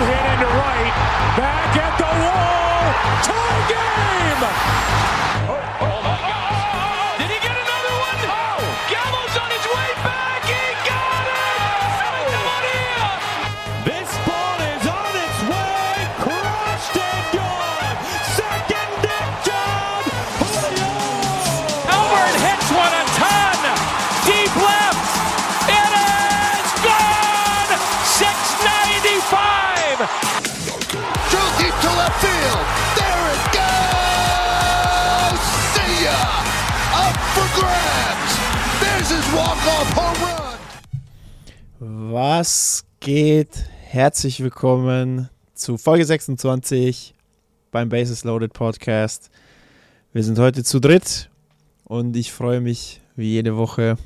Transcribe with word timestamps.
Hit 0.00 0.24
into 0.32 0.46
right. 0.46 0.94
Back 1.36 1.76
at 1.76 1.92
the 2.00 2.08
wall. 2.24 2.84
Tie 3.20 3.62
game. 3.68 4.42
Oh, 5.52 5.60
Did 5.80 5.89
Was 42.12 42.86
geht? 42.98 43.66
Herzlich 43.82 44.42
willkommen 44.42 45.28
zu 45.54 45.78
Folge 45.78 46.04
26 46.04 47.14
beim 47.70 47.88
Bases 47.88 48.24
Loaded 48.24 48.52
Podcast. 48.52 49.30
Wir 50.12 50.24
sind 50.24 50.36
heute 50.40 50.64
zu 50.64 50.80
dritt 50.80 51.30
und 51.84 52.16
ich 52.16 52.32
freue 52.32 52.60
mich 52.60 53.00
wie 53.14 53.28
jede 53.28 53.56
Woche 53.56 53.96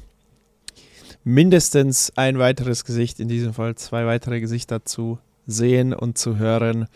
mindestens 1.24 2.12
ein 2.14 2.38
weiteres 2.38 2.84
Gesicht, 2.84 3.20
in 3.20 3.28
diesem 3.28 3.54
Fall 3.54 3.74
zwei 3.76 4.04
weitere 4.04 4.38
Gesichter 4.38 4.84
zu 4.84 5.18
sehen 5.46 5.94
und 5.94 6.18
zu 6.18 6.36
hören. 6.36 6.88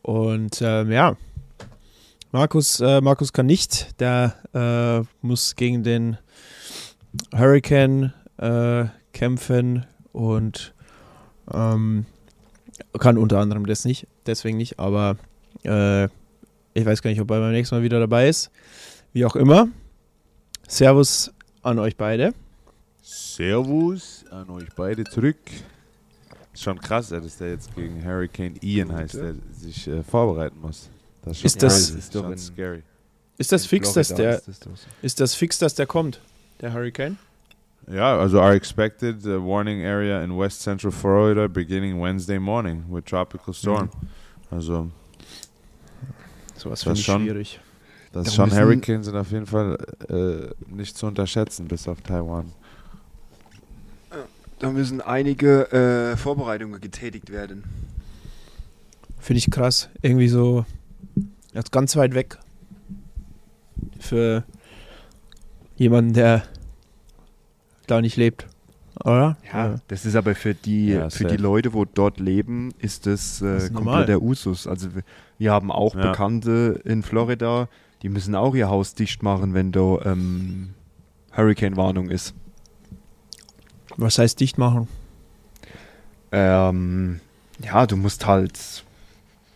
Und 0.00 0.62
ähm, 0.62 0.90
ja, 0.90 1.18
Markus, 2.32 2.80
äh, 2.80 3.02
Markus 3.02 3.34
kann 3.34 3.44
nicht, 3.44 4.00
der 4.00 4.34
äh, 4.54 5.06
muss 5.20 5.56
gegen 5.56 5.82
den 5.82 6.16
Hurricane 7.34 8.14
äh, 8.38 8.86
kämpfen 9.12 9.84
und 10.12 10.74
ähm, 11.52 12.06
kann 12.98 13.18
unter 13.18 13.38
anderem 13.38 13.66
das 13.66 13.84
nicht, 13.84 14.06
deswegen 14.26 14.56
nicht, 14.58 14.78
aber 14.78 15.16
äh, 15.64 16.04
ich 16.74 16.84
weiß 16.86 17.02
gar 17.02 17.10
nicht, 17.10 17.20
ob 17.20 17.30
er 17.30 17.40
beim 17.40 17.52
nächsten 17.52 17.74
Mal 17.74 17.82
wieder 17.82 17.98
dabei 18.00 18.28
ist. 18.28 18.50
Wie 19.12 19.24
auch 19.24 19.34
immer. 19.36 19.68
Servus 20.68 21.32
an 21.62 21.78
euch 21.78 21.96
beide. 21.96 22.34
Servus 23.02 24.24
an 24.30 24.50
euch 24.50 24.68
beide 24.76 25.04
zurück. 25.04 25.38
Ist 26.52 26.62
schon 26.62 26.78
krass, 26.80 27.08
dass 27.08 27.38
der 27.38 27.50
jetzt 27.50 27.74
gegen 27.74 28.04
Hurricane 28.04 28.56
Ian 28.62 28.92
heißt, 28.92 29.14
der 29.14 29.34
sich 29.52 29.88
äh, 29.88 30.02
vorbereiten 30.02 30.60
muss. 30.60 30.88
Das 31.22 31.32
ist, 31.32 31.40
schon 31.40 31.46
Ist 31.46 31.62
das- 31.62 31.90
ist 31.90 32.14
doch 32.14 32.22
schon 32.22 32.32
in- 32.32 32.38
scary. 32.38 32.82
Ist 33.38 33.52
das 33.52 33.66
fix, 33.66 33.92
dass 33.92 34.08
der 34.14 34.36
ist 34.38 34.48
das 34.48 34.60
so. 34.60 34.70
ist 35.00 35.20
das 35.20 35.34
fix, 35.34 35.58
dass 35.58 35.74
der 35.74 35.86
kommt, 35.86 36.20
der 36.60 36.72
Hurricane? 36.72 37.16
Ja, 37.90 38.18
also 38.18 38.38
our 38.40 38.52
expected 38.52 39.24
uh, 39.26 39.40
warning 39.42 39.82
area 39.82 40.22
in 40.22 40.36
West 40.36 40.60
Central 40.62 40.92
Florida 40.92 41.48
beginning 41.48 41.98
Wednesday 42.00 42.38
morning 42.38 42.84
with 42.90 43.04
tropical 43.06 43.54
storm. 43.54 43.84
Mhm. 43.86 44.08
Also 44.50 44.90
Sowas 46.56 46.80
Das 46.80 46.82
finde 46.82 46.98
ich 47.00 47.04
schon. 47.06 47.22
schwierig. 47.22 47.60
das 48.12 48.26
Da 48.26 48.30
schon 48.32 48.44
müssen- 48.48 48.58
Hurricanes 48.60 49.06
sind 49.06 49.16
auf 49.16 49.30
jeden 49.30 49.46
Fall 49.46 49.78
äh, 50.08 50.74
nicht 50.74 50.96
zu 50.98 51.06
unterschätzen 51.06 51.66
bis 51.68 51.86
auf 51.88 52.00
Taiwan. 52.02 52.52
Da 54.58 54.70
müssen 54.72 55.00
einige 55.00 55.70
äh, 55.72 56.16
Vorbereitungen 56.16 56.80
getätigt 56.80 57.30
werden. 57.30 57.62
Finde 59.20 59.38
ich 59.38 59.50
krass. 59.52 59.88
Irgendwie 60.02 60.26
so 60.28 60.64
jetzt 61.54 61.70
ganz 61.70 61.94
weit 61.96 62.12
weg 62.14 62.38
für 64.00 64.42
jemanden, 65.76 66.12
der 66.12 66.42
da 67.90 68.00
nicht 68.00 68.16
lebt. 68.16 68.46
Oder? 69.04 69.36
Ja, 69.52 69.76
das 69.88 70.04
ist 70.04 70.16
aber 70.16 70.34
für 70.34 70.54
die, 70.54 70.88
Ja, 70.88 71.10
für 71.10 71.24
die 71.24 71.36
Leute, 71.36 71.72
wo 71.72 71.84
dort 71.84 72.18
leben, 72.18 72.72
ist 72.78 73.06
das, 73.06 73.40
äh, 73.40 73.54
Das 73.54 73.64
ist 73.64 73.74
komplett 73.74 74.08
der 74.08 74.22
Usus. 74.22 74.66
Also 74.66 74.94
wir, 74.94 75.02
wir 75.38 75.52
haben 75.52 75.70
auch 75.70 75.94
Ja. 75.94 76.10
Bekannte 76.10 76.80
in 76.84 77.02
Florida, 77.02 77.68
die 78.02 78.08
müssen 78.08 78.34
auch 78.34 78.54
ihr 78.56 78.68
Haus 78.68 78.94
dicht 78.94 79.22
machen, 79.22 79.54
wenn 79.54 79.70
da 79.70 80.00
ähm, 80.04 80.70
Hurricane-Warnung 81.36 82.10
ist. 82.10 82.34
Was 83.96 84.18
heißt 84.18 84.40
dicht 84.40 84.58
machen? 84.58 84.88
Ähm, 86.32 87.20
ja, 87.64 87.86
du 87.86 87.96
musst 87.96 88.26
halt 88.26 88.84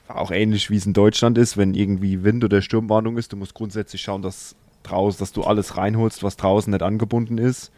auch 0.08 0.30
ähnlich 0.30 0.70
wie 0.70 0.76
es 0.76 0.86
in 0.86 0.92
Deutschland 0.92 1.38
ist, 1.38 1.56
wenn 1.56 1.74
irgendwie 1.74 2.22
Wind- 2.22 2.44
oder 2.44 2.60
Sturmwarnung 2.62 3.16
ist, 3.16 3.32
du 3.32 3.36
musst 3.36 3.54
grundsätzlich 3.54 4.02
schauen, 4.02 4.22
dass 4.22 4.54
draußen, 4.82 5.18
dass 5.20 5.32
du 5.32 5.42
alles 5.42 5.76
reinholst, 5.76 6.22
was 6.22 6.36
draußen 6.36 6.70
nicht 6.70 6.82
angebunden 6.82 7.38
ist. 7.38 7.70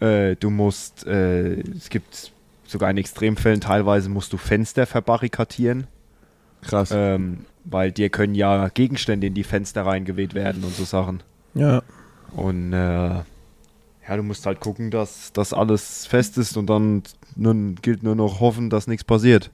Äh, 0.00 0.36
du 0.36 0.50
musst, 0.50 1.06
äh, 1.06 1.60
es 1.60 1.90
gibt 1.90 2.32
sogar 2.66 2.90
in 2.90 2.96
Extremfällen 2.96 3.60
teilweise 3.60 4.08
musst 4.08 4.32
du 4.32 4.36
Fenster 4.36 4.86
verbarrikadieren, 4.86 5.86
Krass. 6.62 6.90
ähm, 6.92 7.44
weil 7.64 7.92
dir 7.92 8.08
können 8.08 8.34
ja 8.34 8.68
Gegenstände 8.68 9.26
in 9.26 9.34
die 9.34 9.44
Fenster 9.44 9.84
reingeweht 9.84 10.34
werden 10.34 10.64
und 10.64 10.74
so 10.74 10.84
Sachen. 10.84 11.22
Ja. 11.54 11.82
Und 12.32 12.72
äh, 12.72 12.76
ja, 14.10 14.16
du 14.16 14.22
musst 14.22 14.46
halt 14.46 14.60
gucken, 14.60 14.90
dass 14.90 15.32
das 15.32 15.52
alles 15.52 16.06
fest 16.06 16.38
ist 16.38 16.56
und 16.56 16.66
dann 16.66 17.02
nun 17.36 17.76
gilt 17.76 18.02
nur 18.02 18.14
noch 18.14 18.40
hoffen, 18.40 18.70
dass 18.70 18.86
nichts 18.86 19.04
passiert. 19.04 19.50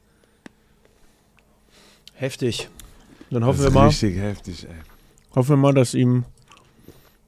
Heftig. 2.15 2.69
Dann 3.31 3.41
das 3.41 3.49
hoffen 3.49 3.65
wir 3.65 3.71
mal, 3.71 3.89
richtig 3.89 4.17
heftig, 4.19 4.67
ey. 4.69 4.75
hoffen 5.35 5.51
wir 5.51 5.56
mal, 5.56 5.75
dass 5.75 5.95
ihm 5.95 6.25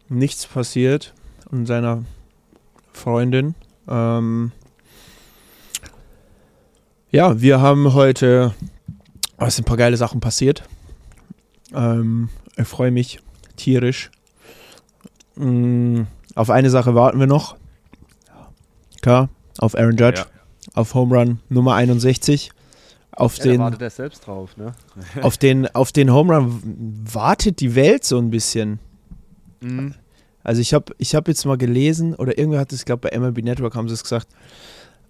nichts 0.08 0.46
passiert 0.46 1.12
und 1.50 1.66
seiner 1.66 2.04
Freundin. 2.98 3.54
Ähm 3.88 4.52
ja, 7.10 7.40
wir 7.40 7.60
haben 7.60 7.94
heute, 7.94 8.54
oh, 9.38 9.44
es 9.44 9.56
sind 9.56 9.64
ein 9.64 9.68
paar 9.68 9.76
geile 9.78 9.96
Sachen 9.96 10.20
passiert. 10.20 10.64
Ähm, 11.74 12.28
ich 12.56 12.66
freue 12.68 12.90
mich 12.90 13.20
tierisch. 13.56 14.10
Mm, 15.36 16.02
auf 16.34 16.50
eine 16.50 16.70
Sache 16.70 16.94
warten 16.94 17.18
wir 17.18 17.26
noch. 17.26 17.56
Klar, 19.00 19.28
auf 19.58 19.74
Aaron 19.76 19.96
Judge, 19.96 20.20
Ja. 20.20 20.26
auf 20.74 20.94
Home 20.94 21.16
Run 21.16 21.38
Nummer 21.48 21.74
61. 21.76 22.50
Auf 23.12 23.38
den 23.38 23.60
er 23.60 23.90
selbst 23.90 24.26
drauf, 24.26 24.56
ne? 24.56 24.74
auf 25.22 25.36
den, 25.38 25.66
auf 25.74 25.90
den 25.92 26.12
Home 26.12 26.36
Run 26.36 27.02
wartet 27.12 27.60
die 27.60 27.74
Welt 27.74 28.04
so 28.04 28.18
ein 28.18 28.30
bisschen. 28.30 28.78
Mhm. 29.60 29.94
Also 30.48 30.62
ich 30.62 30.72
habe 30.72 30.94
ich 30.96 31.14
hab 31.14 31.28
jetzt 31.28 31.44
mal 31.44 31.58
gelesen, 31.58 32.14
oder 32.14 32.38
irgendwer 32.38 32.60
hat 32.60 32.72
es, 32.72 32.86
glaube 32.86 33.10
bei 33.10 33.18
MLB 33.18 33.42
Network 33.44 33.74
haben 33.74 33.86
sie 33.86 33.92
es 33.92 34.02
gesagt, 34.02 34.28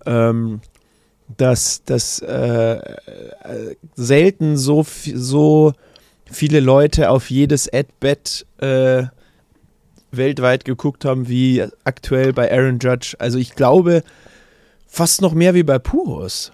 ähm, 0.04 0.60
dass, 1.37 1.84
dass 1.84 2.19
äh, 2.22 2.72
äh, 2.72 3.76
selten 3.94 4.56
so, 4.56 4.84
so 5.15 5.75
viele 6.28 6.59
Leute 6.59 7.10
auf 7.10 7.31
jedes 7.31 7.72
Ad-Bet 7.72 8.47
äh, 8.59 9.04
weltweit 10.10 10.65
geguckt 10.65 11.04
haben, 11.04 11.28
wie 11.28 11.65
aktuell 11.84 12.32
bei 12.32 12.50
Aaron 12.50 12.81
Judge. 12.81 13.15
Also 13.20 13.38
ich 13.38 13.55
glaube, 13.55 14.03
fast 14.88 15.22
noch 15.22 15.34
mehr 15.34 15.55
wie 15.55 15.62
bei 15.62 15.78
Puros. 15.78 16.50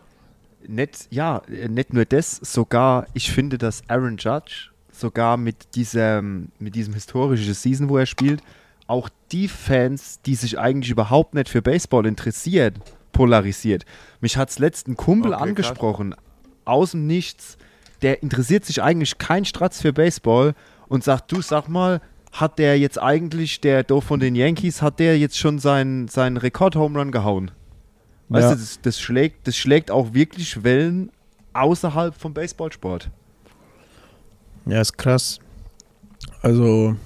Nicht, 0.68 1.08
ja, 1.08 1.40
äh, 1.50 1.68
nicht 1.68 1.94
nur 1.94 2.04
das, 2.04 2.36
sogar, 2.36 3.06
ich 3.14 3.32
finde, 3.32 3.56
dass 3.56 3.82
Aaron 3.88 4.18
Judge 4.18 4.72
sogar 4.92 5.38
mit 5.38 5.74
diesem, 5.74 6.48
mit 6.58 6.74
diesem 6.74 6.92
historischen 6.92 7.54
Season, 7.54 7.88
wo 7.88 7.96
er 7.96 8.04
spielt, 8.04 8.42
auch 8.86 9.08
die 9.32 9.48
Fans, 9.48 10.20
die 10.26 10.34
sich 10.34 10.58
eigentlich 10.58 10.90
überhaupt 10.90 11.34
nicht 11.34 11.48
für 11.48 11.62
Baseball 11.62 12.06
interessieren, 12.06 12.74
polarisiert. 13.12 13.84
Mich 14.20 14.36
hat 14.36 14.50
es 14.50 14.58
letzten 14.58 14.96
Kumpel 14.96 15.32
Okay, 15.32 15.38
krass. 15.38 15.48
angesprochen, 15.48 16.14
aus 16.64 16.90
dem 16.92 17.06
Nichts, 17.06 17.56
der 18.02 18.22
interessiert 18.22 18.64
sich 18.64 18.82
eigentlich 18.82 19.18
kein 19.18 19.44
Stratz 19.44 19.80
für 19.80 19.92
Baseball 19.92 20.54
und 20.88 21.04
sagt, 21.04 21.32
du 21.32 21.40
sag 21.40 21.68
mal, 21.68 22.00
hat 22.32 22.58
der 22.58 22.78
jetzt 22.78 23.00
eigentlich, 23.00 23.60
der 23.60 23.84
do 23.84 24.00
von 24.00 24.18
den 24.20 24.34
Yankees, 24.34 24.82
hat 24.82 24.98
der 24.98 25.18
jetzt 25.18 25.38
schon 25.38 25.58
seinen, 25.58 26.08
seinen 26.08 26.36
Rekord-Home-Run 26.36 27.12
gehauen? 27.12 27.52
Weißt 28.28 28.44
Ja. 28.48 28.54
du, 28.54 28.60
das, 28.60 28.80
das, 28.82 29.00
schlägt, 29.00 29.46
das 29.46 29.56
schlägt 29.56 29.90
auch 29.90 30.12
wirklich 30.14 30.64
Wellen 30.64 31.10
außerhalb 31.52 32.14
vom 32.14 32.34
Baseballsport. 32.34 33.08
Ja, 34.66 34.80
ist 34.80 34.96
krass. 34.98 35.38
Also, 36.42 36.96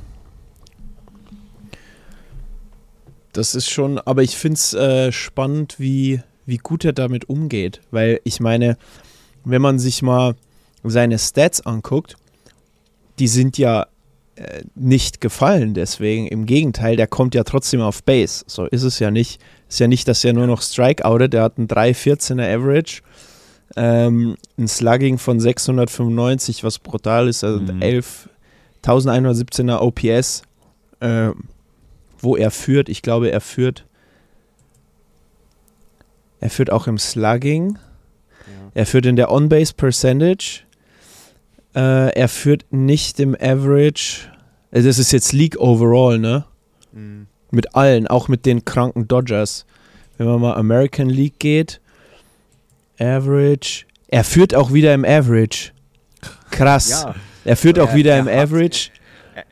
das 3.38 3.55
ist 3.55 3.70
schon, 3.70 3.99
aber 3.99 4.23
ich 4.23 4.37
finde 4.37 4.55
es 4.56 4.75
äh, 4.75 5.12
spannend, 5.12 5.76
wie, 5.79 6.20
wie 6.46 6.58
gut 6.58 6.85
er 6.85 6.93
damit 6.93 7.29
umgeht. 7.29 7.81
Weil 7.90 8.20
ich 8.25 8.40
meine, 8.40 8.76
wenn 9.44 9.62
man 9.62 9.79
sich 9.79 10.02
mal 10.02 10.35
seine 10.85 11.19
Stats 11.19 11.64
anguckt, 11.64 12.17
die 13.19 13.29
sind 13.29 13.56
ja 13.58 13.87
äh, 14.37 14.62
nicht 14.75 15.20
gefallen 15.20 15.75
deswegen. 15.75 16.26
Im 16.26 16.46
Gegenteil, 16.46 16.96
der 16.96 17.06
kommt 17.06 17.35
ja 17.35 17.44
trotzdem 17.44 17.81
auf 17.81 18.02
Base. 18.05 18.44
So 18.46 18.67
ist 18.67 18.82
es 18.82 18.99
ja 18.99 19.11
nicht. 19.11 19.41
Ist 19.69 19.81
ja 19.81 19.88
nicht, 19.88 20.06
dass 20.08 20.25
er 20.25 20.32
nur 20.32 20.46
noch 20.46 20.62
Strikeoutet. 20.62 21.32
Der 21.32 21.43
hat 21.43 21.58
einen 21.58 21.69
3,14er 21.69 22.55
Average. 22.55 23.02
ähm, 23.76 24.37
ein 24.58 24.67
Slugging 24.67 25.19
von 25.19 25.38
695, 25.41 26.64
was 26.64 26.79
brutal 26.79 27.29
ist, 27.29 27.44
also 27.44 27.61
Mhm. 27.61 27.82
11, 27.82 28.29
1117er 28.82 29.81
OPS, 29.81 30.43
äh, 31.00 31.31
wo 32.20 32.37
er 32.37 32.50
führt. 32.50 32.88
Ich 32.88 33.03
glaube, 33.03 33.31
er 33.31 33.41
führt. 33.41 33.85
Er 36.41 36.50
führt 36.50 36.70
auch 36.70 36.87
im 36.87 36.99
Slugging. 36.99 37.79
Er 38.75 38.87
führt 38.87 39.06
in 39.06 39.17
der 39.17 39.31
On-Base 39.32 39.75
Percentage. 39.75 40.61
Äh, 41.75 42.12
er 42.15 42.29
führt 42.29 42.65
nicht 42.73 43.19
im 43.20 43.35
Average. 43.35 44.31
Also 44.70 44.88
das 44.88 44.99
ist 44.99 45.12
jetzt 45.12 45.32
League 45.32 45.59
Overall, 45.59 46.19
ne? 46.19 46.44
Mhm. 46.93 47.26
Mit 47.50 47.75
allen, 47.75 48.06
auch 48.06 48.29
mit 48.29 48.47
den 48.47 48.65
kranken 48.65 49.09
Dodgers. 49.09 49.65
Wenn 50.17 50.26
man 50.26 50.41
mal 50.41 50.55
American 50.55 51.09
League 51.09 51.38
geht, 51.38 51.81
Average. 52.99 53.85
Er 54.09 54.25
führt 54.25 54.55
auch 54.55 54.73
wieder 54.73 54.93
im 54.94 55.05
Average. 55.05 55.73
Krass. 56.50 56.91
Ja, 56.91 57.15
Er 57.44 57.56
führt 57.56 57.79
auch 57.79 57.91
Er- 57.91 57.94
wieder 57.94 58.12
er 58.15 58.20
im 58.20 58.29
Average. 58.29 58.91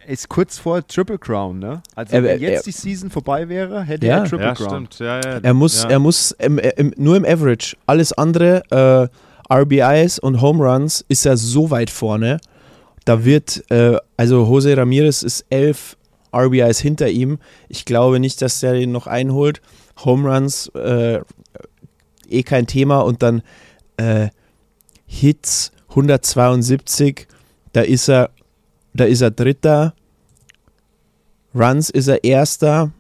Er 0.05 0.09
ist 0.13 0.29
kurz 0.29 0.59
vor 0.59 0.87
Triple 0.87 1.19
Crown, 1.19 1.59
ne? 1.59 1.83
Also 1.95 2.15
Er- 2.17 2.23
wenn 2.23 2.31
er- 2.43 2.51
jetzt 2.53 2.67
die 2.67 2.73
Season 2.73 3.11
vorbei 3.11 3.49
wäre, 3.49 3.83
hätte 3.83 4.07
Ja. 4.07 4.19
er 4.19 4.25
Triple 4.25 4.47
Ja, 4.47 4.55
Crown. 4.55 4.69
stimmt. 4.69 4.99
Ja, 4.99 5.21
ja. 5.21 5.39
Er 5.43 5.55
muss, 5.55 5.83
ja. 5.83 5.91
er 5.91 5.99
muss 5.99 6.31
im, 6.33 6.59
im, 6.59 6.93
nur 6.97 7.17
im 7.17 7.25
Average. 7.25 7.77
Alles 7.87 8.13
andere, 8.13 8.63
äh, 8.71 9.55
RBIs 9.55 10.19
und 10.19 10.41
Home 10.41 10.65
Runs, 10.65 11.05
ist 11.09 11.25
er 11.27 11.37
so 11.37 11.71
weit 11.71 11.91
vorne. 11.91 12.39
Da 13.05 13.25
wird, 13.25 13.63
äh, 13.71 13.97
also 14.17 14.45
Jose 14.45 14.77
Ramirez 14.77 15.23
ist 15.23 15.45
elf 15.51 15.97
RBIs 16.35 16.81
hinter 16.81 17.09
ihm. 17.09 17.39
Ich 17.69 17.85
glaube 17.85 18.19
nicht, 18.21 18.43
dass 18.43 18.61
der 18.61 18.75
den 18.75 18.91
noch 18.93 19.07
einholt. 19.07 19.61
Home 20.05 20.29
Runs, 20.29 20.69
äh, 20.75 21.21
eh 22.29 22.43
kein 22.43 22.67
Thema. 22.67 23.01
Und 23.01 23.23
dann 23.23 23.43
äh, 23.97 24.29
Hits 25.07 25.71
172, 25.91 27.29
da 27.73 27.83
ist 27.83 28.09
er, 28.09 28.31
da 28.97 29.05
ist 29.05 29.21
er 29.21 29.31
Dritter. 29.31 29.95
Runs 31.55 31.91
ist 31.91 32.09
er 32.09 32.23
Erster. 32.25 32.91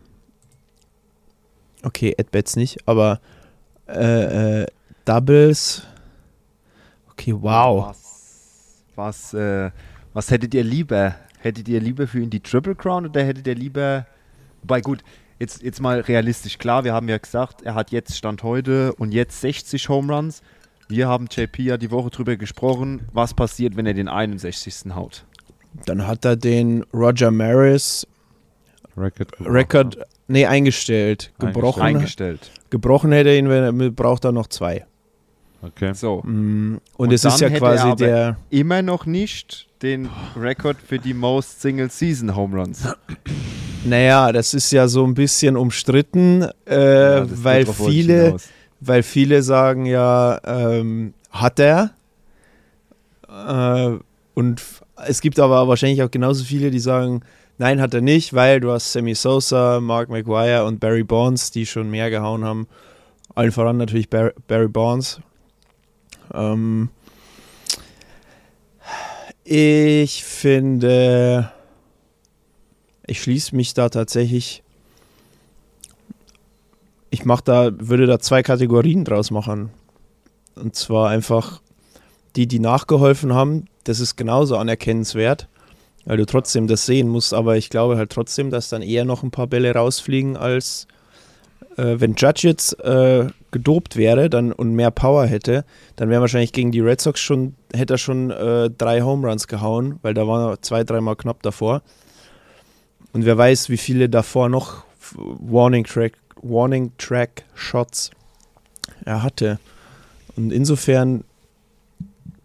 Okay, 1.82 2.14
At-Bats 2.18 2.56
nicht, 2.56 2.78
aber 2.86 3.20
äh, 3.86 4.62
äh, 4.62 4.66
Doubles. 5.04 5.82
Okay, 7.12 7.34
wow. 7.34 7.88
Was, 7.88 8.82
was, 8.94 9.34
äh, 9.34 9.70
was 10.12 10.30
hättet 10.30 10.54
ihr 10.54 10.64
lieber? 10.64 11.14
Hättet 11.38 11.68
ihr 11.68 11.80
lieber 11.80 12.06
für 12.06 12.20
ihn 12.20 12.30
die 12.30 12.40
Triple 12.40 12.74
Crown 12.74 13.06
oder 13.06 13.22
hättet 13.22 13.46
ihr 13.46 13.54
lieber. 13.54 14.06
Wobei 14.62 14.80
gut, 14.80 15.04
jetzt, 15.38 15.62
jetzt 15.62 15.80
mal 15.80 16.00
realistisch. 16.00 16.58
Klar, 16.58 16.84
wir 16.84 16.92
haben 16.92 17.08
ja 17.08 17.18
gesagt, 17.18 17.62
er 17.62 17.74
hat 17.74 17.92
jetzt 17.92 18.16
Stand 18.16 18.42
heute 18.42 18.94
und 18.94 19.12
jetzt 19.12 19.40
60 19.40 19.88
Home 19.88 20.12
Runs. 20.12 20.42
Wir 20.88 21.08
haben 21.08 21.26
JP 21.30 21.62
ja 21.62 21.76
die 21.76 21.90
Woche 21.90 22.10
drüber 22.10 22.36
gesprochen, 22.36 23.02
was 23.12 23.34
passiert, 23.34 23.76
wenn 23.76 23.86
er 23.86 23.94
den 23.94 24.08
61. 24.08 24.94
haut. 24.94 25.24
Dann 25.84 26.06
hat 26.06 26.24
er 26.24 26.36
den 26.36 26.84
Roger 26.94 27.30
Maris 27.30 28.06
Record. 28.96 29.28
Rekord, 29.40 29.98
nee, 30.26 30.46
eingestellt. 30.46 31.32
Gebrochen, 31.38 31.82
Eingestellt. 31.82 32.50
gebrochen 32.70 33.12
hätte 33.12 33.28
er 33.30 33.38
ihn, 33.38 33.48
wenn 33.50 33.80
er 33.80 33.90
braucht 33.90 34.24
er 34.24 34.32
noch 34.32 34.46
zwei. 34.46 34.86
Okay. 35.62 35.92
So. 35.94 36.22
Mm, 36.24 36.74
Und, 36.96 37.06
Und 37.08 37.12
es 37.12 37.24
ist 37.24 37.40
ja 37.40 37.48
hätte 37.48 37.58
quasi 37.60 37.82
er 37.84 37.90
aber- 37.92 37.96
der. 38.06 38.36
Immer 38.50 38.82
noch 38.82 39.04
nicht 39.04 39.66
den 39.82 40.08
Rekord 40.40 40.76
für 40.80 40.98
die 40.98 41.12
Most 41.14 41.60
Single 41.60 41.90
Season 41.90 42.34
Home 42.34 42.56
Runs. 42.58 42.84
Naja, 43.84 44.32
das 44.32 44.54
ist 44.54 44.70
ja 44.72 44.88
so 44.88 45.04
ein 45.04 45.14
bisschen 45.14 45.56
umstritten, 45.56 46.46
äh, 46.66 47.18
Ja, 47.18 47.26
weil 47.44 47.66
viele, 47.66 48.36
weil 48.80 49.02
viele 49.02 49.42
sagen 49.42 49.84
ja, 49.86 50.40
ähm, 50.44 51.12
hat 51.30 51.58
er. 51.60 51.90
Äh, 53.28 53.98
und 54.34 54.62
es 55.04 55.20
gibt 55.20 55.38
aber 55.38 55.68
wahrscheinlich 55.68 56.02
auch 56.02 56.10
genauso 56.10 56.44
viele, 56.44 56.70
die 56.70 56.78
sagen, 56.78 57.22
nein, 57.58 57.80
hat 57.80 57.94
er 57.94 58.00
nicht, 58.00 58.34
weil 58.34 58.60
du 58.60 58.72
hast 58.72 58.92
Sammy 58.92 59.14
Sosa, 59.14 59.80
Mark 59.80 60.08
McGuire 60.08 60.64
und 60.64 60.80
Barry 60.80 61.04
Bonds, 61.04 61.50
die 61.50 61.66
schon 61.66 61.90
mehr 61.90 62.10
gehauen 62.10 62.44
haben. 62.44 62.66
Allen 63.34 63.52
voran 63.52 63.76
natürlich 63.76 64.08
Bar 64.08 64.32
Barry 64.48 64.68
Bonds. 64.68 65.20
Ähm, 66.32 66.88
ich 69.44 70.24
finde, 70.24 71.52
ich 73.06 73.22
schließe 73.22 73.54
mich 73.54 73.74
da 73.74 73.88
tatsächlich. 73.88 74.62
Ich 77.10 77.24
mache 77.24 77.44
da, 77.44 77.70
würde 77.78 78.06
da 78.06 78.18
zwei 78.18 78.42
Kategorien 78.42 79.04
draus 79.04 79.30
machen. 79.30 79.70
Und 80.56 80.74
zwar 80.74 81.10
einfach 81.10 81.60
die, 82.34 82.46
die 82.46 82.58
nachgeholfen 82.58 83.34
haben, 83.34 83.66
das 83.88 84.00
ist 84.00 84.16
genauso 84.16 84.56
anerkennenswert, 84.56 85.48
weil 86.04 86.16
du 86.16 86.26
trotzdem 86.26 86.66
das 86.66 86.86
sehen 86.86 87.08
musst, 87.08 87.34
aber 87.34 87.56
ich 87.56 87.70
glaube 87.70 87.96
halt 87.96 88.10
trotzdem, 88.10 88.50
dass 88.50 88.68
dann 88.68 88.82
eher 88.82 89.04
noch 89.04 89.22
ein 89.22 89.30
paar 89.30 89.46
Bälle 89.46 89.74
rausfliegen, 89.74 90.36
als 90.36 90.86
äh, 91.76 91.96
wenn 91.98 92.14
Judge 92.14 92.48
jetzt 92.48 92.78
äh, 92.80 93.28
gedopt 93.50 93.96
wäre 93.96 94.28
dann, 94.28 94.52
und 94.52 94.74
mehr 94.74 94.90
Power 94.90 95.26
hätte, 95.26 95.64
dann 95.96 96.10
wäre 96.10 96.20
wahrscheinlich 96.20 96.52
gegen 96.52 96.72
die 96.72 96.80
Red 96.80 97.00
Sox 97.00 97.20
schon, 97.20 97.54
hätte 97.72 97.94
er 97.94 97.98
schon 97.98 98.30
äh, 98.30 98.70
drei 98.70 99.02
Home 99.02 99.26
Runs 99.26 99.46
gehauen, 99.46 99.98
weil 100.02 100.14
da 100.14 100.26
war 100.26 100.52
er 100.52 100.62
zwei, 100.62 100.84
dreimal 100.84 101.16
knapp 101.16 101.42
davor. 101.42 101.82
Und 103.12 103.24
wer 103.24 103.38
weiß, 103.38 103.70
wie 103.70 103.78
viele 103.78 104.08
davor 104.08 104.48
noch 104.48 104.84
Warning 105.14 105.84
Track, 105.84 106.14
Warning 106.42 106.92
Track 106.98 107.44
Shots 107.54 108.10
er 109.04 109.22
hatte. 109.22 109.58
Und 110.36 110.52
insofern 110.52 111.24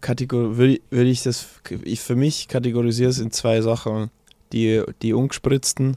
würde 0.01 0.79
würd 0.89 1.07
ich 1.07 1.23
das, 1.23 1.47
ich 1.83 1.99
für 2.01 2.15
mich 2.15 2.47
kategorisiere 2.47 3.09
es 3.09 3.19
in 3.19 3.31
zwei 3.31 3.61
Sachen. 3.61 4.09
Die, 4.53 4.83
die 5.01 5.13
ungespritzten 5.13 5.95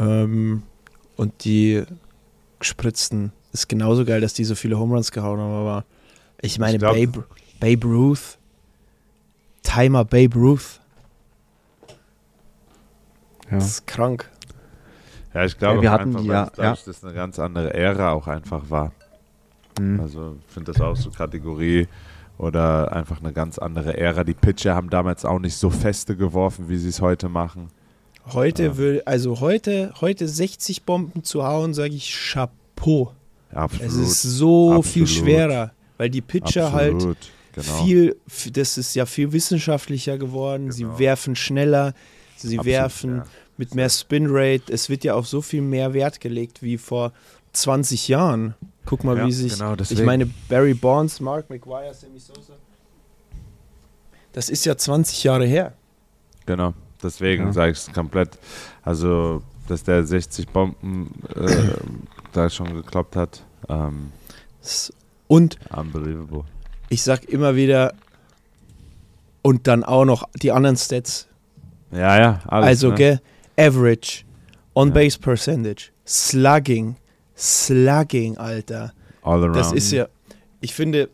ähm, 0.00 0.62
und 1.16 1.44
die 1.44 1.84
gespritzten. 2.58 3.32
Ist 3.52 3.68
genauso 3.68 4.04
geil, 4.04 4.20
dass 4.20 4.34
die 4.34 4.44
so 4.44 4.54
viele 4.56 4.76
Home 4.78 4.94
Runs 4.94 5.12
gehauen 5.12 5.38
haben, 5.38 5.52
aber 5.52 5.84
ich 6.42 6.58
meine, 6.58 6.78
glaub- 6.78 6.94
Babe, 6.96 7.24
Babe 7.60 7.86
Ruth, 7.86 8.38
Timer 9.62 10.04
Babe 10.04 10.34
Ruth, 10.34 10.80
Ja. 13.50 13.56
das 13.58 13.66
ist 13.68 13.86
krank. 13.86 14.28
Ja, 15.32 15.44
ich 15.44 15.56
glaube 15.56 15.76
Ja, 15.76 15.82
wir 15.82 15.90
hatten 15.92 16.08
einfach, 16.16 16.22
die, 16.22 16.28
weil 16.58 16.64
ja, 16.66 16.72
ich, 16.74 16.84
das 16.84 17.04
eine 17.04 17.14
ganz 17.14 17.38
andere 17.38 17.72
Ära 17.72 18.12
auch 18.12 18.26
einfach 18.26 18.68
war. 18.68 18.92
Mhm. 19.78 20.00
Also 20.00 20.36
ich 20.46 20.52
finde 20.52 20.72
das 20.72 20.80
auch 20.80 20.96
so 20.96 21.10
Kategorie 21.10 21.86
oder 22.38 22.92
einfach 22.92 23.20
eine 23.20 23.32
ganz 23.32 23.58
andere 23.58 23.96
Ära. 23.98 24.24
Die 24.24 24.34
Pitcher 24.34 24.74
haben 24.74 24.90
damals 24.90 25.24
auch 25.24 25.38
nicht 25.40 25.56
so 25.56 25.70
feste 25.70 26.16
geworfen, 26.16 26.68
wie 26.68 26.78
sie 26.78 26.88
es 26.88 27.00
heute 27.00 27.28
machen. 27.28 27.68
Heute 28.32 28.64
Ja. 28.64 28.76
will, 28.76 29.02
also 29.06 29.40
heute, 29.40 29.92
heute 30.00 30.28
60 30.28 30.84
Bomben 30.84 31.24
zu 31.24 31.44
hauen, 31.44 31.74
sage 31.74 31.94
ich 31.94 32.14
Chapeau. 32.32 33.12
Absolut. 33.52 33.86
Es 33.86 33.94
ist 33.96 34.22
so 34.22 34.82
viel 34.82 35.02
Absolut. 35.04 35.08
schwerer, 35.08 35.72
weil 35.96 36.10
die 36.10 36.20
Pitcher 36.20 36.72
halt 36.72 36.94
Absolut, 36.94 37.16
genau. 37.52 37.84
viel, 37.84 38.16
das 38.52 38.76
ist 38.78 38.94
ja 38.94 39.06
viel 39.06 39.32
wissenschaftlicher 39.32 40.18
geworden. 40.18 40.70
Sie 40.70 40.82
Genau. 40.82 40.98
werfen 40.98 41.34
schneller, 41.36 41.94
sie 42.36 42.58
Absolut, 42.58 42.66
werfen 42.66 43.16
ja. 43.16 43.24
mit 43.56 43.74
mehr 43.74 43.88
Spinrate. 43.88 44.70
Es 44.72 44.90
wird 44.90 45.02
ja 45.04 45.14
auf 45.14 45.26
so 45.26 45.40
viel 45.40 45.62
mehr 45.62 45.94
Wert 45.94 46.20
gelegt 46.20 46.62
wie 46.62 46.76
vor 46.76 47.12
20 47.54 48.08
Jahren. 48.08 48.54
Guck 48.88 49.04
mal, 49.04 49.18
Ja, 49.18 49.26
wie 49.26 49.32
sich. 49.32 49.52
genau, 49.52 49.74
ich 49.74 50.02
meine, 50.02 50.24
Barry 50.48 50.72
Bonds, 50.72 51.20
Mark 51.20 51.50
McGuire, 51.50 51.92
Sammy 51.92 52.18
Sosa. 52.18 52.54
Das 54.32 54.48
ist 54.48 54.64
ja 54.64 54.76
20 54.78 55.24
Jahre 55.24 55.44
her. 55.44 55.74
Genau, 56.46 56.72
deswegen 57.02 57.46
Ja. 57.48 57.52
sage 57.52 57.72
ich 57.72 57.78
es 57.78 57.92
komplett. 57.92 58.38
Also, 58.82 59.42
dass 59.66 59.82
der 59.84 60.04
60 60.06 60.48
Bomben 60.48 61.12
äh, 61.36 61.74
da 62.32 62.48
schon 62.48 62.72
gekloppt 62.72 63.14
hat, 63.16 63.42
ähm, 63.68 64.10
Und 65.26 65.58
unbelievable. 65.70 66.44
ich 66.88 67.02
sag 67.02 67.24
immer 67.26 67.56
wieder, 67.56 67.92
und 69.42 69.66
dann 69.66 69.84
auch 69.84 70.04
noch 70.06 70.28
die 70.42 70.50
anderen 70.52 70.76
Stats. 70.78 71.26
Ja, 71.90 72.18
ja, 72.18 72.40
alles. 72.46 72.66
also, 72.68 72.88
ne? 72.88 72.94
gell, 72.94 73.20
Average, 73.58 74.24
On 74.74 74.88
Ja. 74.88 74.94
Base 74.94 75.18
Percentage, 75.18 75.90
Slugging, 76.06 76.96
Slugging, 77.38 78.36
Alter. 78.36 78.92
All 79.22 79.42
around. 79.42 79.56
Das 79.56 79.72
ist 79.72 79.92
ja, 79.92 80.08
ich 80.60 80.74
finde, 80.74 81.08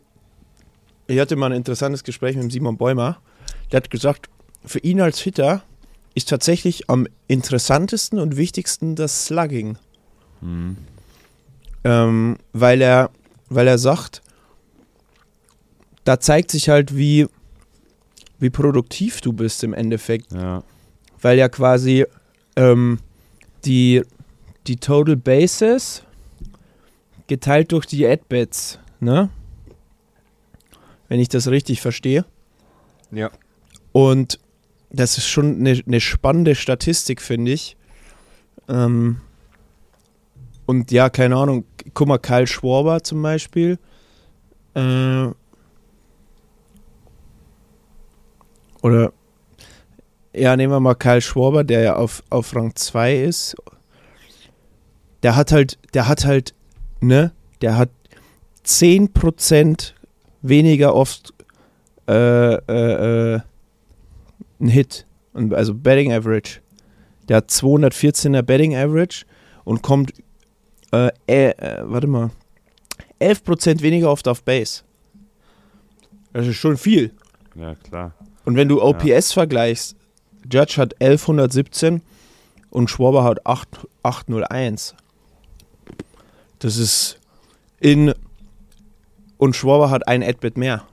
ich 1.07 1.19
hatte 1.19 1.35
mal 1.35 1.51
ein 1.51 1.57
interessantes 1.57 2.03
Gespräch 2.03 2.35
mit 2.35 2.43
dem 2.43 2.51
Simon 2.51 2.77
Bäumer. 2.77 3.19
Der 3.71 3.77
hat 3.77 3.91
gesagt, 3.91 4.29
für 4.65 4.79
ihn 4.79 5.01
als 5.01 5.19
Hitter 5.19 5.61
ist 6.15 6.29
tatsächlich 6.29 6.89
am 6.89 7.07
interessantesten 7.27 8.19
und 8.19 8.37
wichtigsten 8.37 8.95
das 8.95 9.25
Slugging. 9.25 9.77
Mhm. 10.41 10.77
Ähm, 11.83 12.37
weil 12.53 12.81
er, 12.81 13.11
weil 13.49 13.67
er 13.67 13.77
sagt, 13.77 14.23
da 16.05 16.19
zeigt 16.19 16.51
sich 16.51 16.69
halt, 16.69 16.95
wie, 16.95 17.27
wie 18.39 18.49
produktiv 18.49 19.21
du 19.21 19.33
bist 19.33 19.63
im 19.63 19.73
Endeffekt. 19.73 20.31
Ja, 20.31 20.63
Weil 21.21 21.37
ja 21.37 21.49
quasi 21.49 22.05
ähm, 22.55 22.99
die, 23.65 24.01
die 24.65 24.77
Total 24.77 25.15
Bases 25.15 26.01
geteilt 27.27 27.71
durch 27.71 27.85
die 27.85 28.07
At-Bats, 28.07 28.79
ne? 28.99 29.29
wenn 31.07 31.19
ich 31.19 31.29
das 31.29 31.47
richtig 31.47 31.81
verstehe. 31.81 32.25
Ja. 33.11 33.31
Und 33.91 34.39
das 34.89 35.17
ist 35.17 35.27
schon 35.27 35.59
eine, 35.59 35.81
eine 35.85 36.01
spannende 36.01 36.55
Statistik, 36.55 37.21
finde 37.21 37.51
ich. 37.51 37.77
Ähm, 38.67 39.21
und 40.65 40.91
ja, 40.91 41.09
keine 41.09 41.35
Ahnung, 41.35 41.65
guck 41.93 42.07
mal, 42.07 42.17
Kyle 42.17 42.47
Schwarber 42.47 43.03
zum 43.03 43.21
Beispiel. 43.21 43.77
Äh, 44.73 45.27
oder 48.81 49.13
ja, 50.33 50.57
nehmen 50.57 50.73
wir 50.73 50.79
mal 50.79 50.95
Kyle 50.95 51.21
Schwarber, 51.21 51.63
der 51.63 51.81
ja 51.81 51.95
auf, 51.95 52.23
auf 52.29 52.55
Rang 52.55 52.75
2 52.75 53.21
ist. 53.21 53.55
Der 55.23 55.35
hat 55.35 55.51
halt, 55.51 55.77
der 55.93 56.07
hat 56.07 56.25
halt, 56.25 56.53
ne, 57.01 57.31
der 57.61 57.77
hat 57.77 57.89
10% 58.65 59.93
weniger 60.41 60.95
oft 60.95 61.33
äh, 62.07 62.53
äh, 62.53 63.35
äh, 63.35 63.39
einen 64.59 64.69
Hit. 64.69 65.05
Also 65.33 65.73
Betting 65.73 66.13
Average. 66.13 66.59
Der 67.27 67.37
hat 67.37 67.49
214er 67.49 68.41
Betting 68.41 68.75
Average 68.75 69.25
und 69.63 69.81
kommt, 69.81 70.13
äh, 70.91 71.09
äh, 71.27 71.49
äh, 71.49 71.83
warte 71.83 72.07
mal, 72.07 72.31
11% 73.19 73.81
weniger 73.81 74.11
oft 74.11 74.27
auf 74.27 74.43
Base. 74.43 74.83
Das 76.33 76.47
ist 76.47 76.57
schon 76.57 76.77
viel. 76.77 77.11
Ja, 77.55 77.75
klar. 77.75 78.13
Und 78.43 78.55
wenn 78.55 78.67
du 78.67 78.81
OPS 78.81 79.31
vergleichst, 79.33 79.95
Judge 80.51 80.75
hat 80.77 81.01
1117 81.01 82.01
und 82.69 82.89
Schwaber 82.89 83.23
hat 83.23 83.45
8, 83.45 83.87
801. 84.03 84.95
Das 86.59 86.77
ist 86.77 87.19
in. 87.79 88.13
Und 89.37 89.55
Schwaber 89.55 89.89
hat 89.89 90.07
ein 90.07 90.23
Adbit 90.23 90.57
mehr. 90.57 90.85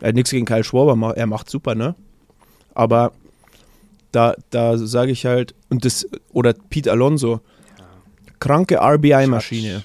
Er 0.00 0.08
hat 0.08 0.14
nichts 0.14 0.30
gegen 0.30 0.46
Kyle 0.46 0.62
Schwaber, 0.62 1.16
er 1.16 1.26
macht 1.26 1.50
super, 1.50 1.74
ne? 1.74 1.96
Aber 2.74 3.12
da, 4.12 4.34
da 4.50 4.78
sage 4.78 5.10
ich 5.10 5.26
halt, 5.26 5.54
und 5.70 5.84
das, 5.84 6.06
oder 6.32 6.52
Pete 6.52 6.90
Alonso, 6.92 7.40
kranke 8.38 8.80
RBI-Maschine. 8.80 9.82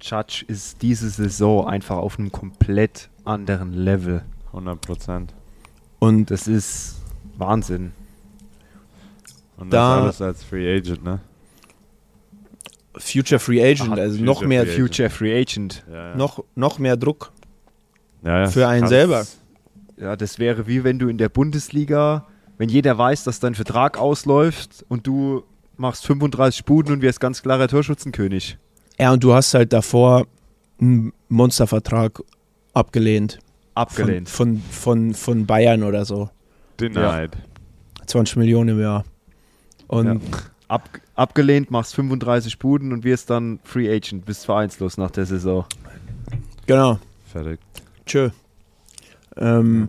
Judge 0.00 0.44
ist 0.46 0.80
diese 0.82 1.10
Saison 1.10 1.66
einfach 1.66 1.96
auf 1.96 2.18
einem 2.20 2.30
komplett 2.30 3.08
anderen 3.24 3.72
Level. 3.72 4.22
100 4.46 4.80
Prozent. 4.80 5.34
Und 5.98 6.30
Das 6.30 6.46
ist 6.46 6.96
Wahnsinn. 7.36 7.92
Und 9.56 9.70
Da- 9.70 9.96
das 9.96 10.20
alles 10.20 10.22
als 10.22 10.44
Free 10.44 10.76
Agent, 10.76 11.02
ne? 11.02 11.18
Future 12.98 13.38
Free 13.38 13.62
Agent, 13.62 13.92
Aha, 13.92 14.00
also 14.00 14.18
Future 14.18 14.24
noch 14.24 14.42
mehr, 14.42 14.66
Free. 14.66 14.80
Future 14.80 15.10
Free 15.10 15.40
Agent. 15.40 15.84
Ja, 15.90 16.10
ja. 16.10 16.16
noch, 16.16 16.44
noch 16.54 16.78
mehr 16.78 16.96
Druck. 16.96 17.32
ja, 18.22 18.40
ja, 18.40 18.46
für 18.48 18.66
einen 18.68 18.86
selber. 18.86 19.26
Ja, 19.96 20.16
das 20.16 20.38
wäre 20.38 20.66
wie 20.66 20.84
wenn 20.84 20.98
du 20.98 21.08
in 21.08 21.18
der 21.18 21.28
Bundesliga, 21.28 22.26
wenn 22.56 22.68
jeder 22.68 22.96
weiß, 22.96 23.24
dass 23.24 23.40
dein 23.40 23.54
Vertrag 23.54 23.98
ausläuft 23.98 24.84
und 24.88 25.06
du 25.06 25.44
machst 25.76 26.06
35 26.06 26.64
Buden 26.64 26.92
und 26.92 27.02
wirst 27.02 27.20
ganz 27.20 27.42
klarer 27.42 27.68
Torschützenkönig. 27.68 28.58
Ja, 28.98 29.12
und 29.12 29.22
du 29.22 29.32
hast 29.32 29.54
halt 29.54 29.72
davor 29.72 30.26
einen 30.80 31.12
Monstervertrag 31.28 32.20
abgelehnt. 32.74 33.38
Abgelehnt. 33.74 34.28
Von, 34.28 34.60
von, 34.70 34.72
von, 34.72 35.14
von 35.14 35.46
Bayern 35.46 35.82
oder 35.84 36.04
so. 36.04 36.30
Denied. 36.80 37.30
20 38.06 38.36
Millionen 38.36 38.70
im 38.70 38.80
Jahr. 38.80 39.04
Und 39.86 40.06
Ja. 40.06 40.38
Ab, 40.68 40.88
abgelehnt, 41.18 41.70
machst 41.70 41.94
35 41.96 42.58
Buden 42.58 42.92
und 42.92 43.04
wirst 43.04 43.30
dann 43.30 43.58
Free 43.64 43.92
Agent, 43.92 44.24
bist 44.24 44.46
vereinslos 44.46 44.96
nach 44.96 45.10
der 45.10 45.26
Saison. 45.26 45.64
genau, 46.66 46.98
Fertig. 47.26 47.58
tschö. 48.06 48.30
Ähm, 49.36 49.88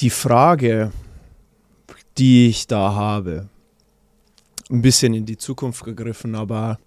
die 0.00 0.10
Frage, 0.10 0.92
die 2.18 2.48
ich 2.48 2.66
da 2.66 2.94
habe, 2.94 3.48
ein 4.70 4.82
bisschen 4.82 5.14
in 5.14 5.24
die 5.24 5.38
Zukunft 5.38 5.84
gegriffen, 5.84 6.34
aber 6.34 6.78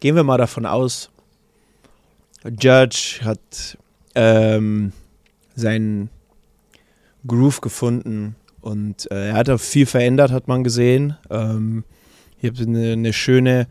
gehen 0.00 0.14
wir 0.14 0.22
mal 0.22 0.38
davon 0.38 0.64
aus, 0.64 1.10
Judge 2.44 3.20
hat 3.22 3.78
ähm, 4.14 4.92
seinen 5.54 6.10
Groove 7.26 7.60
gefunden 7.60 8.36
und 8.60 9.10
äh, 9.10 9.30
er 9.30 9.34
hat 9.34 9.50
auch 9.50 9.60
viel 9.60 9.86
verändert, 9.86 10.30
hat 10.30 10.48
man 10.48 10.64
gesehen. 10.64 11.16
Ähm, 11.30 11.84
ich 12.42 12.50
habe 12.50 12.62
eine, 12.62 12.92
eine 12.92 13.12
schöne 13.12 13.68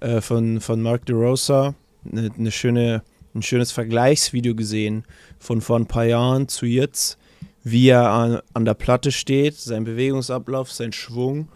äh, 0.00 0.20
von, 0.20 0.60
von 0.60 0.82
Mark 0.82 1.06
DeRosa, 1.06 1.74
eine, 2.10 2.30
eine 2.38 2.50
schöne, 2.50 3.02
ein 3.34 3.42
schönes 3.42 3.72
Vergleichsvideo 3.72 4.54
gesehen 4.54 5.04
von 5.38 5.60
vor 5.60 5.78
ein 5.78 5.86
paar 5.86 6.04
Jahren 6.04 6.46
zu 6.48 6.66
jetzt, 6.66 7.16
wie 7.64 7.88
er 7.88 8.10
an, 8.10 8.40
an 8.52 8.64
der 8.64 8.74
Platte 8.74 9.10
steht, 9.10 9.56
sein 9.56 9.84
Bewegungsablauf, 9.84 10.70
sein 10.70 10.92
Schwung. 10.92 11.48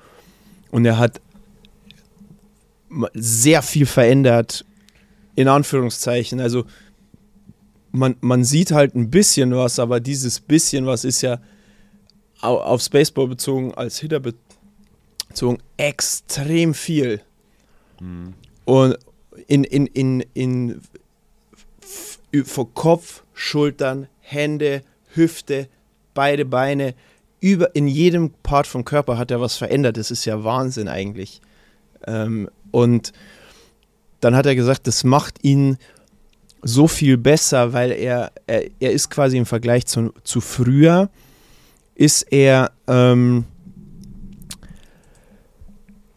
Und 0.71 0.87
er 0.87 0.99
hat 0.99 1.21
sehr 3.13 3.63
viel 3.63 3.87
verändert, 3.87 4.65
in 5.35 5.49
Anführungszeichen. 5.49 6.41
Also 6.41 6.65
man, 7.93 8.17
man 8.21 8.43
sieht 8.45 8.73
halt 8.73 8.95
ein 8.95 9.11
bisschen 9.11 9.55
was, 9.55 9.79
aber 9.79 10.01
dieses 10.01 10.41
bisschen 10.41 10.87
was 10.87 11.05
ist 11.05 11.23
ja 11.23 11.41
au- 12.41 12.61
aufs 12.61 12.89
Baseball 12.89 13.29
bezogen, 13.29 13.75
als 13.75 13.99
Hitter 13.99 14.21
bezogen, 15.35 15.59
extrem 15.77 16.75
viel. 16.75 17.21
Und 18.65 18.97
in, 19.47 19.65
in, 19.65 19.87
in, 19.87 20.25
in 20.33 20.81
vor 22.45 22.73
Kopf, 22.73 23.23
Schultern, 23.35 24.09
Hände, 24.21 24.83
Hüfte, 25.15 25.69
beide 26.15 26.45
Beine, 26.45 26.95
über, 27.41 27.75
in 27.75 27.87
jedem 27.87 28.31
Part 28.43 28.67
vom 28.67 28.85
Körper 28.85 29.19
hat 29.19 29.31
er 29.31 29.41
was 29.41 29.57
verändert. 29.57 29.97
Das 29.97 30.11
ist 30.11 30.25
ja 30.25 30.45
Wahnsinn 30.45 30.89
eigentlich. 30.89 31.41
Ähm, 32.07 32.49
und 32.71 33.13
dann 34.21 34.35
hat 34.35 34.47
er 34.47 34.55
gesagt, 34.55 34.87
das 34.87 35.05
macht 35.05 35.45
ihn 35.45 35.77
so 36.63 36.89
viel 36.89 37.19
besser, 37.19 37.75
weil 37.75 37.93
er, 37.93 38.33
er, 38.47 38.65
er 38.81 38.93
ist 38.93 39.11
quasi 39.11 39.37
im 39.37 39.45
Vergleich 39.45 39.85
zu, 39.87 40.15
zu 40.25 40.41
früher, 40.41 41.11
ist 41.95 42.23
er, 42.33 42.73
ähm, 42.89 43.45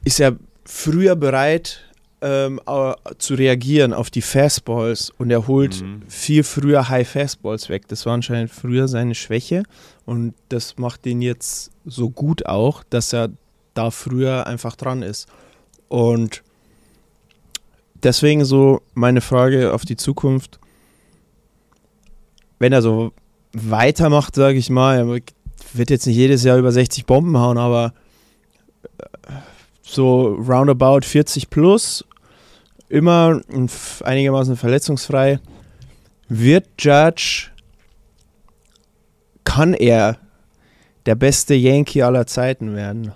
ist 0.07 0.19
er 0.21 0.37
früher 0.65 1.15
bereit 1.17 1.83
ähm, 2.21 2.59
zu 3.19 3.35
reagieren 3.35 3.93
auf 3.93 4.09
die 4.09 4.21
Fastballs 4.21 5.11
und 5.17 5.29
er 5.31 5.47
holt 5.47 5.81
Mhm. 5.81 6.01
viel 6.07 6.43
früher 6.43 6.87
High 6.89 7.07
Fastballs 7.07 7.67
weg. 7.69 7.87
Das 7.89 8.05
war 8.05 8.13
anscheinend 8.13 8.49
früher 8.49 8.87
seine 8.87 9.15
Schwäche 9.15 9.63
und 10.05 10.33
das 10.49 10.77
macht 10.77 11.05
ihn 11.05 11.21
jetzt 11.21 11.71
so 11.85 12.09
gut 12.09 12.45
auch, 12.45 12.83
dass 12.89 13.13
er 13.13 13.29
da 13.73 13.91
früher 13.91 14.47
einfach 14.47 14.75
dran 14.77 15.03
ist. 15.03 15.27
Und 15.89 16.41
deswegen 18.01 18.45
so 18.45 18.81
meine 18.93 19.21
Frage 19.21 19.73
auf 19.73 19.83
die 19.85 19.97
Zukunft. 19.97 20.59
Wenn 22.59 22.73
er 22.73 22.81
so 22.81 23.11
weitermacht, 23.53 24.35
sage 24.35 24.57
ich 24.57 24.69
mal, 24.69 24.97
er 24.97 25.07
wird 25.73 25.89
jetzt 25.89 26.07
nicht 26.07 26.15
jedes 26.15 26.43
Jahr 26.43 26.57
über 26.57 26.71
60 26.71 27.05
Bomben 27.05 27.37
hauen, 27.37 27.57
aber 27.57 27.93
äh, 29.27 29.33
so 29.87 30.35
roundabout 30.35 31.01
40 31.05 31.49
plus, 31.49 32.05
immer 32.89 33.41
einigermaßen 34.03 34.57
verletzungsfrei, 34.57 35.39
wird 36.27 36.67
Judge, 36.77 37.49
kann 39.45 39.73
er 39.73 40.17
der 41.05 41.15
beste 41.15 41.55
Yankee 41.55 42.03
aller 42.03 42.27
Zeiten 42.27 42.75
werden? 42.75 43.13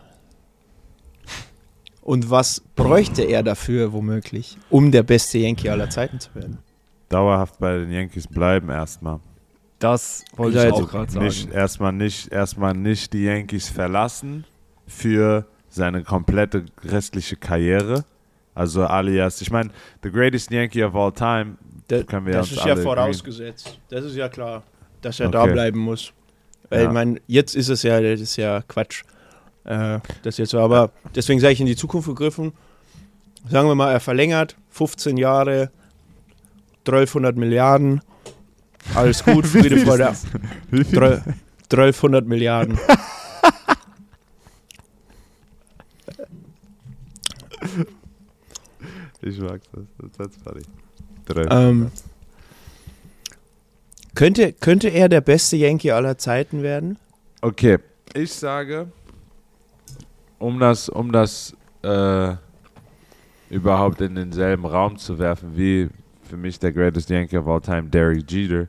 Und 2.02 2.30
was 2.30 2.62
bräuchte 2.76 3.24
er 3.24 3.44
dafür 3.44 3.92
womöglich, 3.94 4.58
um 4.70 4.92
der 4.92 5.04
beste 5.04 5.38
Yankee 5.38 5.70
aller 5.70 5.90
Zeiten 5.90 6.20
zu 6.20 6.34
werden? 6.34 6.60
Dauerhaft 7.10 7.60
bei 7.60 7.78
den 7.78 7.92
Yankees 7.92 8.28
bleiben 8.28 8.70
erstmal. 8.70 9.20
Das 9.80 10.24
wollte 10.36 10.60
ich 10.60 10.64
jetzt 10.64 10.74
auch 10.74 10.90
gerade 10.90 11.12
sagen. 11.12 11.26
Nicht, 11.26 11.52
erstmal 11.52 11.92
nicht, 11.92 12.32
erstmal 12.32 12.74
nicht 12.74 13.12
die 13.14 13.24
Yankees 13.24 13.68
verlassen 13.68 14.46
für 14.88 15.46
seine 15.72 16.04
komplette 16.04 16.66
restliche 16.84 17.36
Karriere. 17.38 18.06
Also 18.54 18.86
alias, 18.86 19.42
ich 19.42 19.50
meine, 19.50 19.72
the 20.04 20.12
greatest 20.12 20.52
Yankee 20.52 20.84
of 20.84 20.94
all 20.96 21.12
time, 21.12 21.56
Da- 21.88 22.04
können 22.04 22.26
wir 22.28 22.34
das 22.34 22.52
ist 22.52 22.64
ja 22.66 22.76
vorausgesetzt. 22.76 23.80
Das 23.90 24.04
ist 24.06 24.16
ja 24.16 24.30
klar, 24.30 24.64
dass 25.02 25.20
er 25.20 25.30
da 25.30 25.44
Okay. 25.44 25.54
bleiben 25.54 25.80
muss. 25.80 26.14
Weil 26.70 26.84
Ja. 26.84 26.88
ich 26.88 26.94
meine, 26.94 27.22
jetzt 27.28 27.56
ist 27.56 27.70
es 27.70 27.84
ja, 27.84 28.00
das 28.00 28.20
ist 28.22 28.36
ja 28.36 28.62
Quatsch. 28.68 29.04
Äh, 29.64 30.00
das 30.24 30.38
jetzt 30.38 30.54
aber 30.56 30.92
deswegen 31.16 31.40
sage 31.40 31.54
ich 31.54 31.60
in 31.62 31.66
die 31.68 31.76
Zukunft 31.76 32.08
gegriffen. 32.08 32.52
Sagen 33.50 33.68
wir 33.68 33.76
mal, 33.76 33.92
er 33.92 34.00
verlängert 34.00 34.56
15 34.70 35.18
Jahre, 35.18 35.72
1200 36.86 37.36
Milliarden. 37.38 38.02
Alles 38.96 39.24
gut, 39.24 39.46
Friede, 39.48 39.78
Freude. 39.78 40.14
Wie 40.70 40.84
viel? 40.84 40.98
12 40.98 41.24
1200 41.72 42.26
Milliarden. 42.28 42.78
Ich 49.22 49.40
mag 49.40 49.62
das. 49.72 50.12
That's 50.18 50.38
funny. 50.44 50.64
Drei. 51.26 51.46
Ähm, 51.50 51.92
Könnte, 54.14 54.54
könnte 54.54 54.90
er 54.90 55.08
der 55.08 55.22
beste 55.22 55.56
Yankee 55.56 55.92
aller 55.92 56.18
Zeiten 56.18 56.64
werden? 56.64 56.98
Okay, 57.42 57.80
ich 58.14 58.34
sage, 58.34 58.92
um 60.38 60.60
das, 60.60 60.90
um 60.90 61.12
das 61.12 61.56
äh, 61.82 62.36
überhaupt 63.50 64.02
in 64.02 64.16
denselben 64.16 64.66
Raum 64.66 64.98
zu 64.98 65.18
werfen 65.18 65.56
wie 65.56 65.90
für 66.24 66.38
mich 66.38 66.60
der 66.60 66.72
greatest 66.74 67.10
Yankee 67.10 67.38
of 67.38 67.48
all 67.48 67.62
time, 67.62 67.84
Derek 67.84 68.30
Jeter, 68.30 68.68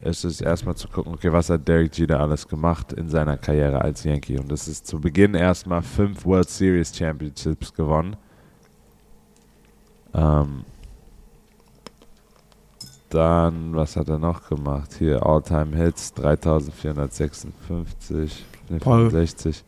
ist 0.00 0.24
es 0.24 0.40
erstmal 0.40 0.74
zu 0.74 0.88
gucken, 0.88 1.14
okay, 1.14 1.30
was 1.30 1.48
hat 1.48 1.68
Derek 1.68 1.96
Jeter 1.96 2.18
alles 2.18 2.48
gemacht 2.48 2.92
in 2.92 3.08
seiner 3.08 3.36
Karriere 3.36 3.80
als 3.80 4.02
Yankee? 4.04 4.38
Und 4.38 4.50
das 4.50 4.68
ist 4.68 4.86
zu 4.86 5.00
Beginn 5.00 5.34
erstmal 5.34 5.82
fünf 5.82 6.24
World 6.24 6.48
Series 6.48 6.96
Championships 6.96 7.72
gewonnen. 7.72 8.16
Ähm, 10.14 10.64
dann, 13.10 13.74
was 13.74 13.96
hat 13.96 14.08
er 14.08 14.18
noch 14.18 14.48
gemacht? 14.48 14.94
Hier, 14.98 15.24
All-Time 15.24 15.76
Hits, 15.76 16.14
3456, 16.14 18.44
Paul. 18.80 19.10
65. 19.10 19.64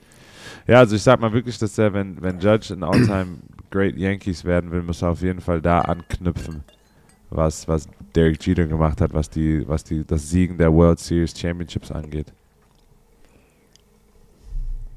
Ja, 0.66 0.78
also 0.78 0.96
ich 0.96 1.02
sag 1.02 1.20
mal 1.20 1.32
wirklich, 1.32 1.58
dass 1.58 1.76
er, 1.76 1.92
wenn, 1.92 2.20
wenn 2.22 2.40
Judge 2.40 2.72
ein 2.72 2.82
All-Time 2.82 3.36
Great 3.70 3.96
Yankees 3.96 4.44
werden 4.44 4.70
will, 4.70 4.82
muss 4.82 5.02
er 5.02 5.10
auf 5.10 5.20
jeden 5.20 5.40
Fall 5.40 5.60
da 5.60 5.80
anknüpfen, 5.80 6.62
was, 7.30 7.68
was 7.68 7.88
Derek 8.14 8.44
Jeter 8.46 8.66
gemacht 8.66 9.00
hat, 9.00 9.12
was 9.12 9.28
die, 9.28 9.66
was 9.68 9.84
die, 9.84 10.06
das 10.06 10.30
Siegen 10.30 10.56
der 10.56 10.72
World 10.72 11.00
Series 11.00 11.38
Championships 11.38 11.90
angeht. 11.90 12.32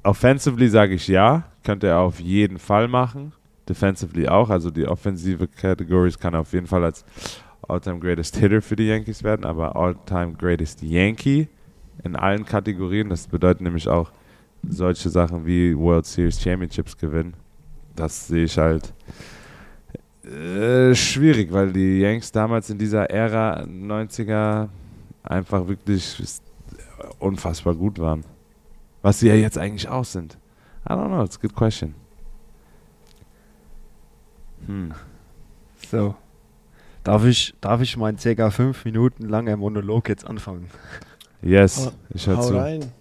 Offensively 0.04 0.70
sage 0.70 0.94
ich 0.94 1.08
ja, 1.08 1.44
könnte 1.64 1.88
er 1.88 2.00
auf 2.00 2.20
jeden 2.20 2.60
Fall 2.60 2.88
machen. 2.88 3.34
Defensively 3.68 4.28
auch, 4.28 4.50
also 4.50 4.72
die 4.72 4.88
offensive 4.88 5.48
Categories 5.48 6.18
kann 6.18 6.36
auf 6.36 6.54
jeden 6.54 6.68
Fall 6.68 6.84
als 6.84 7.06
All-Time 7.68 8.00
Greatest 8.00 8.38
Hitter 8.38 8.62
für 8.62 8.76
die 8.76 8.88
Yankees 8.88 9.24
werden, 9.24 9.46
aber 9.46 9.76
All-Time 9.76 10.34
Greatest 10.34 10.82
Yankee 10.82 11.48
in 12.04 12.16
allen 12.16 12.46
Kategorien. 12.46 13.10
Das 13.10 13.28
bedeutet 13.28 13.62
nämlich 13.62 13.88
auch 13.88 14.12
solche 14.68 15.10
Sachen 15.10 15.46
wie 15.46 15.78
World 15.78 16.06
Series 16.06 16.42
Championships 16.42 16.98
gewinnen. 16.98 17.34
Das 17.96 18.28
sehe 18.28 18.46
ich 18.46 18.58
halt 18.58 18.94
äh, 20.24 20.94
schwierig, 20.94 21.52
weil 21.52 21.72
die 21.72 22.00
Yanks 22.00 22.32
damals 22.32 22.70
in 22.70 22.78
dieser 22.78 23.10
Ära 23.10 23.64
90er 23.64 24.68
einfach 25.24 25.68
wirklich 25.68 26.18
unfassbar 27.20 27.76
gut 27.76 28.00
waren. 28.00 28.24
Was 29.02 29.20
sie 29.20 29.28
ja 29.28 29.36
jetzt 29.36 29.58
eigentlich 29.58 29.88
auch 29.88 30.06
sind. 30.06 30.38
I 30.86 30.94
don't 30.94 31.08
know, 31.08 31.24
it's 31.24 31.38
a 31.38 31.42
good 31.42 31.56
question. 31.56 31.96
Hm. 34.68 34.94
So. 35.90 36.16
Darf 37.04 37.26
ich, 37.26 37.54
darf 37.62 37.82
ich 37.82 37.96
meinen 37.96 38.18
circa 38.18 38.52
fünf 38.52 38.84
Minuten 38.86 39.28
langen 39.30 39.60
Monolog 39.60 40.10
jetzt 40.10 40.26
anfangen? 40.28 40.68
Yes, 41.42 41.92
ich 42.14 42.28
höre 42.28 42.38
Hau 42.38 42.42
zu. 42.48 42.58
rein. 42.58 42.92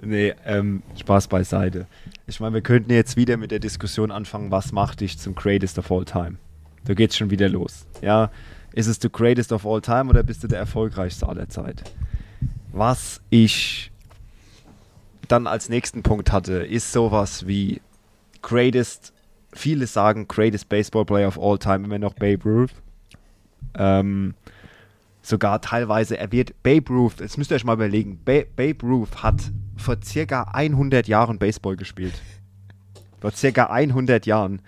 Nee, 0.00 0.34
ähm, 0.46 0.82
Spaß 0.98 1.28
beiseite. 1.28 1.86
Ich 2.26 2.40
meine, 2.40 2.54
wir 2.54 2.62
könnten 2.62 2.90
jetzt 2.92 3.16
wieder 3.16 3.36
mit 3.36 3.50
der 3.50 3.58
Diskussion 3.58 4.10
anfangen, 4.10 4.50
was 4.50 4.72
macht 4.72 5.00
dich 5.00 5.18
zum 5.18 5.34
Greatest 5.34 5.78
of 5.78 5.90
All 5.90 6.04
Time? 6.04 6.36
Da 6.84 6.94
geht's 6.94 7.16
schon 7.16 7.30
wieder 7.30 7.48
los. 7.48 7.86
Ja, 8.00 8.30
ist 8.72 8.86
es 8.86 8.98
the 9.00 9.10
Greatest 9.10 9.52
of 9.52 9.66
All 9.66 9.80
Time 9.80 10.08
oder 10.08 10.22
bist 10.22 10.44
du 10.44 10.48
der 10.48 10.58
erfolgreichste 10.58 11.28
aller 11.28 11.48
Zeit? 11.48 11.82
Was 12.72 13.20
ich 13.28 13.90
dann 15.26 15.46
als 15.46 15.68
nächsten 15.68 16.02
Punkt 16.02 16.32
hatte, 16.32 16.54
ist 16.64 16.92
sowas 16.92 17.46
wie 17.46 17.80
Greatest, 18.40 19.12
viele 19.58 19.86
sagen 19.86 20.28
Greatest 20.28 20.68
Baseball 20.68 21.04
Player 21.04 21.28
of 21.28 21.38
All 21.38 21.58
Time, 21.58 21.84
immer 21.84 21.98
noch 21.98 22.14
Babe 22.14 22.42
Ruth. 22.44 22.70
Ähm, 23.74 24.34
sogar 25.20 25.60
teilweise, 25.60 26.16
er 26.16 26.32
wird 26.32 26.62
Babe 26.62 26.92
Ruth, 26.92 27.20
das 27.20 27.36
müsst 27.36 27.50
ihr 27.50 27.56
euch 27.56 27.64
mal 27.64 27.74
überlegen, 27.74 28.20
ba 28.24 28.42
Babe 28.56 28.86
Ruth 28.86 29.22
hat 29.22 29.52
vor 29.76 29.96
circa 30.02 30.44
100 30.52 31.08
Jahren 31.08 31.38
Baseball 31.38 31.76
gespielt. 31.76 32.14
Vor 33.20 33.32
circa 33.32 33.66
100 33.66 34.26
Jahren. 34.26 34.62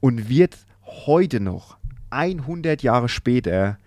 Und 0.00 0.28
wird 0.28 0.58
heute 0.84 1.40
noch, 1.40 1.76
100 2.10 2.82
Jahre 2.82 3.08
später, 3.08 3.78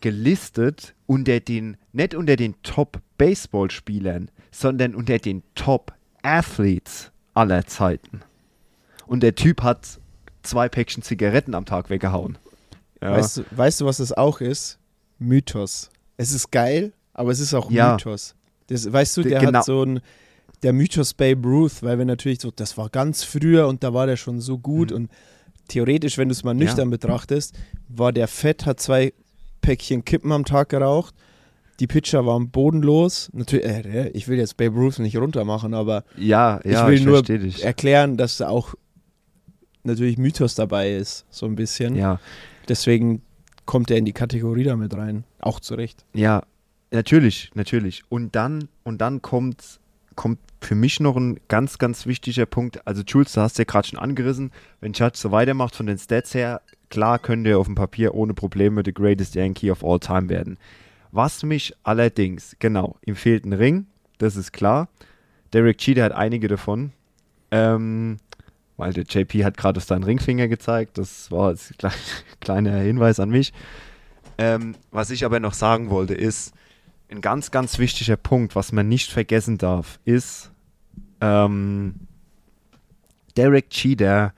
gelistet 0.00 0.94
unter 1.06 1.40
den, 1.40 1.76
nicht 1.92 2.14
unter 2.14 2.36
den 2.36 2.54
Top-Baseballspielern, 2.62 4.30
sondern 4.52 4.94
unter 4.94 5.18
den 5.18 5.42
Top-Athletes 5.54 7.10
aller 7.34 7.66
Zeiten. 7.66 8.20
Und 9.06 9.22
der 9.22 9.34
Typ 9.34 9.62
hat 9.62 9.98
zwei 10.44 10.68
Päckchen 10.68 11.02
Zigaretten 11.02 11.54
am 11.54 11.64
Tag 11.64 11.90
weggehauen. 11.90 12.38
Ja. 13.02 13.12
Weißt, 13.12 13.38
du, 13.38 13.42
weißt 13.50 13.80
du, 13.80 13.84
was 13.86 13.96
das 13.98 14.12
auch 14.12 14.40
ist? 14.40 14.78
Mythos. 15.18 15.90
Es 16.16 16.32
ist 16.32 16.50
geil, 16.50 16.92
aber 17.12 17.30
es 17.32 17.40
ist 17.40 17.54
auch 17.54 17.70
Ja. 17.70 17.92
Mythos. 17.92 18.34
Das, 18.68 18.90
weißt 18.90 19.16
du, 19.18 19.22
der 19.22 19.40
genau. 19.40 19.58
hat 19.58 19.64
so 19.64 19.82
ein, 19.84 20.00
der 20.62 20.72
Mythos 20.72 21.12
Babe 21.14 21.46
Ruth, 21.46 21.82
weil 21.82 21.98
wir 21.98 22.04
natürlich 22.06 22.40
so, 22.40 22.50
das 22.50 22.78
war 22.78 22.88
ganz 22.88 23.22
früher 23.24 23.68
und 23.68 23.82
da 23.84 23.92
war 23.92 24.06
der 24.06 24.16
schon 24.16 24.40
so 24.40 24.58
gut 24.58 24.90
Mhm. 24.90 24.96
und 24.96 25.10
theoretisch, 25.68 26.16
wenn 26.18 26.28
du 26.28 26.32
es 26.32 26.44
mal 26.44 26.52
Ja. 26.56 26.64
nüchtern 26.64 26.90
betrachtest, 26.90 27.54
war 27.88 28.12
der 28.12 28.28
fett, 28.28 28.64
hat 28.66 28.80
zwei 28.80 29.12
Päckchen 29.60 30.04
Kippen 30.04 30.32
am 30.32 30.44
Tag 30.44 30.68
geraucht, 30.70 31.14
die 31.80 31.86
Pitcher 31.86 32.24
waren 32.26 32.50
bodenlos. 32.50 33.30
Natürlich, 33.32 33.64
äh, 33.66 34.08
ich 34.10 34.28
will 34.28 34.38
jetzt 34.38 34.56
Babe 34.56 34.76
Ruth 34.78 34.98
nicht 35.00 35.16
runtermachen, 35.16 35.74
aber 35.74 36.04
Ja, 36.16 36.60
ja, 36.64 36.82
ich 36.82 36.86
will 36.86 37.00
nur 37.04 37.16
versteh 37.18 37.38
dich. 37.38 37.64
erklären, 37.64 38.16
dass 38.16 38.36
da 38.38 38.48
auch 38.48 38.74
natürlich 39.84 40.18
Mythos 40.18 40.54
dabei 40.54 40.92
ist, 40.94 41.24
so 41.30 41.46
ein 41.46 41.54
bisschen. 41.54 41.94
Ja, 41.96 42.18
Deswegen 42.68 43.22
kommt 43.66 43.90
er 43.90 43.98
in 43.98 44.04
die 44.04 44.12
Kategorie 44.12 44.64
damit 44.64 44.94
rein. 44.96 45.24
Auch 45.40 45.60
zu 45.60 45.74
Recht. 45.74 46.04
ja, 46.14 46.42
natürlich, 46.90 47.50
natürlich. 47.54 48.02
Und 48.08 48.34
dann, 48.34 48.68
und 48.84 49.00
dann 49.00 49.20
kommt, 49.22 49.80
kommt 50.14 50.38
für 50.60 50.74
mich 50.74 51.00
noch 51.00 51.16
ein 51.16 51.40
ganz, 51.48 51.78
ganz 51.78 52.06
wichtiger 52.06 52.46
Punkt. 52.46 52.86
Also, 52.86 53.02
Jules, 53.02 53.32
du 53.32 53.40
hast 53.40 53.58
ja 53.58 53.64
gerade 53.64 53.88
schon 53.88 53.98
angerissen, 53.98 54.50
wenn 54.80 54.92
Judge 54.92 55.16
so 55.18 55.30
weitermacht 55.30 55.76
von 55.76 55.86
den 55.86 55.98
Stats 55.98 56.34
her, 56.34 56.62
klar 56.88 57.18
könnte 57.18 57.50
er 57.50 57.58
auf 57.58 57.66
dem 57.66 57.74
Papier 57.74 58.14
ohne 58.14 58.32
Probleme 58.34 58.82
the 58.84 58.94
greatest 58.94 59.34
Yankee 59.34 59.70
of 59.70 59.84
all 59.84 59.98
time 59.98 60.28
werden. 60.28 60.58
Was 61.10 61.42
mich 61.42 61.74
allerdings, 61.82 62.56
genau, 62.58 62.96
ihm 63.04 63.16
fehlt 63.16 63.44
ein 63.44 63.52
Ring, 63.52 63.86
das 64.18 64.36
ist 64.36 64.52
klar. 64.52 64.88
Derek 65.52 65.78
Cheater 65.78 66.04
hat 66.04 66.12
einige 66.12 66.48
davon. 66.48 66.92
Ähm, 67.50 68.16
weil 68.76 68.92
der 68.92 69.04
JP 69.04 69.44
hat 69.44 69.56
gerade 69.56 69.80
seinen 69.80 70.04
Ringfinger 70.04 70.48
gezeigt. 70.48 70.98
Das 70.98 71.30
war 71.30 71.48
als 71.48 71.72
kle 71.78 71.90
kleiner 72.40 72.78
Hinweis 72.78 73.20
an 73.20 73.30
mich. 73.30 73.52
Ähm, 74.38 74.74
was 74.90 75.10
ich 75.10 75.24
aber 75.24 75.40
noch 75.40 75.54
sagen 75.54 75.90
wollte, 75.90 76.14
ist, 76.14 76.54
ein 77.10 77.20
ganz, 77.20 77.50
ganz 77.50 77.78
wichtiger 77.78 78.16
Punkt, 78.16 78.56
was 78.56 78.72
man 78.72 78.88
nicht 78.88 79.10
vergessen 79.10 79.58
darf, 79.58 80.00
ist, 80.04 80.50
ähm, 81.20 81.94
Derek 83.36 83.70
Cheater 83.70 84.32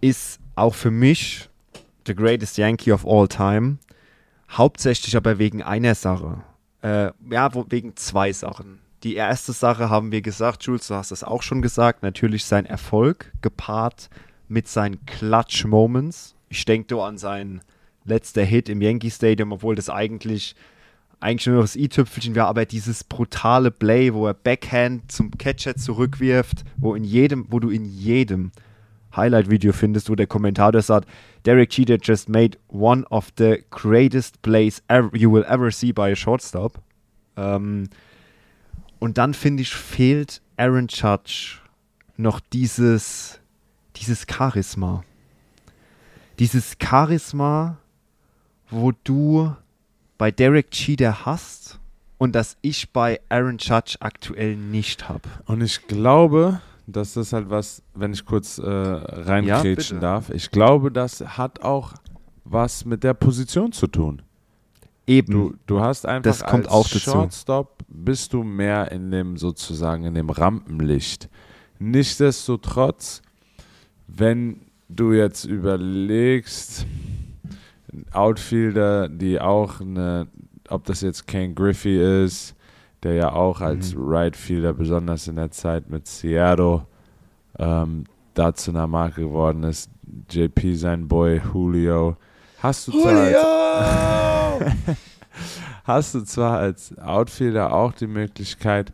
ist 0.00 0.40
auch 0.54 0.74
für 0.74 0.90
mich 0.90 1.48
the 2.06 2.14
greatest 2.14 2.58
Yankee 2.58 2.92
of 2.92 3.06
all 3.06 3.28
time. 3.28 3.78
Hauptsächlich 4.50 5.16
aber 5.16 5.38
wegen 5.38 5.62
einer 5.62 5.94
Sache. 5.94 6.42
Äh, 6.82 7.10
ja, 7.30 7.54
wo, 7.54 7.64
wegen 7.68 7.96
zwei 7.96 8.32
Sachen. 8.32 8.80
Die 9.04 9.16
erste 9.16 9.52
Sache 9.52 9.90
haben 9.90 10.12
wir 10.12 10.22
gesagt, 10.22 10.64
Jules, 10.64 10.88
du 10.88 10.94
hast 10.94 11.10
das 11.10 11.22
auch 11.22 11.42
schon 11.42 11.60
gesagt, 11.60 12.02
natürlich 12.02 12.46
sein 12.46 12.64
Erfolg 12.64 13.32
gepaart 13.42 14.08
mit 14.48 14.66
seinen 14.66 15.04
Clutch 15.04 15.66
Moments. 15.66 16.34
Ich 16.48 16.64
denke 16.64 16.96
da 16.96 17.06
an 17.06 17.18
seinen 17.18 17.60
letzter 18.06 18.44
Hit 18.44 18.70
im 18.70 18.80
Yankee 18.80 19.10
Stadium, 19.10 19.52
obwohl 19.52 19.74
das 19.74 19.90
eigentlich 19.90 20.56
eigentlich 21.20 21.46
nur 21.46 21.56
noch 21.56 21.64
das 21.64 21.76
i-Tüpfelchen 21.76 22.34
wäre, 22.34 22.46
aber 22.46 22.64
dieses 22.64 23.04
brutale 23.04 23.70
Play, 23.70 24.12
wo 24.12 24.26
er 24.26 24.34
Backhand 24.34 25.10
zum 25.12 25.30
Catcher 25.30 25.76
zurückwirft, 25.76 26.64
wo 26.76 26.94
in 26.94 27.04
jedem, 27.04 27.46
wo 27.50 27.60
du 27.60 27.70
in 27.70 27.84
jedem 27.84 28.52
Highlight-Video 29.14 29.72
findest, 29.72 30.10
wo 30.10 30.16
der 30.16 30.26
Kommentator 30.26 30.82
sagt, 30.82 31.08
Derek 31.46 31.76
Jeter 31.76 31.98
just 32.02 32.28
made 32.28 32.58
one 32.68 33.06
of 33.08 33.28
the 33.38 33.64
greatest 33.70 34.42
plays 34.42 34.82
ever, 34.88 35.14
you 35.14 35.30
will 35.32 35.44
ever 35.46 35.70
see 35.70 35.92
by 35.92 36.10
a 36.12 36.16
shortstop. 36.16 36.78
Ähm, 37.36 37.88
und 39.04 39.18
dann 39.18 39.34
finde 39.34 39.60
ich, 39.60 39.74
fehlt 39.74 40.40
Aaron 40.56 40.86
Judge 40.88 41.58
noch 42.16 42.40
dieses, 42.40 43.38
dieses 43.96 44.24
Charisma. 44.26 45.04
Dieses 46.38 46.76
Charisma, 46.82 47.76
wo 48.70 48.92
du 49.04 49.54
bei 50.16 50.30
Derek 50.30 50.70
Cheater 50.70 51.26
hast 51.26 51.78
und 52.16 52.34
das 52.34 52.56
ich 52.62 52.92
bei 52.92 53.20
Aaron 53.28 53.58
Judge 53.58 53.96
aktuell 54.00 54.56
nicht 54.56 55.06
habe. 55.06 55.28
Und 55.44 55.60
ich 55.60 55.86
glaube, 55.86 56.62
dass 56.86 57.12
das 57.12 57.34
halt 57.34 57.50
was, 57.50 57.82
wenn 57.92 58.14
ich 58.14 58.24
kurz 58.24 58.56
äh, 58.56 58.62
Ja, 58.64 58.96
reinkrätschen 59.02 59.98
bitte. 59.98 60.00
darf, 60.00 60.30
ich 60.30 60.50
glaube, 60.50 60.90
das 60.90 61.20
hat 61.36 61.60
auch 61.60 61.92
was 62.44 62.86
mit 62.86 63.04
der 63.04 63.12
Position 63.12 63.70
zu 63.70 63.86
tun. 63.86 64.22
Eben. 65.06 65.32
Du, 65.32 65.54
du 65.66 65.80
hast 65.80 66.06
einfach 66.06 66.22
Das 66.30 66.44
kommt 66.44 66.66
als 66.66 66.74
auch 66.74 66.84
dazu. 66.84 66.98
Shortstop 66.98 67.78
bist 67.88 68.32
du 68.32 68.42
mehr 68.42 68.90
in 68.90 69.10
dem 69.10 69.36
sozusagen 69.36 70.04
in 70.04 70.14
dem 70.14 70.30
Rampenlicht. 70.30 71.28
Nichtsdestotrotz, 71.78 73.20
wenn 74.06 74.62
du 74.88 75.12
jetzt 75.12 75.44
überlegst, 75.44 76.86
Outfielder, 78.12 79.08
die 79.08 79.40
auch 79.40 79.80
eine 79.80 80.28
ob 80.68 80.84
das 80.84 81.00
jetzt 81.00 81.26
Ken 81.26 81.54
Griffey 81.54 82.24
ist, 82.24 82.54
der 83.02 83.14
ja 83.14 83.32
auch 83.32 83.60
als 83.60 83.94
Mhm. 83.94 84.02
Right 84.06 84.36
Fielder 84.36 84.72
besonders 84.72 85.28
in 85.28 85.36
der 85.36 85.50
Zeit 85.50 85.90
mit 85.90 86.06
Seattle 86.06 86.86
ähm, 87.58 88.04
da 88.34 88.54
zu 88.54 88.70
einer 88.70 88.86
Marke 88.86 89.22
geworden 89.22 89.62
ist. 89.62 89.90
JP, 90.30 90.74
sein 90.74 91.06
Boy 91.06 91.40
Julio. 91.52 92.16
Hast 92.60 92.88
du 92.88 92.92
zwar 92.92 93.12
als, 93.12 94.33
hast 95.84 96.14
du 96.14 96.22
zwar 96.22 96.58
als 96.58 96.96
Outfielder 96.98 97.72
auch 97.72 97.92
die 97.92 98.06
Möglichkeit, 98.06 98.92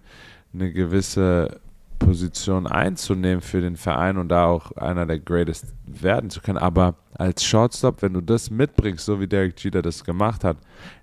eine 0.52 0.72
gewisse 0.72 1.60
Position 1.98 2.66
einzunehmen 2.66 3.42
für 3.42 3.60
den 3.60 3.76
Verein 3.76 4.16
und 4.16 4.28
da 4.30 4.46
auch 4.46 4.72
einer 4.72 5.06
der 5.06 5.18
Greatest 5.20 5.66
werden 5.86 6.30
zu 6.30 6.40
können, 6.40 6.58
aber 6.58 6.94
als 7.14 7.44
Shortstop, 7.44 8.02
wenn 8.02 8.14
du 8.14 8.22
das 8.22 8.50
mitbringst, 8.50 9.04
so 9.04 9.20
wie 9.20 9.28
Derek 9.28 9.62
Jeter 9.62 9.82
das 9.82 10.02
gemacht 10.02 10.42
hat, 10.42 10.56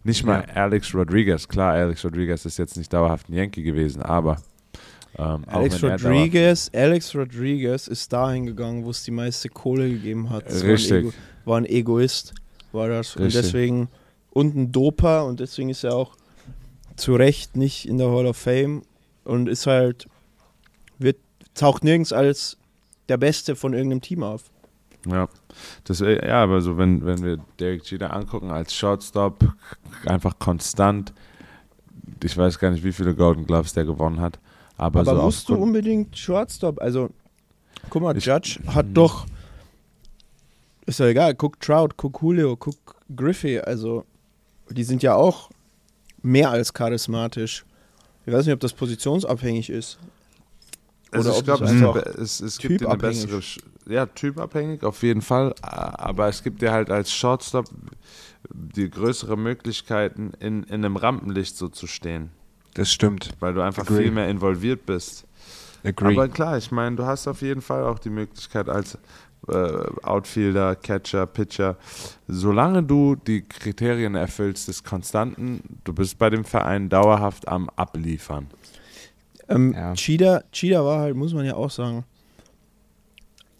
nicht 0.03 0.25
mal 0.25 0.43
Alex 0.53 0.93
Rodriguez, 0.93 1.47
klar, 1.47 1.73
Alex 1.73 2.03
Rodriguez 2.03 2.45
ist 2.45 2.57
jetzt 2.57 2.75
nicht 2.75 2.91
dauerhaft 2.91 3.29
ein 3.29 3.33
Yankee 3.33 3.61
gewesen, 3.61 4.01
aber 4.01 4.37
ähm, 5.17 5.43
Alex 5.47 5.83
Rodriguez, 5.83 6.69
Alex 6.73 7.15
Rodriguez 7.15 7.87
ist 7.87 8.11
dahin 8.11 8.45
gegangen, 8.45 8.83
wo 8.83 8.89
es 8.89 9.03
die 9.03 9.11
meiste 9.11 9.49
Kohle 9.49 9.89
gegeben 9.89 10.29
hat. 10.29 10.47
Das 10.47 10.63
Richtig. 10.63 10.91
War 10.91 10.97
ein, 10.97 11.05
Ego, 11.05 11.13
war 11.45 11.57
ein 11.57 11.65
Egoist, 11.65 12.33
war 12.71 12.87
das. 12.89 13.15
Und 13.15 13.23
Richtig. 13.23 13.43
deswegen, 13.43 13.87
und 14.37 14.55
ein 14.55 14.71
Doper 14.71 15.25
und 15.25 15.39
deswegen 15.39 15.69
ist 15.69 15.83
er 15.83 15.95
auch 15.95 16.15
zu 16.95 17.15
Recht 17.15 17.55
nicht 17.57 17.87
in 17.87 17.97
der 17.97 18.09
Hall 18.11 18.27
of 18.27 18.37
Fame 18.37 18.83
und 19.23 19.47
ist 19.49 19.65
halt, 19.65 20.07
wird, 20.99 21.17
taucht 21.55 21.83
nirgends 21.83 22.13
als 22.13 22.57
der 23.09 23.17
Beste 23.17 23.55
von 23.55 23.73
irgendeinem 23.73 24.01
Team 24.01 24.21
auf. 24.23 24.43
Ja, 25.07 25.27
das, 25.85 26.01
wär- 26.01 26.23
ja, 26.27 26.43
aber 26.43 26.61
so, 26.61 26.77
wenn, 26.77 27.05
wenn 27.05 27.23
wir 27.23 27.37
Derek 27.59 27.89
Jeter 27.89 28.13
angucken 28.13 28.51
als 28.51 28.73
Shortstop, 28.75 29.43
einfach 30.05 30.37
konstant, 30.37 31.13
ich 32.23 32.37
weiß 32.37 32.59
gar 32.59 32.71
nicht, 32.71 32.83
wie 32.83 32.91
viele 32.91 33.15
Golden 33.15 33.45
Gloves 33.47 33.73
der 33.73 33.85
gewonnen 33.85 34.19
hat, 34.21 34.37
aber, 34.77 34.99
Aber 34.99 35.15
so 35.15 35.21
musst 35.23 35.49
du 35.49 35.55
unbedingt 35.55 36.15
Shortstop? 36.17 36.79
Also, 36.79 37.09
guck 37.89 38.01
mal, 38.03 38.15
Ich- 38.17 38.25
Judge 38.25 38.59
hat 38.67 38.85
doch. 38.93 39.25
Ist 40.85 40.99
ja 40.99 41.07
egal, 41.07 41.33
guck 41.35 41.59
Trout, 41.59 41.89
guck 41.97 42.21
Julio, 42.21 42.55
guck 42.55 42.75
Griffey. 43.15 43.59
Also, 43.59 44.05
die 44.69 44.83
sind 44.83 45.03
ja 45.03 45.15
auch 45.15 45.49
mehr 46.21 46.49
als 46.49 46.73
charismatisch. 46.73 47.65
Ich 48.25 48.33
weiß 48.33 48.45
nicht, 48.45 48.53
ob 48.53 48.59
das 48.59 48.73
positionsabhängig 48.73 49.69
ist. 49.69 49.97
Also 51.11 51.29
Oder 51.29 51.37
ich 51.37 51.39
ob 51.39 51.59
glaube, 51.79 51.99
es 52.17 52.39
es, 52.39 52.41
es, 52.41 52.57
gibt 52.57 52.81
dir 52.81 52.89
eine 52.89 52.97
typabhängig. 52.97 53.27
bessere, 53.29 53.93
ja, 53.93 54.05
typabhängig 54.05 54.83
auf 54.83 55.01
jeden 55.03 55.21
Fall, 55.21 55.55
aber 55.61 56.27
es 56.27 56.43
gibt 56.43 56.61
dir 56.61 56.71
halt 56.73 56.89
als 56.91 57.11
Shortstop 57.13 57.65
die 58.51 58.89
größere 58.89 59.37
Möglichkeiten, 59.37 60.33
in, 60.39 60.63
in 60.63 60.83
einem 60.83 60.97
Rampenlicht 60.97 61.55
so 61.57 61.69
zu 61.69 61.87
stehen, 61.87 62.29
Das 62.73 62.91
stimmt. 62.91 63.29
weil 63.39 63.53
du 63.53 63.61
einfach 63.61 63.83
Agree. 63.83 64.03
viel 64.03 64.11
mehr 64.11 64.27
involviert 64.29 64.85
bist. 64.85 65.25
Agree. 65.83 66.13
Aber 66.13 66.27
klar, 66.27 66.57
ich 66.57 66.71
meine, 66.71 66.97
du 66.97 67.05
hast 67.05 67.27
auf 67.27 67.41
jeden 67.41 67.61
Fall 67.61 67.83
auch 67.85 67.99
die 67.99 68.09
Möglichkeit 68.09 68.67
als 68.67 68.97
Outfielder, 69.47 70.75
Catcher, 70.75 71.25
Pitcher, 71.25 71.77
solange 72.27 72.83
du 72.83 73.15
die 73.15 73.41
Kriterien 73.43 74.15
erfüllst 74.15 74.67
des 74.67 74.83
Konstanten, 74.83 75.79
du 75.83 75.93
bist 75.93 76.17
bei 76.17 76.29
dem 76.29 76.43
Verein 76.43 76.89
dauerhaft 76.89 77.47
am 77.47 77.69
Abliefern. 77.75 78.47
Ähm, 79.47 79.73
Ja. 79.73 79.93
Cheetah, 79.93 80.43
Cheetah 80.51 80.83
war 80.83 80.99
halt, 80.99 81.15
muss 81.15 81.33
man 81.33 81.45
ja 81.45 81.55
auch 81.55 81.71
sagen, 81.71 82.03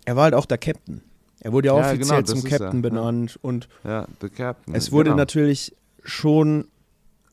er 0.06 0.16
war 0.16 0.26
halt 0.26 0.34
auch 0.34 0.46
der 0.46 0.58
Captain. 0.58 1.02
Er 1.40 1.54
wurde 1.54 1.68
ja 1.68 1.74
Ja, 1.80 1.80
offiziell 1.92 2.24
genau, 2.24 2.34
zum 2.34 2.44
Captain 2.44 2.68
er, 2.70 2.74
ja. 2.76 2.82
benannt 2.82 3.40
und 3.42 3.70
Ja, 3.84 4.08
the 4.22 4.30
Captain. 4.30 4.76
es 4.76 4.92
wurde 4.92 5.12
genau. 5.12 5.18
natürlich 5.18 5.74
schon, 6.04 6.68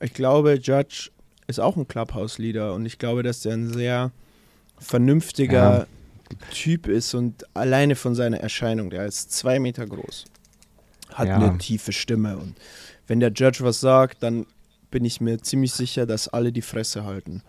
ich 0.00 0.12
glaube, 0.14 0.54
Judge 0.62 1.10
ist 1.46 1.58
auch 1.58 1.76
ein 1.76 1.88
Clubhouse-Leader 1.88 2.74
und 2.74 2.86
ich 2.86 2.98
glaube, 2.98 3.22
dass 3.22 3.40
der 3.40 3.54
ein 3.54 3.68
sehr 3.72 4.12
vernünftiger 4.78 5.86
Typ 6.52 6.86
ist 6.86 7.14
und 7.14 7.44
alleine 7.54 7.96
von 7.96 8.14
seiner 8.14 8.38
Erscheinung, 8.38 8.90
der 8.90 9.06
ist 9.06 9.32
zwei 9.32 9.58
Meter 9.58 9.86
groß, 9.86 10.24
hat 11.14 11.28
Ja. 11.28 11.36
eine 11.36 11.58
tiefe 11.58 11.92
Stimme 11.92 12.36
und 12.36 12.54
wenn 13.06 13.20
der 13.20 13.32
Judge 13.32 13.58
was 13.62 13.80
sagt, 13.80 14.22
dann 14.22 14.46
bin 14.90 15.04
ich 15.04 15.20
mir 15.20 15.38
ziemlich 15.42 15.72
sicher, 15.72 16.06
dass 16.06 16.28
alle 16.28 16.52
die 16.52 16.62
Fresse 16.62 17.04
halten. 17.04 17.42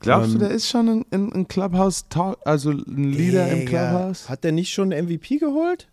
Glaubst 0.00 0.28
Ähm, 0.32 0.40
du, 0.40 0.46
der 0.46 0.50
ist 0.50 0.68
schon 0.68 0.88
ein, 0.88 1.04
ein, 1.12 1.32
ein 1.32 1.48
Clubhouse 1.48 2.04
also 2.44 2.70
ein 2.70 3.12
Leader 3.12 3.48
im 3.50 3.60
Digga, 3.60 3.90
Clubhouse? 3.90 4.28
Hat 4.28 4.42
der 4.42 4.52
nicht 4.52 4.72
schon 4.72 4.88
MVP 4.88 5.38
geholt? 5.38 5.86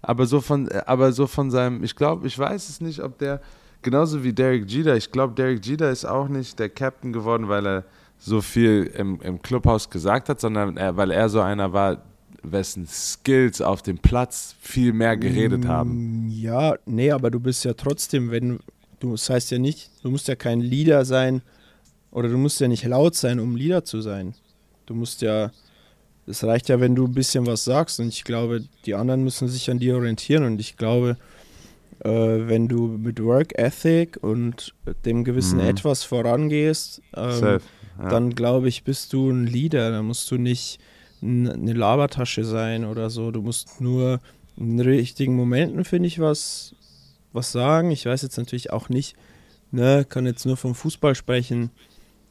Aber 0.00 0.26
so 0.26 0.40
von, 0.40 0.68
äh, 0.68 0.82
aber 0.86 1.12
so 1.12 1.26
von 1.28 1.50
seinem, 1.50 1.84
ich 1.84 1.94
glaube, 1.94 2.26
ich 2.26 2.36
weiß 2.36 2.68
es 2.68 2.80
nicht, 2.80 3.00
ob 3.00 3.18
der 3.18 3.40
genauso 3.82 4.24
wie 4.24 4.32
Derek 4.32 4.68
Jeter. 4.68 4.96
Ich 4.96 5.12
glaube, 5.12 5.34
Derek 5.34 5.64
Jeter 5.64 5.90
ist 5.90 6.04
auch 6.04 6.28
nicht 6.28 6.58
der 6.58 6.68
Captain 6.68 7.12
geworden, 7.12 7.48
weil 7.48 7.66
er 7.66 7.84
so 8.24 8.40
viel 8.40 8.90
im, 8.96 9.20
im 9.20 9.42
Clubhouse 9.42 9.90
gesagt 9.90 10.28
hat, 10.28 10.40
sondern 10.40 10.76
er, 10.76 10.96
weil 10.96 11.10
er 11.10 11.28
so 11.28 11.40
einer 11.40 11.72
war, 11.72 12.02
wessen 12.44 12.86
Skills 12.86 13.60
auf 13.60 13.82
dem 13.82 13.98
Platz 13.98 14.54
viel 14.60 14.92
mehr 14.92 15.16
geredet 15.16 15.66
haben. 15.66 16.26
Mm, 16.26 16.30
Ja, 16.30 16.74
nee, 16.86 17.10
aber 17.10 17.30
du 17.30 17.40
bist 17.40 17.64
ja 17.64 17.72
trotzdem, 17.74 18.30
wenn 18.30 18.60
du, 19.00 19.12
das 19.12 19.28
heißt 19.28 19.50
ja 19.50 19.58
nicht, 19.58 19.90
du 20.02 20.10
musst 20.10 20.28
ja 20.28 20.34
kein 20.36 20.60
Leader 20.60 21.04
sein 21.04 21.42
oder 22.10 22.28
du 22.28 22.36
musst 22.38 22.60
ja 22.60 22.68
nicht 22.68 22.84
laut 22.84 23.14
sein, 23.16 23.40
um 23.40 23.56
Leader 23.56 23.84
zu 23.84 24.00
sein. 24.00 24.34
Du 24.86 24.94
musst 24.94 25.22
ja, 25.22 25.50
es 26.26 26.42
reicht 26.44 26.68
ja, 26.68 26.80
wenn 26.80 26.94
du 26.94 27.06
ein 27.06 27.14
bisschen 27.14 27.46
was 27.46 27.64
sagst 27.64 27.98
und 28.00 28.08
ich 28.08 28.24
glaube, 28.24 28.64
die 28.86 28.94
anderen 28.94 29.24
müssen 29.24 29.48
sich 29.48 29.70
an 29.70 29.78
dir 29.78 29.96
orientieren 29.96 30.44
und 30.44 30.60
ich 30.60 30.76
glaube, 30.76 31.16
äh, 32.04 32.08
wenn 32.08 32.66
du 32.68 32.86
mit 32.88 33.22
Work 33.22 33.56
Ethic 33.58 34.18
und 34.22 34.74
dem 35.04 35.22
gewissen 35.24 35.58
Mhm. 35.60 35.66
etwas 35.66 36.02
vorangehst, 36.04 37.02
ähm, 37.16 37.30
Safe. 37.32 37.60
Ja. 37.98 38.08
dann 38.08 38.34
glaube 38.34 38.68
ich, 38.68 38.84
bist 38.84 39.12
du 39.12 39.30
ein 39.30 39.46
Leader. 39.46 39.90
Da 39.90 40.02
musst 40.02 40.30
du 40.30 40.36
nicht 40.36 40.80
eine 41.22 41.72
Labertasche 41.72 42.44
sein 42.44 42.84
oder 42.84 43.10
so. 43.10 43.30
Du 43.30 43.42
musst 43.42 43.80
nur 43.80 44.20
in 44.56 44.80
richtigen 44.80 45.36
Momenten, 45.36 45.84
finde 45.84 46.08
ich, 46.08 46.18
was, 46.18 46.74
was 47.32 47.52
sagen. 47.52 47.90
Ich 47.90 48.06
weiß 48.06 48.22
jetzt 48.22 48.36
natürlich 48.36 48.70
auch 48.72 48.88
nicht, 48.88 49.16
ne, 49.70 50.04
kann 50.08 50.26
jetzt 50.26 50.46
nur 50.46 50.56
vom 50.56 50.74
Fußball 50.74 51.14
sprechen, 51.14 51.70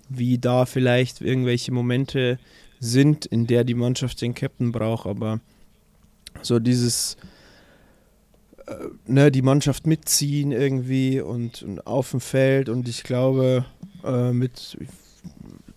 wie 0.10 0.38
da 0.38 0.66
vielleicht 0.66 1.22
irgendwelche 1.22 1.72
Momente 1.72 2.38
sind, 2.80 3.26
in 3.26 3.48
der 3.48 3.64
die 3.64 3.76
Mannschaft 3.76 4.22
den 4.22 4.34
Captain 4.34 4.72
braucht, 4.72 5.08
aber 5.08 5.40
so 6.42 6.60
dieses 6.60 7.16
äh, 8.68 8.74
ne, 9.06 9.32
die 9.32 9.42
Mannschaft 9.42 9.88
mitziehen 9.88 10.52
irgendwie 10.52 11.22
und, 11.22 11.64
und 11.64 11.88
auf 11.88 12.12
dem 12.12 12.20
Feld 12.20 12.70
und 12.70 12.88
ich 12.90 13.04
glaube, 13.04 13.66
äh, 14.04 14.32
mit 14.32 14.78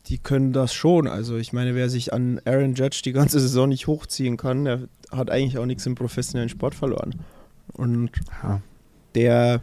die 0.06 0.18
können 0.18 0.52
das 0.52 0.74
schon. 0.74 1.06
Also 1.06 1.36
ich 1.36 1.52
meine, 1.52 1.74
wer 1.74 1.88
sich 1.88 2.12
an 2.12 2.40
Aaron 2.44 2.74
Judge 2.74 3.00
die 3.04 3.12
ganze 3.12 3.40
Saison 3.40 3.68
nicht 3.68 3.86
hochziehen 3.86 4.36
kann, 4.36 4.64
der 4.64 4.80
hat 5.10 5.30
eigentlich 5.30 5.58
auch 5.58 5.66
nichts 5.66 5.86
im 5.86 5.94
professionellen 5.94 6.48
Sport 6.50 6.74
verloren. 6.74 7.14
Und 7.72 8.10
Ja. 8.42 8.60
der 9.14 9.62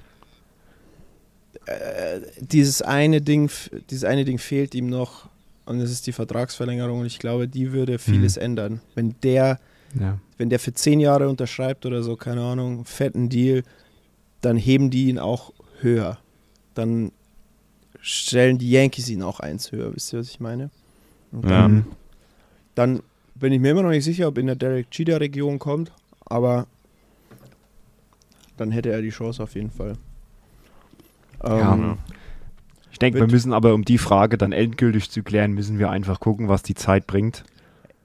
äh, 1.65 2.21
dieses 2.39 2.81
eine 2.81 3.21
Ding, 3.21 3.51
dieses 3.89 4.03
eine 4.03 4.25
Ding 4.25 4.37
fehlt 4.39 4.73
ihm 4.73 4.87
noch 4.87 5.29
und 5.65 5.79
das 5.79 5.91
ist 5.91 6.07
die 6.07 6.11
Vertragsverlängerung 6.11 7.01
und 7.01 7.05
ich 7.05 7.19
glaube, 7.19 7.47
die 7.47 7.71
würde 7.71 7.99
vieles 7.99 8.35
ändern. 8.35 8.81
Wenn 8.95 9.15
der, 9.21 9.59
Ja. 9.99 10.17
wenn 10.37 10.49
der 10.49 10.59
für 10.59 10.73
zehn 10.73 10.99
Jahre 10.99 11.29
unterschreibt 11.29 11.85
oder 11.85 12.01
so, 12.03 12.15
keine 12.15 12.41
Ahnung, 12.41 12.83
fetten 12.85 13.29
Deal, 13.29 13.63
dann 14.41 14.57
heben 14.57 14.89
die 14.89 15.07
ihn 15.07 15.19
auch 15.19 15.53
höher. 15.81 16.17
Dann 16.73 17.11
stellen 18.01 18.57
die 18.57 18.69
Yankees 18.71 19.09
ihn 19.09 19.23
auch 19.23 19.39
eins 19.39 19.71
höher, 19.71 19.93
wisst 19.95 20.11
ihr, 20.13 20.19
was 20.19 20.29
ich 20.29 20.39
meine? 20.39 20.69
Ja. 21.47 21.69
dann, 22.75 23.01
bin 23.35 23.53
ich 23.53 23.59
mir 23.61 23.71
immer 23.71 23.83
noch 23.83 23.89
nicht 23.89 24.03
sicher, 24.03 24.27
ob 24.27 24.37
in 24.37 24.47
der 24.47 24.55
Derek 24.55 24.91
Cheetah 24.91 25.17
Region 25.17 25.57
kommt, 25.59 25.91
aber 26.25 26.67
dann 28.57 28.71
hätte 28.71 28.91
er 28.91 29.01
die 29.01 29.09
Chance 29.09 29.41
auf 29.41 29.55
jeden 29.55 29.71
Fall. 29.71 29.93
Ja. 31.43 31.73
Ähm, 31.73 31.97
Ich 32.91 32.99
denke, 32.99 33.19
wir 33.19 33.27
müssen 33.27 33.53
aber, 33.53 33.73
um 33.73 33.83
die 33.85 33.97
Frage 33.97 34.37
dann 34.37 34.51
endgültig 34.51 35.09
zu 35.09 35.23
klären, 35.23 35.53
müssen 35.53 35.79
wir 35.79 35.89
einfach 35.89 36.19
gucken, 36.19 36.49
was 36.49 36.61
die 36.61 36.75
Zeit 36.75 37.07
bringt. 37.07 37.43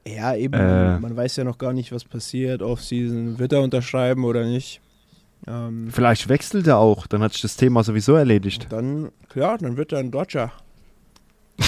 ja, 0.07 0.33
eben, 0.33 0.53
Äh. 0.53 0.97
man 0.99 1.15
weiß 1.15 1.35
ja 1.35 1.43
noch 1.43 1.57
gar 1.57 1.73
nicht, 1.73 1.91
was 1.91 2.05
passiert. 2.05 2.61
Offseason, 2.61 3.37
wird 3.39 3.51
er 3.51 3.61
unterschreiben 3.61 4.23
oder 4.23 4.45
nicht? 4.45 4.79
Ähm, 5.45 5.89
Vielleicht 5.91 6.29
wechselt 6.29 6.67
er 6.67 6.77
auch, 6.77 7.07
dann 7.07 7.21
hat 7.21 7.33
sich 7.33 7.41
das 7.41 7.55
Thema 7.55 7.83
sowieso 7.83 8.15
erledigt. 8.15 8.67
dann, 8.69 9.11
ja, 9.35 9.57
dann 9.57 9.77
wird 9.77 9.91
er 9.91 9.99
ein 9.99 10.11
Dodger. 10.11 10.51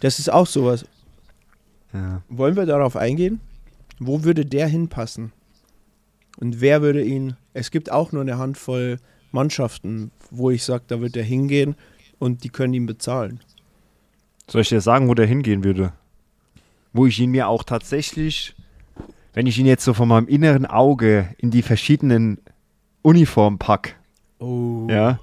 das 0.00 0.18
ist 0.18 0.32
auch 0.32 0.46
sowas. 0.46 0.86
Ja. 1.92 2.22
Wollen 2.28 2.56
wir 2.56 2.66
darauf 2.66 2.96
eingehen? 2.96 3.40
Wo 3.98 4.24
würde 4.24 4.44
der 4.44 4.68
hinpassen? 4.68 5.32
Und 6.38 6.60
wer 6.60 6.82
würde 6.82 7.02
ihn. 7.02 7.36
Es 7.54 7.70
gibt 7.70 7.90
auch 7.90 8.12
nur 8.12 8.22
eine 8.22 8.38
Handvoll 8.38 8.98
Mannschaften, 9.32 10.10
wo 10.30 10.50
ich 10.50 10.64
sage, 10.64 10.84
da 10.88 11.00
wird 11.00 11.16
er 11.16 11.22
hingehen 11.22 11.76
und 12.18 12.44
die 12.44 12.48
können 12.48 12.74
ihn 12.74 12.86
bezahlen. 12.86 13.40
Soll 14.48 14.62
ich 14.62 14.68
dir 14.68 14.80
sagen, 14.80 15.08
wo 15.08 15.14
der 15.14 15.26
hingehen 15.26 15.64
würde? 15.64 15.92
Wo 16.92 17.06
ich 17.06 17.18
ihn 17.20 17.30
mir 17.30 17.48
auch 17.48 17.62
tatsächlich, 17.62 18.54
wenn 19.36 19.46
ich 19.46 19.58
ihn 19.58 19.66
jetzt 19.66 19.84
so 19.84 19.92
von 19.92 20.08
meinem 20.08 20.28
inneren 20.28 20.64
Auge 20.64 21.28
in 21.36 21.50
die 21.50 21.60
verschiedenen 21.62 22.38
Uniformen 23.02 23.58
pack, 23.58 23.94
Oh. 24.38 24.86
Ja. 24.90 25.18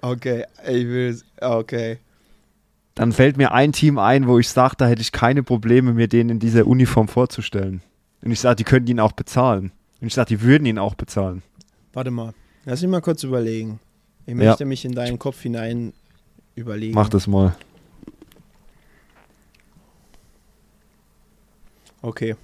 Okay, 0.00 0.44
ich 0.66 0.86
will. 0.86 1.18
Okay. 1.40 1.98
Dann 2.94 3.12
fällt 3.12 3.36
mir 3.36 3.52
ein 3.52 3.72
Team 3.72 3.98
ein, 3.98 4.26
wo 4.28 4.38
ich 4.38 4.48
sage, 4.48 4.74
da 4.78 4.86
hätte 4.86 5.00
ich 5.02 5.12
keine 5.12 5.42
Probleme, 5.42 5.92
mir 5.92 6.08
den 6.08 6.28
in 6.30 6.38
dieser 6.38 6.66
Uniform 6.66 7.08
vorzustellen. 7.08 7.80
Und 8.22 8.30
ich 8.30 8.40
sage, 8.40 8.56
die 8.56 8.64
könnten 8.64 8.90
ihn 8.90 9.00
auch 9.00 9.12
bezahlen. 9.12 9.72
Und 10.00 10.06
ich 10.06 10.14
sage, 10.14 10.28
die 10.28 10.40
würden 10.42 10.66
ihn 10.66 10.78
auch 10.78 10.94
bezahlen. 10.94 11.42
Warte 11.92 12.10
mal. 12.10 12.32
Lass 12.64 12.80
mich 12.82 12.90
mal 12.90 13.00
kurz 13.00 13.22
überlegen. 13.22 13.80
Ich 14.26 14.34
Ja. 14.34 14.50
möchte 14.50 14.64
mich 14.64 14.84
in 14.84 14.92
deinen 14.92 15.18
Kopf 15.18 15.40
hinein 15.42 15.92
überlegen. 16.54 16.94
Mach 16.94 17.08
das 17.08 17.26
mal. 17.26 17.54
Okay. 22.02 22.34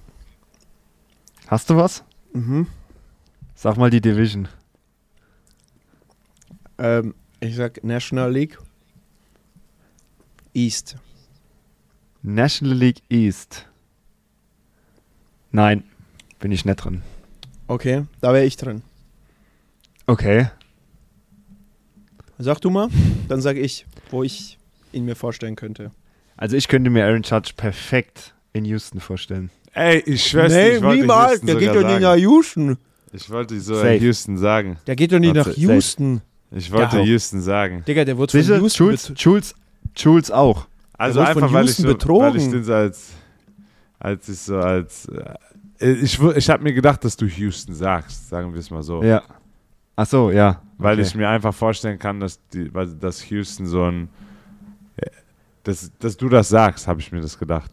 Hast 1.51 1.69
du 1.69 1.75
was? 1.75 2.05
Mhm. 2.31 2.65
Sag 3.55 3.75
mal 3.75 3.89
die 3.89 3.99
Division. 3.99 4.47
Ähm, 6.77 7.13
ich 7.41 7.57
sag 7.57 7.83
National 7.83 8.31
League 8.31 8.57
East. 10.53 10.95
National 12.21 12.77
League 12.77 13.01
East. 13.09 13.67
Nein, 15.51 15.83
bin 16.39 16.53
ich 16.53 16.63
nicht 16.63 16.77
drin. 16.77 17.01
Okay, 17.67 18.05
da 18.21 18.31
wäre 18.31 18.45
ich 18.45 18.55
drin. 18.55 18.81
Okay. 20.07 20.49
Sag 22.37 22.61
du 22.61 22.69
mal, 22.69 22.87
dann 23.27 23.41
sag 23.41 23.57
ich, 23.57 23.85
wo 24.09 24.23
ich 24.23 24.57
ihn 24.93 25.03
mir 25.03 25.17
vorstellen 25.17 25.57
könnte. 25.57 25.91
Also 26.37 26.55
ich 26.55 26.69
könnte 26.69 26.89
mir 26.89 27.03
Aaron 27.03 27.23
Judge 27.23 27.51
perfekt 27.57 28.33
in 28.53 28.65
Houston 28.65 28.99
vorstellen. 28.99 29.49
Ey, 29.73 29.99
ich 30.05 30.25
schwör's 30.25 30.51
dir, 30.53 30.77
ich 30.77 30.83
wollte 30.83 31.05
Houston 31.05 31.47
Der 31.47 31.55
geht 31.55 31.75
doch 31.75 31.87
nicht 31.87 32.01
nach 32.01 32.15
Houston. 32.17 32.77
Ich 33.13 33.29
wollte 33.29 33.59
so 33.59 33.75
Safe. 33.75 33.95
in 33.95 34.03
Houston 34.03 34.37
sagen. 34.37 34.77
Der 34.87 34.95
geht 34.95 35.11
doch 35.11 35.19
nicht 35.19 35.35
nach 35.35 35.55
Houston. 35.55 36.21
Ich 36.51 36.71
wollte 36.71 36.97
Ja. 36.97 37.03
Houston 37.03 37.41
sagen. 37.41 37.83
Digga, 37.87 38.03
der 38.05 38.17
wurde 38.17 38.31
von 38.31 38.41
Sicher? 38.41 38.57
Houston 38.59 38.83
Jules, 38.87 39.13
Jules, 39.17 39.55
Jules 39.95 40.31
auch. 40.31 40.67
Also 40.97 41.19
von 41.19 41.27
einfach, 41.29 41.53
weil 41.53 41.65
ich, 41.65 41.75
so, 41.75 41.87
betrogen. 41.87 42.27
weil 42.33 42.37
ich 42.37 42.49
den 42.49 42.63
so 42.63 42.73
als, 42.73 43.09
als 43.99 44.27
ich 44.29 44.37
so 44.39 44.57
als, 44.57 45.05
äh, 45.79 45.91
ich, 45.93 46.19
wu- 46.19 46.31
ich 46.33 46.49
habe 46.49 46.61
mir 46.63 46.73
gedacht, 46.73 47.03
dass 47.05 47.15
du 47.17 47.25
Houston 47.25 47.73
sagst, 47.73 48.29
sagen 48.29 48.53
wir 48.53 48.59
es 48.59 48.69
mal 48.69 48.83
so. 48.83 49.01
Ja. 49.01 49.23
Ach 49.95 50.05
so, 50.05 50.29
ja. 50.31 50.61
Weil 50.77 50.93
Okay. 50.99 51.07
ich 51.07 51.15
mir 51.15 51.29
einfach 51.29 51.53
vorstellen 51.53 51.97
kann, 51.99 52.19
dass, 52.19 52.39
die, 52.49 52.73
weil, 52.73 52.87
dass 52.87 53.29
Houston 53.29 53.65
so 53.65 53.83
ein, 53.85 54.09
äh, 54.97 55.07
dass, 55.63 55.91
dass 55.99 56.17
du 56.17 56.27
das 56.29 56.49
sagst, 56.49 56.87
habe 56.87 56.99
ich 56.99 57.11
mir 57.11 57.21
das 57.21 57.37
gedacht. 57.39 57.71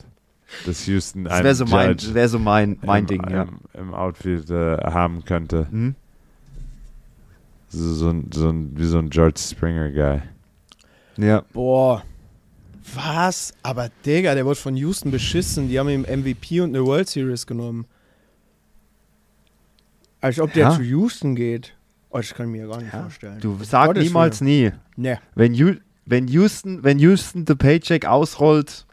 Dass 0.67 0.87
Houston 0.87 1.25
Das 1.25 1.35
einen 1.35 1.45
wäre 1.45 1.55
so 1.55 1.65
mein, 1.67 1.89
Judge 1.91 2.07
das 2.07 2.15
wär 2.15 2.29
so 2.29 2.39
mein, 2.39 2.79
mein 2.83 3.03
im, 3.05 3.07
Ding, 3.07 3.31
ja. 3.31 3.43
im, 3.43 3.59
im 3.75 3.95
Outfield 3.95 4.51
äh, 4.51 4.79
haben 4.79 5.25
könnte. 5.25 5.67
Hm? 5.71 5.95
So, 7.69 7.93
so, 7.95 8.09
ein, 8.09 8.31
so 8.33 8.55
wie 8.55 8.87
so 8.87 8.99
ein 8.99 9.11
George 9.11 9.39
Springer-Guy. 9.39 10.23
Ja. 11.19 11.43
Boah. 11.53 12.03
Was? 12.95 13.53
Aber 13.63 13.91
Digga, 14.07 14.35
der 14.35 14.47
wurde 14.47 14.59
von 14.59 14.75
Houston 14.77 15.11
beschissen. 15.11 15.69
Die 15.69 15.79
haben 15.79 15.91
ihm 15.91 16.03
MVP 16.03 16.61
und 16.63 16.75
eine 16.75 16.85
World 16.87 17.09
Series 17.09 17.47
genommen. 17.47 17.85
Als 20.21 20.41
ob 20.41 20.53
der 20.55 20.69
Ja. 20.69 20.75
zu 20.75 20.83
Houston 20.83 21.35
geht. 21.37 21.75
Oh, 22.11 22.17
das 22.17 22.33
kann 22.35 22.47
ich 22.47 22.61
mir 22.61 22.67
gar 22.67 22.81
nicht 22.81 22.91
vorstellen. 22.91 23.39
Du 23.41 23.59
sag 23.63 23.89
Gottes 23.89 24.05
niemals 24.05 24.41
nie. 24.41 24.73
Ne, 24.97 25.21
Wenn, 25.35 25.53
Ju 25.53 25.75
wenn 26.07 26.27
Houston, 26.29 26.83
wenn 26.83 26.99
Houston 26.99 27.45
the 27.47 27.55
Paycheck 27.55 28.07
ausrollt, 28.07 28.87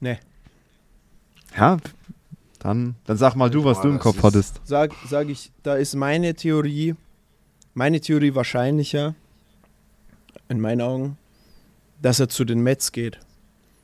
ne. 0.00 0.18
Ja, 1.58 1.76
dann, 2.60 2.94
dann 3.04 3.16
sag 3.16 3.34
mal 3.36 3.50
du, 3.50 3.64
was 3.64 3.78
Boah, 3.78 3.82
du 3.84 3.88
im 3.90 3.98
Kopf 3.98 4.16
ist- 4.18 4.22
hattest. 4.24 4.60
Sag, 4.64 4.92
sag 5.08 5.28
ich, 5.28 5.52
da 5.62 5.74
ist 5.74 5.94
meine 5.94 6.34
Theorie, 6.34 6.94
meine 7.74 8.00
Theorie 8.00 8.34
wahrscheinlicher, 8.34 9.14
in 10.48 10.60
meinen 10.60 10.80
Augen, 10.80 11.18
dass 12.00 12.20
er 12.20 12.28
zu 12.28 12.44
den 12.44 12.60
Mets 12.60 12.92
geht. 12.92 13.18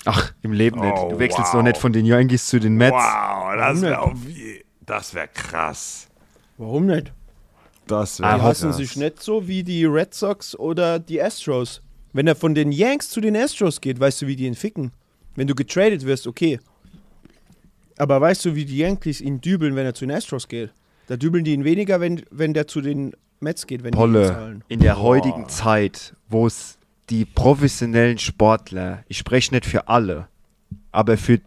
Ach, 0.06 0.32
im 0.42 0.52
Leben 0.52 0.80
nicht. 0.80 0.94
Oh, 0.98 1.10
Du 1.10 1.18
wechselst 1.18 1.52
wow. 1.52 1.60
doch 1.60 1.62
nicht 1.62 1.78
von 1.78 1.92
den 1.92 2.04
Yankees 2.06 2.46
zu 2.48 2.58
den 2.60 2.74
Mets. 2.76 2.92
Wow, 2.94 3.54
das 3.56 3.80
wäre 3.80 3.90
nicht? 3.92 3.98
auf 3.98 4.28
je- 4.28 4.64
das 4.84 5.14
wäre 5.14 5.28
krass. 5.28 6.08
Warum 6.58 6.87
nicht? 6.87 7.12
Das 7.87 8.16
Die 8.16 8.22
wäre 8.22 8.42
hassen 8.42 8.68
krass. 8.70 8.76
sich 8.78 8.96
nicht 8.96 9.22
so 9.22 9.46
wie 9.48 9.62
die 9.62 9.84
Red 9.84 10.14
Sox 10.14 10.54
oder 10.58 10.98
die 10.98 11.22
Astros. 11.22 11.80
Wenn 12.12 12.26
er 12.26 12.37
von 12.37 12.54
den 12.54 12.70
Yanks 12.72 13.08
zu 13.10 13.20
den 13.20 13.37
Astros 13.37 13.80
geht, 13.80 13.98
weißt 13.98 14.22
du, 14.22 14.26
wie 14.26 14.37
die 14.37 14.44
ihn 14.46 14.54
ficken. 14.54 14.92
Wenn 15.37 15.46
du 15.46 15.54
getradet 15.54 16.04
wirst, 16.04 16.26
okay. 16.26 16.60
Aber 17.96 18.20
weißt 18.20 18.44
du, 18.44 18.54
wie 18.54 18.64
die 18.64 18.78
Yankees 18.78 19.20
ihn 19.20 19.40
dübeln, 19.40 19.76
wenn 19.76 19.87
er 19.87 19.94
zu 19.94 20.07
den 20.07 20.16
Astros 20.16 20.48
geht? 20.48 20.72
Da 21.07 21.16
dübeln 21.16 21.44
die 21.44 21.52
ihn 21.52 21.64
weniger, 21.64 22.00
wenn, 22.00 22.22
wenn 22.30 22.54
der 22.54 22.66
zu 22.66 22.80
den 22.80 23.14
Mets 23.40 23.66
geht, 23.66 23.85
wenn 23.85 23.92
die 23.92 23.96
ihn 23.96 24.00
Polle, 24.00 24.26
zahlen. 24.28 24.64
in 24.68 24.80
der 24.80 25.00
heutigen 25.00 25.48
Zeit, 25.48 26.14
wo 26.28 26.46
es 26.46 26.78
die 27.11 27.24
professionellen 27.24 28.18
Sportler, 28.18 29.04
ich 29.09 29.18
spreche 29.18 29.52
nicht 29.54 29.66
für 29.66 29.88
alle, 29.88 30.28
aber 30.90 31.16
für 31.16 31.40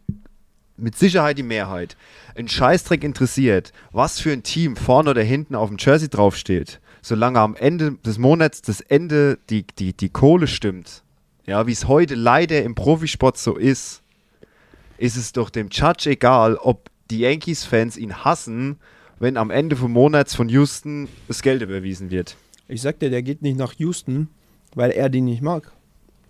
mit 0.77 0.95
Sicherheit 0.95 1.39
die 1.39 1.43
Mehrheit, 1.43 1.97
ein 2.35 2.47
Scheißdreck 2.47 3.03
interessiert, 3.03 3.73
was 3.91 4.19
für 4.19 4.31
ein 4.31 4.43
Team 4.43 4.75
vorne 4.75 5.09
oder 5.09 5.23
hinten 5.23 5.55
auf 5.55 5.69
dem 5.69 5.77
Jersey 5.79 6.07
draufsteht, 6.07 6.79
solange 7.01 7.39
am 7.39 7.55
Ende 7.55 7.93
des 8.05 8.19
Monats 8.19 8.61
das 8.61 8.81
Ende 8.81 9.39
die, 9.49 9.65
die, 9.79 9.93
die 9.93 10.09
Kohle 10.09 10.45
stimmt, 10.45 11.03
ja, 11.47 11.65
wie 11.65 11.71
es 11.71 11.87
heute 11.87 12.13
leider 12.13 12.61
im 12.61 12.75
Profisport 12.75 13.37
so 13.37 13.55
ist, 13.55 14.03
ist 14.97 15.15
es 15.17 15.31
doch 15.31 15.49
dem 15.49 15.69
Judge 15.71 16.09
egal, 16.09 16.55
ob 16.55 16.89
die 17.09 17.19
Yankees-Fans 17.19 17.97
ihn 17.97 18.23
hassen, 18.25 18.77
wenn 19.19 19.37
am 19.37 19.49
Ende 19.49 19.75
vom 19.75 19.91
Monats 19.91 20.35
von 20.35 20.49
Houston 20.49 21.07
das 21.27 21.41
Geld 21.41 21.61
überwiesen 21.61 22.09
wird. 22.11 22.35
Ich 22.67 22.81
sag 22.81 22.99
dir, 22.99 23.09
der 23.09 23.23
geht 23.23 23.41
nicht 23.41 23.57
nach 23.57 23.73
Houston, 23.73 24.29
weil 24.75 24.91
er 24.91 25.09
die 25.09 25.21
nicht 25.21 25.41
mag. 25.41 25.71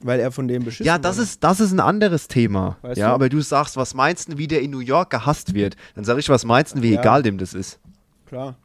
Weil 0.02 0.20
er 0.20 0.32
von 0.32 0.48
dem 0.48 0.64
beschissen 0.64 0.86
Ja, 0.86 1.00
das 1.00 1.16
wurde. 1.18 1.24
ist, 1.24 1.44
das 1.44 1.60
ist 1.60 1.72
ein 1.72 1.80
anderes 1.80 2.28
Thema. 2.28 2.78
Weißt 2.84 2.98
ja, 3.00 3.08
du? 3.10 3.14
aber 3.16 3.30
du 3.30 3.42
sagst, 3.42 3.76
was 3.78 3.96
meinst 3.96 4.32
du, 4.32 4.38
wie 4.38 4.48
der 4.48 4.62
in 4.62 4.70
New 4.70 4.80
York 4.80 5.10
gehasst 5.10 5.56
wird? 5.56 5.76
Dann 5.96 6.06
sag 6.06 6.20
ich, 6.20 6.30
was 6.30 6.46
meinst 6.46 6.76
du, 6.78 6.84
wie 6.84 6.94
Ja. 6.94 7.02
egal 7.02 7.24
dem 7.24 7.40
das 7.40 7.56
ist? 7.56 7.80
Klar. 8.28 8.56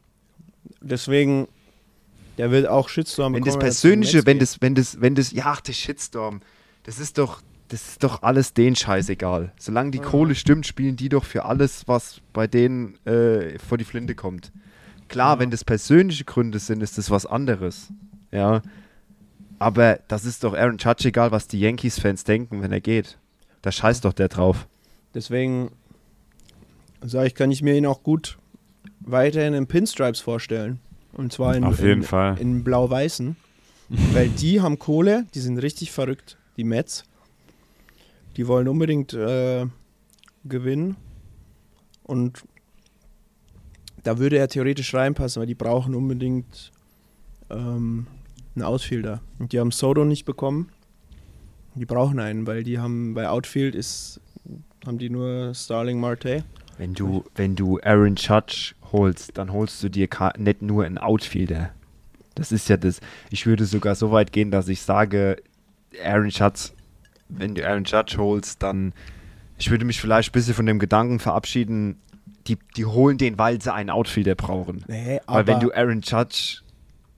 Deswegen, 0.81 1.47
der 2.37 2.51
wird 2.51 2.67
auch 2.67 2.87
Shitstorm 2.89 3.33
Wenn 3.33 3.43
das 3.43 3.55
er 3.55 3.59
Persönliche, 3.61 4.25
wenn 4.27 4.37
das, 4.39 4.61
wenn 4.61 4.75
das, 4.75 5.01
wenn 5.01 5.15
das, 5.15 5.31
ja, 5.31 5.45
ach, 5.47 5.61
der 5.61 5.73
Shitstorm, 5.73 6.41
das 6.83 6.99
ist 6.99 7.17
doch, 7.17 7.41
das 7.69 7.89
ist 7.89 8.03
doch 8.03 8.21
alles 8.21 8.53
denen 8.53 8.75
scheißegal. 8.75 9.51
Solange 9.57 9.91
die 9.91 9.99
Kohle 9.99 10.35
stimmt, 10.35 10.67
spielen 10.67 10.95
die 10.95 11.09
doch 11.09 11.23
für 11.23 11.45
alles, 11.45 11.87
was 11.87 12.21
bei 12.33 12.47
denen 12.47 12.95
äh, 13.05 13.57
vor 13.59 13.77
die 13.77 13.83
Flinte 13.83 14.15
kommt. 14.15 14.51
Klar, 15.07 15.39
wenn 15.39 15.51
das 15.51 15.63
persönliche 15.63 16.23
Gründe 16.23 16.59
sind, 16.59 16.81
ist 16.81 16.97
das 16.97 17.09
was 17.09 17.25
anderes. 17.25 17.91
Ja. 18.31 18.61
Aber 19.59 19.99
das 20.07 20.25
ist 20.25 20.43
doch 20.43 20.53
Aaron 20.53 20.77
Judge 20.77 21.07
egal, 21.07 21.31
was 21.31 21.47
die 21.47 21.59
Yankees-Fans 21.59 22.23
denken, 22.23 22.61
wenn 22.61 22.71
er 22.71 22.81
geht. 22.81 23.17
Da 23.61 23.71
scheißt 23.71 24.03
doch 24.05 24.13
der 24.13 24.27
drauf. 24.27 24.67
Deswegen 25.13 25.71
sage 27.01 27.27
ich, 27.27 27.35
kann 27.35 27.51
ich 27.51 27.61
mir 27.61 27.77
ihn 27.77 27.85
auch 27.85 28.03
gut 28.03 28.37
weiterhin 28.99 29.53
in 29.53 29.67
Pinstripes 29.67 30.19
vorstellen. 30.19 30.79
Und 31.13 31.31
zwar 31.31 31.55
in, 31.55 31.63
Auf 31.63 31.79
jeden 31.79 32.01
in, 32.01 32.03
Fall. 32.03 32.37
in 32.39 32.63
blau-weißen. 32.63 33.35
Weil 34.13 34.29
die 34.29 34.61
haben 34.61 34.79
Kohle, 34.79 35.25
die 35.33 35.39
sind 35.39 35.57
richtig 35.59 35.91
verrückt, 35.91 36.37
die 36.57 36.63
Mets. 36.63 37.03
Die 38.35 38.47
wollen 38.47 38.67
unbedingt 38.67 39.13
äh, 39.13 39.65
gewinnen. 40.43 40.95
Und 42.03 42.43
da 44.03 44.17
würde 44.17 44.37
er 44.37 44.47
theoretisch 44.47 44.93
reinpassen, 44.93 45.39
weil 45.39 45.47
die 45.47 45.55
brauchen 45.55 45.95
unbedingt 45.95 46.71
ähm, 47.49 48.07
einen 48.55 48.63
Outfielder. 48.63 49.21
Und 49.39 49.53
die 49.53 49.59
haben 49.59 49.71
Soto 49.71 50.03
nicht 50.03 50.25
bekommen. 50.25 50.69
Die 51.75 51.85
brauchen 51.85 52.19
einen, 52.19 52.45
weil 52.45 52.63
die 52.63 52.79
haben 52.79 53.13
bei 53.13 53.27
Outfield 53.27 53.73
ist 53.73 54.21
haben 54.85 54.97
die 54.97 55.09
nur 55.09 55.53
Starling 55.53 55.99
Marte. 55.99 56.43
Wenn 56.77 56.93
du, 56.93 57.23
wenn 57.35 57.55
du 57.55 57.79
Aaron 57.81 58.15
Judge 58.15 58.73
holst, 58.91 59.37
dann 59.37 59.51
holst 59.51 59.81
du 59.83 59.89
dir 59.89 60.07
nicht 60.37 60.61
nur 60.61 60.85
einen 60.85 60.97
Outfielder. 60.97 61.71
Das 62.35 62.51
ist 62.51 62.67
ja 62.67 62.77
das. 62.77 62.99
Ich 63.29 63.45
würde 63.45 63.65
sogar 63.65 63.95
so 63.95 64.11
weit 64.11 64.31
gehen, 64.31 64.51
dass 64.51 64.67
ich 64.67 64.81
sage, 64.81 65.37
Aaron 66.03 66.29
Judge, 66.29 66.69
wenn 67.37 67.55
du 67.55 67.67
Aaron 67.67 67.83
Judge 67.83 68.17
holst, 68.17 68.61
dann. 68.63 68.93
Ich 69.57 69.69
würde 69.69 69.85
mich 69.85 70.01
vielleicht 70.01 70.29
ein 70.29 70.31
bisschen 70.33 70.55
von 70.55 70.65
dem 70.65 70.79
Gedanken 70.79 71.19
verabschieden, 71.19 72.01
die, 72.47 72.57
die 72.75 72.85
holen 72.85 73.17
den, 73.17 73.37
weil 73.37 73.61
sie 73.61 73.73
einen 73.73 73.89
Outfielder 73.89 74.35
brauchen. 74.35 74.83
Nee, 74.87 75.21
Weil 75.27 75.47
wenn 75.47 75.59
du 75.59 75.71
Aaron 75.71 76.01
Judge 76.01 76.61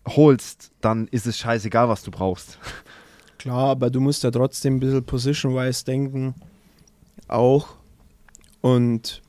holst, 0.08 0.71
dann 0.82 1.08
ist 1.08 1.25
es 1.25 1.38
scheißegal, 1.38 1.89
was 1.89 2.04
du 2.04 2.12
brauchst. 2.12 2.60
Klar, 3.39 3.69
aber 3.69 3.89
du 3.89 3.99
musst 3.99 4.23
ja 4.23 4.32
trotzdem 4.32 4.75
ein 4.75 4.80
bisschen 4.80 5.04
position-wise 5.04 5.86
denken. 5.86 6.36
Auch. 7.28 7.75
Und 8.62 9.21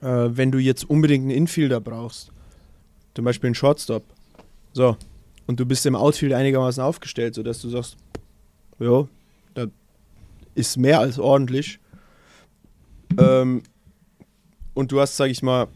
äh, 0.00 0.06
wenn 0.06 0.50
du 0.50 0.58
jetzt 0.58 0.88
unbedingt 0.88 1.22
einen 1.22 1.30
Infielder 1.30 1.80
brauchst, 1.80 2.30
zum 3.14 3.24
Beispiel 3.24 3.48
einen 3.48 3.54
Shortstop, 3.54 4.04
so, 4.72 4.96
und 5.46 5.60
du 5.60 5.66
bist 5.66 5.86
im 5.86 5.94
Outfield 5.94 6.32
einigermaßen 6.32 6.82
aufgestellt, 6.82 7.34
sodass 7.34 7.60
du 7.60 7.68
sagst, 7.68 7.96
ja, 8.78 9.06
ist 10.54 10.76
mehr 10.76 11.00
als 11.00 11.18
ordentlich. 11.18 11.78
Ähm, 13.18 13.62
und 14.74 14.92
du 14.92 15.00
hast, 15.00 15.16
sag 15.16 15.30
ich 15.30 15.42
mal, 15.42 15.68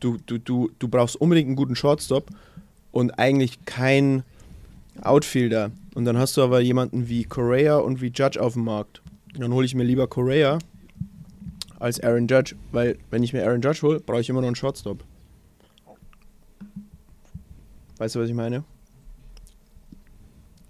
du, 0.00 0.18
du, 0.26 0.38
du, 0.38 0.70
du 0.78 0.88
brauchst 0.88 1.16
unbedingt 1.16 1.48
einen 1.48 1.56
guten 1.56 1.76
Shortstop 1.76 2.30
und 2.90 3.18
eigentlich 3.18 3.64
kein 3.64 4.22
Outfielder. 5.02 5.70
Und 5.94 6.04
dann 6.04 6.18
hast 6.18 6.36
du 6.36 6.42
aber 6.42 6.60
jemanden 6.60 7.08
wie 7.08 7.24
Correa 7.24 7.76
und 7.76 8.00
wie 8.00 8.12
Judge 8.14 8.40
auf 8.40 8.54
dem 8.54 8.64
Markt. 8.64 9.02
Dann 9.34 9.52
hole 9.52 9.66
ich 9.66 9.74
mir 9.74 9.84
lieber 9.84 10.06
Correa 10.06 10.58
als 11.78 12.00
Aaron 12.00 12.26
Judge, 12.26 12.56
weil 12.72 12.98
wenn 13.10 13.22
ich 13.22 13.32
mir 13.32 13.46
Aaron 13.46 13.60
Judge 13.60 13.82
hole, 13.82 14.00
brauche 14.00 14.20
ich 14.20 14.28
immer 14.28 14.40
noch 14.40 14.48
einen 14.48 14.56
Shortstop. 14.56 15.04
Weißt 17.98 18.14
du, 18.14 18.20
was 18.20 18.28
ich 18.28 18.34
meine? 18.34 18.64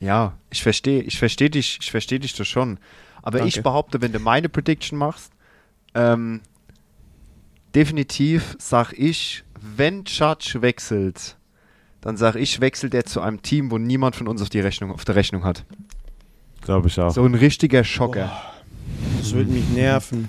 Ja, 0.00 0.37
ich 0.50 0.62
verstehe, 0.62 1.02
ich 1.02 1.18
verstehe 1.18 1.50
dich, 1.50 1.79
ich 1.81 1.90
verstehe 1.90 2.20
dich 2.20 2.35
das 2.35 2.46
schon. 2.46 2.79
Aber 3.27 3.45
ich 3.45 3.55
Danke. 3.55 3.62
behaupte, 3.65 4.01
wenn 4.03 4.12
du 4.12 4.21
meine 4.21 4.49
Prediction 4.49 4.97
machst, 4.97 5.33
ähm, 5.95 6.43
definitiv 7.75 8.55
sag 8.61 8.93
ich, 8.93 9.43
wenn 9.61 10.05
Judge 10.05 10.62
wechselt, 10.62 11.37
dann 12.03 12.17
sag 12.17 12.37
ich, 12.37 12.61
wechselt 12.61 12.95
er 12.95 13.05
zu 13.05 13.21
einem 13.21 13.43
Team, 13.43 13.73
wo 13.73 13.79
niemand 13.79 14.15
von 14.15 14.29
uns 14.29 14.43
auf 14.43 14.49
die 14.49 14.61
Rechnung, 14.61 14.93
auf 14.93 15.05
der 15.05 15.17
Rechnung 15.17 15.43
hat. 15.43 15.65
Glaube 16.61 16.87
ich 16.87 17.01
auch. 17.01 17.11
So 17.11 17.25
ein 17.25 17.35
richtiger 17.35 17.83
Schocker. 17.83 18.31
Das 19.19 19.33
würde 19.35 19.51
mich 19.51 19.69
nerven. 19.71 20.29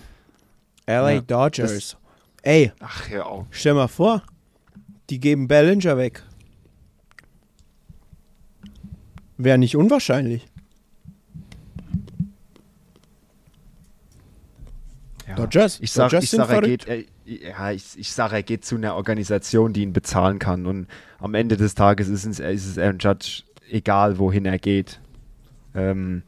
LA 0.87 1.11
Ja, 1.11 1.21
Dodgers. 1.21 1.97
Ey, 2.41 2.71
Ach, 2.79 3.09
hör 3.09 3.27
auf. 3.27 3.45
stell 3.51 3.75
mal 3.75 3.87
vor, 3.87 4.23
die 5.11 5.19
geben 5.19 5.47
Bellinger 5.47 5.97
weg. 5.97 6.23
Wäre 9.37 9.59
nicht 9.59 9.75
unwahrscheinlich. 9.75 10.47
Dodgers. 15.37 15.79
Ich 15.81 15.91
sag, 15.91 16.05
Dodgers 16.09 16.23
ich 16.25 16.29
sag, 16.31 16.49
er 16.49 16.55
verrückt. 16.61 16.85
geht, 16.85 17.07
er, 17.25 17.49
ja, 17.49 17.71
ich, 17.71 17.83
ich 17.97 18.11
sag, 18.11 18.31
er 18.33 18.43
geht 18.43 18.65
zu 18.65 18.75
einer 18.75 18.95
Organisation, 18.95 19.73
die 19.73 19.83
ihn 19.83 19.93
bezahlen 19.93 20.39
kann. 20.39 20.65
Und 20.65 20.87
am 21.19 21.33
Ende 21.33 21.57
des 21.57 21.75
Tages 21.75 22.07
ist 22.09 22.25
es, 22.25 22.39
ist 22.39 22.65
es 22.65 22.77
Aaron 22.77 22.97
Judge 22.99 23.43
egal, 23.69 24.17
wohin 24.19 24.45
er 24.45 24.59
geht. 24.59 24.99
Ähm, 25.75 26.23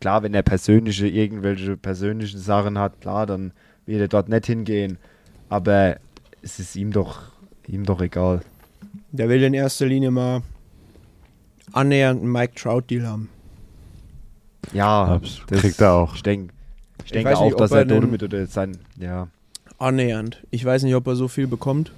klar, 0.00 0.22
wenn 0.22 0.34
er 0.34 0.42
persönliche, 0.42 1.06
irgendwelche 1.06 1.76
persönlichen 1.76 2.38
Sachen 2.40 2.78
hat, 2.78 3.00
klar, 3.00 3.26
dann 3.26 3.52
wird 3.86 4.00
er 4.00 4.08
dort 4.08 4.28
nicht 4.28 4.46
hingehen. 4.46 4.98
Aber 5.48 5.96
es 6.42 6.58
ist 6.58 6.76
ihm 6.76 6.92
doch, 6.92 7.22
ihm 7.66 7.84
doch 7.84 8.00
egal. 8.00 8.40
Der 9.12 9.28
will 9.28 9.42
in 9.42 9.54
erster 9.54 9.86
Linie 9.86 10.10
mal 10.10 10.42
annähernd 11.72 12.22
einen 12.22 12.32
Mike 12.32 12.54
Trout-Deal 12.54 13.06
haben. 13.06 13.28
Ja, 14.72 15.04
Abs- 15.04 15.40
kriegt 15.48 15.80
er 15.80 15.92
auch. 15.94 16.14
Ich 16.14 16.22
denke 16.22 16.52
ich 17.12 17.16
Ich 17.16 17.22
denke 17.24 17.30
weiß 17.30 17.38
auch, 17.38 17.44
nicht, 17.46 17.60
dass 17.60 17.70
er 17.72 17.78
er 17.78 17.84
damit 17.86 18.22
oder 18.22 18.46
sein, 18.46 18.76
ja. 18.98 19.28
Annähernd. 19.78 20.42
Ich 20.50 20.64
weiß 20.64 20.82
nicht, 20.84 20.94
ob 20.94 21.06
er 21.06 21.16
so 21.16 21.26
viel 21.28 21.46
bekommt, 21.46 21.92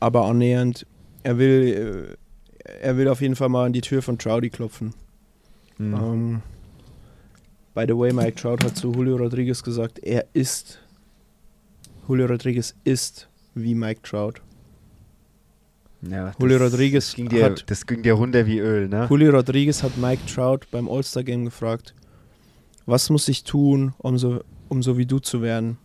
aber 0.00 0.24
annähernd. 0.26 0.86
Er 1.22 1.38
will, 1.38 2.16
äh, 2.64 2.72
er 2.80 2.96
will 2.96 3.08
auf 3.08 3.20
jeden 3.20 3.36
Fall 3.36 3.48
mal 3.48 3.66
an 3.66 3.72
die 3.72 3.80
Tür 3.80 4.00
von 4.02 4.18
Trouty 4.18 4.50
klopfen. 4.50 4.94
Hm. 5.78 5.94
Ähm, 5.94 6.42
by 7.74 7.84
the 7.86 7.96
way, 7.96 8.12
Mike 8.12 8.36
Trout 8.40 8.64
hat 8.64 8.76
zu 8.76 8.92
Julio 8.92 9.16
Rodriguez 9.16 9.62
gesagt, 9.62 9.98
er 10.00 10.24
ist, 10.32 10.78
Julio 12.08 12.26
Rodriguez 12.26 12.74
ist 12.84 13.28
wie 13.54 13.74
Mike 13.74 14.00
Trout. 14.02 14.34
ja 16.08 16.32
Julio 16.38 16.58
das- 16.58 16.72
Rodriguez 16.72 17.14
ging, 17.14 17.28
dir, 17.28 17.44
hat- 17.46 17.64
das 17.70 17.86
ging 17.86 18.02
dir 18.02 18.14
runter 18.14 18.46
wie 18.46 18.58
Öl, 18.58 18.88
ne? 18.88 19.06
Julio 19.10 19.32
Rodriguez 19.32 19.82
hat 19.82 19.96
Mike 19.98 20.22
Trout 20.32 20.60
beim 20.70 20.88
All-Star-Game 20.88 21.44
gefragt, 21.44 21.94
was 22.86 23.10
muss 23.10 23.28
ich 23.28 23.44
tun, 23.44 23.94
um 23.98 24.16
so, 24.16 24.42
um 24.68 24.82
so 24.82 24.96
wie 24.96 25.06
du 25.06 25.18
zu 25.18 25.42
werden? 25.42 25.78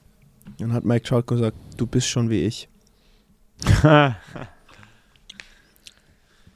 Dann 0.59 0.71
hat 0.73 0.85
Mike 0.85 1.05
Trout 1.05 1.23
gesagt, 1.23 1.57
du 1.77 1.85
bist 1.87 2.07
schon 2.07 2.29
wie 2.29 2.45
ich. 2.45 2.69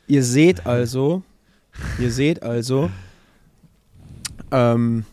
Ihr 0.07 0.23
seht 0.23 0.67
also, 0.67 1.23
ihr 1.97 2.11
seht 2.11 2.43
also, 2.43 2.91
ähm, 4.51 5.03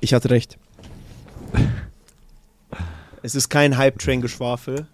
ich 0.00 0.12
hatte 0.12 0.30
recht. 0.30 0.58
Es 3.22 3.36
ist 3.36 3.48
kein 3.48 3.76
Hype-Train-Geschwafel. 3.76 4.88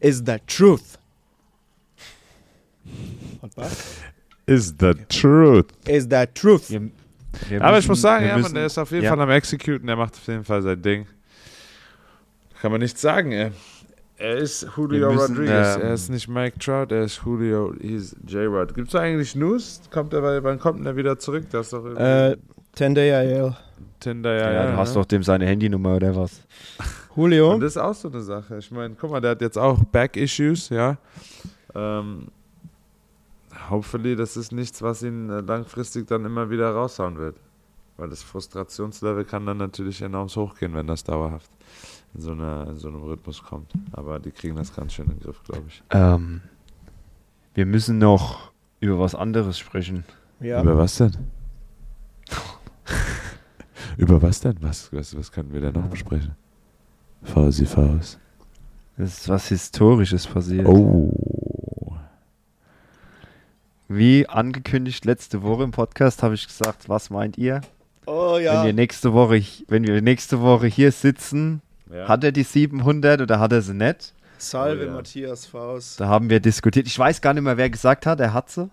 Is 0.00 0.22
the 0.26 0.38
truth. 0.46 0.98
Was? 3.54 4.00
Is 4.46 4.74
the 4.78 4.94
truth. 5.08 5.66
Is 5.86 6.08
the 6.10 6.26
truth. 6.34 6.70
Wir, 6.70 6.90
wir 7.48 7.62
Aber 7.62 7.72
ich 7.72 7.76
müssen- 7.84 7.88
muss 7.88 8.00
sagen, 8.02 8.26
ja, 8.26 8.36
müssen- 8.36 8.54
der 8.54 8.66
ist 8.66 8.78
auf 8.78 8.90
jeden 8.90 9.04
ja. 9.04 9.10
Fall 9.10 9.20
am 9.20 9.30
Executen, 9.30 9.86
der 9.86 9.96
macht 9.96 10.14
auf 10.14 10.26
jeden 10.26 10.44
Fall 10.44 10.62
sein 10.62 10.80
Ding. 10.82 11.06
Kann 12.60 12.72
man 12.72 12.80
nicht 12.80 12.98
sagen, 12.98 13.32
ey. 13.32 13.50
Er 14.18 14.36
ist 14.38 14.66
Julio 14.76 15.12
müssen, 15.12 15.36
Rodriguez. 15.36 15.76
ähm, 15.76 15.82
er 15.82 15.92
ist 15.94 16.08
nicht 16.08 16.26
Mike 16.26 16.58
Trout, 16.58 16.86
er 16.90 17.02
ist 17.04 17.20
Julio, 17.24 17.74
he's 17.80 18.16
J-Rod. 18.26 18.74
Gibt 18.74 18.88
es 18.88 18.94
eigentlich 18.94 19.36
News? 19.36 19.82
Kommt 19.90 20.14
er, 20.14 20.42
wann 20.42 20.58
kommt 20.58 20.78
denn 20.78 20.86
er 20.86 20.96
wieder 20.96 21.18
zurück? 21.18 21.44
Das 21.52 21.66
ist 21.66 21.72
doch 21.74 21.84
Äh, 21.96 22.36
10 22.72 22.94
Day 22.94 23.10
IL. 23.10 23.54
Tinder, 24.00 24.32
ja, 24.34 24.50
Ja, 24.52 24.64
ja. 24.64 24.70
du 24.72 24.76
hast 24.78 24.94
ne? 24.94 25.02
doch 25.02 25.04
dem 25.06 25.22
seine 25.22 25.44
Handynummer 25.46 25.96
oder 25.96 26.16
was? 26.16 26.40
Julio. 27.16 27.52
Und 27.54 27.60
das 27.60 27.72
ist 27.72 27.76
auch 27.82 27.94
so 27.94 28.08
eine 28.08 28.22
Sache. 28.22 28.56
Ich 28.58 28.70
meine, 28.70 28.94
guck 28.98 29.10
mal, 29.10 29.20
der 29.20 29.32
hat 29.32 29.40
jetzt 29.42 29.58
auch 29.58 29.78
Back-Issues, 29.84 30.70
ja. 30.70 30.96
Ähm, 31.74 32.28
hopefully, 33.70 34.16
das 34.16 34.36
ist 34.36 34.52
nichts, 34.52 34.82
was 34.82 35.02
ihn 35.02 35.30
äh, 35.30 35.40
langfristig 35.40 36.06
dann 36.06 36.24
immer 36.24 36.50
wieder 36.50 36.70
raushauen 36.70 37.18
wird. 37.18 37.36
Weil 37.96 38.10
das 38.10 38.22
Frustrationslevel 38.22 39.24
kann 39.24 39.46
dann 39.46 39.56
natürlich 39.56 40.02
enorm 40.02 40.28
hochgehen, 40.28 40.74
wenn 40.74 40.86
das 40.86 41.02
dauerhaft 41.02 41.50
in 42.14 42.20
so, 42.20 42.32
einer, 42.32 42.68
in 42.68 42.76
so 42.76 42.88
einem 42.88 43.02
Rhythmus 43.02 43.42
kommt. 43.42 43.72
Aber 43.92 44.18
die 44.18 44.30
kriegen 44.30 44.56
das 44.56 44.74
ganz 44.74 44.92
schön 44.92 45.06
in 45.06 45.12
den 45.12 45.20
Griff, 45.20 45.42
glaube 45.44 45.64
ich. 45.68 45.82
Ähm, 45.90 46.42
wir 47.54 47.64
müssen 47.64 47.98
noch 47.98 48.52
über 48.80 48.98
was 48.98 49.14
anderes 49.14 49.58
sprechen. 49.58 50.04
Ja. 50.40 50.60
Über 50.62 50.76
was 50.76 50.96
denn? 50.96 51.16
Über 53.96 54.20
was 54.20 54.40
denn? 54.40 54.56
Was, 54.60 54.92
was, 54.92 55.16
was 55.16 55.32
können 55.32 55.52
wir 55.52 55.62
denn 55.62 55.72
noch 55.72 55.88
besprechen? 55.88 56.32
Fausi 57.22 57.64
Faust. 57.64 58.18
Es 58.98 59.20
ist 59.20 59.28
was 59.28 59.48
Historisches 59.48 60.26
passiert. 60.26 60.66
Oh. 60.66 61.10
Wie 63.88 64.28
angekündigt 64.28 65.04
letzte 65.04 65.42
Woche 65.42 65.62
im 65.64 65.70
Podcast 65.70 66.22
habe 66.22 66.34
ich 66.34 66.46
gesagt, 66.46 66.88
was 66.88 67.10
meint 67.10 67.38
ihr? 67.38 67.60
Oh 68.06 68.34
Wenn 68.34 68.44
ja. 68.44 68.64
wir 68.64 68.72
nächste 68.72 69.12
Woche, 69.12 69.42
wenn 69.68 69.86
wir 69.86 70.00
nächste 70.02 70.40
Woche 70.40 70.66
hier 70.66 70.92
sitzen, 70.92 71.62
Ja. 71.92 72.08
hat 72.08 72.24
er 72.24 72.32
die 72.32 72.42
700 72.42 73.20
oder 73.20 73.38
hat 73.38 73.52
er 73.52 73.62
sie 73.62 73.74
nicht? 73.74 74.12
Salve 74.38 74.82
Oh 74.84 74.86
ja. 74.86 74.92
Matthias 74.92 75.46
Faust. 75.46 76.00
Da 76.00 76.08
haben 76.08 76.28
wir 76.30 76.40
diskutiert. 76.40 76.86
Ich 76.86 76.98
weiß 76.98 77.20
gar 77.20 77.32
nicht 77.32 77.42
mehr, 77.44 77.56
wer 77.56 77.70
gesagt 77.70 78.06
hat, 78.06 78.20
er 78.20 78.32
hat 78.34 78.50
sie. 78.50 78.68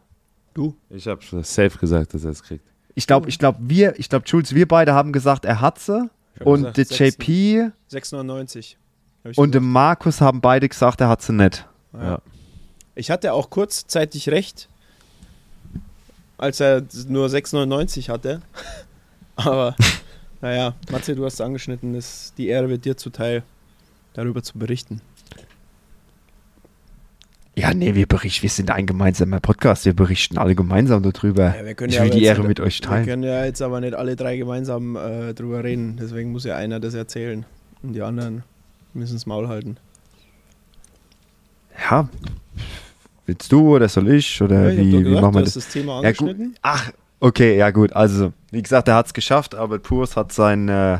Du. 0.54 0.76
Ich 0.90 1.08
habe 1.08 1.22
safe 1.44 1.78
gesagt, 1.78 2.14
dass 2.14 2.24
er 2.24 2.32
es 2.32 2.44
kriegt. 2.44 2.66
Ich 2.96 3.08
glaube, 3.08 3.30
ich 3.30 3.40
glaube, 3.40 3.58
wir, 3.62 3.98
ich 3.98 4.10
glaube, 4.10 4.26
Jules, 4.28 4.54
wir 4.54 4.68
beide 4.68 4.94
haben 4.94 5.12
gesagt, 5.14 5.46
er 5.46 5.62
hat 5.62 5.80
sie. 5.80 6.10
Und 6.44 6.76
der 6.78 6.86
JP 6.86 7.72
6,99. 7.92 8.76
Hab 9.24 9.32
ich 9.32 9.38
und 9.38 9.54
der 9.54 9.62
gesagt. 9.62 9.74
Markus 9.74 10.22
haben 10.22 10.42
beide 10.42 10.68
gesagt, 10.68 11.02
er 11.02 11.08
hat 11.10 11.22
sie 11.22 11.34
nicht. 11.34 11.66
Ja. 11.94 12.20
Ich 12.96 13.10
hatte 13.10 13.34
auch 13.34 13.50
kurzzeitig 13.50 14.30
recht, 14.30 14.70
als 16.38 16.60
er 16.60 16.84
nur 17.08 17.28
6,99 17.28 18.10
hatte. 18.10 18.42
Aber 19.36 19.76
naja, 20.42 20.76
Matze, 20.92 21.16
du 21.16 21.26
hast 21.26 21.36
es 21.36 21.42
angeschnitten, 21.42 21.94
das, 21.94 22.34
die 22.38 22.48
Ehre 22.48 22.70
wird 22.70 22.86
dir 22.86 22.98
zuteil, 22.98 23.44
darüber 24.14 24.44
zu 24.44 24.58
berichten. 24.58 25.02
Ja, 27.56 27.72
nee, 27.74 27.94
wir 27.94 28.08
berichten, 28.08 28.42
wir 28.44 28.50
sind 28.50 28.72
ein 28.72 28.88
gemeinsamer 28.88 29.40
Podcast, 29.40 29.86
wir 29.86 29.94
berichten 29.94 30.40
alle 30.40 30.56
gemeinsam 30.56 31.04
darüber. 31.04 31.56
Ja, 31.56 31.66
wir 31.66 31.76
können 31.76 31.92
ich 31.92 31.98
ja 31.98 32.04
will 32.04 32.10
die 32.10 32.24
Ehre 32.24 32.44
mit 32.44 32.60
euch 32.60 32.82
Wir 32.82 32.88
teilen. 32.88 33.06
können 33.06 33.24
ja 33.24 33.46
jetzt 33.46 33.62
aber 33.62 33.80
nicht 33.80 33.94
alle 33.94 34.16
drei 34.16 34.38
gemeinsam 34.38 34.96
äh, 34.96 35.34
drüber 35.36 35.64
reden, 35.64 35.98
deswegen 35.98 36.32
muss 36.32 36.46
ja 36.46 36.56
einer 36.56 36.80
das 36.80 36.96
erzählen. 36.96 37.46
Und 37.84 37.94
die 37.94 38.02
anderen 38.02 38.44
müssen 38.94 39.16
es 39.16 39.28
Maul 39.28 39.48
halten. 39.48 39.78
Ja, 41.90 42.10
willst 43.26 43.52
du 43.52 43.76
oder 43.76 43.88
soll 43.90 44.10
ich? 44.10 44.42
Oder 44.42 44.66
Ja, 44.66 44.70
ich 44.72 44.78
wie, 44.78 44.92
doch 44.92 45.00
wie 45.00 45.04
gesagt, 45.04 45.22
machen 45.22 45.36
wir 45.36 45.42
das? 45.44 45.54
das 45.54 45.70
Thema 45.70 46.02
Ja, 46.02 46.12
gut. 46.12 46.36
Ach, 46.62 46.92
okay, 47.20 47.58
ja 47.58 47.72
gut. 47.72 47.94
Also, 47.94 48.34
wie 48.52 48.62
gesagt, 48.62 48.88
er 48.88 48.96
hat 48.96 49.08
es 49.08 49.14
geschafft. 49.14 49.56
Albert 49.56 49.84
Purs 49.84 50.16
hat 50.16 50.32
sein, 50.32 50.70
äh, 50.70 51.00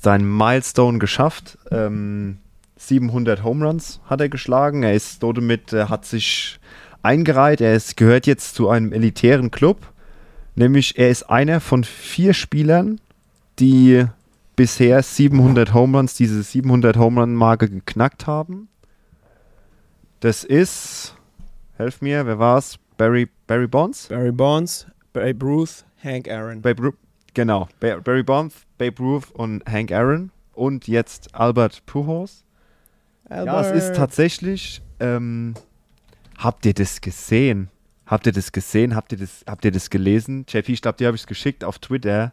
sein 0.00 0.24
Milestone 0.24 0.98
geschafft. 0.98 1.58
Ähm, 1.70 2.38
700 2.76 3.42
Home 3.42 3.66
Runs 3.66 4.00
hat 4.06 4.20
er 4.20 4.28
geschlagen. 4.28 4.82
Er 4.82 4.94
ist 4.94 5.22
damit, 5.22 5.72
äh, 5.72 5.86
hat 5.86 6.04
sich 6.04 6.58
eingereiht. 7.02 7.60
Er 7.60 7.74
ist, 7.74 7.96
gehört 7.96 8.26
jetzt 8.26 8.54
zu 8.54 8.68
einem 8.68 8.92
elitären 8.92 9.50
Club. 9.50 9.78
Nämlich, 10.56 10.98
er 10.98 11.10
ist 11.10 11.24
einer 11.24 11.60
von 11.60 11.82
vier 11.84 12.32
Spielern, 12.34 13.00
die 13.58 14.04
bisher 14.56 15.02
700 15.02 15.74
Home 15.74 15.98
Runs, 15.98 16.14
diese 16.14 16.42
700 16.42 16.96
Home 16.96 17.20
Run 17.20 17.34
Marke 17.34 17.68
geknackt 17.68 18.26
haben. 18.26 18.68
Das 20.20 20.44
ist, 20.44 21.16
helf 21.76 22.00
mir, 22.02 22.26
wer 22.26 22.38
war's? 22.38 22.78
Barry, 22.96 23.28
Barry 23.46 23.66
Bonds? 23.66 24.08
Barry 24.08 24.32
Bonds, 24.32 24.86
Babe 25.12 25.44
Ruth, 25.44 25.84
Hank 26.02 26.28
Aaron. 26.28 26.60
Babe 26.60 26.82
Ruth, 26.82 26.96
genau. 27.34 27.68
Ba 27.80 28.00
Barry 28.00 28.22
Bonds, 28.22 28.54
Babe 28.78 28.98
Ruth 29.00 29.30
und 29.32 29.64
Hank 29.66 29.92
Aaron. 29.92 30.30
Und 30.52 30.86
jetzt 30.86 31.34
Albert 31.34 31.84
Pujols. 31.86 32.44
Ja, 33.28 33.60
es 33.60 33.70
ist 33.72 33.96
tatsächlich. 33.96 34.82
Ähm, 35.00 35.54
habt 36.38 36.64
ihr 36.64 36.74
das 36.74 37.00
gesehen? 37.00 37.68
Habt 37.68 37.74
Habt 38.06 38.26
ihr 38.26 38.32
das 38.32 38.52
gesehen? 38.52 38.94
Habt 38.94 39.12
ihr 39.12 39.18
das, 39.18 39.44
habt 39.46 39.64
ihr 39.64 39.72
das 39.72 39.88
gelesen? 39.88 40.44
JP, 40.48 40.68
ich 40.68 40.82
glaube, 40.82 40.98
dir 40.98 41.06
habe 41.06 41.16
ich 41.16 41.22
es 41.22 41.26
geschickt 41.26 41.64
auf 41.64 41.78
Twitter. 41.78 42.32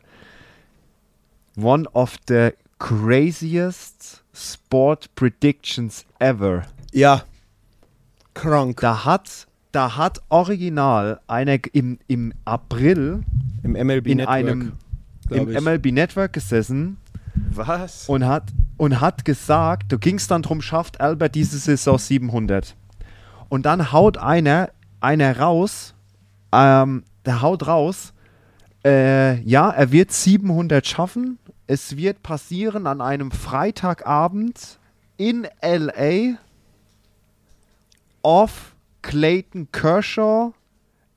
One 1.58 1.88
of 1.94 2.18
the 2.28 2.52
craziest 2.80 4.24
sport 4.34 5.14
predictions 5.16 6.06
ever. 6.20 6.64
Ja. 6.92 7.24
Krank. 8.34 8.80
Da 8.82 9.06
hat, 9.06 9.48
da 9.72 9.98
hat 9.98 10.22
original 10.30 11.20
einer 11.28 11.58
im, 11.74 12.00
im 12.08 12.34
April 12.46 13.24
Im 13.64 13.74
MLB 13.74 14.08
in 14.08 14.18
Network. 14.18 14.36
einem 14.36 14.74
im 15.30 15.50
ich. 15.50 15.62
MLB 15.62 15.92
Network 15.92 16.34
gesessen 16.34 16.98
Was? 17.52 18.10
und 18.10 18.26
hat, 18.26 18.52
und 18.78 19.00
hat 19.00 19.24
gesagt, 19.26 19.92
du 19.92 19.98
gingst 19.98 20.32
dann 20.32 20.42
drum, 20.42 20.62
schafft 20.62 21.00
Albert 21.00 21.36
diese 21.36 21.58
Saison 21.58 21.98
700. 21.98 22.76
Und 23.50 23.66
dann 23.66 23.92
haut 23.92 24.18
einer, 24.18 24.70
einer 25.00 25.40
raus, 25.40 25.94
ähm, 26.52 27.04
der 27.26 27.42
haut 27.42 27.68
raus, 27.68 28.14
äh, 28.84 29.40
ja, 29.42 29.70
er 29.70 29.92
wird 29.92 30.12
700 30.12 30.86
schaffen. 30.86 31.38
Es 31.68 31.96
wird 31.96 32.24
passieren 32.24 32.88
an 32.88 33.00
einem 33.00 33.32
Freitagabend 33.32 34.80
in 35.18 35.48
LA 35.62 36.38
off 38.24 38.76
Clayton 39.02 39.68
Kershaw 39.72 40.52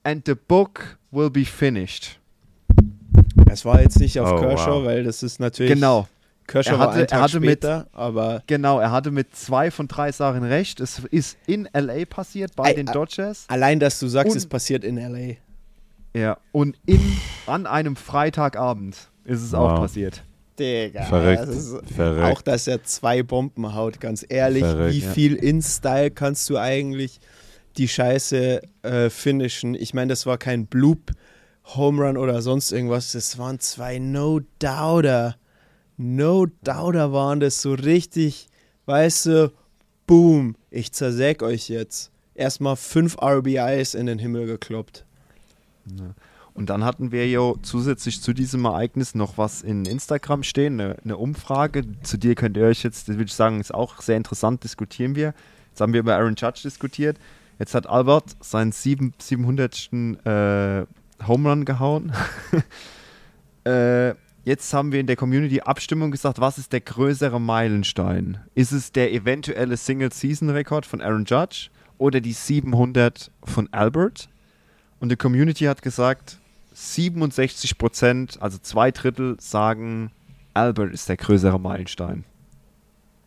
and 0.04 0.22
the 0.26 0.34
book 0.34 0.98
will 1.10 1.30
be 1.30 1.44
finished. 1.44 2.18
Es 3.50 3.64
war 3.64 3.80
jetzt 3.80 4.00
nicht 4.00 4.18
auf 4.18 4.32
Oh, 4.32 4.40
Kershaw, 4.40 4.80
wow. 4.80 4.84
weil 4.86 5.04
das 5.04 5.22
ist 5.22 5.38
natürlich. 5.40 5.72
Genau. 5.72 6.08
Kershaw 6.46 6.72
Er 6.74 6.78
war 6.78 6.86
hatte- 6.88 6.96
ein 6.96 7.00
er 7.02 7.06
Tag 7.06 7.20
hatte 7.22 7.40
mit- 7.40 7.48
später, 7.50 7.86
aber 7.92 8.42
Genau, 8.46 8.78
er 8.80 8.90
hatte 8.90 9.10
mit 9.10 9.34
zwei 9.34 9.70
von 9.70 9.88
drei 9.88 10.12
Sachen 10.12 10.42
recht. 10.42 10.80
Es 10.80 10.98
ist 11.10 11.38
in 11.46 11.68
LA 11.72 12.04
passiert 12.04 12.54
bei 12.56 12.64
Ei, 12.70 12.74
den 12.74 12.86
Dodgers. 12.86 13.44
allein, 13.48 13.80
dass 13.80 13.98
du 13.98 14.08
sagst, 14.08 14.32
Und- 14.32 14.36
es 14.38 14.46
passiert 14.46 14.84
in 14.84 14.98
LA. 14.98 15.36
Ja. 16.14 16.36
Und 16.52 16.76
in, 16.86 17.00
an 17.46 17.66
einem 17.66 17.96
Freitagabend 17.96 18.96
ist 19.24 19.42
es 19.42 19.54
auch 19.54 19.72
Wow. 19.72 19.78
passiert. 19.80 20.22
Digga. 20.58 21.04
Verrückt. 21.04 21.42
das 21.42 21.48
ist- 21.56 21.90
Verrückt. 21.94 22.24
Auch, 22.38 22.42
dass 22.42 22.66
er 22.66 22.82
zwei 22.84 23.22
Bomben 23.22 23.74
haut, 23.74 24.00
ganz 24.00 24.24
ehrlich. 24.28 24.62
Verrückt, 24.64 24.94
wie 24.94 25.00
ja. 25.00 25.10
viel 25.10 25.34
In-Style 25.34 26.10
kannst 26.10 26.48
du 26.50 26.58
eigentlich 26.58 27.20
die 27.76 27.88
Scheiße 27.88 28.62
äh, 28.82 29.10
finishen? 29.10 29.74
Ich 29.74 29.94
meine, 29.94 30.08
das 30.08 30.26
war 30.26 30.38
kein 30.38 30.66
Bloop, 30.66 31.12
Home 31.76 32.02
Run 32.04 32.16
oder 32.16 32.42
sonst 32.42 32.72
irgendwas. 32.72 33.12
Das 33.12 33.38
waren 33.38 33.58
zwei 33.58 33.98
No-Doubter. 33.98 35.36
No-Doubter 35.96 37.12
waren 37.12 37.40
das 37.40 37.62
so 37.62 37.74
richtig, 37.74 38.48
weißt 38.86 39.26
du, 39.26 39.52
boom, 40.06 40.56
ich 40.70 40.92
zersäg 40.92 41.42
euch 41.42 41.68
jetzt. 41.68 42.10
Erstmal 42.34 42.76
fünf 42.76 43.16
RBIs 43.22 43.94
in 43.94 44.06
den 44.06 44.18
Himmel 44.18 44.46
gekloppt. 44.46 45.04
Und 46.54 46.70
dann 46.70 46.84
hatten 46.84 47.10
wir 47.10 47.28
ja 47.28 47.52
zusätzlich 47.62 48.22
zu 48.22 48.32
diesem 48.32 48.64
Ereignis 48.64 49.14
noch 49.14 49.38
was 49.38 49.62
in 49.62 49.84
Instagram 49.84 50.44
stehen, 50.44 50.80
eine, 50.80 50.96
eine 51.04 51.16
Umfrage. 51.16 51.84
Zu 52.02 52.16
dir 52.16 52.36
könnt 52.36 52.56
ihr 52.56 52.64
euch 52.64 52.84
jetzt, 52.84 53.08
das 53.08 53.16
würde 53.16 53.26
ich 53.26 53.34
sagen, 53.34 53.60
ist 53.60 53.74
auch 53.74 54.00
sehr 54.00 54.16
interessant, 54.16 54.62
diskutieren 54.62 55.16
wir. 55.16 55.34
Jetzt 55.70 55.80
haben 55.80 55.92
wir 55.92 56.00
über 56.00 56.14
Aaron 56.14 56.36
Judge 56.36 56.60
diskutiert. 56.62 57.18
Jetzt 57.58 57.74
hat 57.74 57.88
Albert 57.88 58.36
seinen 58.40 58.70
sieben, 58.72 59.14
700. 59.18 59.90
Äh, 60.24 60.86
Home 61.26 61.48
Run 61.48 61.64
gehauen. 61.64 62.12
äh, 63.64 64.14
jetzt 64.44 64.72
haben 64.74 64.92
wir 64.92 65.00
in 65.00 65.06
der 65.06 65.16
Community 65.16 65.60
Abstimmung 65.60 66.10
gesagt, 66.10 66.40
was 66.40 66.58
ist 66.58 66.72
der 66.72 66.80
größere 66.80 67.40
Meilenstein? 67.40 68.38
Ist 68.54 68.72
es 68.72 68.92
der 68.92 69.12
eventuelle 69.12 69.76
Single-Season-Rekord 69.76 70.86
von 70.86 71.00
Aaron 71.00 71.24
Judge 71.24 71.70
oder 71.98 72.20
die 72.20 72.32
700 72.32 73.30
von 73.44 73.72
Albert? 73.72 74.28
Und 75.00 75.10
die 75.10 75.16
Community 75.16 75.64
hat 75.64 75.82
gesagt, 75.82 76.38
67 76.74 77.78
Prozent, 77.78 78.42
also 78.42 78.58
zwei 78.58 78.90
Drittel, 78.90 79.36
sagen, 79.40 80.10
Albert 80.54 80.92
ist 80.92 81.08
der 81.08 81.16
größere 81.16 81.58
Meilenstein. 81.58 82.24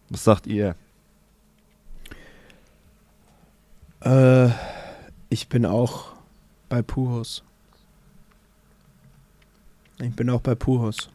Was 0.09 0.23
sagt 0.25 0.47
ihr? 0.47 0.75
Äh, 4.01 4.49
ich 5.29 5.47
bin 5.47 5.65
auch 5.65 6.13
bei 6.69 6.81
Puhos. 6.81 7.43
Ich 9.99 10.13
bin 10.13 10.29
auch 10.29 10.41
bei 10.41 10.53
Puhos. 10.53 11.09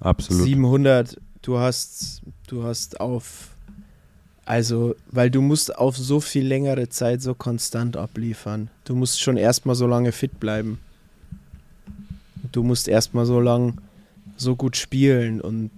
Absolut. 0.00 0.44
700, 0.44 1.20
du 1.42 1.58
hast, 1.58 2.22
du 2.46 2.64
hast 2.64 3.00
auf, 3.00 3.50
also, 4.44 4.94
weil 5.10 5.30
du 5.30 5.40
musst 5.40 5.76
auf 5.76 5.96
so 5.96 6.20
viel 6.20 6.46
längere 6.46 6.88
Zeit 6.88 7.22
so 7.22 7.34
konstant 7.34 7.96
abliefern. 7.96 8.70
Du 8.84 8.94
musst 8.94 9.20
schon 9.20 9.36
erstmal 9.36 9.74
so 9.74 9.86
lange 9.86 10.12
fit 10.12 10.40
bleiben. 10.40 10.78
Du 12.50 12.62
musst 12.62 12.88
erstmal 12.88 13.24
so 13.26 13.40
lang 13.40 13.74
so 14.36 14.56
gut 14.56 14.76
spielen 14.76 15.40
und 15.40 15.70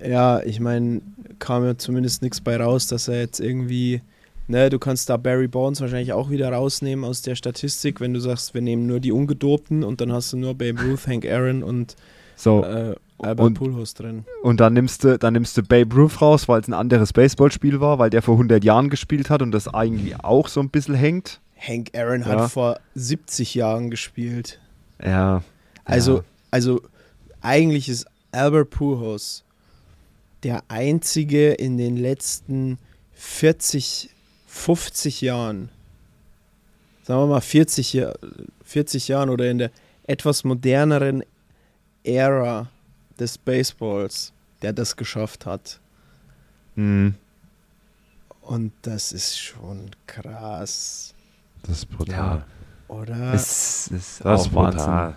äh, 0.00 0.10
ja, 0.10 0.40
ich 0.42 0.60
meine, 0.60 1.00
kam 1.38 1.64
ja 1.64 1.76
zumindest 1.76 2.22
nichts 2.22 2.40
bei 2.40 2.56
raus, 2.56 2.86
dass 2.86 3.08
er 3.08 3.18
jetzt 3.20 3.40
irgendwie, 3.40 4.00
ne, 4.48 4.70
du 4.70 4.78
kannst 4.78 5.10
da 5.10 5.16
Barry 5.16 5.48
Bonds 5.48 5.80
wahrscheinlich 5.80 6.12
auch 6.12 6.30
wieder 6.30 6.52
rausnehmen 6.52 7.04
aus 7.04 7.22
der 7.22 7.34
Statistik, 7.34 8.00
wenn 8.00 8.14
du 8.14 8.20
sagst, 8.20 8.54
wir 8.54 8.62
nehmen 8.62 8.86
nur 8.86 9.00
die 9.00 9.12
Ungedopten 9.12 9.82
und 9.84 10.00
dann 10.00 10.12
hast 10.12 10.32
du 10.32 10.36
nur 10.36 10.54
Babe 10.54 10.80
Ruth, 10.82 11.06
Hank 11.06 11.26
Aaron 11.26 11.62
und 11.62 11.96
So, 12.36 12.62
äh, 12.64 12.94
Albert 13.18 13.46
und- 13.46 13.54
Pujols 13.54 13.94
drin. 13.94 14.24
und 14.42 14.60
dann 14.60 14.72
nimmst 14.74 15.04
du, 15.04 15.18
dann 15.18 15.32
nimmst 15.32 15.56
du 15.56 15.62
Babe 15.62 15.94
Ruth 15.96 16.20
raus, 16.20 16.48
weil 16.48 16.60
es 16.60 16.68
ein 16.68 16.74
anderes 16.74 17.12
Baseballspiel 17.12 17.80
war, 17.80 17.98
weil 17.98 18.10
der 18.10 18.22
vor 18.22 18.34
100 18.36 18.62
Jahren 18.64 18.90
gespielt 18.90 19.30
hat 19.30 19.42
und 19.42 19.52
das 19.52 19.66
eigentlich 19.72 20.22
auch 20.24 20.48
so 20.48 20.60
ein 20.60 20.68
bisschen 20.70 20.94
hängt. 20.94 21.40
Hank 21.56 21.90
Aaron 21.96 22.20
Ja. 22.22 22.26
hat 22.26 22.50
vor 22.50 22.78
70 22.94 23.54
Jahren 23.54 23.90
gespielt. 23.90 24.58
Ja. 25.04 25.42
Also, 25.84 26.18
Ja. 26.18 26.24
also 26.50 26.80
eigentlich 27.40 27.88
ist 27.88 28.06
Albert 28.30 28.70
Pujols 28.70 29.44
der 30.42 30.62
einzige 30.68 31.52
in 31.52 31.76
den 31.76 31.96
letzten 31.96 32.78
40, 33.14 34.10
50 34.46 35.20
Jahren, 35.20 35.68
sagen 37.04 37.20
wir 37.20 37.26
mal 37.26 37.40
40, 37.40 37.92
Jahr, 37.92 38.14
40 38.64 39.08
Jahren 39.08 39.30
oder 39.30 39.50
in 39.50 39.58
der 39.58 39.70
etwas 40.06 40.44
moderneren 40.44 41.22
Ära 42.04 42.68
des 43.18 43.38
Baseballs, 43.38 44.32
der 44.62 44.72
das 44.72 44.96
geschafft 44.96 45.46
hat. 45.46 45.78
Mhm. 46.74 47.14
Und 48.40 48.72
das 48.82 49.12
ist 49.12 49.38
schon 49.38 49.90
krass, 50.06 51.14
Das 51.62 51.78
ist 51.78 51.86
brutal. 51.90 52.44
Oder? 52.92 53.34
Es 53.34 53.88
ist 53.88 54.20
Das 54.20 54.26
auch 54.42 54.46
ist 54.46 54.54
Wahnsinn. 54.54 54.78
brutal. 54.80 55.16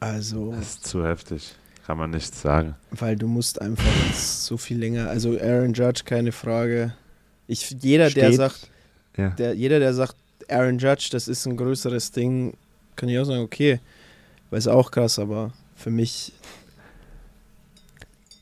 also, 0.00 0.50
Das 0.52 0.60
ist 0.74 0.86
zu 0.86 1.04
heftig. 1.04 1.54
Kann 1.86 1.96
man 1.98 2.10
nichts 2.10 2.42
sagen. 2.42 2.74
weil 2.90 3.16
du 3.16 3.26
musst 3.26 3.62
einfach 3.62 3.84
so 4.14 4.58
viel 4.58 4.78
länger, 4.78 5.08
also 5.08 5.38
Aaron 5.40 5.72
Judge, 5.72 6.02
keine 6.04 6.32
Frage. 6.32 6.92
Ich, 7.46 7.70
jeder, 7.80 8.10
der 8.10 8.26
Steht- 8.26 8.34
sagt, 8.36 8.70
Ja. 9.16 9.30
der, 9.30 9.54
jeder, 9.54 9.78
der 9.78 9.94
sagt, 9.94 10.14
Aaron 10.50 10.78
Judge, 10.78 11.08
das 11.12 11.28
ist 11.28 11.46
ein 11.46 11.56
größeres 11.56 12.10
Ding, 12.12 12.54
kann 12.94 13.08
ich 13.08 13.18
auch 13.18 13.24
sagen, 13.24 13.40
okay, 13.42 13.80
weil 14.50 14.58
ist 14.58 14.66
auch 14.68 14.90
krass, 14.90 15.18
aber 15.18 15.52
für 15.76 15.90
mich, 15.90 16.32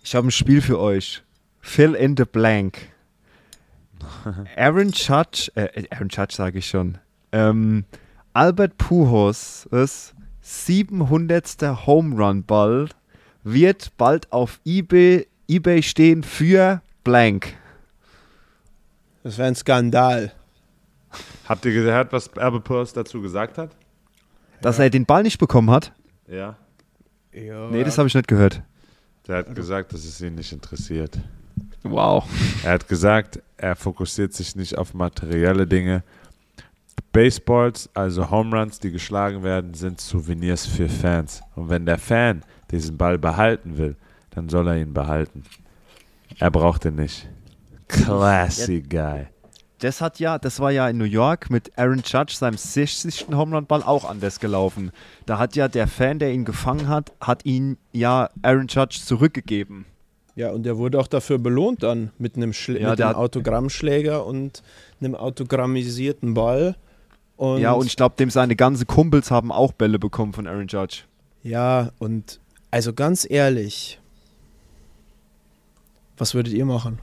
Ich 0.03 0.15
habe 0.15 0.27
ein 0.29 0.31
Spiel 0.33 0.61
für 0.63 0.79
euch. 0.79 1.23
Fill 1.61 1.95
in 1.95 2.17
the 2.17 2.25
blank. 2.25 2.79
Aaron 4.57 4.91
Judge, 4.93 5.51
äh, 5.57 5.85
Aaron 5.91 6.09
Judge 6.09 6.35
sage 6.37 6.59
ich 6.59 6.69
schon. 6.69 6.99
Ähm, 7.33 7.85
Albert 8.37 8.77
Pujols 8.77 9.67
ist 9.71 10.15
700. 10.43 11.87
Home 11.87 12.23
Run 12.23 12.45
Ball 12.45 12.91
wird 13.45 13.97
bald 13.97 14.31
auf 14.31 14.61
eBay, 14.67 15.27
eBay 15.49 15.83
stehen 15.83 16.23
für 16.23 16.83
blank. 17.03 17.55
das 19.23 19.39
wäre 19.39 19.49
ein 19.49 19.55
Skandal. 19.55 20.33
Habt 21.49 21.65
ihr 21.65 21.73
gehört, 21.73 22.13
was 22.13 22.29
Albert 22.37 22.65
Pujols 22.65 22.93
dazu 22.93 23.23
gesagt 23.23 23.57
hat? 23.57 23.71
Dass 24.61 24.79
er 24.79 24.91
den 24.91 25.07
Ball 25.07 25.23
nicht 25.23 25.39
bekommen 25.39 25.71
hat? 25.71 25.95
Ja. 26.29 26.59
Ja, 27.33 27.71
Nee, 27.71 27.85
das 27.85 27.97
habe 27.97 28.07
ich 28.07 28.15
nicht 28.15 28.29
gehört. 28.29 28.61
Der 29.27 29.39
hat 29.39 29.55
gesagt, 29.55 29.95
dass 29.95 30.05
es 30.05 30.21
ihn 30.21 30.35
nicht 30.35 30.53
interessiert. 30.53 31.19
Wow. 31.85 32.29
Er 32.63 32.73
hat 32.73 32.87
gesagt, 32.87 33.43
er 33.57 33.77
fokussiert 33.77 34.35
sich 34.35 34.57
nicht 34.57 34.77
auf 34.77 34.93
materielle 34.93 35.67
Dinge. 35.67 36.03
Baseballs, 37.13 37.89
also 37.95 38.31
Home 38.31 38.57
Runs, 38.57 38.79
die 38.79 38.91
geschlagen 38.91 39.43
werden, 39.43 39.75
sind 39.75 40.01
Souvenirs 40.01 40.67
für 40.67 40.89
Fans. 40.89 41.41
Und 41.55 41.69
wenn 41.69 41.87
der 41.87 41.99
Fan 41.99 42.43
diesen 42.71 42.97
Ball 42.97 43.19
behalten 43.19 43.79
will, 43.79 43.97
dann 44.31 44.49
soll 44.49 44.69
er 44.69 44.77
ihn 44.77 44.93
behalten. 44.93 45.43
Er 46.39 46.51
braucht 46.51 46.85
ihn 46.85 46.97
nicht. 46.97 47.29
Classy 47.89 48.83
Guy. 48.83 49.29
Das 49.79 50.01
hat 50.01 50.19
ja, 50.21 50.39
das 50.39 50.59
war 50.59 50.71
ja 50.71 50.89
in 50.89 50.97
New 50.97 51.05
York 51.05 51.51
mit 51.51 51.79
Aaron 51.79 52.03
Judge, 52.05 52.35
seinem 52.35 52.57
60. 52.57 53.27
Home 53.33 53.55
Run 53.55 53.67
Ball, 53.67 53.83
auch 53.83 54.09
anders 54.09 54.41
gelaufen. 54.41 54.91
Da 55.27 55.39
hat 55.39 55.55
ja 55.55 55.69
der 55.69 55.87
Fan, 55.87 56.19
der 56.19 56.33
ihn 56.33 56.47
gefangen 56.47 56.89
hat, 56.89 57.13
hat 57.21 57.45
ihn 57.45 57.77
ja 57.93 58.31
Aaron 58.43 58.69
Judge 58.69 59.01
zurückgegeben. 59.05 59.85
Ja, 60.35 60.51
und 60.51 60.65
der 60.65 60.77
wurde 60.77 60.99
auch 60.99 61.07
dafür 61.07 61.39
belohnt 61.39 61.83
dann 61.83 62.11
mit 62.19 62.37
einem, 62.37 62.53
Schlä 62.53 62.81
Ja, 62.81 62.91
mit 62.91 63.01
einem 63.01 63.17
Autogrammschläger 63.17 64.25
und 64.27 64.63
einem 65.01 65.15
autogrammisierten 65.15 66.35
Ball. 66.35 66.77
Und 67.37 67.61
ja, 67.61 67.73
und 67.73 67.87
ich 67.87 67.97
glaube, 67.97 68.17
dem 68.17 68.31
seine 68.31 68.57
ganzen 68.57 68.87
Kumpels 68.87 69.31
haben 69.31 69.53
auch 69.53 69.73
Bälle 69.73 69.99
bekommen 69.99 70.33
von 70.33 70.47
Aaron 70.47 70.69
Judge. 70.69 71.03
Ja, 71.43 71.91
und 71.99 72.41
also 72.71 72.93
ganz 72.93 73.27
ehrlich, 73.29 74.01
was 76.17 76.35
würdet 76.35 76.55
ihr 76.55 76.65
machen? 76.65 76.99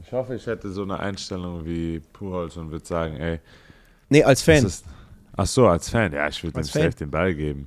Ich 0.00 0.10
hoffe, 0.12 0.34
ich 0.34 0.46
hätte 0.46 0.70
so 0.72 0.82
eine 0.82 0.98
Einstellung 0.98 1.64
wie 1.66 2.00
Pujols 2.12 2.56
und 2.56 2.70
würde 2.70 2.86
sagen, 2.86 3.16
ey, 3.16 3.40
Nee, 4.08 4.24
als 4.24 4.42
Fan. 4.42 4.64
ist, 4.64 4.84
ach 5.36 5.46
so, 5.46 5.68
als 5.68 5.88
Fan, 5.90 6.12
ja, 6.12 6.26
ich 6.28 6.42
würde 6.42 6.60
dem 6.60 6.64
Fan. 6.64 6.82
safe 6.84 6.96
den 6.96 7.10
Ball 7.10 7.34
geben. 7.34 7.66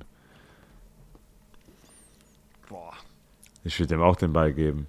Boah. 2.68 2.92
Ich 3.64 3.78
würde 3.78 3.94
dem 3.94 4.02
auch 4.02 4.16
den 4.16 4.32
Ball 4.32 4.52
geben. 4.52 4.86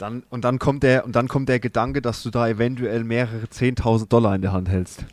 Dann, 0.00 0.22
und, 0.30 0.44
dann 0.44 0.58
kommt 0.58 0.82
der, 0.82 1.04
und 1.04 1.14
dann 1.14 1.28
kommt 1.28 1.48
der 1.50 1.60
Gedanke, 1.60 2.00
dass 2.00 2.22
du 2.22 2.30
da 2.30 2.48
eventuell 2.48 3.04
mehrere 3.04 3.44
10.000 3.44 4.08
Dollar 4.08 4.34
in 4.34 4.40
der 4.40 4.52
Hand 4.52 4.68
hältst. 4.68 5.04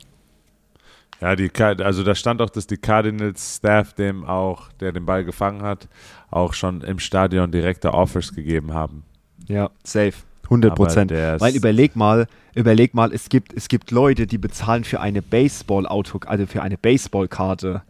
Ja, 1.19 1.35
die, 1.35 1.51
also 1.59 2.03
da 2.03 2.15
stand 2.15 2.41
auch, 2.41 2.49
dass 2.49 2.67
die 2.67 2.77
Cardinals 2.77 3.57
Staff 3.57 3.93
dem 3.93 4.23
auch, 4.23 4.71
der 4.79 4.91
den 4.93 5.05
Ball 5.05 5.25
gefangen 5.25 5.61
hat, 5.63 5.89
auch 6.31 6.53
schon 6.53 6.81
im 6.81 6.99
Stadion 6.99 7.51
direkte 7.51 7.93
Offers 7.93 8.33
gegeben 8.33 8.73
haben. 8.73 9.03
Ja, 9.47 9.71
safe. 9.83 10.13
100 10.43 10.75
Prozent. 10.75 11.11
Weil 11.11 11.55
überleg 11.55 11.97
mal, 11.97 12.27
überleg 12.55 12.93
mal, 12.93 13.11
es 13.11 13.27
gibt, 13.27 13.51
es 13.51 13.67
gibt 13.67 13.91
Leute, 13.91 14.25
die 14.27 14.37
bezahlen 14.37 14.85
für 14.85 15.01
eine 15.01 15.21
Baseball-Auto, 15.21 16.21
also 16.25 16.45
für 16.45 16.61
eine 16.61 16.77
Baseballkarte 16.77 17.81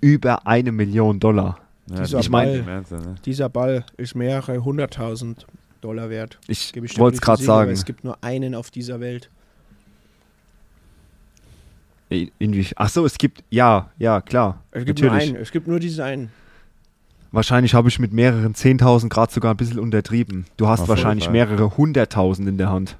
über 0.00 0.46
eine 0.46 0.72
Million 0.72 1.20
Dollar. 1.20 1.58
Ja, 1.90 1.96
Dieser 2.02 2.20
ich 2.20 2.30
Ball- 2.30 2.62
meine, 2.62 2.82
ne? 3.02 3.14
Dieser 3.26 3.50
Ball 3.50 3.84
ist 3.98 4.14
mehrere 4.14 4.64
hunderttausend 4.64 5.46
Dollar 5.80 6.10
wert. 6.10 6.38
Ich 6.46 6.72
wollte 6.98 7.16
es 7.16 7.20
gerade 7.20 7.42
sagen. 7.42 7.70
Es 7.70 7.84
gibt 7.84 8.04
nur 8.04 8.22
einen 8.22 8.54
auf 8.54 8.70
dieser 8.70 9.00
Welt. 9.00 9.30
Inwie 12.10 12.66
Ach 12.74 12.88
so, 12.88 13.06
es 13.06 13.18
gibt, 13.18 13.44
ja, 13.50 13.90
ja, 13.98 14.20
klar. 14.20 14.64
Es 14.72 14.84
gibt 14.84 15.00
natürlich. 15.00 15.28
nur 15.28 15.34
einen. 15.34 15.42
Es 15.42 15.52
gibt 15.52 15.68
nur 15.68 15.78
diesen 15.78 16.02
einen. 16.02 16.32
Wahrscheinlich 17.32 17.74
habe 17.74 17.88
ich 17.88 18.00
mit 18.00 18.12
mehreren 18.12 18.54
10.000 18.54 19.08
Grad 19.08 19.30
sogar 19.30 19.54
ein 19.54 19.56
bisschen 19.56 19.78
untertrieben. 19.78 20.46
Du 20.56 20.66
hast 20.66 20.80
jeden 20.80 20.88
wahrscheinlich 20.88 21.30
mehrere 21.30 21.76
hunderttausend 21.76 22.48
in 22.48 22.58
der 22.58 22.70
Hand. 22.70 22.96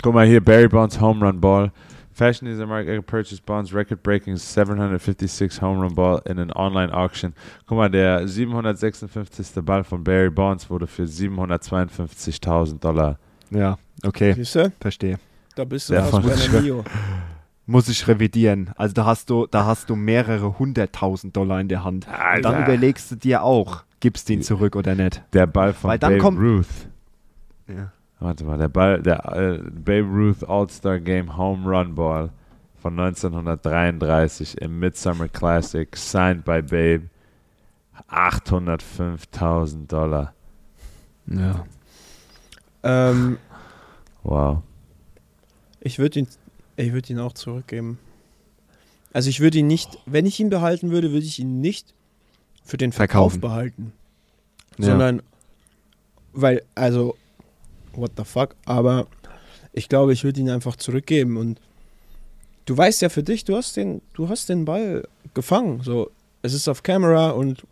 Guck 0.00 0.14
mal 0.14 0.26
hier, 0.26 0.42
Barry 0.42 0.68
Bonds 0.68 0.98
Home 1.00 1.24
Run 1.24 1.40
Ball. 1.40 1.70
Fashion 2.14 2.46
is 2.46 2.60
America 2.60 3.00
purchased 3.02 3.44
Bonds 3.46 3.72
record 3.74 4.02
breaking 4.02 4.36
756 4.36 5.60
Home 5.62 5.80
Run 5.80 5.94
Ball 5.94 6.20
in 6.26 6.38
an 6.38 6.52
online 6.52 6.92
auction. 6.92 7.32
Guck 7.66 7.78
mal, 7.78 7.88
der 7.90 8.28
756. 8.28 9.64
Ball 9.64 9.82
von 9.82 10.04
Barry 10.04 10.30
Bonds 10.30 10.68
wurde 10.68 10.86
für 10.86 11.04
752.000 11.06 12.78
Dollar. 12.80 13.18
Ja, 13.50 13.78
okay, 14.04 14.32
Siehst 14.34 14.54
du? 14.54 14.72
verstehe. 14.80 15.18
Da 15.56 15.64
bist 15.64 15.90
du 15.90 15.94
fast 15.94 16.10
von- 16.10 16.22
bei 16.22 16.34
einer 16.34 16.60
Mio. 16.60 16.84
Muss 17.66 17.88
ich 17.88 18.06
revidieren. 18.08 18.70
Also 18.76 18.92
da 18.92 19.04
hast 19.06 19.30
du, 19.30 19.46
da 19.46 19.64
hast 19.66 19.88
du 19.88 19.94
mehrere 19.96 20.58
hunderttausend 20.58 21.36
Dollar 21.36 21.60
in 21.60 21.68
der 21.68 21.84
Hand. 21.84 22.06
Und 22.08 22.42
dann 22.44 22.62
überlegst 22.62 23.10
du 23.12 23.16
dir 23.16 23.42
auch, 23.44 23.84
gibst 24.00 24.28
du 24.28 24.32
ihn 24.34 24.42
zurück 24.42 24.74
oder 24.74 24.94
nicht. 24.96 25.22
Der 25.32 25.46
Ball 25.46 25.72
von 25.72 25.90
Weil 25.90 25.98
dann 25.98 26.12
Babe 26.12 26.20
kommt- 26.22 26.40
Ruth. 26.40 26.66
Ja. 27.68 27.92
Warte 28.22 28.44
mal, 28.44 28.56
der 28.56 28.68
Ball, 28.68 29.02
der 29.02 29.24
äh, 29.32 29.58
Babe 29.58 30.06
Ruth 30.06 30.48
All-Star 30.48 31.00
Game 31.00 31.36
Home 31.36 31.68
Run 31.68 31.94
Ball 31.96 32.30
von 32.80 32.98
1933 32.98 34.60
im 34.60 34.78
Midsummer 34.78 35.26
Classic, 35.28 35.94
signed 35.96 36.44
by 36.44 36.62
Babe. 36.62 37.08
805.000 38.08 39.86
Dollar. 39.86 40.34
ja. 41.26 41.64
Ähm, 42.84 43.38
Wow. 44.24 44.62
ich 45.80 45.98
würde 45.98 46.20
ihn, 46.20 46.28
ich 46.76 46.92
würde 46.92 47.12
ihn 47.12 47.18
auch 47.20 47.32
zurückgeben. 47.32 47.98
Also 49.12 49.28
ich 49.30 49.40
würde 49.40 49.58
ihn 49.58 49.66
nicht, 49.66 49.98
wenn 50.06 50.26
ich 50.26 50.38
ihn 50.40 50.50
behalten 50.50 50.90
würde, 50.90 51.10
würde 51.12 51.24
ich 51.26 51.38
ihn 51.38 51.60
nicht 51.60 51.94
für 52.64 52.76
den 52.76 52.92
Verkauf 52.92 53.32
Verkaufen. 53.32 53.40
behalten, 53.40 53.92
Ja. 54.78 54.86
sondern 54.86 55.22
weil, 56.32 56.62
also 56.74 57.16
what 57.96 58.12
the 58.16 58.24
fuck, 58.24 58.54
aber 58.64 59.06
ich 59.72 59.88
glaube, 59.88 60.12
ich 60.12 60.24
würde 60.24 60.40
ihn 60.40 60.50
einfach 60.50 60.76
zurückgeben 60.76 61.36
und 61.36 61.60
du 62.66 62.76
weißt 62.76 63.02
ja 63.02 63.08
für 63.08 63.22
dich, 63.22 63.44
du 63.44 63.56
hast 63.56 63.76
den, 63.76 64.02
du 64.14 64.28
hast 64.28 64.48
den 64.48 64.64
Ball 64.64 65.06
gefangen, 65.34 65.82
so 65.82 66.10
es 66.42 66.54
ist 66.54 66.68
auf 66.68 66.82
Kamera 66.82 67.30
und 67.30 67.64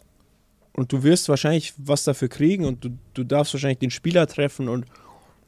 und 0.73 0.93
du 0.93 1.03
wirst 1.03 1.29
wahrscheinlich 1.29 1.75
was 1.77 2.05
dafür 2.05 2.29
kriegen 2.29 2.64
und 2.64 2.85
du, 2.85 2.91
du 3.14 3.25
darfst 3.25 3.53
wahrscheinlich 3.53 3.81
den 3.81 3.91
Spieler 3.91 4.27
treffen 4.27 4.68
und 4.68 4.87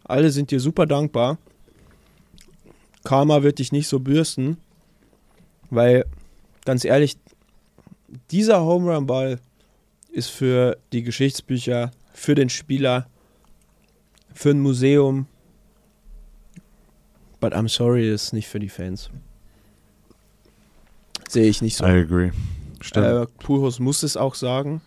alle 0.05 0.31
sind 0.31 0.51
dir 0.51 0.61
super 0.61 0.85
dankbar. 0.85 1.39
Karma 3.05 3.43
wird 3.43 3.59
dich 3.59 3.73
nicht 3.73 3.89
so 3.89 4.01
bürsten, 4.01 4.59
weil 5.71 6.05
ganz 6.65 6.85
ehrlich, 6.85 7.17
dieser 8.31 8.61
Home 8.61 8.95
Run 8.95 9.07
Ball 9.07 9.41
ist 10.11 10.29
für 10.29 10.77
die 10.93 11.03
Geschichtsbücher, 11.03 11.93
für 12.13 12.35
den 12.35 12.49
Spieler, 12.49 13.07
für 14.35 14.51
ein 14.51 14.61
Museum. 14.61 15.27
But 17.41 17.55
I'm 17.55 17.69
sorry, 17.69 18.09
ist 18.13 18.33
nicht 18.33 18.49
für 18.49 18.61
die 18.61 18.69
Fans. 18.69 19.11
Sehe 21.29 21.49
ich 21.49 21.63
nicht 21.63 21.77
so. 21.77 21.85
I 21.85 21.89
agree. 22.03 22.31
Stimmt. 22.81 23.07
Äh, 23.07 23.27
Pujols 23.43 23.79
muss 23.79 24.03
es 24.03 24.17
auch 24.17 24.35
sagen, 24.35 24.81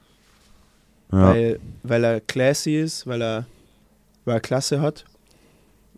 ja. 1.12 1.30
weil, 1.30 1.60
weil 1.84 2.04
er 2.04 2.22
classy 2.22 2.78
ist, 2.80 3.08
weil 3.08 3.22
er, 3.22 3.46
weil 4.26 4.36
er 4.38 4.42
Klasse 4.42 4.80
hat. 4.82 5.06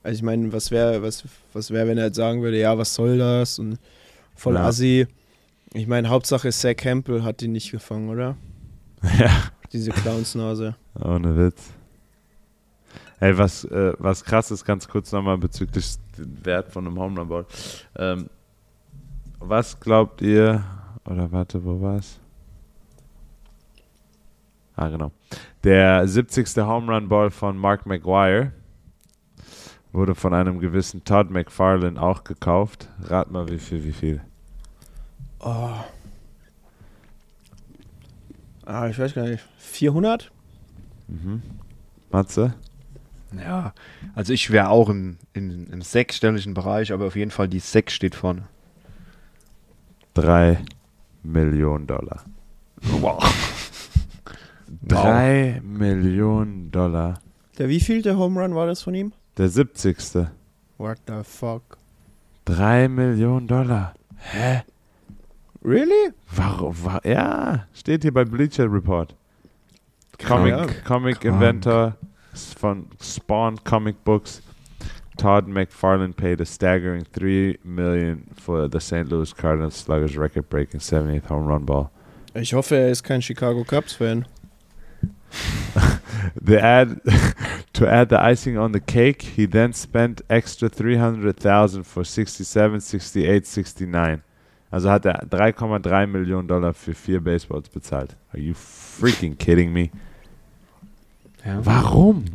Also 0.04 0.16
ich 0.18 0.24
meine, 0.24 0.54
was 0.54 0.72
wäre, 0.72 1.02
was, 1.02 1.24
was 1.54 1.70
wäre, 1.72 1.88
wenn 1.88 1.98
er 1.98 2.06
jetzt 2.06 2.16
sagen 2.16 2.42
würde, 2.42 2.58
ja, 2.60 2.78
was 2.78 2.94
soll 2.94 3.18
das? 3.18 3.60
Und 3.60 3.78
voll 4.36 4.56
Ja. 4.56 4.66
assi. 4.66 5.08
Ich 5.74 5.88
meine, 5.88 6.10
Hauptsache 6.10 6.50
Zach 6.52 6.76
Campbell 6.78 7.24
hat 7.24 7.42
ihn 7.42 7.52
nicht 7.52 7.72
gefangen, 7.72 8.10
oder? 8.10 8.38
ja. 9.20 9.30
Diese 9.74 9.92
Clownsnase. 9.92 10.76
Ohne 10.96 11.38
Witz. 11.38 11.62
Ey, 13.20 13.38
was, 13.38 13.64
äh, 13.66 13.94
was 13.98 14.24
krass 14.24 14.52
ist, 14.52 14.64
ganz 14.64 14.88
kurz 14.88 15.12
nochmal 15.12 15.38
bezüglich 15.38 15.96
dem 16.18 16.46
Wert 16.46 16.72
von 16.72 16.86
einem 16.86 17.00
Home 17.00 17.20
Run 17.20 17.30
Ball. 17.30 17.46
Ähm, 17.96 18.30
was 19.40 19.80
glaubt 19.80 20.22
ihr, 20.22 20.64
oder 21.06 21.32
warte, 21.32 21.64
wo 21.64 21.82
war's? 21.82 22.20
Ah, 24.76 24.90
genau. 24.90 25.12
Der 25.64 26.08
70. 26.08 26.58
Home 26.58 26.94
Run 26.94 27.10
Ball 27.10 27.32
von 27.32 27.58
Mark 27.58 27.88
McGuire 27.88 28.52
wurde 29.92 30.14
von 30.14 30.36
einem 30.36 30.60
gewissen 30.60 31.04
Todd 31.04 31.32
McFarlane 31.32 32.00
auch 32.00 32.24
gekauft. 32.24 32.88
Rat 33.02 33.32
mal, 33.32 33.50
wie 33.50 33.58
viel, 33.58 33.84
wie 33.84 33.94
viel. 33.94 34.22
Oh. 35.40 35.72
Ah, 38.66 38.88
ich 38.88 39.00
weiß 39.00 39.16
gar 39.16 39.24
nicht. 39.24 39.44
400? 39.58 40.32
Mhm. 41.08 41.42
Matze? 42.12 42.54
Ja, 43.36 43.74
also 44.16 44.34
ich 44.34 44.52
wäre 44.52 44.70
auch 44.70 44.90
im, 44.90 45.18
im, 45.34 45.68
im 45.72 45.82
sechsstelligen 45.82 46.54
Bereich, 46.54 46.94
aber 46.94 47.08
auf 47.08 47.16
jeden 47.16 47.32
Fall 47.32 47.48
die 47.48 47.60
sechs 47.60 47.94
steht 47.94 48.16
vorne. 48.16 48.44
Drei 50.14 50.60
Millionen 51.24 51.88
Dollar. 51.88 52.24
Wow. 52.82 53.24
Drei 54.88 55.62
Millionen 55.64 56.72
Dollar. 56.72 57.20
Der 57.58 57.70
wievielte 57.70 58.18
Home 58.18 58.42
Run 58.42 58.56
war 58.56 58.68
das 58.68 58.82
von 58.82 58.96
ihm? 58.96 59.12
Der 59.38 59.50
70. 59.50 60.28
What 60.78 61.00
the 61.08 61.24
fuck? 61.24 61.78
Drei 62.46 62.88
Millionen 62.88 63.48
Dollar. 63.48 63.94
Hä? 64.18 64.64
Really? 65.64 66.14
Warum? 66.34 66.76
Wa 66.84 67.02
ja, 67.04 67.68
steht 67.74 68.04
hier 68.04 68.14
bei 68.14 68.24
Bleacher 68.24 68.72
Report. 68.72 69.16
Comic. 70.26 70.86
Comic 70.86 71.20
Krank. 71.20 71.36
Inventor 71.36 71.98
von 72.34 72.88
Spawn 73.00 73.58
Comic 73.64 74.04
Books. 74.04 74.42
Todd 75.18 75.48
McFarlane 75.48 76.16
paid 76.16 76.40
a 76.42 76.46
staggering 76.46 77.04
three 77.04 77.58
million 77.64 78.30
for 78.36 78.68
the 78.68 78.80
St. 78.80 79.10
Louis 79.10 79.34
Cardinals 79.34 79.76
sluggers 79.76 80.16
record-breaking 80.16 80.80
70th 80.80 81.26
home 81.26 81.48
run 81.48 81.66
ball. 81.66 81.90
Ich 82.36 82.54
hoffe, 82.54 82.76
er 82.76 82.90
ist 82.90 83.04
kein 83.04 83.22
Chicago 83.22 83.64
Cubs-Fan. 83.64 84.26
The 86.36 86.62
ad 86.62 87.02
to 87.74 87.88
add 87.88 88.10
the 88.10 88.20
icing 88.20 88.58
on 88.58 88.72
the 88.72 88.80
cake, 88.80 89.22
he 89.22 89.46
then 89.46 89.74
spent 89.74 90.22
extra 90.30 90.70
300,000 90.70 91.84
for 91.84 92.04
67, 92.04 92.82
68, 92.82 93.46
69. 93.46 94.22
Also 94.70 94.90
hat 94.90 95.06
er 95.06 95.26
3,3 95.30 96.08
Millionen 96.08 96.48
Dollar 96.48 96.74
für 96.74 96.94
vier 96.94 97.22
Baseballs 97.22 97.70
bezahlt. 97.70 98.18
Are 98.34 98.40
you 98.40 98.54
freaking 98.54 99.38
kidding 99.38 99.72
me? 99.72 99.92
Ja, 101.48 101.66
Warum? 101.66 102.26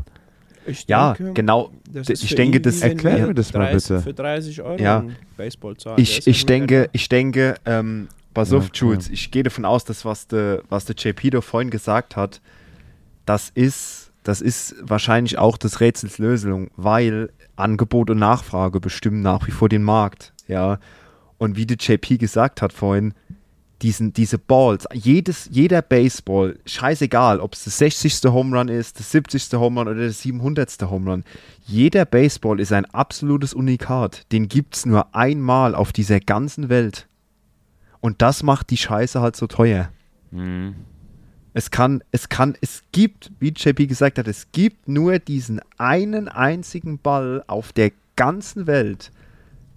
Ich 0.66 0.86
ja 0.86 1.12
denke, 1.14 1.32
genau. 1.34 1.70
das 1.92 2.08
ich 2.08 2.34
denke, 2.34 2.60
das 2.60 2.82
erklär 2.82 3.18
wir 3.18 3.26
mir 3.28 3.34
das 3.34 3.52
mal 3.52 3.70
30 3.72 3.88
bitte. 3.88 4.02
Für 4.02 4.14
30 4.14 4.62
Euro 4.62 4.80
Ja. 4.82 5.04
Baseball 5.36 5.76
zahlen. 5.76 6.00
Ich, 6.00 6.18
ja 6.18 6.22
ich 6.30 6.46
denke, 6.46 6.88
ich 6.92 7.08
denke, 7.08 7.56
ähm, 7.66 8.08
pass 8.32 8.52
Ja, 8.52 8.58
auf, 8.58 8.70
Jules, 8.72 9.06
klar. 9.06 9.14
ich 9.14 9.30
gehe 9.32 9.42
davon 9.42 9.64
aus, 9.64 9.84
dass 9.84 10.04
was 10.04 10.28
der 10.28 10.62
was 10.68 10.84
der 10.84 10.94
JP 10.96 11.30
da 11.30 11.40
vorhin 11.40 11.70
gesagt 11.70 12.14
hat, 12.16 12.40
das 13.26 13.50
ist, 13.50 14.12
das 14.22 14.40
ist 14.40 14.76
wahrscheinlich 14.80 15.36
auch 15.38 15.58
des 15.58 15.80
Rätsels 15.80 16.18
Lösung, 16.18 16.70
weil 16.76 17.30
Angebot 17.56 18.08
und 18.10 18.18
Nachfrage 18.18 18.78
bestimmen 18.80 19.20
nach 19.20 19.46
wie 19.46 19.52
vor 19.52 19.68
den 19.68 19.82
Markt. 19.82 20.32
Ja. 20.48 20.78
Und 21.38 21.56
wie 21.56 21.66
der 21.66 21.76
JP 21.76 22.18
gesagt 22.18 22.62
hat 22.62 22.72
vorhin, 22.72 23.14
diesen, 23.82 24.12
diese 24.12 24.38
Balls, 24.38 24.86
jedes, 24.92 25.48
jeder 25.50 25.82
Baseball, 25.82 26.58
scheißegal, 26.66 27.40
ob 27.40 27.54
es 27.54 27.64
der 27.64 27.72
60. 27.72 28.22
Home 28.32 28.56
Run 28.56 28.68
ist, 28.68 28.98
der 28.98 29.04
70. 29.04 29.52
Home 29.54 29.80
Run 29.80 29.88
oder 29.88 30.00
der 30.00 30.12
700. 30.12 30.82
Home 30.82 31.10
Run, 31.10 31.24
jeder 31.66 32.04
Baseball 32.04 32.60
ist 32.60 32.72
ein 32.72 32.84
absolutes 32.86 33.54
Unikat. 33.54 34.30
Den 34.32 34.48
gibt 34.48 34.76
es 34.76 34.86
nur 34.86 35.14
einmal 35.14 35.74
auf 35.74 35.92
dieser 35.92 36.20
ganzen 36.20 36.68
Welt. 36.68 37.06
Und 38.00 38.22
das 38.22 38.42
macht 38.42 38.70
die 38.70 38.76
Scheiße 38.76 39.20
halt 39.20 39.36
so 39.36 39.46
teuer. 39.46 39.90
Mhm. 40.30 40.74
Es 41.54 41.70
kann, 41.70 42.02
es 42.12 42.28
kann, 42.28 42.56
es 42.60 42.82
gibt, 42.92 43.30
wie 43.38 43.50
JP 43.50 43.86
gesagt 43.86 44.18
hat, 44.18 44.26
es 44.26 44.50
gibt 44.52 44.88
nur 44.88 45.18
diesen 45.18 45.60
einen 45.76 46.28
einzigen 46.28 46.98
Ball 46.98 47.44
auf 47.46 47.72
der 47.72 47.92
ganzen 48.16 48.66
Welt, 48.66 49.10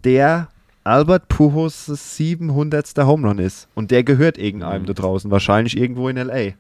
der 0.06 0.50
Albert 0.86 1.28
Pujols 1.28 1.88
700. 1.88 2.94
Home 3.00 3.28
Run 3.28 3.40
ist. 3.40 3.68
Und 3.76 3.92
der 3.92 4.04
gehört 4.04 4.38
irgendeinem 4.38 4.84
Mhm. 4.84 4.88
da 4.88 4.94
draußen, 4.94 5.32
wahrscheinlich 5.32 5.76
irgendwo 5.78 6.08
in 6.10 6.16
L.A. 6.18 6.54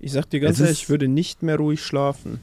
Ich 0.00 0.12
sag 0.12 0.30
dir 0.30 0.40
ganz 0.40 0.58
Es 0.58 0.64
ehrlich, 0.64 0.82
ich 0.82 0.88
würde 0.88 1.08
nicht 1.08 1.42
mehr 1.42 1.56
ruhig 1.56 1.82
schlafen, 1.82 2.38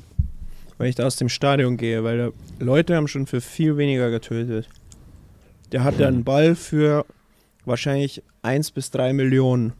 wenn 0.77 0.87
ich 0.87 0.95
da 0.95 1.05
aus 1.05 1.15
dem 1.15 1.29
Stadion 1.29 1.77
gehe, 1.77 2.03
weil 2.03 2.33
Leute 2.59 2.95
haben 2.97 3.07
schon 3.07 3.25
für 3.25 3.39
viel 3.41 3.77
weniger 3.77 4.11
getötet. 4.11 4.67
Der 5.71 5.83
hat 5.85 5.97
ja 5.97 6.07
einen 6.09 6.23
Ball 6.25 6.55
für 6.55 7.05
wahrscheinlich 7.63 8.21
1 8.43 8.71
bis 8.71 8.91
3 8.91 9.13
Millionen. 9.13 9.73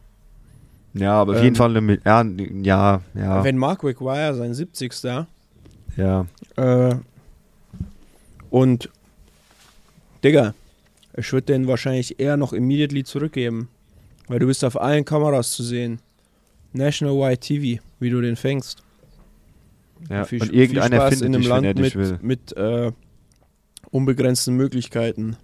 Ja, 0.94 1.12
aber 1.20 1.32
auf 1.32 1.38
Ähm, 1.38 1.44
jeden 1.44 1.56
Fall 1.56 1.76
eine, 1.76 1.98
ja, 2.06 2.24
ja, 2.62 3.02
ja, 3.14 3.44
Wenn 3.44 3.58
Mark 3.58 3.82
McGuire 3.82 4.34
sein 4.34 4.54
70. 4.54 5.26
ja. 5.98 6.24
Äh, 6.56 6.94
und 8.48 8.88
Digga, 10.24 10.54
ich 11.16 11.32
würde 11.32 11.46
den 11.46 11.66
wahrscheinlich 11.66 12.20
eher 12.20 12.36
noch 12.36 12.52
immediately 12.52 13.04
zurückgeben. 13.04 13.68
Weil 14.28 14.38
du 14.38 14.46
bist 14.46 14.64
auf 14.64 14.80
allen 14.80 15.04
Kameras 15.04 15.52
zu 15.52 15.62
sehen. 15.62 16.00
National 16.72 17.14
Wide 17.14 17.38
TV, 17.38 17.82
wie 18.00 18.10
du 18.10 18.20
den 18.20 18.36
fängst. 18.36 18.82
ja. 20.10 20.24
Viel, 20.24 20.42
Und 20.42 20.48
viel 20.50 20.58
irgendeiner 20.58 20.96
Spaß 20.96 21.08
findet 21.10 21.26
in 21.26 21.34
einem 21.34 21.42
dich, 21.42 21.48
Land 21.48 21.78
mit, 21.78 21.94
will. 21.94 22.18
mit 22.22 22.56
äh, 22.56 22.92
unbegrenzten 23.90 24.56
Möglichkeiten. 24.56 25.36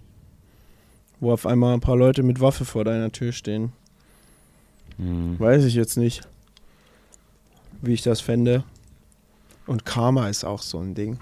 Wo 1.19 1.31
auf 1.31 1.45
einmal 1.45 1.73
ein 1.73 1.79
paar 1.79 1.95
Leute 1.95 2.21
mit 2.23 2.41
Waffe 2.41 2.65
vor 2.65 2.83
deiner 2.83 3.11
Tür 3.11 3.31
stehen. 3.31 3.71
Mhm. 4.97 5.39
Weiß 5.39 5.63
ich 5.63 5.73
jetzt 5.73 5.97
nicht, 5.97 6.21
wie 7.81 7.93
ich 7.93 8.01
das 8.01 8.19
fände. 8.19 8.63
Und 9.65 9.85
Karma 9.85 10.27
ist 10.27 10.43
auch 10.43 10.61
so 10.61 10.79
ein 10.79 10.93
Ding. 10.93 11.19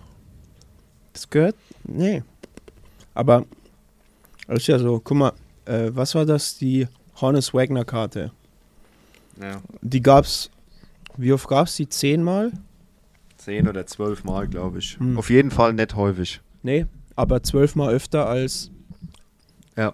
Das 1.13 1.29
gehört. 1.29 1.55
Nee. 1.83 2.23
Aber 3.13 3.45
das 4.55 4.63
ist 4.63 4.67
ja 4.67 4.79
so, 4.79 4.99
guck 5.03 5.17
mal, 5.17 5.33
äh, 5.65 5.89
was 5.93 6.15
war 6.15 6.25
das? 6.25 6.57
Die 6.57 6.87
Honest 7.19 7.53
Wagner 7.53 7.85
Karte. 7.85 8.31
Ja. 9.41 9.61
Die 9.81 10.01
gab's. 10.01 10.49
Wie 11.17 11.33
oft 11.33 11.47
gab's 11.47 11.75
die? 11.75 11.87
Zehnmal? 11.89 12.51
Zehn 13.37 13.67
oder 13.67 13.85
zwölf 13.87 14.23
Mal, 14.23 14.47
glaube 14.47 14.79
ich. 14.79 14.97
Hm. 14.99 15.17
Auf 15.17 15.29
jeden 15.29 15.51
Fall 15.51 15.73
nicht 15.73 15.95
häufig. 15.95 16.41
Nee, 16.63 16.85
aber 17.15 17.41
zwölfmal 17.43 17.93
öfter 17.93 18.27
als 18.27 18.69
Ja. 19.75 19.93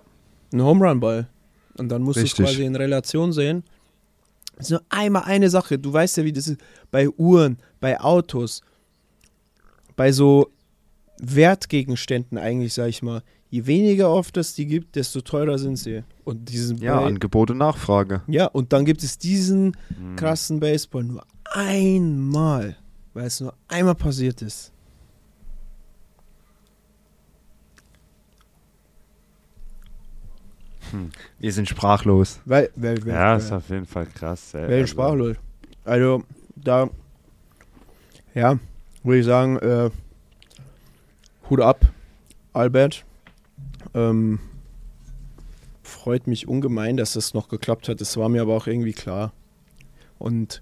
ein 0.51 0.61
Home 0.61 0.85
Run 0.85 0.99
Ball. 0.99 1.27
Und 1.77 1.89
dann 1.89 2.01
musst 2.01 2.19
du 2.19 2.23
es 2.23 2.33
quasi 2.35 2.65
in 2.65 2.75
Relation 2.75 3.31
sehen. 3.31 3.63
Das 4.55 4.65
ist 4.65 4.71
nur 4.71 4.81
einmal 4.89 5.23
eine 5.23 5.49
Sache. 5.49 5.77
Du 5.77 5.93
weißt 5.93 6.17
ja, 6.17 6.23
wie 6.23 6.33
das 6.33 6.47
ist 6.47 6.59
bei 6.91 7.07
Uhren, 7.09 7.57
bei 7.79 7.99
Autos, 7.99 8.61
bei 9.95 10.11
so 10.11 10.49
Wertgegenständen 11.19 12.37
eigentlich, 12.37 12.73
sag 12.73 12.87
ich 12.87 13.01
mal. 13.03 13.21
Je 13.49 13.65
weniger 13.65 14.09
oft 14.09 14.35
es 14.37 14.53
die 14.55 14.65
gibt, 14.65 14.95
desto 14.95 15.21
teurer 15.21 15.57
sind 15.57 15.77
sie. 15.77 16.03
Und 16.25 16.49
diesen 16.49 16.77
Ja, 16.79 16.99
bei- 16.99 17.05
Angebot 17.05 17.49
und 17.51 17.57
Nachfrage. 17.59 18.21
ja, 18.27 18.45
und 18.47 18.73
dann 18.73 18.83
gibt 18.85 19.03
es 19.03 19.17
diesen 19.17 19.75
Mhm. 19.97 20.15
krassen 20.17 20.59
Baseball 20.59 21.03
nur 21.05 21.23
einmal, 21.45 22.75
weil 23.13 23.27
es 23.27 23.39
nur 23.39 23.53
einmal 23.69 23.95
passiert 23.95 24.41
ist. 24.41 24.73
Wir 31.39 31.51
sind 31.51 31.67
sprachlos. 31.67 32.39
Weil, 32.45 32.69
weil, 32.75 33.03
weil, 33.05 33.13
Ja, 33.13 33.31
weil, 33.31 33.37
ist 33.39 33.51
auf 33.51 33.69
jeden 33.69 33.85
Fall 33.85 34.05
krass. 34.05 34.53
ey. 34.53 34.61
Welchen 34.67 34.73
Also, 34.81 34.87
sprachlos. 34.93 35.37
Also, 35.83 36.23
da, 36.55 36.89
ja, 38.33 38.57
würde 39.03 39.19
ich 39.19 39.25
sagen, 39.25 39.57
äh, 39.57 39.89
Hut 41.49 41.61
ab, 41.61 41.85
Albert. 42.53 43.03
Ähm, 43.93 44.39
freut 45.83 46.27
mich 46.27 46.47
ungemein, 46.47 46.97
dass 46.97 47.13
das 47.13 47.33
noch 47.33 47.49
geklappt 47.49 47.89
hat. 47.89 48.01
Das 48.01 48.17
war 48.17 48.29
mir 48.29 48.41
aber 48.41 48.55
auch 48.55 48.67
irgendwie 48.67 48.93
klar. 48.93 49.33
Und 50.19 50.61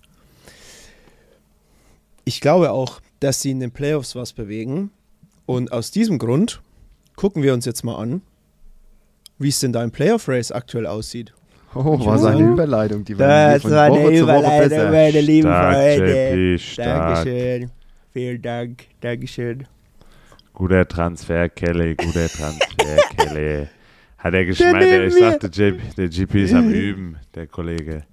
ich 2.23 2.41
glaube 2.41 2.71
auch, 2.71 3.01
dass 3.19 3.41
sie 3.41 3.51
in 3.51 3.59
den 3.59 3.71
Playoffs 3.71 4.15
was 4.15 4.33
bewegen. 4.33 4.91
Und 5.45 5.71
aus 5.71 5.91
diesem 5.91 6.17
Grund 6.17 6.61
gucken 7.15 7.43
wir 7.43 7.53
uns 7.53 7.65
jetzt 7.65 7.83
mal 7.83 7.95
an, 7.95 8.21
wie 9.37 9.49
es 9.49 9.59
denn 9.59 9.73
da 9.73 9.83
im 9.83 9.91
Playoff-Race 9.91 10.51
aktuell 10.51 10.87
aussieht. 10.87 11.33
Oh, 11.75 12.05
war 12.05 12.17
seine 12.17 12.37
sagen, 12.37 12.53
Überleitung. 12.53 13.03
Die 13.03 13.17
werden 13.17 13.59
von 13.59 13.71
Woche 13.71 14.15
zu 14.15 14.27
Woche 14.27 14.69
besser. 14.69 14.91
meine 14.91 15.21
lieben 15.21 15.47
Stark, 15.47 15.73
Freunde. 15.75 16.53
JP, 16.53 16.59
stark. 16.59 17.15
Dankeschön. 17.15 17.71
Vielen 18.13 18.41
Dank. 18.41 18.85
Dankeschön. 19.01 19.67
Guter 20.53 20.87
Transfer, 20.87 21.49
Kelly, 21.49 21.95
guter 21.95 22.29
Transfer, 22.29 22.95
Kelly. 23.35 23.67
Hat 24.17 24.33
er 24.33 24.45
geschmeint, 24.45 24.79
neben 24.79 25.07
ich 25.07 25.13
sagte, 25.13 25.47
JP, 25.47 25.95
der 25.97 26.07
GP 26.09 26.35
ist 26.45 26.53
am 26.53 26.69
Üben, 26.71 27.17
der 27.35 27.45
Kollege. 27.47 28.03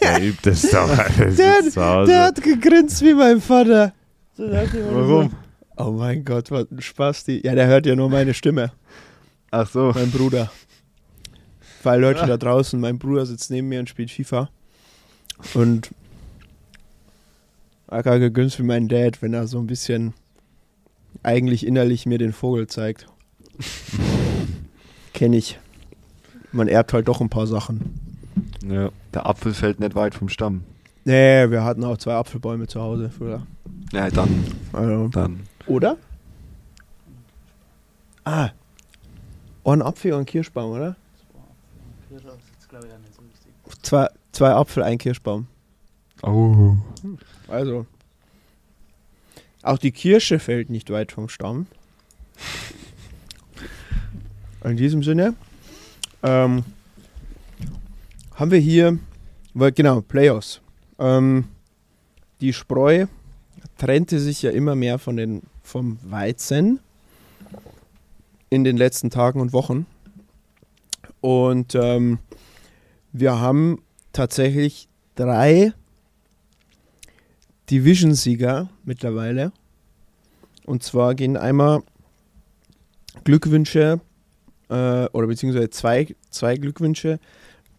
Der 0.00 0.22
übt 0.28 0.50
es 0.50 0.62
doch, 0.70 0.88
der 0.96 1.30
Der, 1.30 1.62
sitzt 1.62 1.74
zu 1.74 1.84
Hause. 1.84 2.10
der 2.10 2.22
hat 2.24 2.42
gegrinst 2.42 3.02
wie 3.02 3.14
mein 3.14 3.40
Vater. 3.40 3.92
So 4.36 4.44
Warum? 4.50 5.30
so, 5.30 5.36
Oh 5.76 5.90
mein 5.92 6.24
Gott, 6.24 6.50
was 6.50 6.70
ein 6.70 6.80
Spaß. 6.80 7.24
Die. 7.24 7.44
Ja, 7.44 7.54
der 7.54 7.66
hört 7.66 7.86
ja 7.86 7.94
nur 7.96 8.08
meine 8.08 8.32
Stimme. 8.34 8.72
Ach 9.50 9.68
so. 9.68 9.92
Mein 9.94 10.10
Bruder. 10.10 10.50
Weil 11.82 12.00
Leute 12.00 12.26
da 12.26 12.36
draußen, 12.36 12.80
mein 12.80 12.98
Bruder 12.98 13.26
sitzt 13.26 13.50
neben 13.50 13.68
mir 13.68 13.80
und 13.80 13.88
spielt 13.88 14.10
FIFA. 14.10 14.48
Und 15.54 15.90
Aka 17.88 18.18
gegönnt 18.18 18.58
wie 18.58 18.62
mein 18.62 18.88
Dad, 18.88 19.20
wenn 19.20 19.34
er 19.34 19.46
so 19.46 19.58
ein 19.58 19.66
bisschen 19.66 20.14
eigentlich 21.22 21.66
innerlich 21.66 22.06
mir 22.06 22.18
den 22.18 22.32
Vogel 22.32 22.66
zeigt. 22.66 23.06
Kenne 25.14 25.36
ich. 25.36 25.58
Man 26.52 26.68
erbt 26.68 26.92
halt 26.92 27.08
doch 27.08 27.20
ein 27.20 27.30
paar 27.30 27.46
Sachen. 27.46 28.00
Ja. 28.68 28.90
Der 29.12 29.26
Apfel 29.26 29.54
fällt 29.54 29.80
nicht 29.80 29.94
weit 29.94 30.14
vom 30.14 30.28
Stamm. 30.28 30.64
Nee, 31.04 31.50
wir 31.50 31.64
hatten 31.64 31.84
auch 31.84 31.98
zwei 31.98 32.14
Apfelbäume 32.14 32.66
zu 32.66 32.80
Hause 32.80 33.10
früher. 33.10 33.46
Ja, 33.92 34.08
dann. 34.10 34.44
Also, 34.72 35.08
dann. 35.08 35.40
oder? 35.66 35.96
Ah. 38.24 38.50
Oh, 39.62 39.72
ein 39.72 39.82
Apfel 39.82 40.12
und 40.14 40.20
ein 40.20 40.26
Kirschbaum, 40.26 40.72
oder? 40.72 40.96
Zwei, 43.82 44.08
zwei 44.32 44.50
Apfel, 44.52 44.82
ein 44.82 44.98
Kirschbaum. 44.98 45.46
Oh. 46.22 46.76
Also. 47.48 47.86
Auch 49.62 49.78
die 49.78 49.92
Kirsche 49.92 50.38
fällt 50.38 50.70
nicht 50.70 50.90
weit 50.90 51.12
vom 51.12 51.28
Stamm. 51.28 51.66
In 54.64 54.78
diesem 54.78 55.02
Sinne 55.02 55.34
ähm, 56.22 56.64
haben 58.34 58.50
wir 58.50 58.58
hier, 58.58 58.98
weil, 59.52 59.72
genau, 59.72 60.00
Playoffs. 60.00 60.60
Ähm, 60.98 61.44
die 62.40 62.54
Spreu 62.54 63.06
trennte 63.76 64.18
sich 64.18 64.40
ja 64.40 64.50
immer 64.50 64.74
mehr 64.74 64.98
von 64.98 65.16
den, 65.16 65.42
vom 65.62 65.98
Weizen 66.02 66.80
in 68.48 68.64
den 68.64 68.78
letzten 68.78 69.10
Tagen 69.10 69.40
und 69.40 69.52
Wochen. 69.52 69.86
Und 71.20 71.74
ähm, 71.74 72.18
wir 73.12 73.38
haben 73.38 73.82
tatsächlich 74.12 74.88
drei 75.14 75.72
Division-Sieger 77.70 78.70
mittlerweile. 78.84 79.52
Und 80.64 80.82
zwar 80.82 81.14
gehen 81.14 81.36
einmal 81.36 81.82
Glückwünsche, 83.24 84.00
äh, 84.74 85.08
oder 85.12 85.26
beziehungsweise 85.26 85.70
zwei, 85.70 86.14
zwei 86.30 86.56
Glückwünsche, 86.56 87.18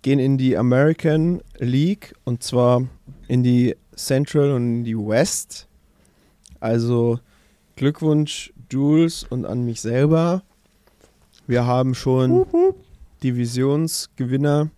gehen 0.01 0.19
in 0.19 0.37
die 0.37 0.55
American 0.57 1.41
League 1.57 2.13
und 2.23 2.43
zwar 2.43 2.83
in 3.27 3.43
die 3.43 3.75
Central 3.95 4.51
und 4.51 4.63
in 4.77 4.83
die 4.83 4.97
West. 4.97 5.67
Also 6.59 7.19
Glückwunsch, 7.75 8.53
Jules 8.71 9.23
und 9.23 9.45
an 9.45 9.65
mich 9.65 9.81
selber. 9.81 10.43
Wir 11.47 11.65
haben 11.65 11.95
schon 11.95 12.45
Divisionsgewinner 13.23 14.69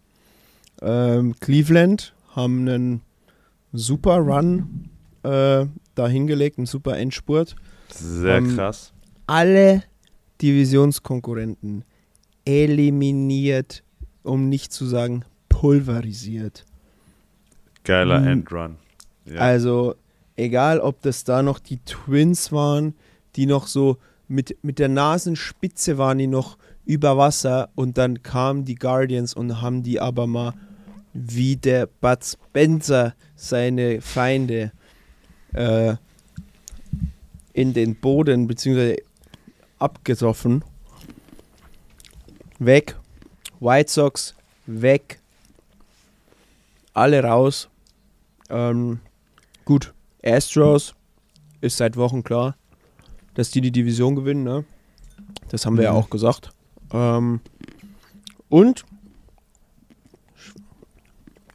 ähm, 0.82 1.36
Cleveland, 1.40 2.14
haben 2.36 2.68
einen 2.68 3.02
super 3.74 4.18
Run 4.18 4.90
äh, 5.24 5.66
da 5.96 6.08
hingelegt, 6.08 6.58
einen 6.58 6.68
super 6.68 6.98
Endspurt. 6.98 7.56
Sehr 7.94 8.38
Ähm, 8.38 8.56
krass. 8.56 8.92
alle 9.28 9.84
Divisionskonkurrenten 10.42 11.84
eliminiert, 12.48 13.84
um 14.24 14.48
nicht 14.48 14.72
zu 14.72 14.86
sagen 14.86 15.26
pulverisiert. 15.50 16.66
Geiler 17.84 18.22
Mhm. 18.22 18.28
Endrun. 18.28 18.76
Ja. 19.26 19.42
Also, 19.42 19.96
egal 20.38 20.80
ob 20.80 21.02
das 21.02 21.24
da 21.26 21.44
noch 21.44 21.60
die 21.60 21.80
Twins 21.80 22.52
waren, 22.52 22.96
die 23.36 23.46
noch 23.46 23.68
so 23.68 23.98
mit, 24.30 24.58
mit 24.62 24.80
der 24.80 24.88
Nasenspitze 24.88 25.98
waren, 25.98 26.18
die 26.18 26.28
noch 26.28 26.58
über 26.86 27.18
Wasser 27.18 27.70
und 27.76 27.98
dann 27.98 28.24
kamen 28.24 28.64
die 28.64 28.76
Guardians 28.76 29.34
und 29.34 29.62
haben 29.62 29.84
die 29.84 30.00
aber 30.00 30.26
mal 30.26 30.54
wie 31.14 31.58
der 31.58 31.88
Bud 31.88 32.24
Spencer 32.24 33.14
seine 33.36 34.00
Feinde 34.02 34.72
äh, 35.54 35.96
in 37.54 37.74
den 37.74 37.96
Boden 37.96 38.48
bzw. 38.48 38.98
abgetroffen. 39.80 40.64
Weg. 42.60 42.96
White 43.60 43.92
Sox 43.92 44.34
weg. 44.66 45.20
Alle 46.94 47.24
raus. 47.24 47.70
Ähm, 48.50 49.00
gut, 49.66 49.94
Astros 50.24 50.94
ist 51.62 51.78
seit 51.78 51.96
Wochen 51.98 52.24
klar, 52.24 52.56
dass 53.34 53.52
die 53.52 53.62
die 53.62 53.72
Division 53.72 54.16
gewinnen. 54.16 54.44
Ne? 54.44 54.64
Das 55.50 55.66
haben 55.66 55.78
wir 55.78 55.84
ja 55.86 55.92
Mhm. 55.92 55.98
auch 55.98 56.10
gesagt. 56.10 56.50
Ähm, 56.92 57.42
und 58.50 58.86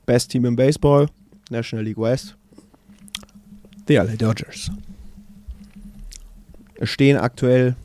Best 0.07 0.31
Team 0.31 0.45
im 0.45 0.57
Baseball, 0.57 1.09
National 1.51 1.85
League 1.85 1.99
West, 1.99 2.37
die 3.89 3.95
LA 3.95 4.17
Dodgers. 4.17 4.71
Stehen 6.83 7.17
aktuell 7.17 7.77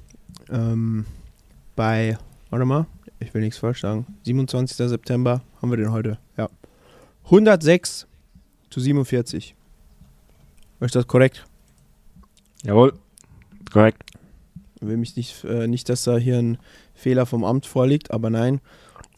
ähm, 0.49 1.05
bei, 1.75 2.17
warte 2.49 2.65
mal, 2.65 2.87
ich 3.19 3.33
will 3.33 3.41
nichts 3.41 3.57
falsch 3.57 3.81
sagen, 3.81 4.05
27. 4.23 4.89
September 4.89 5.41
haben 5.61 5.69
wir 5.69 5.77
den 5.77 5.91
heute, 5.91 6.17
ja. 6.37 6.49
106 7.25 8.07
zu 8.69 8.79
47. 8.79 9.55
Ist 10.79 10.95
das 10.95 11.07
korrekt? 11.07 11.45
Jawohl. 12.63 12.93
Korrekt. 13.71 14.03
Ich 14.79 14.87
will 14.87 14.97
mich 14.97 15.15
nicht, 15.15 15.43
äh, 15.43 15.67
nicht, 15.67 15.89
dass 15.89 16.03
da 16.03 16.17
hier 16.17 16.37
ein 16.37 16.59
Fehler 16.93 17.25
vom 17.25 17.43
Amt 17.43 17.65
vorliegt, 17.65 18.11
aber 18.11 18.29
nein. 18.29 18.61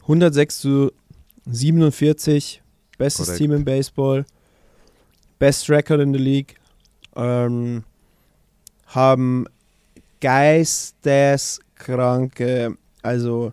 106 0.02 0.60
zu 0.60 0.90
47, 1.46 2.62
bestes 2.98 3.26
Korrekt. 3.26 3.38
Team 3.38 3.52
im 3.52 3.64
Baseball, 3.64 4.26
best 5.38 5.70
Record 5.70 6.00
in 6.00 6.12
the 6.14 6.18
League, 6.18 6.56
ähm, 7.14 7.84
haben 8.86 9.46
geisteskranke, 10.20 12.76
also 13.02 13.52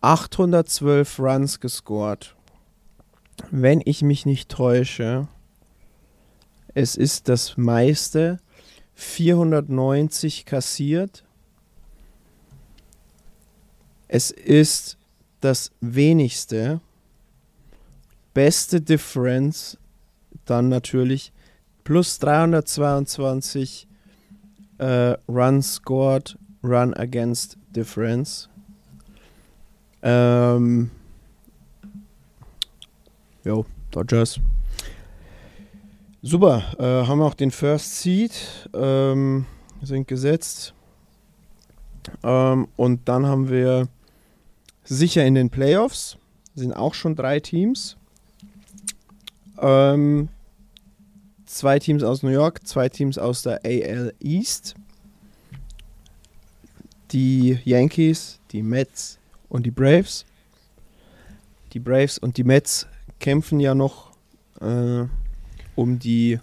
812 0.00 1.18
Runs 1.18 1.60
gescored. 1.60 2.34
Wenn 3.50 3.82
ich 3.84 4.02
mich 4.02 4.26
nicht 4.26 4.48
täusche, 4.48 5.28
es 6.74 6.96
ist 6.96 7.28
das 7.28 7.56
meiste 7.56 8.38
490 8.94 10.44
kassiert. 10.44 11.24
Es 14.08 14.30
ist 14.30 14.98
das 15.40 15.72
wenigste. 15.80 16.80
Beste 18.34 18.80
Difference 18.80 19.78
dann 20.44 20.68
natürlich 20.68 21.32
plus 21.84 22.18
322 22.18 23.88
äh, 24.78 25.16
Run 25.28 25.62
scored, 25.62 26.38
Run 26.62 26.94
against 26.94 27.58
Difference. 27.74 28.48
Ähm, 30.02 30.90
jo, 33.44 33.66
Dodgers. 33.90 34.40
Super, 36.22 36.62
äh, 36.78 37.06
haben 37.06 37.22
auch 37.22 37.34
den 37.34 37.50
First 37.50 38.00
Seed, 38.00 38.32
ähm, 38.74 39.46
sind 39.82 40.06
gesetzt. 40.06 40.74
Ähm, 42.22 42.68
und 42.76 43.08
dann 43.08 43.26
haben 43.26 43.48
wir 43.48 43.88
sicher 44.84 45.24
in 45.24 45.34
den 45.34 45.50
Playoffs, 45.50 46.18
sind 46.54 46.72
auch 46.72 46.94
schon 46.94 47.16
drei 47.16 47.40
Teams. 47.40 47.96
Ähm, 49.58 50.28
zwei 51.46 51.78
Teams 51.78 52.02
aus 52.02 52.22
New 52.22 52.30
York, 52.30 52.66
zwei 52.66 52.88
Teams 52.88 53.16
aus 53.16 53.42
der 53.42 53.60
AL 53.64 54.12
East. 54.20 54.74
Die 57.12 57.58
Yankees, 57.64 58.40
die 58.52 58.62
Mets 58.62 59.19
und 59.50 59.66
die 59.66 59.70
Braves. 59.70 60.24
Die 61.74 61.80
Braves 61.80 62.16
und 62.16 62.38
die 62.38 62.44
Mets 62.44 62.86
kämpfen 63.18 63.60
ja 63.60 63.74
noch 63.74 64.12
äh, 64.62 65.04
um 65.76 65.98
die, 65.98 66.40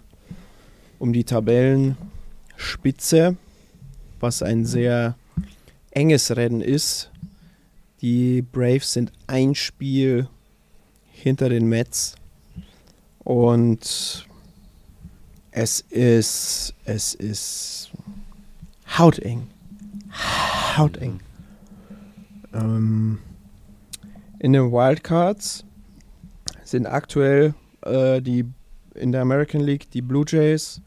um 1.00 1.12
die 1.12 1.24
Tabellenspitze, 1.24 3.36
was 4.20 4.42
ein 4.42 4.64
sehr 4.64 5.16
enges 5.90 6.36
Rennen 6.36 6.60
ist. 6.60 7.10
Die 8.00 8.42
Braves 8.42 8.92
sind 8.92 9.10
ein 9.26 9.56
Spiel 9.56 10.28
hinter 11.10 11.48
den 11.48 11.68
Mets 11.68 12.14
und 13.24 14.24
es 15.50 15.80
ist, 15.90 16.74
es 16.84 17.14
ist 17.14 17.90
hauteng. 18.96 19.48
Hauteng. 20.76 21.18
Ähm, 22.52 23.18
in 24.38 24.52
den 24.52 24.70
Wildcards 24.72 25.64
sind 26.64 26.86
aktuell 26.86 27.54
äh, 27.82 28.20
die 28.20 28.44
in 28.94 29.12
der 29.12 29.22
American 29.22 29.60
League 29.60 29.90
die 29.90 30.02
Blue 30.02 30.24
Jays, 30.26 30.80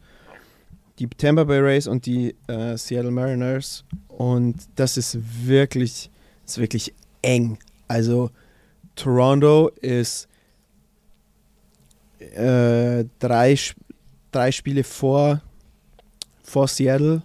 die 0.98 1.08
Tampa 1.08 1.44
Bay 1.44 1.60
Rays 1.60 1.86
und 1.86 2.06
die 2.06 2.34
äh, 2.46 2.76
Seattle 2.76 3.10
Mariners. 3.10 3.84
Und 4.08 4.56
das 4.76 4.96
ist 4.96 5.18
wirklich, 5.46 6.10
ist 6.44 6.58
wirklich 6.58 6.94
eng. 7.22 7.58
Also 7.88 8.30
Toronto 8.94 9.68
ist 9.80 10.28
äh, 12.18 13.04
drei, 13.18 13.58
drei 14.30 14.52
Spiele 14.52 14.84
vor, 14.84 15.40
vor 16.42 16.68
Seattle, 16.68 17.22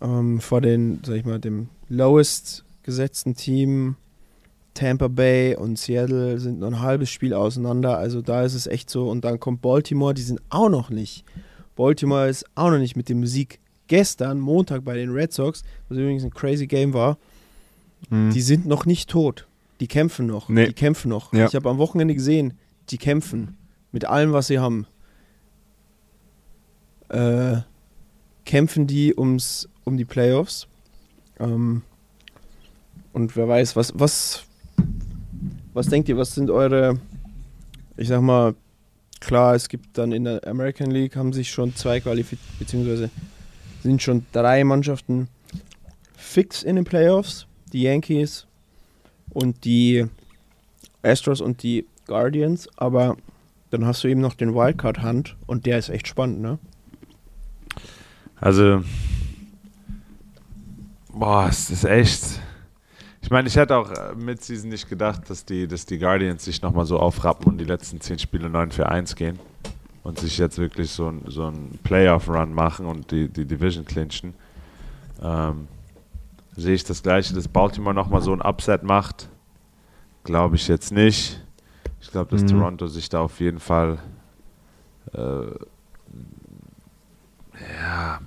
ähm, 0.00 0.40
vor 0.40 0.60
den, 0.60 1.00
sag 1.04 1.16
ich 1.16 1.24
mal, 1.24 1.40
dem 1.40 1.68
lowest 1.88 2.63
gesetzten 2.84 3.34
Team. 3.34 3.96
Tampa 4.74 5.08
Bay 5.08 5.56
und 5.56 5.78
Seattle 5.78 6.38
sind 6.38 6.58
nur 6.58 6.68
ein 6.68 6.80
halbes 6.80 7.10
Spiel 7.10 7.32
auseinander. 7.32 7.96
Also 7.96 8.22
da 8.22 8.42
ist 8.42 8.54
es 8.54 8.66
echt 8.66 8.90
so. 8.90 9.08
Und 9.08 9.24
dann 9.24 9.38
kommt 9.38 9.62
Baltimore, 9.62 10.14
die 10.14 10.22
sind 10.22 10.40
auch 10.50 10.68
noch 10.68 10.90
nicht. 10.90 11.24
Baltimore 11.76 12.28
ist 12.28 12.44
auch 12.54 12.70
noch 12.70 12.78
nicht 12.78 12.96
mit 12.96 13.08
dem 13.08 13.24
Sieg 13.26 13.60
gestern, 13.86 14.40
Montag 14.40 14.84
bei 14.84 14.94
den 14.94 15.10
Red 15.10 15.32
Sox, 15.32 15.62
was 15.88 15.98
übrigens 15.98 16.24
ein 16.24 16.30
crazy 16.30 16.66
Game 16.66 16.92
war. 16.92 17.18
Mhm. 18.10 18.30
Die 18.30 18.40
sind 18.40 18.66
noch 18.66 18.86
nicht 18.86 19.10
tot. 19.10 19.46
Die 19.80 19.86
kämpfen 19.86 20.26
noch. 20.26 20.48
Nee. 20.48 20.66
Die 20.66 20.72
kämpfen 20.72 21.08
noch. 21.08 21.32
Ja. 21.32 21.46
Ich 21.46 21.54
habe 21.54 21.68
am 21.68 21.78
Wochenende 21.78 22.14
gesehen, 22.14 22.54
die 22.90 22.98
kämpfen. 22.98 23.56
Mit 23.92 24.04
allem, 24.04 24.32
was 24.32 24.48
sie 24.48 24.58
haben. 24.58 24.86
Äh, 27.08 27.58
kämpfen 28.44 28.86
die 28.86 29.14
ums, 29.16 29.68
um 29.84 29.96
die 29.96 30.04
Playoffs. 30.04 30.66
Ähm, 31.38 31.82
und 33.14 33.36
wer 33.36 33.48
weiß, 33.48 33.76
was, 33.76 33.92
was, 33.96 34.44
was 35.72 35.86
denkt 35.86 36.08
ihr, 36.08 36.18
was 36.18 36.34
sind 36.34 36.50
eure, 36.50 36.98
ich 37.96 38.08
sag 38.08 38.20
mal, 38.20 38.54
klar, 39.20 39.54
es 39.54 39.68
gibt 39.68 39.96
dann 39.96 40.12
in 40.12 40.24
der 40.24 40.46
American 40.46 40.90
League 40.90 41.16
haben 41.16 41.32
sich 41.32 41.50
schon 41.50 41.74
zwei 41.74 42.00
qualifiziert, 42.00 42.58
beziehungsweise 42.58 43.10
sind 43.82 44.02
schon 44.02 44.26
drei 44.32 44.64
Mannschaften 44.64 45.28
fix 46.16 46.62
in 46.62 46.76
den 46.76 46.84
Playoffs. 46.84 47.46
Die 47.72 47.82
Yankees 47.82 48.46
und 49.30 49.64
die 49.64 50.06
Astros 51.02 51.40
und 51.40 51.62
die 51.62 51.86
Guardians, 52.06 52.68
aber 52.76 53.16
dann 53.70 53.84
hast 53.84 54.04
du 54.04 54.08
eben 54.08 54.20
noch 54.20 54.34
den 54.34 54.54
Wildcard 54.54 55.02
Hunt 55.02 55.36
und 55.46 55.66
der 55.66 55.78
ist 55.78 55.88
echt 55.88 56.06
spannend, 56.06 56.40
ne? 56.40 56.58
Also, 58.36 58.82
boah, 61.12 61.48
es 61.48 61.70
ist 61.70 61.84
echt. 61.84 62.40
Ich 63.24 63.30
meine, 63.30 63.48
ich 63.48 63.56
hätte 63.56 63.74
auch 63.74 63.90
äh, 63.90 64.14
mit 64.14 64.44
Season 64.44 64.68
nicht 64.68 64.86
gedacht, 64.86 65.30
dass 65.30 65.46
die, 65.46 65.66
dass 65.66 65.86
die 65.86 65.96
Guardians 65.98 66.44
sich 66.44 66.60
nochmal 66.60 66.84
so 66.84 66.98
aufrappen 67.00 67.46
und 67.46 67.56
die 67.56 67.64
letzten 67.64 67.98
10 67.98 68.18
Spiele 68.18 68.50
9 68.50 68.70
für 68.70 68.86
1 68.90 69.16
gehen 69.16 69.38
und 70.02 70.18
sich 70.18 70.36
jetzt 70.36 70.58
wirklich 70.58 70.90
so 70.90 71.08
ein, 71.08 71.22
so 71.28 71.46
ein 71.46 71.78
Playoff-Run 71.84 72.52
machen 72.52 72.84
und 72.84 73.10
die, 73.10 73.30
die 73.30 73.46
Division 73.46 73.86
clinchen. 73.86 74.34
Ähm, 75.22 75.68
sehe 76.54 76.74
ich 76.74 76.84
das 76.84 77.02
Gleiche, 77.02 77.32
dass 77.32 77.48
Baltimore 77.48 77.94
nochmal 77.94 78.20
so 78.20 78.30
ein 78.30 78.42
Upset 78.42 78.82
macht. 78.82 79.30
Glaube 80.24 80.56
ich 80.56 80.68
jetzt 80.68 80.92
nicht. 80.92 81.42
Ich 82.02 82.10
glaube, 82.10 82.30
dass 82.30 82.42
Mhm. 82.42 82.48
Toronto 82.48 82.88
sich 82.88 83.08
da 83.08 83.20
auf 83.20 83.40
jeden 83.40 83.58
Fall 83.58 84.00
äh, 85.14 85.46
ja, 87.80 88.18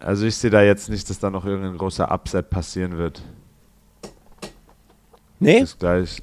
Also 0.00 0.26
ich 0.26 0.36
sehe 0.36 0.50
da 0.50 0.62
jetzt 0.62 0.88
nicht, 0.88 1.08
dass 1.10 1.18
da 1.18 1.30
noch 1.30 1.44
irgendein 1.44 1.76
großer 1.76 2.10
Upset 2.12 2.50
passieren 2.50 2.96
wird. 2.98 3.22
Nee? 5.40 5.58
Ist 5.60 5.78
gleich. 5.78 6.20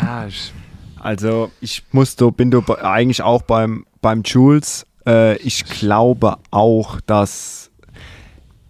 Ja, 0.00 0.26
ich, 0.26 0.52
Also 1.00 1.50
ich 1.60 1.82
muss 1.92 2.16
so, 2.18 2.30
bin 2.30 2.50
du 2.50 2.62
bei- 2.62 2.82
eigentlich 2.82 3.22
auch 3.22 3.42
beim, 3.42 3.84
beim 4.00 4.22
Jules. 4.24 4.86
Äh, 5.06 5.36
ich 5.38 5.64
glaube 5.64 6.36
auch, 6.50 7.00
dass. 7.02 7.70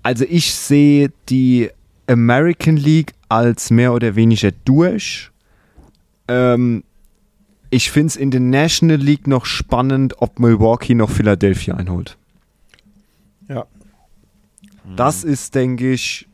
Also 0.02 0.24
ich 0.28 0.52
sehe 0.54 1.10
die 1.28 1.70
American 2.08 2.76
League 2.76 3.12
als 3.28 3.70
mehr 3.70 3.92
oder 3.94 4.14
weniger 4.16 4.50
durch. 4.64 5.30
Ähm, 6.28 6.82
ich 7.70 7.90
finde 7.90 8.08
es 8.08 8.16
in 8.16 8.30
der 8.30 8.40
National 8.40 8.96
League 8.98 9.26
noch 9.26 9.46
spannend, 9.46 10.20
ob 10.20 10.38
Milwaukee 10.38 10.94
noch 10.94 11.10
Philadelphia 11.10 11.74
einholt. 11.76 12.16
Das 14.96 15.24
ist, 15.24 15.54
denke 15.54 15.92
ich, 15.92 16.28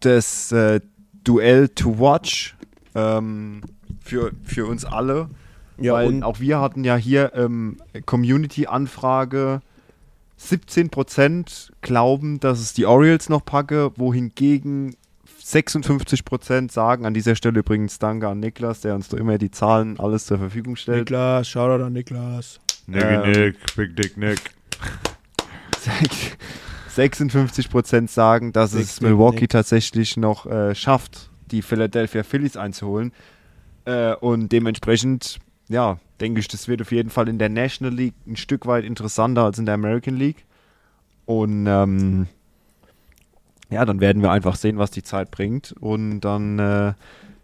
das 0.00 0.52
äh, 0.52 0.80
Duell 1.24 1.68
to 1.68 1.98
watch 1.98 2.56
ähm, 2.94 3.62
für, 4.00 4.32
für 4.44 4.66
uns 4.66 4.84
alle. 4.84 5.30
Ja, 5.78 5.94
Weil 5.94 6.08
und 6.08 6.22
auch 6.22 6.40
wir 6.40 6.60
hatten 6.60 6.84
ja 6.84 6.96
hier 6.96 7.32
ähm, 7.34 7.78
Community-Anfrage. 8.06 9.62
17% 10.40 11.70
glauben, 11.82 12.40
dass 12.40 12.58
es 12.58 12.72
die 12.72 12.86
Orioles 12.86 13.28
noch 13.28 13.44
packe, 13.44 13.92
wohingegen 13.96 14.96
56% 15.40 16.72
sagen, 16.72 17.06
an 17.06 17.14
dieser 17.14 17.36
Stelle 17.36 17.60
übrigens 17.60 18.00
danke 18.00 18.28
an 18.28 18.40
Niklas, 18.40 18.80
der 18.80 18.94
uns 18.96 19.08
da 19.08 19.16
immer 19.16 19.38
die 19.38 19.50
Zahlen 19.52 20.00
alles 20.00 20.26
zur 20.26 20.38
Verfügung 20.38 20.74
stellt. 20.74 21.10
Niklas, 21.10 21.48
Shoutout 21.48 21.84
an 21.84 21.92
Niklas. 21.92 22.58
Nick, 22.86 23.02
Ähm. 23.04 23.30
Nick, 23.30 23.76
Big 23.76 23.96
Dick 23.96 24.16
Nick. 24.16 24.40
56% 26.96 28.08
sagen, 28.08 28.52
dass 28.52 28.72
Big 28.72 28.82
es 28.82 29.00
Milwaukee 29.00 29.42
Nick. 29.42 29.50
tatsächlich 29.50 30.16
noch 30.16 30.46
äh, 30.46 30.74
schafft, 30.74 31.30
die 31.50 31.62
Philadelphia 31.62 32.22
Phillies 32.22 32.56
einzuholen. 32.56 33.12
Äh, 33.84 34.14
und 34.14 34.50
dementsprechend, 34.52 35.38
ja, 35.68 35.98
denke 36.20 36.40
ich, 36.40 36.48
das 36.48 36.68
wird 36.68 36.82
auf 36.82 36.92
jeden 36.92 37.10
Fall 37.10 37.28
in 37.28 37.38
der 37.38 37.48
National 37.48 37.94
League 37.94 38.14
ein 38.26 38.36
Stück 38.36 38.66
weit 38.66 38.84
interessanter 38.84 39.44
als 39.44 39.58
in 39.58 39.66
der 39.66 39.74
American 39.74 40.16
League. 40.16 40.44
Und 41.24 41.66
ähm, 41.66 42.26
ja, 43.70 43.84
dann 43.84 44.00
werden 44.00 44.22
wir 44.22 44.30
einfach 44.30 44.56
sehen, 44.56 44.78
was 44.78 44.90
die 44.90 45.02
Zeit 45.02 45.30
bringt. 45.30 45.72
Und 45.80 46.20
dann 46.20 46.58
äh, 46.58 46.92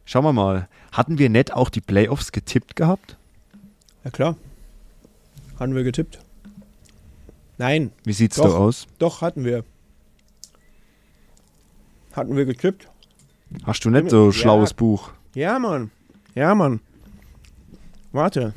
schauen 0.05 0.25
wir 0.25 0.33
mal. 0.33 0.69
Hatten 0.93 1.19
wir 1.19 1.31
nicht 1.31 1.53
auch 1.53 1.71
die 1.71 1.81
Playoffs 1.81 2.33
getippt 2.33 2.77
gehabt? 2.77 3.17
Ja 4.05 4.11
klar. 4.11 4.37
Hatten 5.59 5.75
wir 5.75 5.85
getippt? 5.85 6.21
Nein, 7.59 7.91
Wie 8.05 8.13
sieht's 8.13 8.37
Doch. 8.37 8.45
da 8.45 8.51
aus? 8.57 8.87
doch 8.99 9.21
hatten 9.21 9.45
wir. 9.45 9.65
Hatten 12.13 12.37
wir 12.37 12.45
getippt? 12.45 12.89
Hast 13.65 13.85
du 13.85 13.91
nicht 13.91 14.11
so 14.11 14.27
Ja. 14.27 14.33
schlaues 14.33 14.75
Buch? 14.75 15.11
Ja, 15.35 15.59
Mann. 15.59 15.91
Ja, 16.35 16.55
Mann. 16.55 16.81
Warte, 18.13 18.55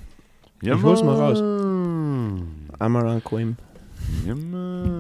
Ja, 0.64 0.76
Ich 0.76 0.84
hol's 0.84 1.02
mal 1.02 1.16
raus. 1.16 1.40
Amaran 2.78 3.24
Quim. 3.24 3.56
Ja. 4.28 4.36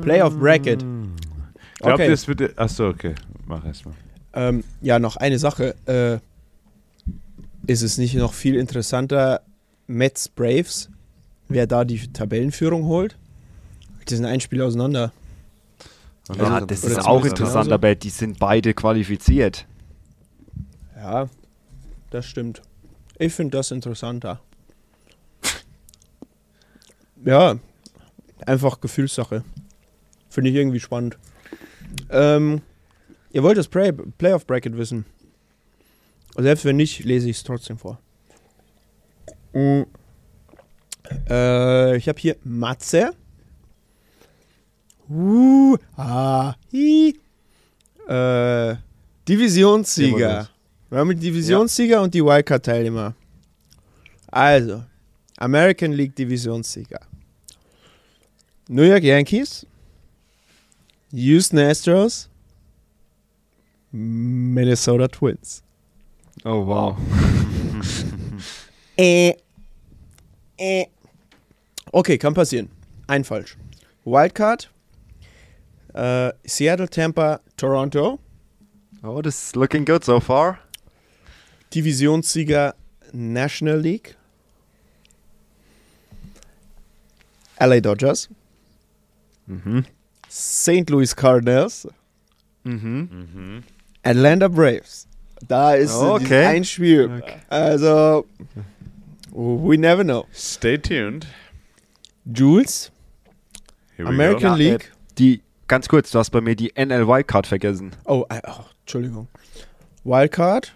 Playoff 0.01 0.35
Bracket. 0.39 0.79
Glaubt 0.79 1.93
Okay. 1.99 2.07
ihr, 2.07 2.13
es 2.13 2.27
wird. 2.27 2.57
Achso, 2.57 2.89
okay. 2.89 3.13
Mach 3.45 3.63
erstmal. 3.63 3.93
Ähm, 4.33 4.63
ja, 4.81 4.97
noch 4.97 5.17
eine 5.17 5.37
Sache. 5.37 5.75
Äh, 5.85 6.17
ist 7.71 7.83
es 7.83 7.99
nicht 7.99 8.15
noch 8.15 8.33
viel 8.33 8.55
interessanter, 8.55 9.41
Mets 9.85 10.29
Braves, 10.29 10.89
wer 11.47 11.67
da 11.67 11.85
die 11.85 12.07
Tabellenführung 12.11 12.85
holt? 12.85 13.17
Die 14.09 14.15
sind 14.15 14.25
ein 14.25 14.39
Spiel 14.41 14.61
auseinander. 14.61 15.11
Und 16.27 16.37
Ja, 16.39 16.61
das 16.61 16.83
ist 16.83 16.99
auch 16.99 17.23
interessant, 17.25 17.65
genauso. 17.65 17.73
aber 17.73 17.95
die 17.95 18.09
sind 18.09 18.39
beide 18.39 18.73
qualifiziert. 18.73 19.65
Ja, 20.95 21.27
das 22.11 22.25
stimmt. 22.25 22.61
Ich 23.17 23.33
finde 23.33 23.57
das 23.57 23.71
interessanter. 23.71 24.39
Ja, 27.23 27.55
einfach 28.47 28.81
Gefühlssache. 28.81 29.43
Finde 30.29 30.49
ich 30.49 30.55
irgendwie 30.55 30.79
spannend. 30.79 31.19
Ähm, 32.09 32.61
ihr 33.31 33.43
wollt 33.43 33.57
das 33.57 33.67
Play 33.67 33.91
Playoff 33.91 34.47
Bracket 34.47 34.75
wissen. 34.75 35.05
Selbst 36.35 36.65
wenn 36.65 36.77
nicht, 36.77 37.03
lese 37.03 37.29
ich 37.29 37.37
es 37.37 37.43
trotzdem 37.43 37.77
vor. 37.77 37.99
Mm. 39.53 39.81
Äh, 41.29 41.97
ich 41.97 42.07
habe 42.07 42.19
hier 42.19 42.37
Matze. 42.43 43.13
Uh, 45.11 45.75
ah, 45.97 46.55
hi. 46.71 47.19
Äh, 48.07 48.75
Divisionssieger. 49.27 50.47
Wir 50.89 50.97
haben 50.97 51.09
die 51.09 51.15
Divisionssieger 51.15 52.01
und 52.01 52.13
die 52.13 52.23
Wildcard-Teilnehmer. 52.23 53.13
Also, 54.27 54.83
American 55.37 55.91
League 55.91 56.15
Divisionssieger. 56.15 57.01
New 58.69 58.83
York 58.83 59.03
Yankees, 59.03 59.65
Houston 61.11 61.59
Astros, 61.59 62.29
Minnesota 63.91 65.09
Twins. 65.09 65.61
Oh, 66.45 66.65
wow. 66.65 66.97
Äh. 68.97 69.33
Äh. 70.57 70.85
Okay, 71.91 72.17
kann 72.17 72.33
passieren. 72.33 72.69
Ein 73.07 73.23
falsch. 73.23 73.57
Wildcard, 74.05 74.69
äh, 75.93 76.31
Seattle, 76.45 76.89
Tampa, 76.89 77.39
Toronto, 77.57 78.19
Oh, 79.03 79.19
das 79.21 79.47
is 79.47 79.55
looking 79.55 79.83
good 79.83 80.03
so 80.03 80.19
far. 80.19 80.59
Divisionssieger 81.73 82.75
National 83.13 83.77
League, 83.79 84.15
LA 87.59 87.79
Dodgers, 87.79 88.29
St. 90.29 90.89
Louis 90.89 91.13
Cardinals, 91.15 91.87
Atlanta 94.03 94.47
Braves. 94.47 95.07
Da 95.47 95.73
ist 95.73 95.93
Okay. 95.95 96.45
ein 96.45 96.63
Spiel. 96.63 97.23
Also, 97.49 98.25
we 99.31 99.77
never 99.77 100.03
know. 100.03 100.25
Stay 100.31 100.77
tuned. 100.77 101.25
Jules, 102.31 102.91
Here 103.97 104.05
we 104.07 104.13
American 104.13 104.51
go. 104.51 104.55
League. 104.57 104.91
Die, 105.17 105.41
ganz 105.71 105.87
kurz, 105.87 106.11
du 106.11 106.19
hast 106.19 106.31
bei 106.31 106.41
mir 106.41 106.57
die 106.57 106.73
NLY-Card 106.77 107.47
vergessen. 107.47 107.91
Oh, 108.03 108.25
äh, 108.27 108.41
oh, 108.45 108.65
Entschuldigung. 108.81 109.29
Wildcard, 110.03 110.75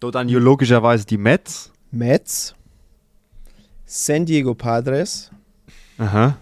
Dort 0.00 0.14
dann 0.14 0.26
logischerweise 0.28 1.04
die 1.04 1.18
Mets. 1.18 1.70
Mets, 1.90 2.54
San 3.84 4.24
Diego 4.24 4.54
Padres, 4.54 5.30
Aha. 5.98 6.38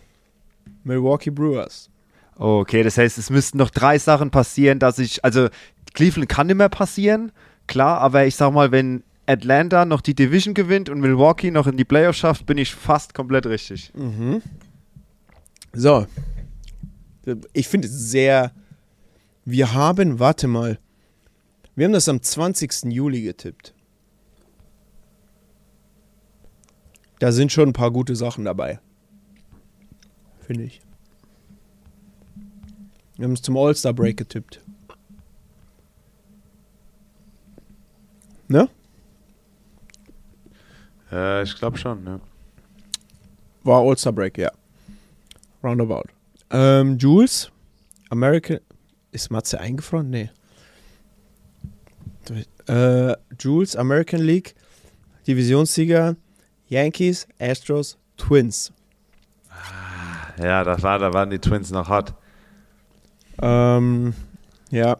Milwaukee 0.84 1.30
Brewers. 1.30 1.90
Okay, 2.36 2.84
das 2.84 2.96
heißt, 2.96 3.18
es 3.18 3.28
müssten 3.28 3.58
noch 3.58 3.70
drei 3.70 3.98
Sachen 3.98 4.30
passieren, 4.30 4.78
dass 4.78 5.00
ich, 5.00 5.24
also 5.24 5.48
Cleveland 5.94 6.28
kann 6.28 6.46
nicht 6.46 6.56
mehr 6.56 6.68
passieren, 6.68 7.32
klar, 7.66 8.00
aber 8.02 8.24
ich 8.24 8.36
sag 8.36 8.52
mal, 8.52 8.70
wenn 8.70 9.02
Atlanta 9.26 9.84
noch 9.84 10.00
die 10.00 10.14
Division 10.14 10.54
gewinnt 10.54 10.88
und 10.88 11.00
Milwaukee 11.00 11.50
noch 11.50 11.66
in 11.66 11.76
die 11.76 11.84
Playoffs 11.84 12.18
schafft, 12.18 12.46
bin 12.46 12.58
ich 12.58 12.72
fast 12.72 13.14
komplett 13.14 13.46
richtig. 13.46 13.92
So. 15.72 16.06
Ich 17.52 17.68
finde 17.68 17.88
es 17.88 18.10
sehr. 18.10 18.52
Wir 19.44 19.72
haben, 19.72 20.18
warte 20.18 20.46
mal. 20.48 20.78
Wir 21.74 21.86
haben 21.86 21.92
das 21.92 22.08
am 22.08 22.20
20. 22.20 22.84
Juli 22.84 23.22
getippt. 23.22 23.74
Da 27.18 27.32
sind 27.32 27.52
schon 27.52 27.70
ein 27.70 27.72
paar 27.72 27.90
gute 27.90 28.16
Sachen 28.16 28.44
dabei. 28.44 28.80
Finde 30.40 30.64
ich. 30.64 30.80
Wir 33.16 33.26
haben 33.26 33.34
es 33.34 33.42
zum 33.42 33.56
All-Star 33.56 33.92
Break 33.92 34.16
getippt. 34.16 34.60
Ne? 38.48 38.68
Äh, 41.10 41.44
ich 41.44 41.54
glaube 41.54 41.78
schon, 41.78 42.02
ne? 42.02 42.20
War 43.62 43.80
All-Star 43.80 44.12
Break, 44.12 44.38
ja. 44.38 44.50
Roundabout. 45.62 46.08
Ähm, 46.52 46.98
Jules, 46.98 47.50
American. 48.10 48.60
Ist 49.10 49.30
Matze 49.30 49.60
eingefroren? 49.60 50.10
Nee. 50.10 50.30
Äh, 52.66 53.14
Jules, 53.38 53.76
American 53.76 54.20
League, 54.20 54.54
Divisionssieger, 55.26 56.16
Yankees, 56.68 57.26
Astros, 57.38 57.98
Twins. 58.16 58.72
Ja, 60.38 60.64
das 60.64 60.82
war, 60.82 60.98
da 60.98 61.12
waren 61.12 61.30
die 61.30 61.38
Twins 61.38 61.70
noch 61.70 61.88
hot. 61.88 62.14
Ähm, 63.40 64.14
ja. 64.70 64.96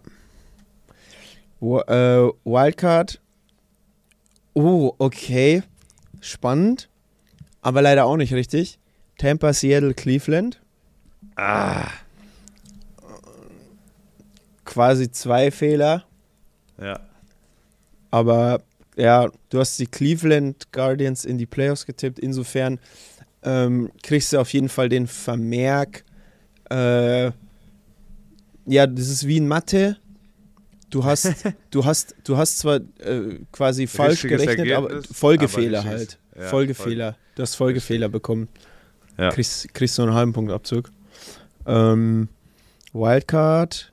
Wo, 1.61 1.81
äh, 1.81 2.31
Wildcard. 2.45 3.21
Oh, 4.55 4.93
okay. 4.99 5.63
Spannend. 6.21 6.89
Aber 7.63 7.83
leider 7.83 8.05
auch 8.05 8.17
nicht 8.17 8.35
richtig. 8.35 8.79
Tampa, 9.19 9.53
Seattle, 9.53 9.95
Cleveland. 9.95 10.62
Ah, 11.43 11.91
quasi 14.65 15.11
zwei 15.11 15.51
Fehler. 15.51 16.05
Ja. 16.81 17.01
Aber 18.11 18.63
ja, 18.97 19.31
du 19.51 19.59
hast 19.59 19.79
die 19.79 19.87
Cleveland 19.87 20.73
Guardians 20.73 21.25
in 21.25 21.39
die 21.39 21.47
Playoffs 21.47 21.87
getippt. 21.87 22.19
Insofern 22.19 22.79
ähm, 23.43 23.91
kriegst 24.03 24.33
du 24.33 24.39
auf 24.39 24.53
jeden 24.53 24.69
Fall 24.69 24.89
den 24.89 25.07
Vermerk. 25.07 26.05
Äh, 26.71 27.33
ja, 28.67 28.87
das 28.87 29.09
ist 29.09 29.27
wie 29.27 29.39
in 29.39 29.49
Mathe. 29.49 29.99
Du 30.91 31.05
hast, 31.05 31.35
du 31.71 31.85
hast, 31.85 32.15
du 32.25 32.37
hast 32.37 32.59
zwar 32.59 32.77
äh, 32.77 33.41
quasi 33.51 33.87
falsch 33.87 34.25
Richtiges 34.25 34.43
gerechnet, 34.43 34.73
aber 34.73 34.91
Ergebnis, 34.91 35.19
Folgefehler 35.19 35.81
aber 35.81 35.89
halt. 35.89 36.19
Ja, 36.37 36.43
Folgefehler. 36.49 37.17
Du 37.35 37.43
hast 37.43 37.57
Folgefehler 37.57 38.09
bekommen. 38.09 38.49
Ja. 39.19 39.31
Kriegst, 39.31 39.73
kriegst 39.75 39.99
du 39.99 40.03
einen 40.03 40.15
halben 40.15 40.33
Punkt 40.33 40.53
Abzug. 40.53 40.91
Ähm, 41.67 42.29
Wildcard. 42.93 43.93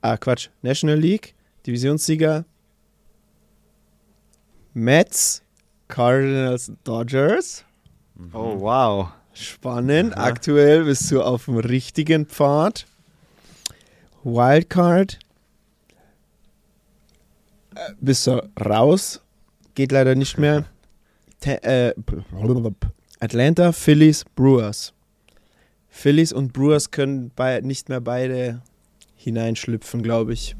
Ah, 0.00 0.16
Quatsch. 0.16 0.48
National 0.62 0.98
League. 0.98 1.34
Divisionssieger. 1.66 2.44
Mets. 4.72 5.42
Cardinals. 5.88 6.72
Dodgers. 6.84 7.64
Oh, 8.32 8.58
wow. 8.60 9.08
Spannend. 9.32 10.16
Aktuell 10.16 10.84
bist 10.84 11.10
du 11.10 11.22
auf 11.22 11.46
dem 11.46 11.58
richtigen 11.58 12.26
Pfad. 12.26 12.86
Wildcard. 14.22 15.18
Äh, 17.74 17.92
Bist 18.00 18.26
du 18.26 18.48
raus. 18.64 19.20
Geht 19.74 19.92
leider 19.92 20.14
nicht 20.14 20.38
mehr. 20.38 20.66
Te 21.40 21.62
äh, 21.62 21.94
Atlanta, 23.20 23.72
Phillies, 23.72 24.24
Brewers. 24.36 24.92
Phillies 25.96 26.32
und 26.32 26.52
Brewers 26.52 26.90
können 26.90 27.30
bei 27.36 27.60
nicht 27.60 27.88
mehr 27.88 28.00
beide 28.00 28.60
hineinschlüpfen, 29.16 30.02
glaube 30.02 30.32
ich. 30.32 30.56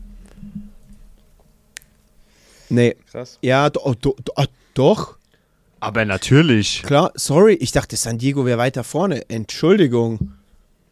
Nee. 2.68 2.95
Krass. 3.11 3.39
Ja, 3.43 3.68
do, 3.68 3.80
oh, 3.85 3.95
do, 4.01 4.14
do, 4.24 4.32
ah, 4.37 4.47
doch. 4.74 5.18
Aber 5.80 6.05
natürlich. 6.05 6.82
Klar, 6.85 7.11
sorry, 7.16 7.55
ich 7.55 7.72
dachte, 7.72 7.97
San 7.97 8.16
Diego 8.16 8.47
wäre 8.47 8.59
weiter 8.59 8.85
vorne. 8.85 9.28
Entschuldigung. 9.28 10.32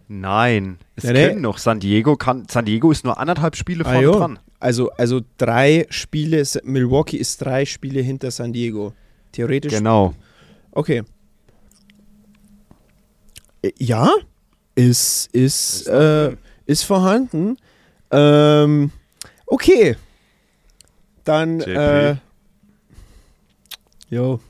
Nein. 0.09 0.77
Es 0.97 1.05
Nee, 1.05 1.13
nee. 1.13 1.29
können 1.29 1.41
noch. 1.41 1.59
San 1.59 1.79
Diego 1.81 2.17
kann. 2.17 2.47
San 2.51 2.65
Diego 2.65 2.91
ist 2.91 3.05
nur 3.05 3.19
anderthalb 3.19 3.55
Spiele 3.57 3.87
Ah, 3.87 3.93
vorne 3.93 4.03
jo. 4.03 4.13
dran. 4.19 4.39
Also, 4.59 4.91
also 4.91 5.21
drei 5.39 5.87
Spiele, 5.89 6.43
Milwaukee 6.65 7.17
ist 7.17 7.39
drei 7.39 7.65
Spiele 7.65 8.01
hinter 8.01 8.31
San 8.33 8.53
Diego. 8.53 8.93
Theoretisch. 9.31 9.73
Genau. 9.73 10.15
Okay. 10.73 11.05
Äh, 13.63 13.71
Ja, 13.79 14.11
ist, 14.75 15.35
ist, 15.35 15.87
äh, 15.89 16.37
ist 16.67 16.85
vorhanden. 16.85 17.57
Ähm, 18.11 18.91
okay. 19.47 19.97
Dann, 21.25 21.61
JP. 21.61 21.71
äh, 21.71 22.17
jo. 24.11 24.41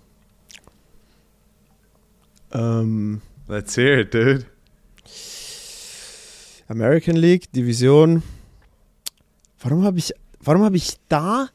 Ähm, 2.53 3.20
Let's 3.49 3.77
hear 3.77 3.99
it, 3.99 4.14
dude. 4.14 4.47
American 6.68 7.16
League, 7.16 7.53
Division. 7.53 8.23
Warum 9.61 9.85
habe 9.85 9.99
ich, 9.99 10.12
warum 10.41 10.62
habe 10.62 10.77
ich 10.77 10.97
da 11.09 11.49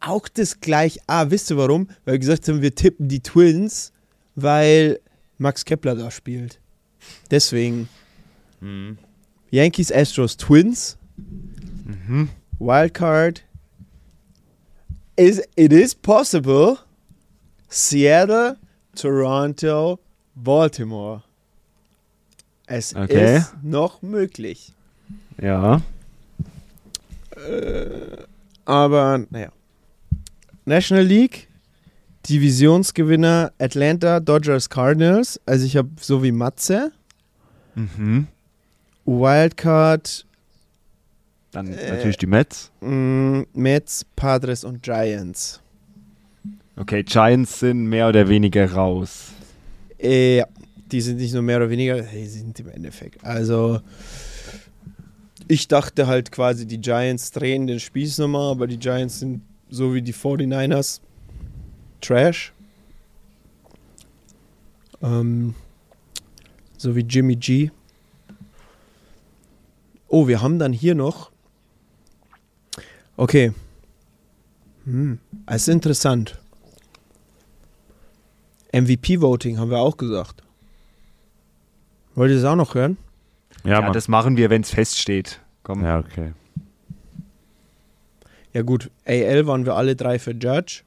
auch 0.00 0.26
das 0.28 0.60
gleich? 0.60 0.98
Ah, 1.06 1.26
wisst 1.28 1.50
ihr 1.50 1.56
warum? 1.56 1.88
Weil 2.04 2.14
wir 2.14 2.18
gesagt 2.18 2.48
haben, 2.48 2.62
wir 2.62 2.74
tippen 2.74 3.08
die 3.08 3.20
Twins, 3.20 3.92
weil 4.34 5.00
Max 5.38 5.64
Kepler 5.64 5.94
da 5.94 6.10
spielt. 6.10 6.60
Deswegen. 7.30 7.88
Mhm. 8.64 8.98
Yankees, 9.50 9.92
Astros, 9.92 10.36
Twins. 10.36 10.96
Wildcard. 12.58 13.42
Is, 15.16 15.42
it 15.56 15.72
is 15.72 15.94
possible. 15.94 16.78
Seattle, 17.68 18.56
Toronto, 18.96 19.98
Baltimore. 20.34 21.22
Es 22.66 22.94
Okay. 22.96 23.36
ist 23.38 23.54
noch 23.62 24.00
möglich. 24.02 24.72
Ja. 25.40 25.82
Aber 28.64 29.24
naja. 29.30 29.52
National 30.64 31.04
League, 31.04 31.48
Divisionsgewinner 32.28 33.52
Atlanta, 33.58 34.18
Dodgers, 34.20 34.70
Cardinals. 34.70 35.38
Also 35.44 35.66
ich 35.66 35.76
habe 35.76 35.90
so 36.00 36.22
wie 36.22 36.32
Matze. 36.32 36.92
Mhm. 37.74 38.28
Wildcard, 39.06 40.26
Dann 41.52 41.72
Äh. 41.72 41.90
natürlich 41.92 42.16
die 42.16 42.26
Mets. 42.26 42.70
mh, 42.80 43.44
Mets, 43.52 44.04
Padres 44.16 44.64
und 44.64 44.82
Giants. 44.82 45.60
Okay, 46.76 47.04
Giants 47.04 47.60
sind 47.60 47.86
mehr 47.86 48.08
oder 48.08 48.28
weniger 48.28 48.72
raus. 48.72 49.28
Äh, 50.00 50.38
ja, 50.38 50.46
die 50.90 51.00
sind 51.00 51.18
nicht 51.18 51.32
nur 51.32 51.42
mehr 51.42 51.58
oder 51.58 51.70
weniger, 51.70 52.02
die 52.02 52.26
sind 52.26 52.58
im 52.58 52.68
Endeffekt. 52.70 53.22
Also 53.24 53.80
ich 55.46 55.68
dachte 55.68 56.06
halt 56.08 56.32
quasi, 56.32 56.66
die 56.66 56.80
Giants 56.80 57.30
drehen 57.30 57.66
den 57.68 57.78
Spieß 57.78 58.18
nochmal, 58.18 58.50
aber 58.50 58.66
die 58.66 58.78
Giants 58.78 59.20
sind 59.20 59.42
so 59.70 59.94
wie 59.94 60.02
die 60.02 60.12
49ers 60.14 61.00
Trash. 62.00 62.52
Ähm, 65.02 65.54
so 66.76 66.96
wie 66.96 67.00
Jimmy 67.02 67.36
G. 67.36 67.70
Oh, 70.14 70.28
wir 70.28 70.40
haben 70.40 70.60
dann 70.60 70.72
hier 70.72 70.94
noch. 70.94 71.32
Okay. 73.16 73.52
Hm, 74.84 75.18
es 75.46 75.62
ist 75.62 75.68
interessant. 75.68 76.40
MVP-Voting 78.72 79.58
haben 79.58 79.72
wir 79.72 79.80
auch 79.80 79.96
gesagt. 79.96 80.44
Wollt 82.14 82.30
ihr 82.30 82.36
das 82.36 82.44
auch 82.44 82.54
noch 82.54 82.76
hören? 82.76 82.96
Ja, 83.64 83.80
Ja, 83.80 83.90
das 83.90 84.06
machen 84.06 84.36
wir, 84.36 84.50
wenn 84.50 84.62
es 84.62 84.70
feststeht. 84.70 85.40
Komm. 85.64 85.82
ja, 85.82 85.98
okay. 85.98 86.32
Ja 88.52 88.62
gut, 88.62 88.92
AL 89.06 89.48
waren 89.48 89.66
wir 89.66 89.74
alle 89.74 89.96
drei 89.96 90.20
für 90.20 90.30
Judge. 90.30 90.82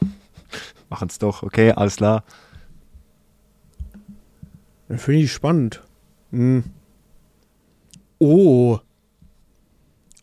Machen's 0.88 1.18
doch. 1.18 1.42
Okay, 1.42 1.72
alles 1.72 1.96
klar. 1.96 2.24
Das 4.88 5.02
finde 5.02 5.20
ich 5.20 5.30
spannend. 5.30 5.82
Hm. 6.30 6.64
Oh. 8.18 8.78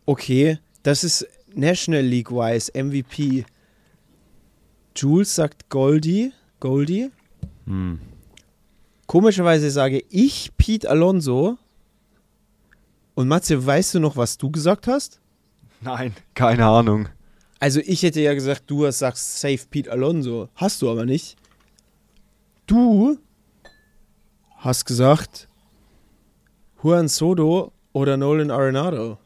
Okay, 0.06 0.60
das 0.82 1.04
ist 1.04 1.28
National 1.54 2.02
League-wise 2.02 2.72
MVP. 2.74 3.46
Jules 4.96 5.36
sagt 5.36 5.70
Goldie. 5.70 6.32
Goldie. 6.60 7.10
Hm. 7.66 8.00
Komischerweise 9.06 9.70
sage 9.70 10.04
ich 10.10 10.52
Pete 10.58 10.90
Alonso. 10.90 11.58
Und 13.16 13.28
Matze, 13.28 13.64
weißt 13.64 13.96
du 13.96 14.00
noch, 14.00 14.18
was 14.18 14.38
du 14.38 14.50
gesagt 14.50 14.88
hast? 14.88 15.20
Nein, 15.82 16.14
keine 16.34 16.66
Ahnung. 16.66 17.10
Also 17.60 17.80
ich 17.82 18.04
hätte 18.04 18.22
ja 18.22 18.34
gesagt, 18.34 18.64
du 18.68 18.90
sagst 18.92 19.40
safe 19.40 19.66
Pete 19.70 19.92
Alonso. 19.92 20.50
Hast 20.56 20.82
du 20.82 20.90
aber 20.90 21.06
nicht. 21.06 21.36
Du 22.66 23.18
hast 24.58 24.86
gesagt 24.86 25.50
Juan 26.82 27.08
Soto 27.10 27.73
oder 27.94 28.18
Nolan 28.18 28.52
Arenado. 28.52 29.18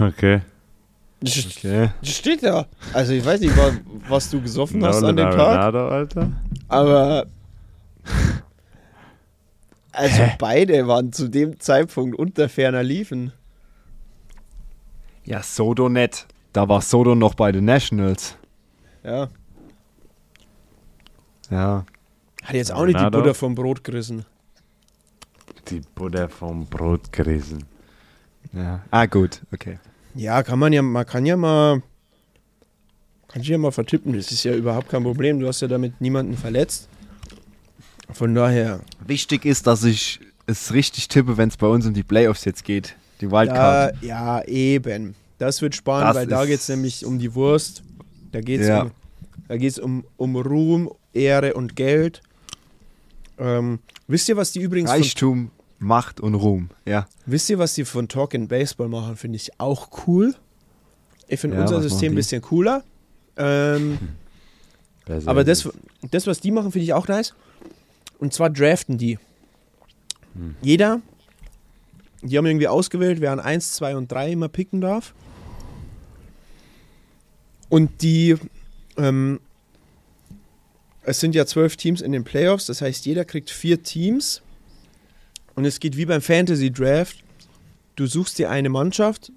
Okay. 0.00 0.42
Das 1.20 1.46
Okay. 1.46 1.90
das 2.00 2.10
steht 2.10 2.42
da. 2.44 2.66
Also 2.92 3.12
ich 3.12 3.24
weiß 3.24 3.40
nicht, 3.40 3.56
wa- 3.56 3.72
was 4.08 4.30
du 4.30 4.40
gesoffen 4.40 4.84
hast 4.84 5.02
an 5.02 5.16
dem 5.16 5.30
Tag, 5.30 5.38
Arenado, 5.40 5.88
Alter. 5.88 6.32
aber 6.68 7.26
also 9.92 10.22
beide 10.38 10.86
waren 10.86 11.12
zu 11.12 11.28
dem 11.28 11.58
Zeitpunkt 11.58 12.16
unter 12.16 12.48
ferner 12.48 12.84
liefen. 12.84 13.32
Ja, 15.24 15.42
Sodo 15.42 15.88
nett. 15.88 16.26
Da 16.52 16.68
war 16.68 16.80
Sodo 16.80 17.14
noch 17.16 17.34
bei 17.34 17.50
den 17.50 17.64
Nationals. 17.64 18.36
Ja, 19.02 19.28
Ja. 21.50 21.84
hat 22.44 22.54
jetzt 22.54 22.70
auch 22.72 22.84
nicht 22.84 22.94
die 22.94 23.00
Arenado? 23.02 23.18
Butter 23.22 23.34
vom 23.34 23.54
Brot 23.56 23.82
gerissen. 23.82 24.24
Die 25.70 25.80
Butter 25.94 26.28
vom 26.28 26.66
Brot 26.66 27.12
gerissen. 27.12 27.64
ja. 28.52 28.82
Ah, 28.90 29.06
gut. 29.06 29.42
Okay. 29.52 29.78
Ja, 30.14 30.42
kann 30.42 30.58
man 30.58 30.72
ja, 30.72 30.82
man 30.82 31.04
kann 31.06 31.26
ja 31.26 31.36
mal, 31.36 31.82
kann 33.28 33.42
ich 33.42 33.48
ja 33.48 33.58
mal 33.58 33.70
vertippen. 33.72 34.14
Das 34.14 34.32
ist 34.32 34.44
ja 34.44 34.54
überhaupt 34.54 34.88
kein 34.88 35.02
Problem. 35.02 35.38
Du 35.40 35.46
hast 35.46 35.60
ja 35.60 35.68
damit 35.68 36.00
niemanden 36.00 36.36
verletzt. 36.36 36.88
Von 38.10 38.34
daher, 38.34 38.80
Wichtig 39.06 39.44
ist, 39.44 39.66
dass 39.66 39.84
ich 39.84 40.20
es 40.46 40.72
richtig 40.72 41.08
tippe, 41.08 41.36
wenn 41.36 41.48
es 41.50 41.56
bei 41.58 41.66
uns 41.66 41.86
um 41.86 41.92
die 41.94 42.02
Playoffs 42.02 42.44
jetzt 42.46 42.64
geht. 42.64 42.96
Die 43.20 43.26
da, 43.26 43.32
Wildcard. 43.32 44.02
ja, 44.02 44.42
eben. 44.44 45.14
Das 45.38 45.60
wird 45.62 45.74
spannend, 45.74 46.08
Das 46.10 46.16
weil 46.16 46.26
da 46.26 46.46
geht 46.46 46.60
es 46.60 46.68
nämlich 46.68 47.04
um 47.04 47.18
die 47.18 47.34
Wurst. 47.34 47.82
Da 48.32 48.40
geht 48.40 48.62
es 48.62 48.68
Ja. 48.68 48.82
um, 48.82 48.90
da 49.46 49.56
geht's 49.56 49.78
um, 49.78 50.04
um 50.16 50.36
Ruhm, 50.36 50.90
Ehre 51.12 51.54
und 51.54 51.76
Geld. 51.76 52.22
Ähm, 53.38 53.78
wisst 54.08 54.28
ihr, 54.28 54.36
was 54.36 54.52
die 54.52 54.60
übrigens 54.60 54.90
von, 54.90 55.00
Reichtum, 55.00 55.50
Macht 55.78 56.20
und 56.20 56.34
Ruhm. 56.34 56.70
Ja. 56.84 57.06
wisst 57.26 57.48
ihr, 57.50 57.58
was 57.58 57.74
die 57.74 57.84
von 57.84 58.08
Talking 58.08 58.48
Baseball 58.48 58.88
machen? 58.88 59.16
Finde 59.16 59.36
ich 59.36 59.60
auch 59.60 60.06
cool. 60.06 60.34
Ich 61.28 61.40
finde 61.40 61.56
Ja, 61.56 61.62
unser 61.62 61.80
System 61.80 62.12
ein 62.12 62.16
bisschen 62.16 62.42
cooler. 62.42 62.82
Ähm, 63.36 63.98
aber 65.26 65.44
das, 65.44 65.68
das, 66.10 66.26
was 66.26 66.40
die 66.40 66.50
machen, 66.50 66.72
finde 66.72 66.84
ich 66.84 66.92
auch 66.92 67.06
nice. 67.06 67.34
Und 68.18 68.32
zwar 68.32 68.50
draften 68.50 68.98
die. 68.98 69.18
Hm. 70.34 70.56
Jeder, 70.62 71.00
die 72.22 72.36
haben 72.36 72.46
irgendwie 72.46 72.68
ausgewählt, 72.68 73.20
wer 73.20 73.30
an 73.32 73.40
1, 73.40 73.74
2 73.74 73.96
und 73.96 74.10
3 74.10 74.32
immer 74.32 74.48
picken 74.48 74.80
darf. 74.80 75.14
Und 77.68 78.02
die, 78.02 78.36
ähm, 78.96 79.40
es 81.02 81.20
sind 81.20 81.34
ja 81.34 81.46
zwölf 81.46 81.76
Teams 81.76 82.00
in 82.00 82.12
den 82.12 82.24
Playoffs, 82.24 82.66
das 82.66 82.80
heißt, 82.80 83.06
jeder 83.06 83.24
kriegt 83.24 83.50
vier 83.50 83.82
Teams. 83.82 84.42
Und 85.58 85.64
es 85.64 85.80
geht 85.80 85.96
wie 85.96 86.06
beim 86.06 86.20
Fantasy 86.22 86.70
Draft. 86.70 87.16
Du 87.96 88.06
suchst 88.06 88.38
dir 88.38 88.48
eine 88.48 88.68
Mannschaft, 88.68 89.32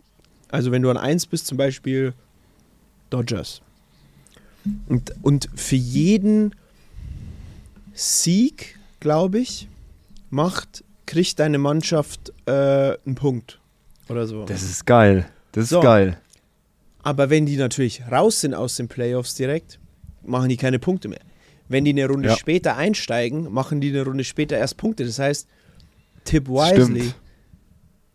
also 0.49 0.71
wenn 0.71 0.83
du 0.83 0.91
an 0.91 0.97
1 0.97 1.25
bist, 1.25 1.47
zum 1.47 1.57
Beispiel 1.57 2.13
Dodgers. 3.09 3.63
Und, 4.87 5.11
und 5.23 5.49
für 5.55 5.77
jeden 5.77 6.53
Sieg, 7.95 8.77
glaube 8.99 9.39
ich, 9.39 9.67
macht, 10.29 10.83
kriegt 11.07 11.39
deine 11.39 11.57
Mannschaft 11.57 12.31
äh, 12.45 12.51
einen 13.03 13.15
Punkt 13.15 13.59
oder 14.07 14.27
so. 14.27 14.45
Das 14.45 14.61
ist 14.61 14.85
geil. 14.85 15.25
Das 15.53 15.63
ist 15.63 15.69
So. 15.71 15.79
geil. 15.79 16.19
Aber 17.01 17.31
wenn 17.31 17.47
die 17.47 17.57
natürlich 17.57 18.03
raus 18.11 18.41
sind 18.41 18.53
aus 18.53 18.75
den 18.75 18.87
Playoffs 18.87 19.33
direkt, 19.33 19.79
machen 20.23 20.49
die 20.49 20.57
keine 20.57 20.77
Punkte 20.77 21.07
mehr. 21.07 21.21
Wenn 21.67 21.83
die 21.83 21.89
eine 21.93 22.05
Runde 22.07 22.29
Ja. 22.29 22.35
später 22.37 22.77
einsteigen, 22.77 23.51
machen 23.51 23.81
die 23.81 23.89
eine 23.89 24.03
Runde 24.05 24.23
später 24.23 24.55
erst 24.59 24.77
Punkte. 24.77 25.03
Das 25.03 25.17
heißt, 25.17 25.47
Tip 26.25 26.47
wisely. 26.47 26.99
Stimmt. 27.01 27.15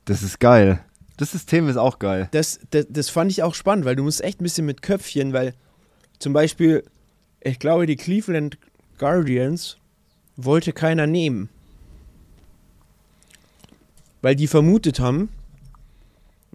Das 0.05 0.23
ist 0.23 0.39
geil. 0.41 0.81
Das 1.17 1.33
System 1.33 1.69
ist 1.69 1.77
auch 1.77 1.99
geil. 1.99 2.29
Das, 2.33 2.61
das, 2.71 2.87
das 2.91 3.09
fand 3.09 3.31
ich 3.31 3.43
auch 3.43 3.55
spannend, 3.55 3.85
weil 3.85 3.97
du 3.97 4.03
musst 4.03 4.23
echt 4.23 4.41
ein 4.41 4.45
bisschen 4.45 4.67
mit 4.67 4.83
Köpfchen, 4.83 5.33
weil 5.33 5.55
zum 6.19 6.33
Beispiel, 6.33 6.85
ich 7.41 7.59
glaube, 7.59 7.87
die 7.87 7.97
Cleveland 7.97 8.59
Guardians 8.99 9.79
wollte 10.37 10.73
keiner 10.73 11.07
nehmen. 11.07 11.49
Weil 14.23 14.37
die 14.37 14.47
vermutet 14.47 15.01
haben, 15.01 15.29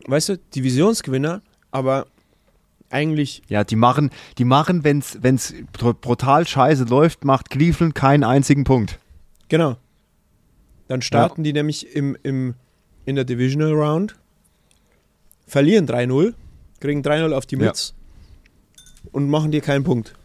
weißt 0.07 0.29
du, 0.29 0.37
Divisionsgewinner, 0.37 1.41
aber 1.71 2.07
eigentlich, 2.89 3.41
Ja, 3.47 3.63
die 3.63 3.75
machen, 3.77 4.09
die 4.37 4.43
machen, 4.45 4.83
wenn's, 4.83 5.17
wenn's 5.21 5.53
br- 5.71 5.93
brutal 5.93 6.45
scheiße 6.45 6.83
läuft, 6.85 7.23
macht 7.23 7.49
Cleveland 7.49 7.95
keinen 7.95 8.23
einzigen 8.23 8.63
Punkt. 8.63 8.99
genau. 9.49 9.77
Dann 10.91 11.01
starten 11.01 11.45
die 11.45 11.53
nämlich 11.53 11.95
im, 11.95 12.17
im, 12.21 12.53
in 13.05 13.15
der 13.15 13.23
Divisional 13.23 13.71
Round, 13.71 14.17
verlieren 15.47 15.87
3-0, 15.87 16.33
kriegen 16.81 17.01
3-0 17.01 17.31
auf 17.31 17.45
die 17.45 17.55
Ja. 17.55 17.67
Mütze 17.67 17.93
und 19.13 19.29
machen 19.29 19.51
dir 19.51 19.61
keinen 19.61 19.85
Punkt. 19.85 20.15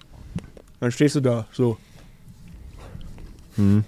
Dann 0.81 0.91
stehst 0.91 1.14
du 1.14 1.21
da, 1.21 1.47
so. 1.53 1.79
Hm. 3.55 3.85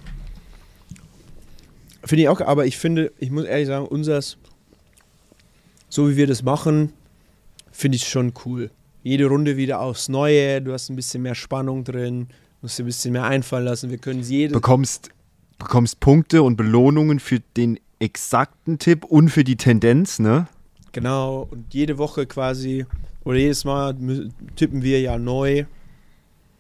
Finde 2.05 2.23
ich 2.23 2.29
auch, 2.29 2.41
aber 2.43 2.65
ich 2.65 2.79
finde, 2.79 3.11
ich 3.19 3.33
muss 3.33 3.45
ehrlich 3.45 3.67
sagen, 3.67 3.89
unseres, 3.89 4.39
so 5.89 6.09
wie 6.09 6.17
wir 6.17 6.29
das 6.29 6.45
machen, 6.45 6.93
finde 7.73 7.97
ich 7.97 8.07
schon 8.07 8.35
cool. 8.45 8.71
Jede 9.03 9.27
Runde 9.27 9.57
wieder 9.57 9.81
aufs 9.81 10.09
Neue, 10.09 10.63
du 10.63 10.73
hast 10.73 10.91
ein 10.91 10.95
bisschen 10.97 11.23
mehr 11.25 11.35
Spannung 11.35 11.83
drin, 11.83 12.29
musst 12.63 12.79
dir 12.79 12.85
ein 12.85 12.87
bisschen 12.87 13.11
mehr 13.15 13.25
einfallen 13.25 13.65
lassen. 13.65 13.91
Wir 13.91 13.99
können 13.99 14.23
jede. 14.23 14.55
Bekommst, 14.55 15.11
bekommst 15.59 16.01
Punkte 16.01 16.43
und 16.43 16.57
Belohnungen 16.57 17.21
für 17.21 17.41
den 17.57 17.79
exakten 17.99 18.79
Tipp 18.79 19.05
und 19.05 19.29
für 19.29 19.45
die 19.45 19.57
Tendenz, 19.57 20.19
ne? 20.19 20.47
Genau, 20.93 21.49
und 21.51 21.73
jede 21.75 21.99
Woche 21.99 22.27
quasi, 22.27 22.87
oder 23.25 23.39
jedes 23.39 23.65
Mal 23.65 23.95
tippen 24.57 24.83
wir 24.83 25.01
ja 25.01 25.19
neu. 25.19 25.65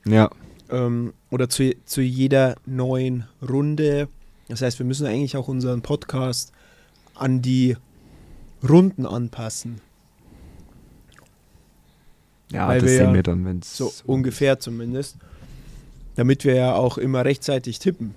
Ja. 0.06 0.30
ähm, 0.70 1.12
oder 1.30 1.48
zu, 1.48 1.74
zu 1.84 2.00
jeder 2.00 2.56
neuen 2.66 3.24
Runde. 3.46 4.08
Das 4.48 4.62
heißt, 4.62 4.78
wir 4.78 4.86
müssen 4.86 5.06
eigentlich 5.06 5.36
auch 5.36 5.48
unseren 5.48 5.82
Podcast 5.82 6.52
an 7.14 7.42
die 7.42 7.76
Runden 8.66 9.06
anpassen. 9.06 9.80
Ja, 12.50 12.68
Weil 12.68 12.80
das 12.80 12.90
wir 12.90 12.98
sehen 12.98 13.14
wir 13.14 13.22
dann, 13.22 13.44
wenn 13.44 13.58
es. 13.58 13.76
So 13.76 13.92
ungefähr 14.06 14.58
zumindest. 14.58 15.16
Damit 16.16 16.44
wir 16.44 16.54
ja 16.54 16.74
auch 16.74 16.98
immer 16.98 17.24
rechtzeitig 17.24 17.78
tippen. 17.78 18.14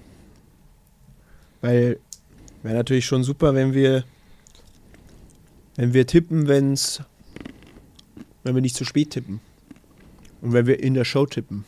Weil 1.62 2.00
wäre 2.64 2.76
natürlich 2.76 3.06
schon 3.06 3.24
super, 3.24 3.56
wenn 3.56 3.74
wir 3.74 4.04
wenn 5.76 5.94
wir 5.94 6.06
tippen, 6.06 6.48
wenn's 6.48 7.02
wenn 8.44 8.56
wir 8.56 8.62
nicht 8.62 8.76
zu 8.76 8.86
spät 8.86 9.12
tippen. 9.12 9.40
Und 10.42 10.54
wenn 10.54 10.66
wir 10.66 10.82
in 10.82 10.96
der 10.96 11.06
Show 11.06 11.26
tippen. 11.26 11.66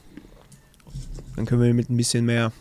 Dann 1.36 1.46
können 1.46 1.62
wir 1.62 1.74
mit 1.74 1.90
ein 1.90 1.98
bisschen 1.98 2.26
mehr. 2.26 2.52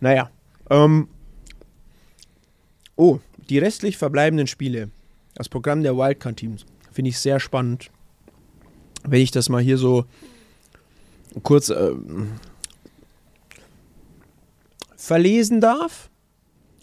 Naja. 0.00 0.30
Ähm, 0.68 1.08
oh, 2.96 3.20
die 3.48 3.58
restlich 3.58 3.96
verbleibenden 3.96 4.46
Spiele. 4.46 4.90
Das 5.34 5.48
Programm 5.48 5.82
der 5.82 5.96
Wildcard-Teams. 5.96 6.66
Finde 6.90 7.08
ich 7.08 7.18
sehr 7.18 7.40
spannend. 7.40 7.90
Wenn 9.04 9.20
ich 9.20 9.30
das 9.30 9.48
mal 9.48 9.62
hier 9.62 9.78
so 9.78 10.04
kurz 11.42 11.70
ähm, 11.70 12.32
verlesen 15.02 15.60
darf. 15.60 16.10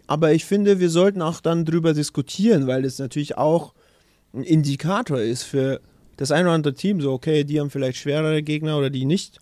Aber 0.05 0.33
ich 0.33 0.43
finde, 0.43 0.79
wir 0.79 0.89
sollten 0.89 1.21
auch 1.21 1.39
dann 1.39 1.63
drüber 1.63 1.93
diskutieren, 1.93 2.67
weil 2.67 2.81
das 2.81 2.99
natürlich 2.99 3.37
auch 3.37 3.73
ein 4.33 4.43
Indikator 4.43 5.19
ist 5.19 5.43
für 5.43 5.79
das 6.17 6.31
eine 6.31 6.45
oder 6.45 6.55
andere 6.55 6.73
Team. 6.73 6.99
So, 6.99 7.13
okay, 7.13 7.45
die 7.45 7.59
haben 7.59 7.69
vielleicht 7.69 7.97
schwerere 7.97 8.43
Gegner 8.43 8.77
oder 8.77 8.89
die 8.89 9.05
nicht. 9.05 9.39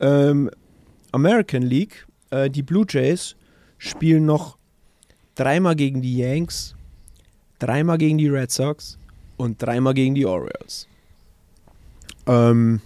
Ähm, 0.00 0.50
American 1.10 1.62
League, 1.62 2.06
äh, 2.30 2.48
die 2.48 2.62
Blue 2.62 2.86
Jays 2.88 3.34
spielen 3.78 4.24
noch 4.24 4.56
dreimal 5.34 5.74
gegen 5.74 6.00
die 6.00 6.18
Yanks, 6.18 6.76
dreimal 7.58 7.98
gegen 7.98 8.18
die 8.18 8.28
Red 8.28 8.52
Sox 8.52 8.98
und 9.36 9.60
dreimal 9.60 9.94
gegen 9.94 10.14
die 10.14 10.26
Orioles. 10.26 10.86
Ähm, 12.26 12.80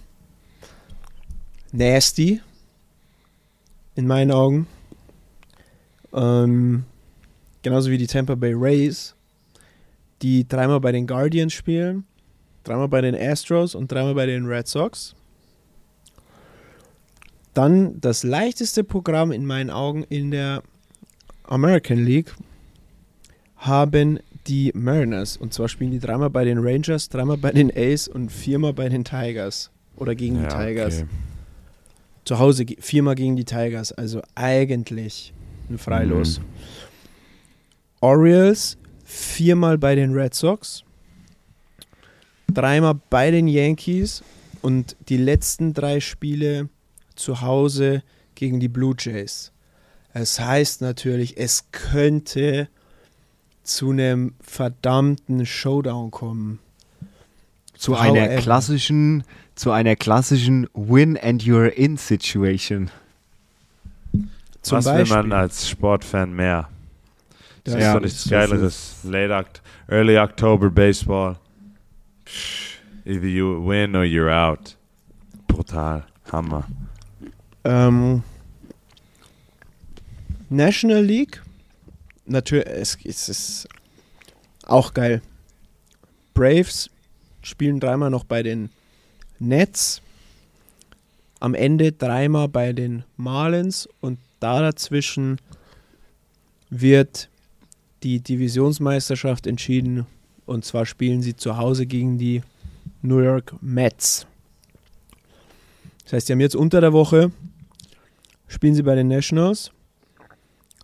nasty. 1.71 2.41
In 3.93 4.07
meinen 4.07 4.31
Augen. 4.31 4.67
Ähm, 6.13 6.83
genauso 7.61 7.89
wie 7.91 7.97
die 7.97 8.07
Tampa 8.07 8.35
Bay 8.35 8.53
Rays, 8.53 9.15
die 10.21 10.47
dreimal 10.47 10.79
bei 10.79 10.91
den 10.91 11.07
Guardians 11.07 11.53
spielen, 11.53 12.05
dreimal 12.63 12.87
bei 12.87 13.01
den 13.01 13.15
Astros 13.15 13.75
und 13.75 13.91
dreimal 13.91 14.15
bei 14.15 14.25
den 14.25 14.45
Red 14.45 14.67
Sox. 14.67 15.15
Dann 17.53 17.99
das 17.99 18.23
leichteste 18.23 18.83
Programm 18.83 19.31
in 19.31 19.45
meinen 19.45 19.69
Augen 19.69 20.03
in 20.09 20.31
der 20.31 20.63
American 21.43 21.97
League 22.03 22.33
haben 23.57 24.19
die 24.47 24.71
Mariners. 24.73 25.37
Und 25.37 25.53
zwar 25.53 25.67
spielen 25.67 25.91
die 25.91 25.99
dreimal 25.99 26.29
bei 26.29 26.45
den 26.45 26.59
Rangers, 26.59 27.09
dreimal 27.09 27.37
bei 27.37 27.51
den 27.51 27.71
A's 27.75 28.07
und 28.07 28.31
viermal 28.31 28.73
bei 28.73 28.89
den 28.89 29.03
Tigers. 29.03 29.69
Oder 29.97 30.15
gegen 30.15 30.37
die 30.37 30.43
Ja, 30.43 30.65
Tigers. 30.65 30.99
okay. 30.99 31.07
Zu 32.23 32.39
Hause 32.39 32.65
viermal 32.79 33.15
gegen 33.15 33.35
die 33.35 33.43
Tigers. 33.43 33.91
Also 33.91 34.21
eigentlich 34.35 35.33
ein 35.71 35.77
Freilos. 35.77 36.39
Mhm. 36.39 36.45
Orioles 38.01 38.77
viermal 39.05 39.77
bei 39.77 39.95
den 39.95 40.13
Red 40.13 40.33
Sox. 40.33 40.83
Dreimal 42.47 42.99
bei 43.09 43.31
den 43.31 43.47
Yankees. 43.47 44.23
Und 44.61 44.95
die 45.09 45.17
letzten 45.17 45.73
drei 45.73 45.99
Spiele 45.99 46.69
zu 47.15 47.41
Hause 47.41 48.03
gegen 48.35 48.59
die 48.59 48.67
Blue 48.67 48.95
Jays. 48.97 49.51
Es 50.13 50.39
heißt 50.39 50.81
natürlich, 50.81 51.37
es 51.37 51.65
könnte 51.71 52.67
zu 53.63 53.91
einem 53.91 54.33
verdammten 54.41 55.45
Showdown 55.45 56.11
kommen. 56.11 56.59
Zu 57.75 57.95
einer 57.95 58.27
However. 58.27 58.41
klassischen, 58.41 59.23
zu 59.55 59.71
einer 59.71 59.95
klassischen 59.95 60.67
Win 60.73 61.17
and 61.17 61.43
you're 61.43 61.69
in 61.69 61.97
Situation. 61.97 62.91
Zum 64.61 64.77
Was 64.77 64.85
Beispiel. 64.85 65.15
will 65.15 65.23
man 65.23 65.31
als 65.31 65.67
Sportfan 65.69 66.33
mehr? 66.33 66.69
Das 67.63 67.73
Ja, 67.75 67.79
ist 67.79 67.95
doch 67.95 68.01
nichts 68.01 68.29
Geileres. 68.29 68.95
Late 69.03 69.33
Oct 69.33 69.61
Early 69.87 70.17
October 70.17 70.69
Baseball. 70.69 71.37
Either 73.05 73.27
you 73.27 73.65
win 73.67 73.95
or 73.95 74.03
you're 74.03 74.31
out. 74.31 74.77
Brutal. 75.47 76.03
Hammer. 76.31 76.65
Ähm, 77.63 78.23
National 80.49 81.03
League. 81.03 81.41
Natürlich, 82.25 82.67
es, 82.67 82.97
es 83.03 83.29
ist 83.29 83.67
auch 84.65 84.93
geil. 84.93 85.21
Braves 86.33 86.89
spielen 87.41 87.79
dreimal 87.79 88.09
noch 88.09 88.23
bei 88.23 88.43
den 88.43 88.69
Nets. 89.39 90.01
am 91.39 91.55
Ende 91.55 91.91
dreimal 91.91 92.47
bei 92.47 92.71
den 92.71 93.03
Marlins 93.17 93.89
und 93.99 94.19
da 94.41 94.59
dazwischen 94.61 95.37
wird 96.69 97.29
die 98.03 98.19
Divisionsmeisterschaft 98.19 99.47
entschieden 99.47 100.05
und 100.45 100.65
zwar 100.65 100.85
spielen 100.85 101.21
sie 101.21 101.35
zu 101.35 101.57
Hause 101.57 101.85
gegen 101.85 102.17
die 102.17 102.41
New 103.01 103.19
York 103.19 103.53
Mets. 103.61 104.25
Das 106.03 106.13
heißt, 106.13 106.27
sie 106.27 106.33
haben 106.33 106.41
jetzt 106.41 106.55
unter 106.55 106.81
der 106.81 106.91
Woche 106.91 107.31
spielen 108.47 108.75
sie 108.75 108.83
bei 108.83 108.95
den 108.95 109.07
Nationals. 109.07 109.71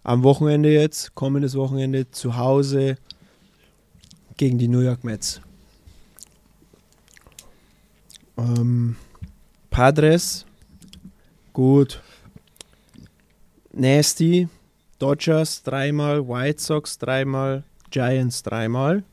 Am 0.03 0.23
Wochenende 0.23 0.71
jetzt, 0.71 1.13
kommendes 1.15 1.55
Wochenende 1.55 2.09
zu 2.11 2.37
Hause 2.37 2.97
gegen 4.37 4.57
die 4.57 4.69
New 4.69 4.79
York 4.79 5.03
Mets. 5.03 5.41
Ähm, 8.37 8.95
Padres, 9.69 10.45
gut. 11.51 12.01
Nasty, 13.77 14.49
Dodgers 14.97 15.61
dreimal, 15.61 16.27
White 16.27 16.59
Sox 16.59 16.97
dreimal, 16.97 17.63
Giants 17.91 18.41
dreimal. 18.41 19.03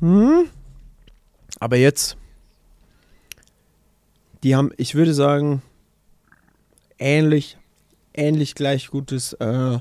Hm? 0.00 0.50
Aber 1.58 1.76
jetzt, 1.76 2.18
die 4.42 4.54
haben, 4.54 4.72
ich 4.76 4.94
würde 4.94 5.14
sagen, 5.14 5.62
ähnlich, 6.98 7.56
ähnlich 8.12 8.54
gleich 8.54 8.88
gutes 8.88 9.32
äh, 9.34 9.74
äh, 9.76 9.80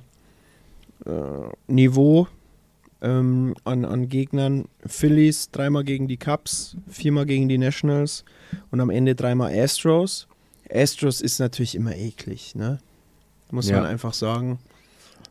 Niveau 1.68 2.28
ähm, 3.02 3.56
an, 3.66 3.84
an 3.84 4.08
Gegnern. 4.08 4.70
Phillies 4.86 5.52
dreimal 5.52 5.84
gegen 5.84 6.08
die 6.08 6.18
Cubs, 6.18 6.78
viermal 6.88 7.26
gegen 7.26 7.50
die 7.50 7.58
Nationals 7.58 8.24
und 8.72 8.80
am 8.80 8.90
Ende 8.90 9.16
dreimal 9.16 9.54
Astros. 9.54 10.30
Astros 10.72 11.20
ist 11.20 11.40
natürlich 11.40 11.76
immer 11.76 11.96
eklig, 11.96 12.56
ne? 12.56 12.80
Muss 13.52 13.70
Ja. 13.70 13.78
man 13.78 13.86
einfach 13.90 14.14
sagen. 14.14 14.60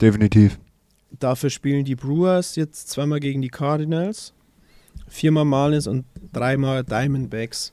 Definitiv. 0.01 0.59
Dafür 1.19 1.51
spielen 1.51 1.85
die 1.85 1.95
Brewers 1.95 2.57
jetzt 2.57 2.89
zweimal 2.91 3.21
gegen 3.21 3.41
die 3.43 3.49
Cardinals, 3.49 4.33
viermal 5.09 5.45
Marlins 5.45 5.87
und 5.87 6.05
dreimal 6.33 6.85
Diamondbacks. 6.85 7.73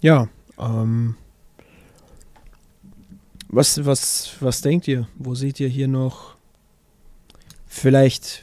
Ja, 0.00 0.28
ähm, 0.58 1.14
was, 3.48 3.84
was, 3.84 4.34
was 4.40 4.60
denkt 4.62 4.88
ihr? 4.88 5.06
Wo 5.16 5.34
seht 5.34 5.60
ihr 5.60 5.68
hier 5.68 5.88
noch 5.88 6.34
vielleicht 7.66 8.42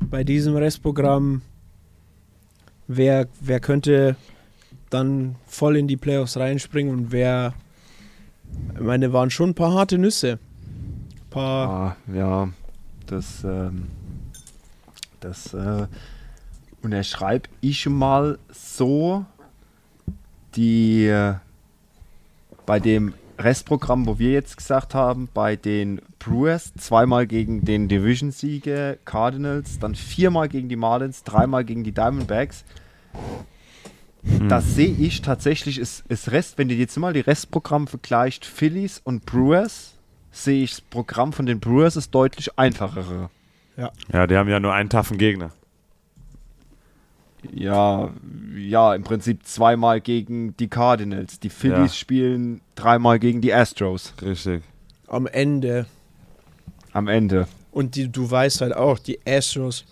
bei 0.00 0.24
diesem 0.24 0.56
Restprogramm, 0.56 1.42
wer, 2.88 3.28
wer 3.40 3.60
könnte 3.60 4.16
dann 4.90 5.36
voll 5.46 5.76
in 5.76 5.86
die 5.86 5.96
Playoffs 5.96 6.36
reinspringen 6.36 6.92
und 6.92 7.12
wer, 7.12 7.54
ich 8.74 8.80
meine, 8.80 9.12
waren 9.12 9.30
schon 9.30 9.50
ein 9.50 9.54
paar 9.54 9.74
harte 9.74 9.98
Nüsse. 9.98 10.32
Ein 10.32 11.30
paar 11.30 11.68
Ah, 11.68 11.96
ja, 12.12 12.48
das, 13.06 13.44
ähm, 13.44 13.88
das 15.20 15.54
äh, 15.54 15.86
unterschreibe 16.82 17.48
ich 17.60 17.88
mal 17.88 18.38
so. 18.52 19.24
Die 20.54 21.06
äh, 21.06 21.34
bei 22.66 22.80
dem 22.80 23.14
Restprogramm, 23.38 24.06
wo 24.06 24.18
wir 24.18 24.32
jetzt 24.32 24.56
gesagt 24.56 24.94
haben, 24.94 25.28
bei 25.32 25.54
den 25.56 26.00
Brewers 26.18 26.72
zweimal 26.74 27.26
gegen 27.26 27.64
den 27.64 27.88
Division-Sieger 27.88 28.96
Cardinals, 29.04 29.78
dann 29.78 29.94
viermal 29.94 30.48
gegen 30.48 30.68
die 30.68 30.76
Marlins, 30.76 31.22
dreimal 31.22 31.64
gegen 31.64 31.84
die 31.84 31.92
Diamondbacks. 31.92 32.64
Das 34.48 34.74
sehe 34.74 34.88
ich 34.90 35.22
tatsächlich, 35.22 35.78
ist, 35.78 36.04
ist 36.08 36.30
Rest, 36.32 36.58
wenn 36.58 36.68
du 36.68 36.74
jetzt 36.74 36.96
mal 36.96 37.12
die 37.12 37.20
Restprogramm 37.20 37.86
vergleicht, 37.86 38.44
Phillies 38.44 39.00
und 39.02 39.24
Brewers, 39.26 39.94
sehe 40.32 40.64
ich 40.64 40.70
das 40.70 40.80
Programm 40.80 41.32
von 41.32 41.46
den 41.46 41.60
Brewers 41.60 41.96
ist 41.96 42.10
deutlich 42.14 42.58
einfachere. 42.58 43.30
Ja, 44.12 44.26
die 44.26 44.36
haben 44.36 44.48
ja 44.48 44.58
nur 44.58 44.72
einen 44.74 44.88
taffen 44.90 45.18
Gegner. 45.18 45.50
Ja, 47.52 48.10
ja, 48.56 48.94
im 48.94 49.04
Prinzip 49.04 49.46
zweimal 49.46 50.00
gegen 50.00 50.56
die 50.56 50.66
Cardinals. 50.68 51.38
Die 51.38 51.50
Phillies 51.50 51.92
Ja. 51.92 51.98
spielen 51.98 52.60
dreimal 52.74 53.20
gegen 53.20 53.40
die 53.40 53.54
Astros 53.54 54.12
Richtig. 54.20 54.62
am 55.06 55.26
Ende. 55.26 55.86
am 56.92 57.06
Ende. 57.06 57.46
Und 57.70 57.94
die, 57.94 58.08
du 58.10 58.28
weißt 58.28 58.60
halt 58.62 58.74
auch, 58.74 58.98
die 58.98 59.20
Astros. 59.24 59.84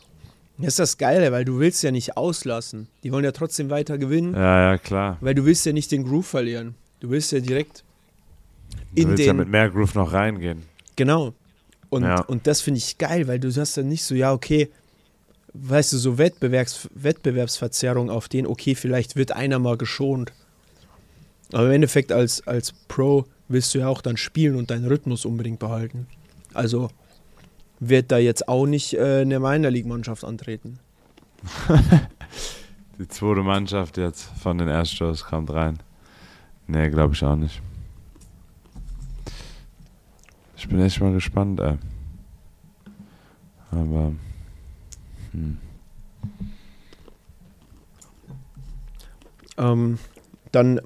Das 0.59 0.69
ist 0.69 0.79
das 0.79 0.99
Geile, 0.99 1.33
weil 1.33 1.45
du 1.45 1.59
willst 1.59 1.83
ja 1.83 1.91
nicht 1.91 2.17
auslassen. 2.17 2.89
Die 3.03 3.13
wollen 3.13 3.25
ja 3.25 3.33
trotzdem 3.33 3.69
weiter 3.69 3.99
gewinnen, 3.99 4.35
Ja, 4.35 4.73
ja, 4.73 4.79
klar. 4.79 5.19
weil 5.21 5.35
du 5.35 5.45
willst 5.45 5.67
ja 5.67 5.73
nicht 5.73 5.93
den 5.93 6.05
Groove 6.05 6.27
verlieren. 6.27 6.75
Du 7.01 7.11
willst 7.11 7.31
ja 7.33 7.41
direkt 7.41 7.85
Du 8.95 9.03
in 9.03 9.09
willst 9.09 9.21
den. 9.21 9.27
ja 9.27 9.33
mit 9.35 9.49
mehr 9.49 9.69
Groove 9.69 9.95
noch 9.95 10.13
reingehen. 10.13 10.63
genau. 10.97 11.35
Und, 11.89 12.03
Ja. 12.03 12.21
und 12.23 12.47
das 12.49 12.63
finde 12.63 12.79
ich 12.79 12.99
geil, 12.99 13.29
weil 13.29 13.39
du 13.39 13.55
hast 13.55 13.77
dann 13.77 13.89
nicht 13.89 14.03
so, 14.03 14.15
ja, 14.17 14.33
okay, 14.33 14.71
weißt 15.55 15.93
du, 15.93 15.99
so 15.99 16.19
Wettbewerbs, 16.19 16.89
Wettbewerbsverzerrung 16.95 18.11
auf 18.11 18.29
den, 18.29 18.47
okay, 18.47 18.75
vielleicht 18.75 19.15
wird 19.15 19.33
einer 19.33 19.59
mal 19.61 19.77
geschont. 19.77 20.33
Aber 21.53 21.67
im 21.67 21.73
Endeffekt 21.73 22.11
als, 22.13 22.45
als 22.49 22.73
Pro 22.89 23.25
willst 23.49 23.73
du 23.75 23.79
ja 23.79 23.89
auch 23.89 24.01
dann 24.03 24.17
spielen 24.17 24.57
und 24.57 24.71
deinen 24.71 24.87
Rhythmus 24.87 25.25
unbedingt 25.25 25.61
behalten. 25.61 26.09
Also 26.55 26.89
wird 27.81 28.11
da 28.11 28.19
jetzt 28.19 28.49
auch 28.49 28.67
nicht 28.67 28.95
äh, 28.95 29.21
eine 29.21 29.41
Minor 29.41 29.71
League 29.71 29.87
Mannschaft 29.87 30.25
antreten. 30.25 30.79
Die 32.99 33.09
zweite 33.09 33.43
Mannschaft 33.43 33.99
jetzt 33.99 34.23
von 34.23 34.59
den 34.59 34.69
Astros 34.69 35.25
kommt 35.25 35.51
rein. 35.53 35.79
Nee, 36.67 36.89
glaube 36.89 37.15
ich 37.15 37.23
auch 37.23 37.37
nicht. 37.37 37.61
Ich 40.57 40.67
bin 40.69 40.81
echt 40.81 41.01
mal 41.01 41.13
gespannt, 41.13 41.61
ey. 41.61 41.77
Aber. 43.71 44.13
Hm. 45.33 45.59
Ähm, 49.59 49.99
dann, 50.53 50.81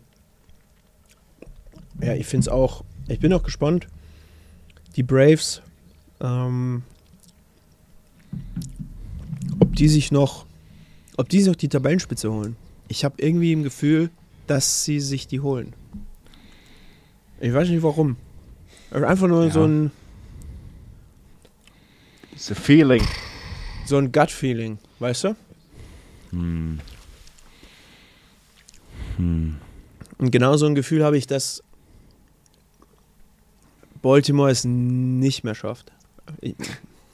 ja, 2.01 2.15
ich 2.15 2.27
finde 2.27 2.45
es 2.45 2.49
auch, 2.49 2.85
ich 3.09 3.21
bin 3.21 3.33
auch 3.33 3.43
gespannt. 3.43 3.87
Die 4.97 5.03
Braves, 5.03 5.63
ähm, 6.21 6.83
ob 9.61 9.75
die 9.77 9.89
sich 9.89 10.13
noch, 10.13 10.47
ob 11.17 11.29
die 11.29 11.39
sich 11.41 11.49
noch 11.49 11.57
die 11.57 11.69
Tabellenspitze 11.69 12.31
holen. 12.31 12.57
Ich 12.89 13.05
habe 13.05 13.15
irgendwie 13.23 13.53
im 13.53 13.63
Gefühl, 13.63 14.11
dass 14.47 14.85
sie 14.85 15.01
sich 15.01 15.27
die 15.27 15.41
holen. 15.41 15.73
Ich 17.41 17.53
weiß 17.53 17.69
nicht 17.69 17.83
warum. 17.83 18.17
Einfach 18.91 19.29
nur 19.29 19.45
Ja. 19.45 19.51
so 19.51 19.65
ein, 19.65 19.91
It's 22.33 22.51
a 22.51 22.55
feeling. 22.55 23.03
so 23.87 23.97
ein 23.99 24.11
Gut-Feeling, 24.13 24.79
weißt 24.99 25.25
du? 25.25 25.37
Hm. 26.31 26.81
Hm. 29.17 29.57
Und 30.19 30.31
genau 30.31 30.57
so 30.57 30.67
ein 30.67 30.75
Gefühl 30.75 31.05
habe 31.05 31.17
ich, 31.19 31.27
dass 31.27 31.63
Baltimore 34.03 34.51
es 34.51 34.65
nicht 34.65 35.45
mehr 35.45 35.55
schafft. 35.55 35.93
Ich, 36.41 36.55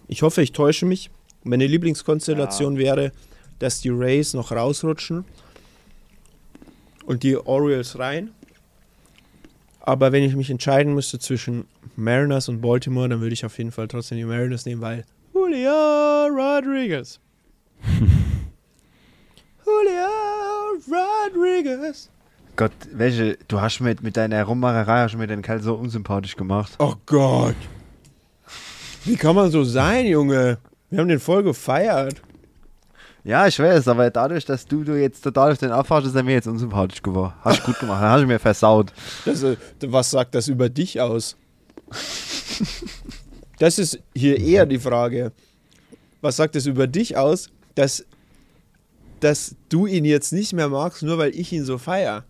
ich 0.09 0.23
hoffe, 0.23 0.43
ich 0.43 0.53
täusche 0.53 0.87
mich. 0.87 1.11
Meine 1.45 1.67
Lieblingskonstellation 1.67 2.77
wäre, 2.79 3.13
dass 3.59 3.81
die 3.81 3.91
Rays 3.91 4.35
noch 4.35 4.53
rausrutschen 4.53 5.25
und 7.07 7.23
die 7.23 7.37
Orioles 7.37 7.99
rein. 7.99 8.31
Aber 9.81 10.11
wenn 10.11 10.25
ich 10.25 10.35
mich 10.35 10.51
entscheiden 10.51 10.95
müsste 10.95 11.19
zwischen 11.19 11.67
Mariners 11.95 12.49
und 12.49 12.61
Baltimore, 12.61 13.09
dann 13.09 13.21
würde 13.21 13.35
ich 13.35 13.45
auf 13.47 13.57
jeden 13.59 13.71
Fall 13.71 13.87
trotzdem 13.89 14.19
die 14.19 14.25
Mariners 14.25 14.67
nehmen, 14.67 14.83
weil 14.83 15.05
Julio 15.33 16.27
Rodriguez. 16.27 17.21
Julio 19.65 20.09
Rodriguez. 20.91 22.11
Gott, 22.57 22.73
welche, 22.91 23.39
du 23.49 23.61
hast 23.61 23.81
mit, 23.81 24.03
mit 24.03 24.17
deiner 24.17 24.43
Rummacherei 24.43 25.03
hast 25.03 25.17
mir 25.17 25.27
den 25.27 25.43
Kerl 25.43 25.61
so 25.63 25.75
unsympathisch 25.75 26.37
gemacht. 26.37 26.75
Oh 26.79 26.95
Gott. 27.05 27.55
Wie 29.07 29.15
kann 29.15 29.37
man 29.37 29.53
so 29.53 29.63
sein, 29.63 30.05
Junge? 30.07 30.59
Wir 30.91 30.99
haben 30.99 31.07
den 31.07 31.21
voll 31.21 31.45
gefeiert. 31.45 32.21
Ja, 33.23 33.47
ich 33.47 33.57
weiß, 33.57 33.87
aber 33.87 34.11
dadurch, 34.11 34.45
dass 34.45 34.67
du, 34.67 34.83
du 34.83 35.01
jetzt 35.01 35.23
total 35.23 35.53
auf 35.53 35.59
den 35.59 35.71
abfährst, 35.71 36.09
ist 36.09 36.17
er 36.17 36.25
mir 36.25 36.35
jetzt 36.35 36.49
unsympathisch 36.49 37.03
geworden. 37.03 37.33
Hast 37.43 37.61
du 37.61 37.67
gut 37.67 37.79
gemacht, 37.79 38.03
dann 38.03 38.11
hast 38.11 38.23
du 38.23 38.27
mir 38.27 38.41
versaut. 38.41 38.93
Das, 39.25 39.45
äh, 39.45 39.57
was 39.83 40.11
sagt 40.11 40.35
das 40.35 40.49
über 40.49 40.69
dich 40.69 41.01
aus? 41.01 41.37
Das 43.59 43.79
ist 43.79 44.01
hier 44.15 44.39
eher 44.39 44.67
die 44.67 44.81
Frage. 44.81 45.33
Was 46.21 46.37
sagt 46.37 46.57
es 46.57 46.67
über 46.67 46.89
dich 46.89 47.17
aus, 47.17 47.49
dass, 47.77 48.05
dass 49.21 49.55
du 49.69 49.87
ihn 49.87 50.05
jetzt 50.05 50.33
nicht 50.33 50.53
mehr 50.53 50.69
magst, 50.69 51.05
nur 51.05 51.17
weil 51.19 51.35
ich 51.35 51.53
ihn 51.53 51.65
so 51.65 51.79
feier? 51.79 52.25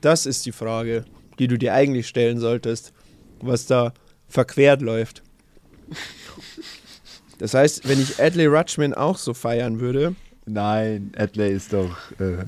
Das 0.00 0.26
ist 0.26 0.46
die 0.46 0.52
Frage, 0.52 1.04
die 1.40 1.48
du 1.48 1.58
dir 1.58 1.74
eigentlich 1.74 2.06
stellen 2.06 2.38
solltest, 2.38 2.92
was 3.40 3.66
da 3.66 3.92
verquert 4.28 4.80
läuft. 4.80 5.24
Das 7.38 7.54
heißt, 7.54 7.88
wenn 7.88 8.00
ich 8.00 8.22
Adley 8.22 8.46
Rutschman 8.46 8.94
auch 8.94 9.18
so 9.18 9.34
feiern 9.34 9.80
würde, 9.80 10.14
Nein, 10.46 11.12
Adley 11.16 11.52
ist 11.52 11.72
doch. 11.72 11.96
Äh, 12.20 12.44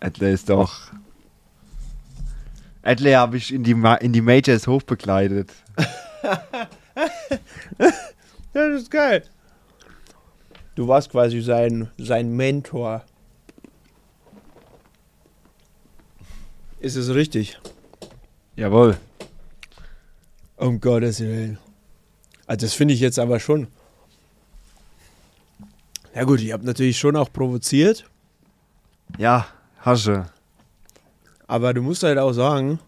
Adler 0.00 0.30
ist 0.30 0.50
doch. 0.50 0.90
Adler 2.82 3.18
habe 3.18 3.36
ich 3.36 3.52
in 3.52 3.62
die, 3.62 3.74
Ma 3.74 3.94
in 3.94 4.12
die 4.12 4.20
Majors 4.20 4.66
hochbegleitet. 4.66 5.52
Das 8.52 8.80
ist 8.80 8.90
geil. 8.90 9.22
Du 10.76 10.88
warst 10.88 11.10
quasi 11.10 11.42
sein, 11.42 11.90
sein 11.98 12.34
Mentor. 12.34 13.04
Ist 16.80 16.96
es 16.96 17.12
richtig? 17.12 17.60
Jawohl. 18.54 18.96
Um 20.56 20.80
Gottes 20.80 21.20
Willen. 21.20 21.58
Also 22.46 22.66
das 22.66 22.74
finde 22.74 22.94
ich 22.94 23.00
jetzt 23.00 23.18
aber 23.18 23.40
schon. 23.40 23.66
Ja 26.14 26.24
gut, 26.24 26.40
ich 26.40 26.52
habe 26.52 26.64
natürlich 26.64 26.98
schon 26.98 27.16
auch 27.16 27.30
provoziert, 27.32 28.08
Ja, 29.18 29.46
Hasche. 29.80 30.26
aber 31.46 31.74
du 31.74 31.82
musst 31.82 32.02
halt 32.02 32.18
auch 32.18 32.32
sagen, 32.32 32.78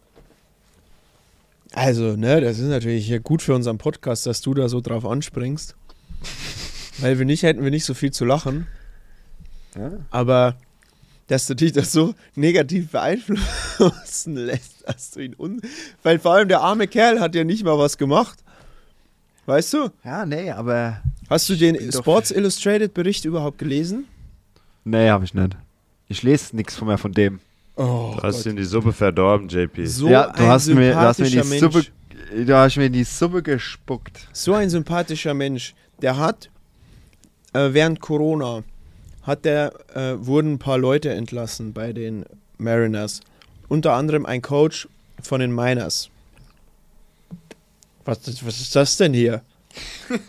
also, 1.72 2.16
ne, 2.16 2.40
das 2.40 2.58
ist 2.58 2.68
natürlich 2.68 3.06
hier 3.06 3.20
gut 3.20 3.42
für 3.42 3.54
unseren 3.54 3.76
Podcast, 3.76 4.24
dass 4.26 4.40
du 4.40 4.54
da 4.54 4.68
so 4.70 4.80
drauf 4.80 5.04
anspringst. 5.04 5.76
Weil 6.98 7.18
wir 7.18 7.26
nicht 7.26 7.42
hätten 7.42 7.62
wir 7.62 7.70
nicht 7.70 7.84
so 7.84 7.92
viel 7.94 8.10
zu 8.10 8.24
lachen. 8.24 8.66
Ja. 9.76 9.92
Aber 10.10 10.56
dass 11.26 11.46
du 11.46 11.54
dich 11.54 11.72
das 11.72 11.92
so 11.92 12.14
negativ 12.34 12.90
beeinflussen 12.90 14.34
lässt, 14.46 14.88
dass 14.88 15.10
du 15.10 15.20
ihn 15.20 15.34
un 15.38 15.60
weil 16.02 16.18
vor 16.18 16.32
allem 16.32 16.48
der 16.48 16.62
arme 16.62 16.88
Kerl 16.88 17.20
hat 17.20 17.34
ja 17.34 17.44
nicht 17.44 17.62
mal 17.64 17.78
was 17.78 17.98
gemacht. 17.98 18.42
Weißt 19.48 19.72
du? 19.72 19.88
Ja, 20.04 20.26
nee, 20.26 20.50
aber. 20.50 21.00
Hast 21.30 21.48
du 21.48 21.56
den 21.56 21.90
Sports 21.90 22.30
Illustrated 22.30 22.92
Bericht 22.92 23.24
überhaupt 23.24 23.56
gelesen? 23.56 24.04
Nee, 24.84 25.08
habe 25.08 25.24
ich 25.24 25.32
nicht. 25.32 25.56
Ich 26.06 26.22
lese 26.22 26.54
nichts 26.54 26.78
mehr 26.82 26.98
von 26.98 27.12
dem. 27.12 27.40
Oh, 27.74 28.12
Du 28.14 28.22
hast 28.22 28.44
in 28.46 28.56
die 28.56 28.64
Suppe 28.64 28.92
verdorben, 28.92 29.48
JP. 29.48 29.86
so 29.86 30.08
ja, 30.08 30.26
du 30.26 30.42
ein 30.42 30.48
hast, 30.48 30.66
mir, 30.68 30.92
du 30.92 30.96
hast 30.96 31.18
mir 31.20 31.30
die 31.30 31.38
sympathischer 31.38 31.60
Suppe. 31.60 31.86
Mensch. 32.34 32.46
Du 32.46 32.54
hast 32.56 32.76
mir 32.76 32.86
in 32.86 32.92
die 32.92 33.04
Suppe 33.04 33.42
gespuckt. 33.42 34.28
So 34.34 34.52
ein 34.52 34.68
sympathischer 34.68 35.32
Mensch. 35.32 35.74
Der 36.02 36.18
hat 36.18 36.50
äh, 37.54 37.72
während 37.72 38.00
Corona 38.00 38.64
hat 39.22 39.46
der, 39.46 39.72
äh, 39.94 40.14
wurden 40.26 40.54
ein 40.54 40.58
paar 40.58 40.76
Leute 40.76 41.10
entlassen 41.14 41.72
bei 41.72 41.94
den 41.94 42.26
Mariners. 42.58 43.20
Unter 43.68 43.94
anderem 43.94 44.26
ein 44.26 44.42
Coach 44.42 44.88
von 45.22 45.40
den 45.40 45.54
Miners. 45.54 46.10
Was, 48.08 48.42
was 48.42 48.58
ist 48.58 48.74
das 48.74 48.96
denn 48.96 49.12
hier? 49.12 49.42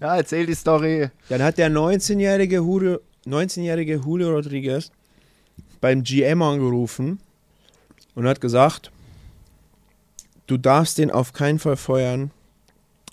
Ja, 0.00 0.16
erzähl 0.16 0.46
die 0.46 0.54
Story. 0.54 1.08
Dann 1.28 1.42
hat 1.42 1.58
der 1.58 1.70
19-jährige 1.70 2.56
Julio, 2.56 2.98
19-jährige 3.24 3.94
Julio 4.04 4.30
Rodriguez 4.30 4.90
beim 5.80 6.02
GM 6.02 6.42
angerufen 6.42 7.20
und 8.16 8.26
hat 8.26 8.40
gesagt, 8.40 8.90
du 10.48 10.56
darfst 10.56 10.98
den 10.98 11.12
auf 11.12 11.32
keinen 11.32 11.60
Fall 11.60 11.76
feuern. 11.76 12.32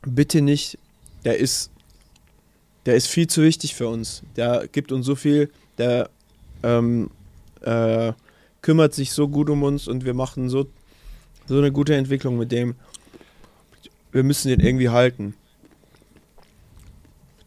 Bitte 0.04 0.42
nicht. 0.42 0.80
Der 1.24 1.38
ist, 1.38 1.70
der 2.88 2.96
ist 2.96 3.08
viel 3.08 3.28
zu 3.28 3.44
wichtig 3.44 3.76
für 3.76 3.88
uns. 3.88 4.24
Der 4.36 4.68
gibt 4.72 4.92
uns 4.92 5.06
so 5.06 5.16
viel. 5.16 5.52
Der 5.78 6.10
ähm, 6.64 7.12
äh, 7.62 8.14
kümmert 8.62 8.96
sich 8.96 9.12
so 9.12 9.28
gut 9.28 9.50
um 9.50 9.62
uns 9.62 9.88
und 9.88 10.06
wir 10.06 10.16
machen 10.16 10.50
so, 10.50 10.68
so 11.48 11.60
eine 11.60 11.72
gute 11.72 11.96
Entwicklung 11.96 12.38
mit 12.38 12.52
dem. 12.52 12.76
Wir 14.12 14.24
müssen 14.24 14.50
den 14.50 14.60
irgendwie 14.60 14.90
halten. 14.90 15.36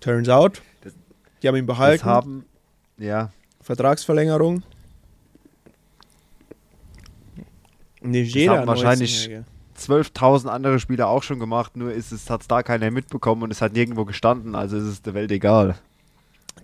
Turns 0.01 0.29
out, 0.29 0.63
die 1.43 1.49
haben 1.49 1.57
ihn 1.57 1.67
Das 1.67 1.77
behalten. 1.77 2.05
haben. 2.05 2.45
Ja. 2.99 3.31
Vertragsverlängerung. 3.61 4.63
Nicht 8.01 8.35
jeder 8.35 8.59
haben 8.59 8.67
wahrscheinlich 8.67 9.25
19-Jährige. 9.29 9.45
12.000 9.79 10.47
andere 10.49 10.79
Spieler 10.81 11.09
auch 11.09 11.23
schon 11.23 11.39
gemacht, 11.41 11.77
nur 11.77 11.93
ist 11.93 12.13
es, 12.13 12.31
hat 12.31 12.43
es 12.43 12.49
da 12.49 12.63
keiner 12.63 12.91
mitbekommen 12.91 13.43
und 13.43 13.51
es 13.51 13.61
hat 13.61 13.73
nirgendwo 13.73 14.05
gestanden, 14.05 14.55
also 14.55 14.77
ist 14.77 14.85
es 14.85 15.03
der 15.03 15.15
Welt 15.15 15.31
egal. 15.33 15.77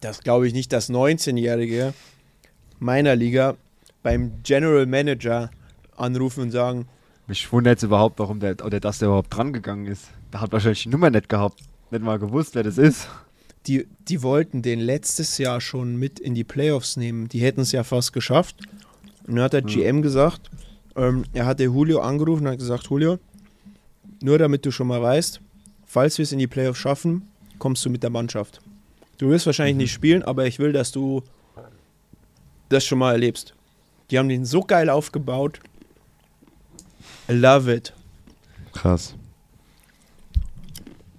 Das 0.01 0.21
glaube 0.21 0.47
ich 0.47 0.53
nicht, 0.53 0.73
dass 0.73 0.91
19-Jährige 0.91 1.95
meiner 2.79 3.17
Liga 3.17 3.57
beim 4.03 4.43
General 4.45 4.87
Manager 4.87 5.51
anrufen 5.97 6.43
und 6.45 6.51
sagen, 6.53 6.87
Mich 7.29 7.53
wundert 7.53 7.77
es 7.77 7.85
überhaupt, 7.85 8.19
warum 8.19 8.41
der, 8.41 8.57
oder 8.65 8.81
dass 8.81 8.99
der 8.99 9.09
überhaupt 9.09 9.35
dran 9.35 9.53
gegangen 9.53 9.87
ist. 9.87 10.09
Der 10.33 10.41
hat 10.41 10.51
wahrscheinlich 10.51 10.83
die 10.85 10.89
Nummer 10.89 11.11
nicht 11.11 11.29
gehabt. 11.29 11.61
Nicht 11.91 12.03
mal 12.03 12.19
gewusst, 12.19 12.55
wer 12.55 12.63
das 12.63 12.79
ist. 12.79 13.09
die, 13.67 13.87
die 14.09 14.23
wollten 14.23 14.63
den 14.63 14.81
letztes 14.81 15.37
Jahr 15.37 15.61
schon 15.61 15.97
mit 15.97 16.19
in 16.19 16.35
die 16.35 16.45
Playoffs 16.45 16.97
nehmen. 16.97 17.29
Die 17.29 17.41
hätten 17.41 17.61
es 17.61 17.73
ja 17.73 17.85
fast 17.85 18.15
geschafft. 18.15 18.57
Und 19.27 19.37
dann 19.37 19.45
hat 19.45 19.53
der 19.53 19.63
GM 19.63 20.01
gesagt, 20.01 20.51
ähm, 20.97 21.25
er 21.35 21.45
hatte 21.45 21.65
Julio 21.65 22.01
angerufen 22.01 22.47
und 22.47 22.53
hat 22.53 22.59
gesagt, 22.59 22.89
Julio, 22.89 23.19
nur 24.23 24.39
damit 24.39 24.65
du 24.65 24.71
schon 24.71 24.87
mal 24.87 25.03
weißt, 25.03 25.41
falls 25.85 26.17
wir 26.17 26.23
es 26.23 26.33
in 26.33 26.39
die 26.39 26.47
Playoffs 26.47 26.79
schaffen, 26.79 27.29
kommst 27.59 27.85
du 27.85 27.91
mit 27.91 28.03
der 28.03 28.11
Mannschaft. 28.11 28.61
Du 29.19 29.29
wirst 29.29 29.45
wahrscheinlich 29.45 29.77
nicht 29.77 29.93
spielen, 29.93 30.23
aber 30.23 30.47
ich 30.47 30.59
will, 30.59 30.73
dass 30.73 30.93
du 30.93 31.23
das 32.71 32.87
schon 32.87 32.99
mal 32.99 33.13
erlebst. 33.13 33.55
Die 34.11 34.19
haben 34.19 34.29
den 34.31 34.47
so 34.47 34.63
geil 34.63 34.89
aufgebaut. 34.89 35.61
I 37.29 37.33
love 37.33 37.73
it. 37.73 37.93
Krass. 38.73 39.15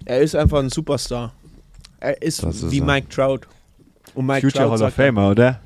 Er 0.04 0.20
ist 0.20 0.34
einfach 0.34 0.58
ein 0.58 0.70
Superstar. 0.70 1.32
Er 2.00 2.20
ist, 2.20 2.42
ist 2.42 2.70
wie 2.70 2.78
er. 2.80 2.84
Mike 2.84 3.08
Trout. 3.08 3.40
Und 4.14 4.26
Mike 4.26 4.40
Future 4.40 4.64
Trout 4.64 4.80
Hall 4.80 4.88
of 4.88 4.94
Famer, 4.94 5.30
oder? 5.30 5.60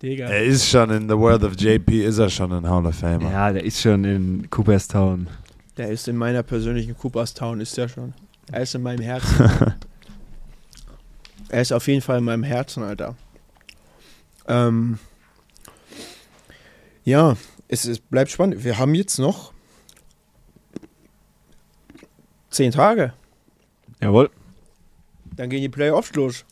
Digga. 0.00 0.28
Er 0.28 0.44
ist 0.44 0.68
schon 0.68 0.90
in 0.90 1.08
the 1.08 1.16
world 1.16 1.42
of 1.42 1.54
JP, 1.58 2.04
ist 2.04 2.18
er 2.18 2.30
schon 2.30 2.52
ein 2.52 2.68
Hall 2.68 2.86
of 2.86 2.94
Famer. 2.94 3.30
Ja, 3.30 3.52
der 3.52 3.64
ist 3.64 3.80
schon 3.80 4.04
in 4.04 4.48
Cooperstown. 4.48 5.28
Der 5.76 5.90
ist 5.90 6.08
in 6.08 6.16
meiner 6.16 6.42
persönlichen 6.42 6.96
Cooperstown, 6.96 7.60
ist 7.60 7.76
der 7.76 7.88
schon. 7.88 8.14
Er 8.50 8.62
ist 8.62 8.74
in 8.74 8.82
meinem 8.82 9.02
Herzen. 9.02 9.50
er 11.48 11.60
ist 11.60 11.72
auf 11.72 11.86
jeden 11.88 12.00
Fall 12.00 12.18
in 12.18 12.24
meinem 12.24 12.44
Herzen, 12.44 12.84
Alter. 12.84 13.16
Ähm, 14.46 14.98
ja, 17.04 17.36
es, 17.68 17.84
es 17.84 18.00
bleibt 18.00 18.30
spannend. 18.30 18.64
Wir 18.64 18.78
haben 18.78 18.94
jetzt 18.94 19.18
noch 19.18 19.52
zehn 22.50 22.72
Tage. 22.72 23.12
Jawohl. 24.00 24.30
Dann 25.36 25.50
gehen 25.50 25.60
die 25.60 25.68
Playoffs 25.68 26.12
los. 26.14 26.44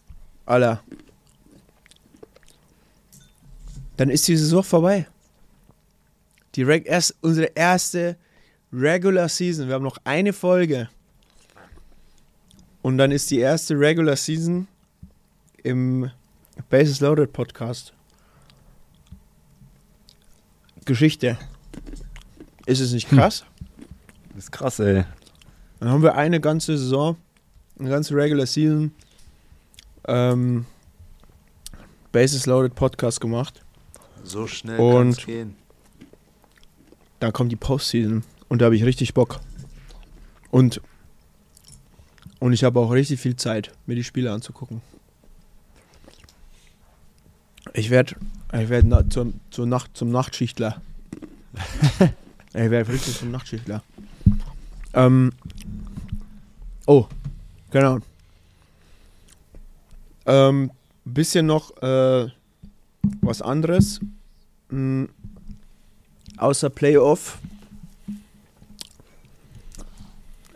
Alter. 0.44 0.82
Dann 3.96 4.10
ist 4.10 4.28
die 4.28 4.36
Saison 4.36 4.62
vorbei. 4.62 5.08
Die 6.54 6.62
Reg 6.62 6.86
erst, 6.86 7.16
unsere 7.22 7.48
erste 7.54 8.16
Regular 8.72 9.28
Season. 9.28 9.68
Wir 9.68 9.74
haben 9.74 9.82
noch 9.82 9.98
eine 10.04 10.32
Folge. 10.32 10.88
Und 12.82 12.98
dann 12.98 13.10
ist 13.10 13.30
die 13.30 13.40
erste 13.40 13.74
Regular 13.78 14.16
Season 14.16 14.68
im 15.62 16.10
Bases 16.68 17.00
Loaded 17.00 17.32
Podcast. 17.32 17.95
Geschichte. 20.86 21.36
Ist 22.64 22.80
es 22.80 22.92
nicht 22.92 23.08
krass? 23.08 23.44
Das 24.34 24.44
ist 24.44 24.52
krass, 24.52 24.78
ey. 24.78 25.04
Dann 25.80 25.90
haben 25.90 26.02
wir 26.02 26.14
eine 26.14 26.40
ganze 26.40 26.76
Saison, 26.78 27.16
eine 27.78 27.90
ganze 27.90 28.14
Regular 28.14 28.46
Season, 28.46 28.92
ähm, 30.08 30.64
Bases 32.12 32.46
Loaded 32.46 32.74
Podcast 32.74 33.20
gemacht. 33.20 33.62
So 34.24 34.46
schnell 34.46 34.78
Und- 34.80 35.12
kann's 35.16 35.26
gehen. 35.26 35.56
Dann 37.20 37.32
kommt 37.32 37.50
die 37.52 37.56
Postseason 37.56 38.24
und 38.48 38.60
da 38.60 38.66
habe 38.66 38.76
ich 38.76 38.84
richtig 38.84 39.14
Bock. 39.14 39.40
Und, 40.50 40.80
und 42.40 42.52
ich 42.52 42.62
habe 42.64 42.78
auch 42.80 42.90
richtig 42.90 43.20
viel 43.20 43.36
Zeit, 43.36 43.72
mir 43.86 43.94
die 43.94 44.04
Spiele 44.04 44.32
anzugucken. 44.32 44.80
Ich 47.72 47.90
werde 47.90 48.16
ich 48.52 48.68
werd 48.68 48.86
na, 48.86 49.08
zur, 49.08 49.32
zur 49.50 49.66
Nacht, 49.66 49.96
zum 49.96 50.10
Nachtschichtler. 50.10 50.80
ich 52.54 52.70
werde 52.70 52.92
richtig 52.92 53.18
zum 53.18 53.30
Nachtschichtler. 53.30 53.82
Ähm, 54.94 55.32
oh, 56.86 57.06
genau. 57.70 57.98
Ähm, 60.26 60.70
bisschen 61.04 61.46
noch 61.46 61.76
äh, 61.82 62.28
was 63.20 63.42
anderes. 63.42 64.00
Hm, 64.70 65.08
außer 66.36 66.70
Playoff. 66.70 67.38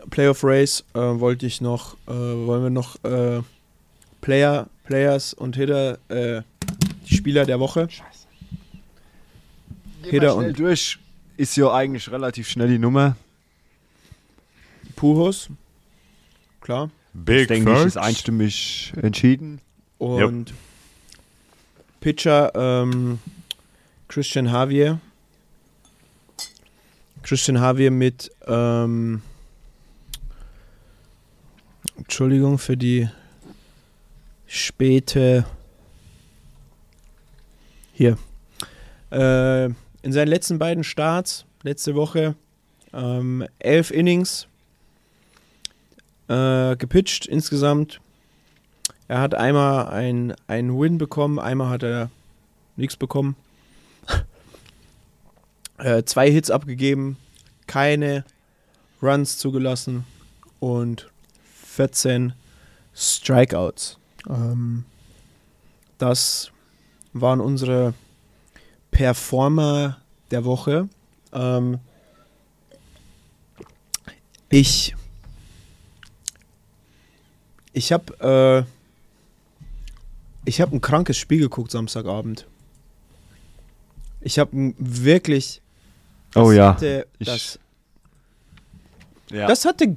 Playoff 0.09 0.43
Race 0.43 0.83
äh, 0.93 0.99
wollte 0.99 1.45
ich 1.45 1.61
noch, 1.61 1.95
äh, 2.07 2.11
wollen 2.11 2.63
wir 2.63 2.69
noch 2.69 3.01
äh, 3.03 3.41
Player, 4.19 4.67
Players 4.83 5.33
und 5.33 5.55
Hitter, 5.55 5.99
äh, 6.09 6.41
die 7.09 7.15
Spieler 7.15 7.45
der 7.45 7.59
Woche. 7.59 7.87
Hitter 10.03 10.33
schnell 10.33 10.49
und 10.49 10.59
durch. 10.59 10.99
Ist 11.37 11.55
ja 11.57 11.73
eigentlich 11.73 12.11
relativ 12.11 12.49
schnell 12.49 12.67
die 12.67 12.77
Nummer. 12.77 13.15
Puhos. 14.95 15.49
Klar. 16.59 16.91
Big 17.13 17.47
denke 17.47 17.73
ich, 17.73 17.85
ist 17.85 17.97
einstimmig 17.97 18.93
entschieden. 19.01 19.59
Und 19.97 20.53
Pitcher 21.99 22.51
ähm, 22.55 23.19
Christian 24.07 24.45
Javier. 24.45 24.99
Christian 27.23 27.57
Javier 27.57 27.91
mit, 27.91 28.31
ähm, 28.47 29.21
Entschuldigung 31.97 32.57
für 32.57 32.75
die 32.75 33.07
späte, 34.47 35.45
hier, 37.93 38.17
äh, 39.11 39.65
in 39.65 40.11
seinen 40.11 40.27
letzten 40.27 40.59
beiden 40.59 40.83
Starts, 40.83 41.45
letzte 41.63 41.95
Woche, 41.95 42.35
ähm, 42.93 43.45
elf 43.59 43.91
Innings 43.91 44.47
äh, 46.27 46.75
gepitcht 46.75 47.25
insgesamt. 47.25 48.01
Er 49.07 49.19
hat 49.19 49.35
einmal 49.35 49.89
ein, 49.89 50.33
einen 50.47 50.79
Win 50.79 50.97
bekommen, 50.97 51.39
einmal 51.39 51.69
hat 51.69 51.83
er 51.83 52.09
nichts 52.77 52.95
bekommen. 52.95 53.35
äh, 55.77 56.03
zwei 56.03 56.31
Hits 56.31 56.49
abgegeben, 56.49 57.17
keine 57.67 58.23
Runs 59.01 59.37
zugelassen 59.37 60.05
und 60.59 61.09
14 61.65 62.33
Strikeouts. 62.93 63.97
Ähm, 64.29 64.85
das 65.97 66.51
waren 67.13 67.41
unsere 67.41 67.93
Performer 68.91 69.97
der 70.31 70.45
Woche. 70.45 70.87
Ähm, 71.33 71.79
ich 74.49 74.95
ich 77.73 77.91
habe 77.91 78.65
äh, 78.65 78.69
ich 80.45 80.59
habe 80.61 80.75
ein 80.75 80.81
krankes 80.81 81.17
Spiel 81.17 81.39
geguckt 81.39 81.71
Samstagabend. 81.71 82.47
Ich 84.19 84.39
habe 84.39 84.73
wirklich 84.77 85.61
Oh 86.35 86.47
das 86.49 86.55
ja. 86.55 86.73
hatte, 86.73 87.07
Ich- 87.19 87.27
das, 87.27 87.59
ja. 89.31 89.47
das 89.47 89.65
hatte 89.65 89.95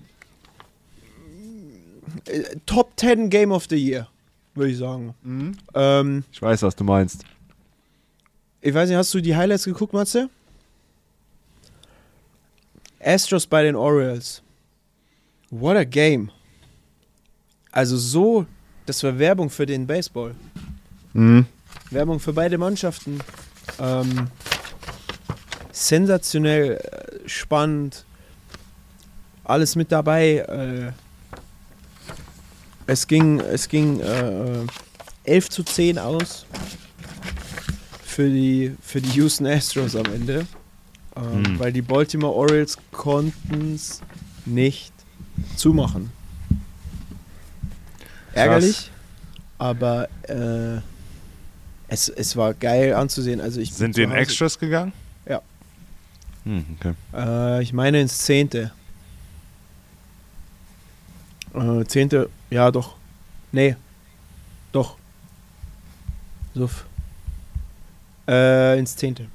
äh, 2.27 2.57
Top 2.67 2.93
10 2.97 3.29
Game 3.31 3.53
of 3.53 3.67
the 3.69 3.77
Year, 3.77 4.09
würde 4.55 4.71
ich 4.71 4.79
sagen. 4.79 5.15
Mhm. 5.23 5.53
Ähm, 5.75 6.25
Ich 6.33 6.41
weiß, 6.43 6.63
was 6.63 6.75
du 6.77 6.85
meinst. 6.85 7.25
ich 8.61 8.73
weiß 8.75 8.89
nicht, 8.89 8.99
hast 8.99 9.13
du 9.15 9.21
die 9.21 9.35
Highlights 9.37 9.65
geguckt, 9.65 9.93
Matze? 9.93 10.29
Astros 13.03 13.47
bei 13.47 13.63
den 13.63 13.77
Orioles. 13.77 14.43
What 15.51 15.77
a 15.77 15.85
game. 15.85 16.31
Also 17.71 17.97
so, 17.97 18.47
das 18.87 19.03
war 19.03 19.19
Werbung 19.19 19.51
für 19.51 19.67
den 19.67 19.87
Baseball. 19.87 20.35
Mhm. 21.13 21.47
Werbung 21.91 22.19
für 22.21 22.33
beide 22.33 22.57
Mannschaften. 22.57 23.21
Ähm, 23.79 24.29
sensationell 25.73 26.77
äh, 26.77 27.29
spannend. 27.29 28.05
Alles 29.45 29.77
mit 29.77 29.93
dabei. 29.93 30.37
Äh, 30.39 30.93
es 32.87 33.07
ging, 33.07 33.41
es 33.41 33.69
ging 33.69 34.01
äh, 34.01 34.67
11 35.25 35.49
zu 35.51 35.63
10 35.63 35.99
aus 35.99 36.47
für 38.05 38.29
die, 38.29 38.75
für 38.83 39.01
die 39.01 39.11
Houston 39.19 39.47
Astros 39.47 39.97
am 39.97 40.07
Ende. 40.07 40.47
Ähm, 41.17 41.45
Hm. 41.47 41.59
Weil 41.61 41.73
die 41.73 41.83
Baltimore 41.83 42.35
Orioles 42.35 42.77
konnten 42.91 43.75
es 43.77 44.01
nicht 44.47 44.93
zumachen. 45.57 46.11
Ärgerlich, 48.33 48.91
aber 49.59 50.09
äh, 50.23 50.81
es, 51.87 52.09
es 52.09 52.37
war 52.37 52.53
geil 52.55 52.95
anzusehen. 52.95 53.41
Also 53.41 53.61
ich 53.61 53.73
Sind 53.73 53.97
die 53.97 54.03
in 54.03 54.11
Hause- 54.11 54.19
Extras 54.19 54.59
gegangen? 54.59 54.93
Ja. 55.29 55.41
Hm, 56.45 56.65
okay. 56.81 56.95
Äh, 57.15 57.63
ich 57.63 57.73
meine 57.73 58.01
ins 58.01 58.19
Zehnte. 58.19 58.73
Äh, 61.55 61.85
Zehnte, 61.85 62.31
ja 62.51 62.71
doch. 62.71 62.97
Nee. 63.53 63.77
Doch. 64.73 64.97
Suff. 66.55 66.87
Äh, 68.27 68.79
ins 68.79 68.97
Zehnte. 68.97 69.29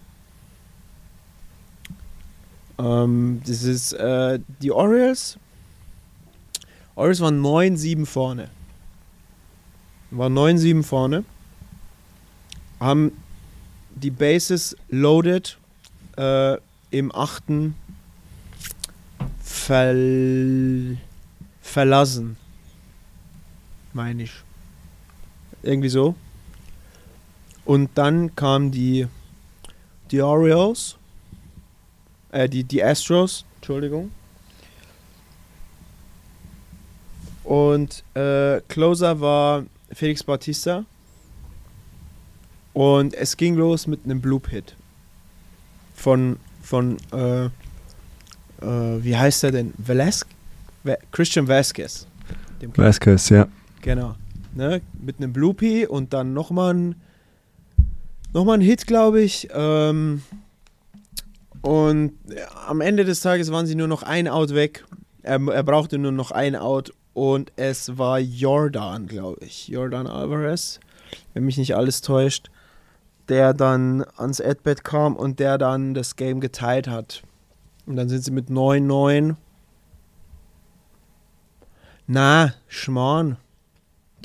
Ähm, 2.78 3.42
das 3.46 3.64
ist, 3.64 3.94
äh, 3.94 4.40
die 4.62 4.72
Orioles. 4.72 5.38
Orioles 6.96 7.22
waren 7.22 7.42
9-7 7.42 8.06
vorne. 8.06 8.50
Waren 10.12 10.34
9-7 10.34 10.84
vorne. 10.84 11.24
Haben 12.80 13.12
die 13.96 14.12
Bases 14.12 14.76
loaded 14.90 15.58
äh, 16.18 16.58
im 16.92 17.14
achten 17.14 17.76
Verl 19.42 20.98
verlassen. 21.70 22.38
Meine 23.94 24.24
ich. 24.24 24.32
Irgendwie 25.64 25.90
so. 25.90 26.16
Und 27.66 27.90
dann 27.96 28.36
kamen 28.36 28.72
die, 28.72 29.08
die 30.12 30.22
Orioles, 30.22 30.98
äh, 32.32 32.50
die, 32.50 32.64
die 32.64 32.84
Astros, 32.84 33.46
Entschuldigung. 33.58 34.12
Und 37.44 38.04
äh, 38.16 38.62
Closer 38.68 39.20
war 39.20 39.66
Felix 39.92 40.24
Bautista. 40.24 40.86
Und 42.74 43.14
es 43.14 43.36
ging 43.38 43.56
los 43.56 43.88
mit 43.88 44.06
einem 44.06 44.22
Bloop-Hit. 44.22 44.76
Von, 45.96 46.38
von 46.62 46.98
äh, 47.12 47.46
äh, 47.46 47.50
wie 49.04 49.18
heißt 49.18 49.44
er 49.44 49.52
denn? 49.52 49.74
Velasquez? 49.78 50.39
Christian 51.12 51.48
Vasquez. 51.48 52.08
Vasquez, 52.76 53.30
ja. 53.30 53.48
Genau. 53.82 54.16
Ne? 54.54 54.82
Mit 55.00 55.18
einem 55.18 55.34
Bloopy 55.34 55.86
und 55.86 56.14
dann 56.14 56.34
nochmal 56.34 56.74
ein, 56.74 56.96
noch 58.34 58.46
mal 58.46 58.54
ein 58.54 58.62
Hit, 58.62 58.88
glaube 58.88 59.22
ich. 59.22 59.48
Ähm, 59.54 60.24
und 61.62 62.14
ja, 62.28 62.48
am 62.68 62.82
Ende 62.82 63.06
des 63.06 63.22
Tages 63.22 63.52
waren 63.52 63.66
sie 63.66 63.76
nur 63.76 63.88
noch 63.88 64.04
ein 64.04 64.28
Out 64.28 64.54
weg. 64.54 64.86
Er, 65.24 65.40
er 65.48 65.64
brauchte 65.64 65.98
nur 65.98 66.12
noch 66.12 66.32
ein 66.32 66.56
Out 66.56 66.94
und 67.14 67.52
es 67.58 67.98
war 67.98 68.20
Jordan, 68.20 69.08
glaube 69.08 69.46
ich. 69.46 69.68
Jordan 69.68 70.08
Alvarez, 70.08 70.80
wenn 71.34 71.44
mich 71.44 71.58
nicht 71.58 71.76
alles 71.76 72.02
täuscht, 72.02 72.50
der 73.28 73.54
dann 73.54 74.06
ans 74.16 74.42
Adbett 74.42 74.84
kam 74.84 75.16
und 75.16 75.40
der 75.40 75.58
dann 75.58 75.94
das 75.94 76.16
Game 76.16 76.40
geteilt 76.40 76.88
hat. 76.88 77.24
Und 77.86 77.96
dann 77.96 78.08
sind 78.08 78.24
sie 78.24 78.32
mit 78.32 78.50
9-9. 78.50 79.36
Na, 82.12 82.56
Schmarrn. 82.68 83.38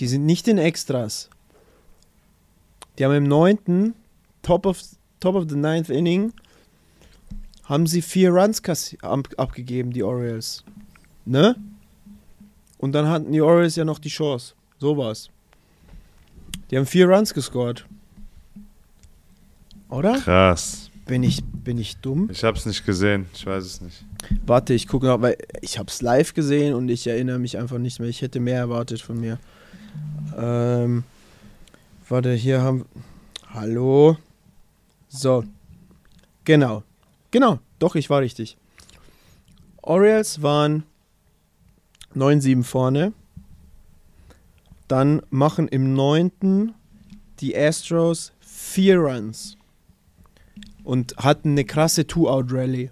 Die 0.00 0.06
sind 0.06 0.24
nicht 0.24 0.48
in 0.48 0.56
Extras. 0.56 1.28
Die 2.96 3.04
haben 3.04 3.14
im 3.14 3.28
neunten, 3.28 3.92
top 4.40 4.64
of, 4.64 4.80
top 5.20 5.34
of 5.34 5.50
the 5.50 5.56
ninth 5.56 5.90
inning, 5.90 6.32
haben 7.64 7.86
sie 7.86 8.00
vier 8.00 8.30
Runs 8.30 8.62
abgegeben, 9.02 9.92
die 9.92 10.02
Orioles. 10.02 10.64
Ne? 11.26 11.56
Und 12.78 12.92
dann 12.92 13.06
hatten 13.06 13.32
die 13.32 13.42
Orioles 13.42 13.76
ja 13.76 13.84
noch 13.84 13.98
die 13.98 14.08
Chance. 14.08 14.54
So 14.78 14.96
war's. 14.96 15.28
Die 16.70 16.78
haben 16.78 16.86
vier 16.86 17.06
Runs 17.06 17.34
gescored. 17.34 17.84
Oder? 19.90 20.18
Krass. 20.20 20.83
Bin 21.06 21.22
ich, 21.22 21.44
bin 21.44 21.76
ich 21.76 21.98
dumm? 21.98 22.30
Ich 22.30 22.44
hab's 22.44 22.64
nicht 22.64 22.86
gesehen. 22.86 23.26
Ich 23.34 23.44
weiß 23.44 23.64
es 23.64 23.80
nicht. 23.82 24.04
Warte, 24.46 24.72
ich 24.72 24.86
gucke 24.86 25.06
noch, 25.06 25.20
weil 25.20 25.36
ich 25.60 25.78
habe 25.78 25.90
es 25.90 26.00
live 26.00 26.32
gesehen 26.32 26.74
und 26.74 26.88
ich 26.88 27.06
erinnere 27.06 27.38
mich 27.38 27.58
einfach 27.58 27.78
nicht 27.78 28.00
mehr. 28.00 28.08
Ich 28.08 28.22
hätte 28.22 28.40
mehr 28.40 28.58
erwartet 28.58 29.02
von 29.02 29.20
mir. 29.20 29.38
Ähm, 30.36 31.04
warte, 32.08 32.32
hier 32.32 32.62
haben. 32.62 32.86
Hallo. 33.52 34.16
So. 35.08 35.44
Genau. 36.44 36.82
Genau. 37.30 37.58
Doch, 37.78 37.96
ich 37.96 38.08
war 38.08 38.20
richtig. 38.20 38.56
Orioles 39.82 40.40
waren 40.40 40.84
9-7 42.16 42.62
vorne. 42.62 43.12
Dann 44.88 45.20
machen 45.30 45.68
im 45.68 45.92
9. 45.94 46.72
die 47.40 47.56
Astros 47.56 48.32
vier 48.40 48.98
Runs. 48.98 49.58
Und 50.84 51.16
hatten 51.16 51.50
eine 51.50 51.64
krasse 51.64 52.06
Two-Out-Rally 52.06 52.90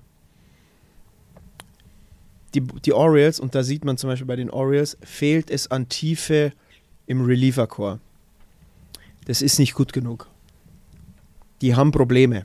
die, 2.54 2.60
die 2.60 2.92
Orioles, 2.92 3.40
und 3.40 3.54
da 3.54 3.62
sieht 3.62 3.84
man 3.84 3.96
zum 3.96 4.10
Beispiel 4.10 4.26
bei 4.26 4.36
den 4.36 4.50
Orioles, 4.50 4.98
fehlt 5.02 5.50
es 5.50 5.70
an 5.70 5.88
Tiefe 5.88 6.52
im 7.06 7.24
Reliever-Core. 7.24 7.98
Das 9.24 9.42
ist 9.42 9.58
nicht 9.58 9.74
gut 9.74 9.92
genug. 9.92 10.28
Die 11.60 11.74
haben 11.74 11.92
Probleme 11.92 12.44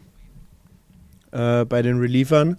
äh, 1.31 1.65
bei 1.65 1.81
den 1.81 1.99
Relievern. 1.99 2.57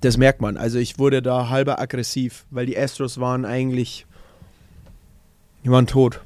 Das 0.00 0.16
merkt 0.16 0.40
man. 0.40 0.56
Also 0.56 0.78
ich 0.78 0.98
wurde 0.98 1.22
da 1.22 1.48
halber 1.48 1.80
aggressiv, 1.80 2.44
weil 2.50 2.66
die 2.66 2.76
Astros 2.76 3.20
waren 3.20 3.44
eigentlich, 3.44 4.06
die 5.64 5.70
waren 5.70 5.86
tot. 5.86 6.20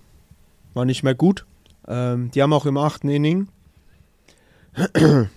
War 0.72 0.86
nicht 0.86 1.02
mehr 1.02 1.14
gut. 1.14 1.44
Ähm, 1.86 2.30
die 2.30 2.42
haben 2.42 2.54
auch 2.54 2.66
im 2.66 2.78
achten 2.78 3.10
Inning 3.10 3.48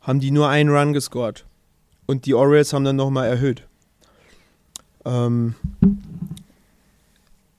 haben 0.00 0.20
die 0.20 0.30
nur 0.30 0.48
einen 0.48 0.70
Run 0.70 0.92
gescored. 0.92 1.44
Und 2.06 2.26
die 2.26 2.34
Orioles 2.34 2.72
haben 2.72 2.84
dann 2.84 2.96
nochmal 2.96 3.28
erhöht. 3.28 3.62
Ähm, 5.04 5.54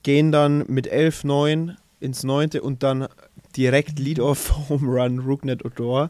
gehen 0.03 0.31
dann 0.31 0.65
mit 0.67 0.91
11-9 0.91 1.75
ins 1.99 2.23
neunte 2.23 2.61
und 2.61 2.83
dann 2.83 3.07
direkt 3.55 3.99
Lead-Off 3.99 4.53
Home 4.69 4.87
Run 4.87 5.19
Rooknet 5.19 5.63
Odor. 5.65 6.09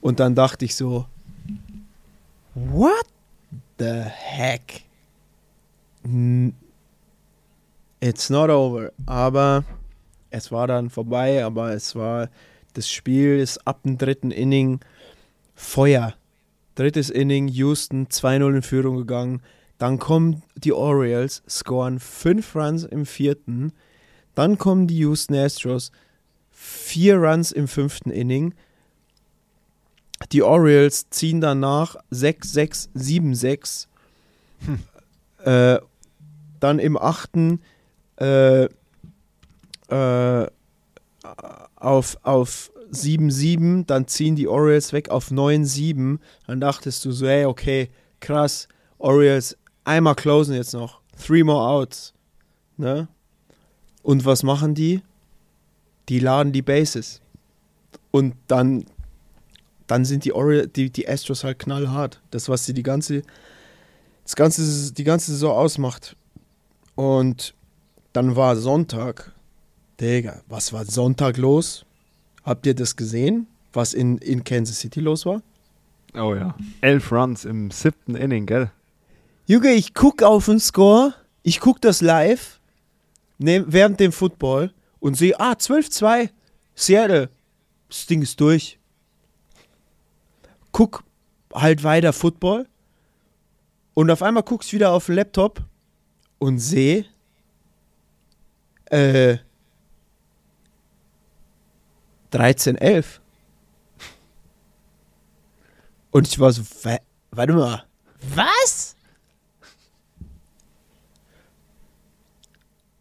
Und 0.00 0.20
dann 0.20 0.34
dachte 0.34 0.64
ich 0.64 0.74
so, 0.74 1.06
what 2.54 3.06
the 3.78 4.02
heck? 4.02 4.82
It's 8.00 8.30
not 8.30 8.48
over. 8.48 8.92
Aber 9.06 9.64
es 10.30 10.50
war 10.50 10.66
dann 10.66 10.90
vorbei, 10.90 11.44
aber 11.44 11.72
es 11.72 11.94
war, 11.94 12.28
das 12.72 12.90
Spiel 12.90 13.38
ist 13.38 13.66
ab 13.66 13.82
dem 13.82 13.98
dritten 13.98 14.30
Inning 14.30 14.80
Feuer. 15.54 16.14
Drittes 16.74 17.10
Inning, 17.10 17.48
Houston 17.48 18.06
2-0 18.06 18.56
in 18.56 18.62
Führung 18.62 18.96
gegangen. 18.96 19.42
Dann 19.78 19.98
kommen 19.98 20.42
die 20.56 20.72
Orioles, 20.72 21.42
scoren 21.48 22.00
5 22.00 22.54
Runs 22.54 22.84
im 22.84 23.06
vierten. 23.06 23.72
Dann 24.34 24.58
kommen 24.58 24.86
die 24.86 24.98
Houston 24.98 25.34
Astros, 25.34 25.90
4 26.50 27.16
Runs 27.16 27.52
im 27.52 27.68
fünften 27.68 28.10
Inning. 28.10 28.54
Die 30.32 30.42
Orioles 30.42 31.08
ziehen 31.10 31.40
danach 31.40 31.96
6-6, 32.12 32.88
7-6. 32.94 33.86
Äh, 35.42 35.80
dann 36.60 36.78
im 36.78 36.98
achten 36.98 37.62
äh, 38.20 38.64
äh, 38.64 40.50
auf, 41.76 42.18
auf 42.22 42.72
7-7, 42.92 43.86
dann 43.86 44.06
ziehen 44.06 44.36
die 44.36 44.48
Orioles 44.48 44.92
weg 44.92 45.10
auf 45.10 45.30
9-7. 45.30 46.18
Dann 46.46 46.60
dachtest 46.60 47.04
du 47.04 47.12
so, 47.12 47.26
hey, 47.26 47.44
okay, 47.44 47.90
krass, 48.20 48.68
Orioles, 48.98 49.56
einmal 49.84 50.14
closen 50.14 50.54
jetzt 50.54 50.74
noch. 50.74 51.00
Three 51.24 51.44
more 51.44 51.66
outs. 51.68 52.12
Ne? 52.76 53.08
Und 54.02 54.24
was 54.24 54.42
machen 54.42 54.74
die? 54.74 55.02
Die 56.08 56.18
laden 56.18 56.52
die 56.52 56.62
Bases. 56.62 57.20
Und 58.10 58.34
dann, 58.48 58.86
dann 59.86 60.04
sind 60.04 60.24
die, 60.24 60.32
Orioles, 60.32 60.70
die, 60.74 60.90
die 60.90 61.08
Astros 61.08 61.44
halt 61.44 61.58
knallhart. 61.58 62.20
Das, 62.30 62.48
was 62.48 62.64
sie 62.64 62.74
die 62.74 62.82
ganze, 62.82 63.22
das 64.24 64.34
ganze, 64.36 64.92
die 64.92 65.04
ganze 65.04 65.32
Saison 65.32 65.56
ausmacht. 65.56 66.16
Und 66.94 67.54
dann 68.12 68.36
war 68.36 68.56
Sonntag. 68.56 69.32
Digga, 70.00 70.42
was 70.48 70.72
war 70.72 70.84
Sonntag 70.86 71.36
los? 71.36 71.84
Habt 72.42 72.66
ihr 72.66 72.74
das 72.74 72.96
gesehen, 72.96 73.46
was 73.72 73.92
in, 73.92 74.16
in 74.18 74.42
Kansas 74.44 74.80
City 74.80 75.00
los 75.00 75.26
war? 75.26 75.42
Oh 76.14 76.34
ja. 76.34 76.54
Elf 76.80 77.12
Runs 77.12 77.44
im 77.44 77.70
siebten 77.70 78.14
Inning, 78.14 78.46
gell? 78.46 78.70
Junge, 79.46 79.72
ich 79.72 79.92
guck 79.92 80.22
auf 80.22 80.46
den 80.46 80.58
Score, 80.58 81.14
ich 81.42 81.60
guck 81.60 81.80
das 81.80 82.00
live 82.00 82.60
nehm, 83.38 83.64
während 83.68 84.00
dem 84.00 84.12
Football 84.12 84.72
und 85.00 85.16
sehe, 85.16 85.38
ah, 85.38 85.52
12-2, 85.52 86.30
Seattle, 86.74 87.28
das 87.88 88.06
Ding 88.06 88.22
ist 88.22 88.40
durch. 88.40 88.78
Guck 90.72 91.04
halt 91.52 91.84
weiter 91.84 92.12
Football 92.12 92.66
und 93.94 94.10
auf 94.10 94.22
einmal 94.22 94.44
guckst 94.44 94.72
wieder 94.72 94.92
auf 94.92 95.06
den 95.06 95.16
Laptop 95.16 95.62
und 96.38 96.58
sehe, 96.58 97.04
äh, 98.86 99.38
13-11. 102.32 103.04
Und 106.10 106.26
ich 106.28 106.38
war 106.38 106.52
so, 106.52 106.62
wa- 106.82 106.98
warte 107.30 107.52
mal, 107.52 107.84
was? 108.34 108.94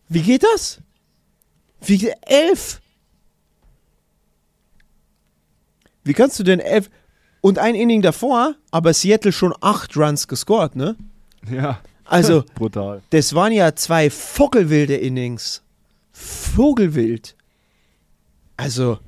Wie 0.07 0.21
geht 0.21 0.43
das? 0.43 0.79
Wie 1.81 1.97
geht 1.97 2.15
elf? 2.21 2.81
Wie 6.03 6.13
kannst 6.13 6.39
du 6.39 6.43
denn 6.43 6.59
elf? 6.59 6.89
Und 7.41 7.57
ein 7.57 7.75
Inning 7.75 8.01
davor, 8.01 8.55
aber 8.71 8.93
Seattle 8.93 9.31
schon 9.31 9.53
acht 9.61 9.95
Runs 9.95 10.27
gescored, 10.27 10.75
ne? 10.75 10.95
Ja. 11.49 11.79
Also, 12.05 12.43
Brutal. 12.55 13.01
das 13.11 13.33
waren 13.33 13.53
ja 13.53 13.75
zwei 13.75 14.09
vogelwilde 14.09 14.95
Innings. 14.95 15.61
Vogelwild. 16.11 17.35
Also, 18.57 18.99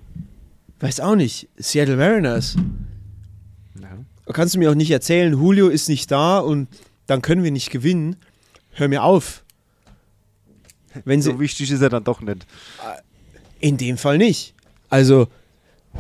weiß 0.82 1.00
auch 1.00 1.16
nicht. 1.16 1.48
Seattle 1.58 1.98
Mariners. 1.98 2.56
Ja. 3.80 3.90
Kannst 4.34 4.56
du 4.56 4.60
mir 4.60 4.72
auch 4.72 4.76
nicht 4.76 4.92
erzählen, 4.92 5.34
Julio 5.34 5.70
ist 5.70 5.90
nicht 5.90 6.12
da 6.12 6.40
und 6.40 6.68
dann 7.08 7.22
können 7.22 7.44
wir 7.44 7.52
nicht 7.52 7.72
gewinnen. 7.72 8.16
Hör 8.72 8.88
mir 8.88 9.04
auf. 9.04 9.44
Wenn 11.06 11.22
sie, 11.22 11.32
So 11.32 11.40
wichtig 11.40 11.72
ist 11.72 11.82
er 11.82 11.90
dann 11.90 12.04
doch 12.04 12.22
nicht. 12.22 12.46
In 13.60 13.78
dem 13.78 13.98
Fall 13.98 14.18
nicht. 14.18 14.54
Also, 14.90 15.28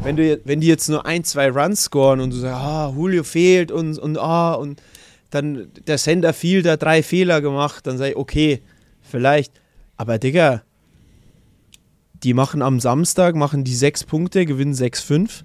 wenn, 0.04 0.16
du, 0.16 0.40
wenn 0.46 0.62
die 0.62 0.68
jetzt 0.68 0.90
nur 0.90 1.06
ein, 1.06 1.24
zwei 1.24 1.50
Runs 1.50 1.84
scoren 1.84 2.20
und 2.20 2.32
du 2.32 2.38
sagst, 2.38 2.56
ah, 2.56 2.94
Julio 2.96 3.24
fehlt 3.24 3.72
und, 3.72 3.98
und, 3.98 4.18
ah, 4.18 4.54
und 4.54 4.82
dann 5.30 5.70
der 5.88 5.98
Sender 5.98 6.34
Fielder 6.34 6.78
drei 6.78 7.04
Fehler 7.04 7.42
gemacht, 7.42 7.88
dann 7.88 7.98
sei 7.98 8.16
okay, 8.16 8.62
vielleicht. 9.02 9.54
Aber 9.98 10.18
Digga, 10.18 10.64
die 12.24 12.34
machen 12.34 12.62
am 12.62 12.80
Samstag, 12.80 13.36
machen 13.36 13.64
die 13.64 13.76
sechs 13.76 14.04
Punkte, 14.04 14.46
gewinnen 14.46 14.74
6-5 14.74 15.44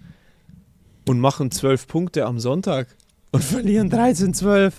und 1.09 1.21
machen 1.21 1.51
zwölf 1.51 1.87
Punkte 1.87 2.27
am 2.27 2.39
Sonntag 2.39 2.89
und 3.33 3.43
verlieren 3.45 3.91
13-12. 3.91 4.73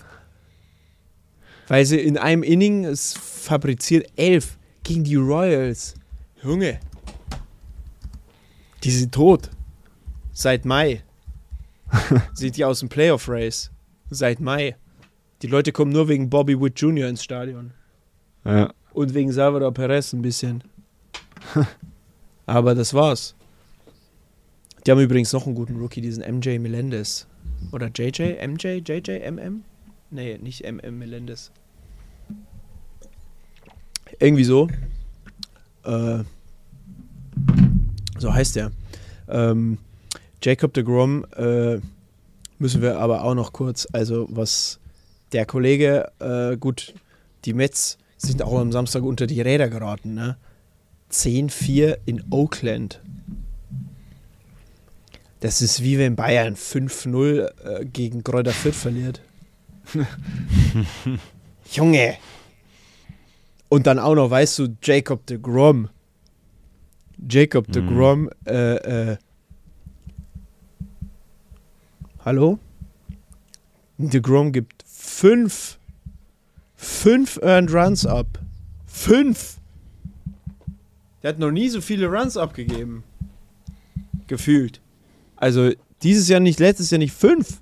Weil 1.68 1.86
sie 1.86 1.99
in 1.99 2.18
einem 2.18 2.44
Inning 2.44 2.86
es 2.86 3.14
fabriziert 3.14 4.07
elf 4.15 4.57
gegen 4.84 5.03
die 5.03 5.15
Royals. 5.15 5.95
Junge. 6.41 6.80
Die 8.84 8.91
sind 8.91 9.14
tot. 9.14 9.49
Seit 10.32 10.65
Mai. 10.65 11.03
sind 12.34 12.56
die 12.57 12.64
aus 12.64 12.80
dem 12.80 12.90
Playoff 12.90 13.28
Race. 13.28 13.72
Seit 14.10 14.40
Mai. 14.40 14.76
Die 15.41 15.48
Leute 15.48 15.72
kommen 15.72 15.91
nur 15.91 16.07
wegen 16.07 16.30
Bobby 16.30 16.57
Wood 16.60 16.80
Jr. 16.80 17.10
ins 17.10 17.24
Stadion. 17.24 17.72
Ja. 18.45 18.74
Und 18.94 19.14
wegen 19.14 19.32
Salvador 19.32 19.74
Perez 19.74 20.14
ein 20.14 20.22
bisschen. 20.22 20.64
Aber 22.48 22.74
das 22.74 22.94
war's. 22.94 23.36
Die 24.86 24.91
haben 24.91 25.02
übrigens 25.02 25.34
noch 25.34 25.45
einen 25.45 25.56
guten 25.56 25.76
Rookie, 25.76 26.02
diesen 26.02 26.24
MJ 26.24 26.57
Melendez. 26.60 27.28
Oder 27.74 27.91
JJ? 27.94 28.38
MJ? 28.48 28.82
JJ? 28.86 29.30
MM? 29.30 29.64
Nee, 30.10 30.38
nicht 30.38 30.64
MM 30.64 30.98
Melendez. 30.98 31.52
Irgendwie 34.19 34.45
so. 34.45 34.69
Äh, 35.84 36.24
so 38.18 38.34
heißt 38.34 38.56
der. 38.56 38.72
Ähm, 39.28 39.78
Jacob 40.41 40.74
de 40.74 40.84
Grom 40.84 41.26
äh, 41.36 41.80
müssen 42.60 42.82
wir 42.82 42.99
aber 42.99 43.24
auch 43.24 43.36
noch 43.36 43.52
kurz, 43.52 43.88
also 43.91 44.28
was 44.32 44.80
der 45.34 45.45
Kollege, 45.45 46.11
äh, 46.19 46.56
gut, 46.56 46.94
die 47.44 47.53
Mets 47.53 47.98
sind 48.15 48.41
auch 48.41 48.57
am 48.57 48.72
Samstag 48.72 49.03
unter 49.03 49.28
die 49.28 49.41
Räder 49.41 49.68
geraten, 49.68 50.14
ne? 50.14 50.38
10-4 51.12 51.98
in 52.06 52.24
Oakland. 52.30 53.02
Das 55.40 55.62
ist 55.62 55.84
wie 55.84 55.98
wenn 55.98 56.16
Bayern 56.16 56.56
5-0 56.56 57.48
äh, 57.64 57.86
gegen 57.86 58.24
Kräuter 58.24 58.52
Fürth 58.52 58.76
verliert. 58.76 59.22
Junge! 61.72 62.16
Und 63.70 63.86
dann 63.86 64.00
auch 64.00 64.16
noch, 64.16 64.30
weißt 64.30 64.60
du, 64.60 64.78
Jacob 64.82 65.26
de 65.28 65.38
Grom. 65.38 65.90
Jacob 67.30 67.72
de 67.72 67.82
Mhm. 67.82 67.88
Grom, 67.88 68.30
äh, 68.46 69.12
äh, 69.12 69.18
Hallo? 72.24 72.60
De 73.98 74.20
Grom 74.20 74.52
gibt 74.52 74.84
fünf, 74.86 75.80
fünf 76.76 77.40
Earned 77.42 77.74
Runs 77.74 78.06
ab. 78.06 78.28
Fünf! 78.86 79.58
Der 81.28 81.34
hat 81.34 81.40
noch 81.40 81.52
nie 81.52 81.68
so 81.68 81.82
viele 81.82 82.08
Runs 82.08 82.38
abgegeben. 82.38 83.04
Gefühlt. 84.28 84.80
Also 85.36 85.74
dieses 86.02 86.30
Jahr 86.30 86.40
nicht, 86.40 86.58
letztes 86.58 86.90
Jahr 86.90 86.99
nicht 86.99 87.14
fünf. 87.14 87.60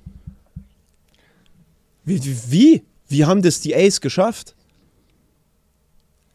Wie? 2.03 2.21
Wie? 2.23 2.83
Wie, 3.07 3.25
haben 3.25 3.41
das 3.41 3.61
die 3.61 3.75
Ace 3.75 4.01
geschafft? 4.01 4.55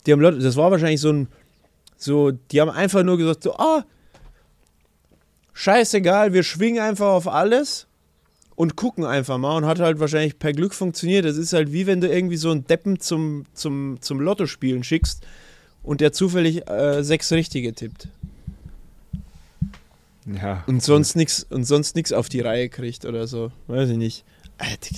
Die 0.04 0.12
haben 0.12 0.20
Leute, 0.20 0.40
das 0.40 0.56
war 0.56 0.72
wahrscheinlich 0.72 1.00
so 1.00 1.12
ein, 1.12 1.28
so, 1.96 2.32
die 2.32 2.60
haben 2.60 2.68
einfach 2.68 3.04
nur 3.04 3.16
gesagt, 3.16 3.44
so, 3.44 3.54
ah, 3.54 3.84
scheißegal, 5.52 6.32
wir 6.32 6.42
schwingen 6.42 6.82
einfach 6.82 7.12
auf 7.12 7.28
alles 7.28 7.86
und 8.56 8.74
gucken 8.74 9.04
einfach 9.04 9.38
mal 9.38 9.56
und 9.56 9.66
hat 9.66 9.78
halt 9.78 10.00
wahrscheinlich 10.00 10.40
per 10.40 10.52
Glück 10.52 10.74
funktioniert. 10.74 11.24
Das 11.24 11.36
ist 11.36 11.52
halt 11.52 11.72
wie 11.72 11.86
wenn 11.86 12.00
du 12.00 12.08
irgendwie 12.08 12.38
so 12.38 12.50
einen 12.50 12.64
Deppen 12.64 12.98
zum, 12.98 13.44
zum, 13.54 13.98
zum 14.00 14.18
Lotto 14.18 14.46
spielen 14.46 14.82
schickst 14.82 15.24
und 15.82 16.00
der 16.00 16.12
zufällig 16.12 16.68
äh, 16.68 17.02
sechs 17.02 17.32
richtige 17.32 17.72
tippt 17.72 18.08
Ja. 20.26 20.62
und 20.66 20.82
sonst 20.82 21.16
nichts 21.16 21.44
und 21.50 21.64
sonst 21.64 21.96
nichts 21.96 22.12
auf 22.12 22.28
die 22.28 22.40
Reihe 22.40 22.68
kriegt 22.68 23.04
oder 23.04 23.26
so, 23.26 23.50
weiß 23.66 23.90
ich 23.90 23.96
nicht. 23.96 24.24
Alter, 24.58 24.94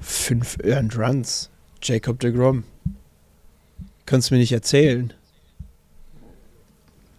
fünf 0.00 0.58
Earned 0.62 0.98
Runs, 0.98 1.50
Jacob 1.82 2.18
de 2.20 2.32
Grom. 2.32 2.64
Kannst 4.06 4.30
du 4.30 4.34
mir 4.34 4.40
nicht 4.40 4.52
erzählen. 4.52 5.12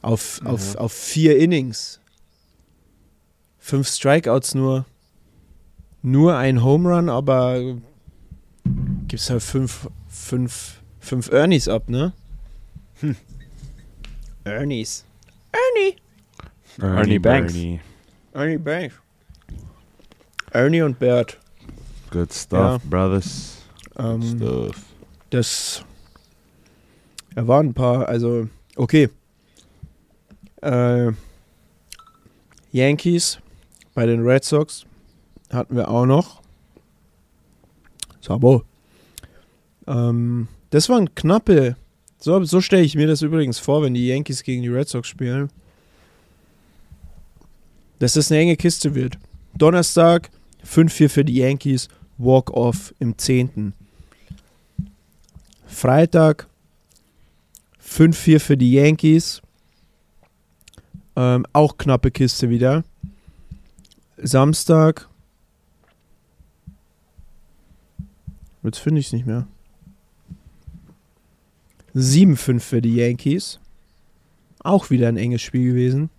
Auf, 0.02 0.39
auf, 0.45 0.76
auf 0.76 0.93
vier 0.93 1.38
Innings. 1.39 1.99
Fünf 3.57 3.88
Strikeouts 3.88 4.53
nur. 4.53 4.85
Nur 6.03 6.38
ein 6.38 6.64
Home 6.64 6.88
Run, 6.95 7.10
aber 7.10 7.77
gibt's 9.07 9.31
halt 9.31 9.41
fünf, 9.41 9.89
fünf, 10.07 10.81
fünf 10.99 11.31
Ernies 11.31 11.68
ab, 11.68 11.89
ne? 11.89 12.14
Hm. 13.01 13.15
Ernies. 14.43 15.05
Ernie. 15.51 15.95
Ernie 16.81 17.19
Banks. 17.19 17.53
Bernie. 17.53 17.80
Ernie 18.34 18.57
Banks. 18.57 18.95
Ernie 20.51 20.81
und 20.81 20.99
Bert. 20.99 21.38
Good 22.11 22.34
stuff, 22.34 22.81
Ja. 22.84 22.89
brothers. 22.89 23.57
Ähm, 23.97 24.22
Stuff. 24.22 24.76
das 25.30 25.84
da 27.34 27.45
waren 27.47 27.67
ein 27.67 27.73
paar, 27.73 28.07
also 28.07 28.47
okay. 28.77 29.09
Äh, 30.61 31.11
Yankees 32.72 33.39
bei 33.93 34.05
den 34.05 34.26
Red 34.26 34.43
Sox 34.45 34.85
hatten 35.51 35.76
wir 35.76 35.89
auch 35.89 36.05
noch. 36.05 36.41
Sabo. 38.22 38.63
Ähm, 39.88 40.47
das 40.72 40.89
waren 40.89 41.13
knappe. 41.15 41.76
So, 42.26 42.43
so 42.43 42.60
stelle 42.60 42.81
ich 42.81 42.95
mir 42.95 43.06
das 43.06 43.22
übrigens 43.22 43.60
vor, 43.60 43.84
wenn 43.84 43.93
die 43.93 44.07
Yankees 44.07 44.41
gegen 44.41 44.64
die 44.64 44.68
Red 44.68 44.89
Sox 44.89 45.07
spielen. 45.07 45.52
Dass 47.99 48.14
das 48.14 48.31
eine 48.31 48.41
enge 48.41 48.57
Kiste 48.57 48.95
wird. 48.95 49.19
Donnerstag 49.56 50.31
5-4 50.65 51.10
für 51.10 51.23
die 51.23 51.35
Yankees, 51.35 51.88
Walk-Off 52.18 52.95
im 52.97 53.15
10. 53.15 53.73
Freitag 55.68 56.47
5-4 57.88 58.39
für 58.39 58.57
die 58.57 58.72
Yankees. 58.72 59.43
Ähm, 61.15 61.45
auch 61.53 61.77
knappe 61.77 62.10
Kiste 62.10 62.49
wieder. 62.49 62.84
Samstag. 64.18 65.07
Jetzt 68.64 68.80
finde 68.80 68.99
ich 68.99 69.06
es 69.06 69.14
nicht 69.14 69.27
mehr. 69.27 69.45
7-5 71.95 72.59
für 72.59 72.81
die 72.81 72.95
Yankees. 72.95 73.59
Auch 74.59 74.89
wieder 74.89 75.07
ein 75.07 75.17
enges 75.17 75.41
Spiel 75.41 75.72
gewesen. 75.72 76.09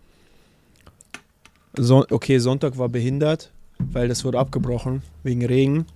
So, 1.77 2.07
okay, 2.11 2.39
Sonntag 2.39 2.79
war 2.79 2.89
behindert, 2.89 3.53
weil 3.79 4.09
das 4.09 4.25
wurde 4.25 4.39
abgebrochen 4.39 5.03
wegen 5.23 5.45
Regen. 5.45 5.87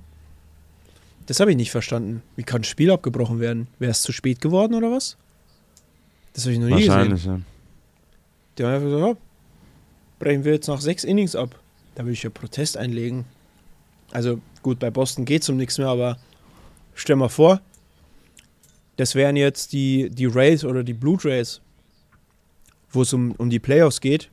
Das 1.26 1.40
habe 1.40 1.52
ich 1.52 1.56
nicht 1.56 1.70
verstanden. 1.70 2.22
Wie 2.36 2.42
kann 2.42 2.60
ein 2.60 2.64
Spiel 2.64 2.90
abgebrochen 2.90 3.40
werden? 3.40 3.68
Wäre 3.78 3.92
es 3.92 4.02
zu 4.02 4.12
spät 4.12 4.40
geworden 4.40 4.74
oder 4.74 4.90
was? 4.90 5.16
Das 6.34 6.44
habe 6.44 6.54
ich 6.54 6.58
noch 6.58 6.66
nie 6.66 6.74
gesehen. 6.74 6.88
Wahrscheinlich, 6.90 7.24
ja. 7.24 7.40
Die 8.58 8.64
haben 8.64 8.74
einfach 8.74 8.86
gesagt, 8.86 9.06
ja, 9.06 9.16
brechen 10.18 10.44
wir 10.44 10.52
jetzt 10.52 10.68
nach 10.68 10.80
sechs 10.80 11.04
Innings 11.04 11.34
ab. 11.34 11.58
Da 11.94 12.02
würde 12.02 12.12
ich 12.12 12.22
ja 12.22 12.30
Protest 12.30 12.76
einlegen. 12.76 13.24
Also 14.10 14.40
gut, 14.62 14.78
bei 14.78 14.90
Boston 14.90 15.24
geht 15.24 15.42
es 15.42 15.48
um 15.48 15.56
nichts 15.56 15.78
mehr, 15.78 15.88
aber 15.88 16.18
stell 16.94 17.16
mal 17.16 17.28
vor, 17.28 17.60
das 19.00 19.14
wären 19.14 19.34
jetzt 19.34 19.72
die, 19.72 20.10
die 20.10 20.26
Rays 20.26 20.62
oder 20.62 20.84
die 20.84 20.92
Blue 20.92 21.16
Jays, 21.18 21.62
wo 22.90 23.00
es 23.00 23.14
um, 23.14 23.32
um 23.32 23.48
die 23.48 23.58
Playoffs 23.58 24.02
geht. 24.02 24.28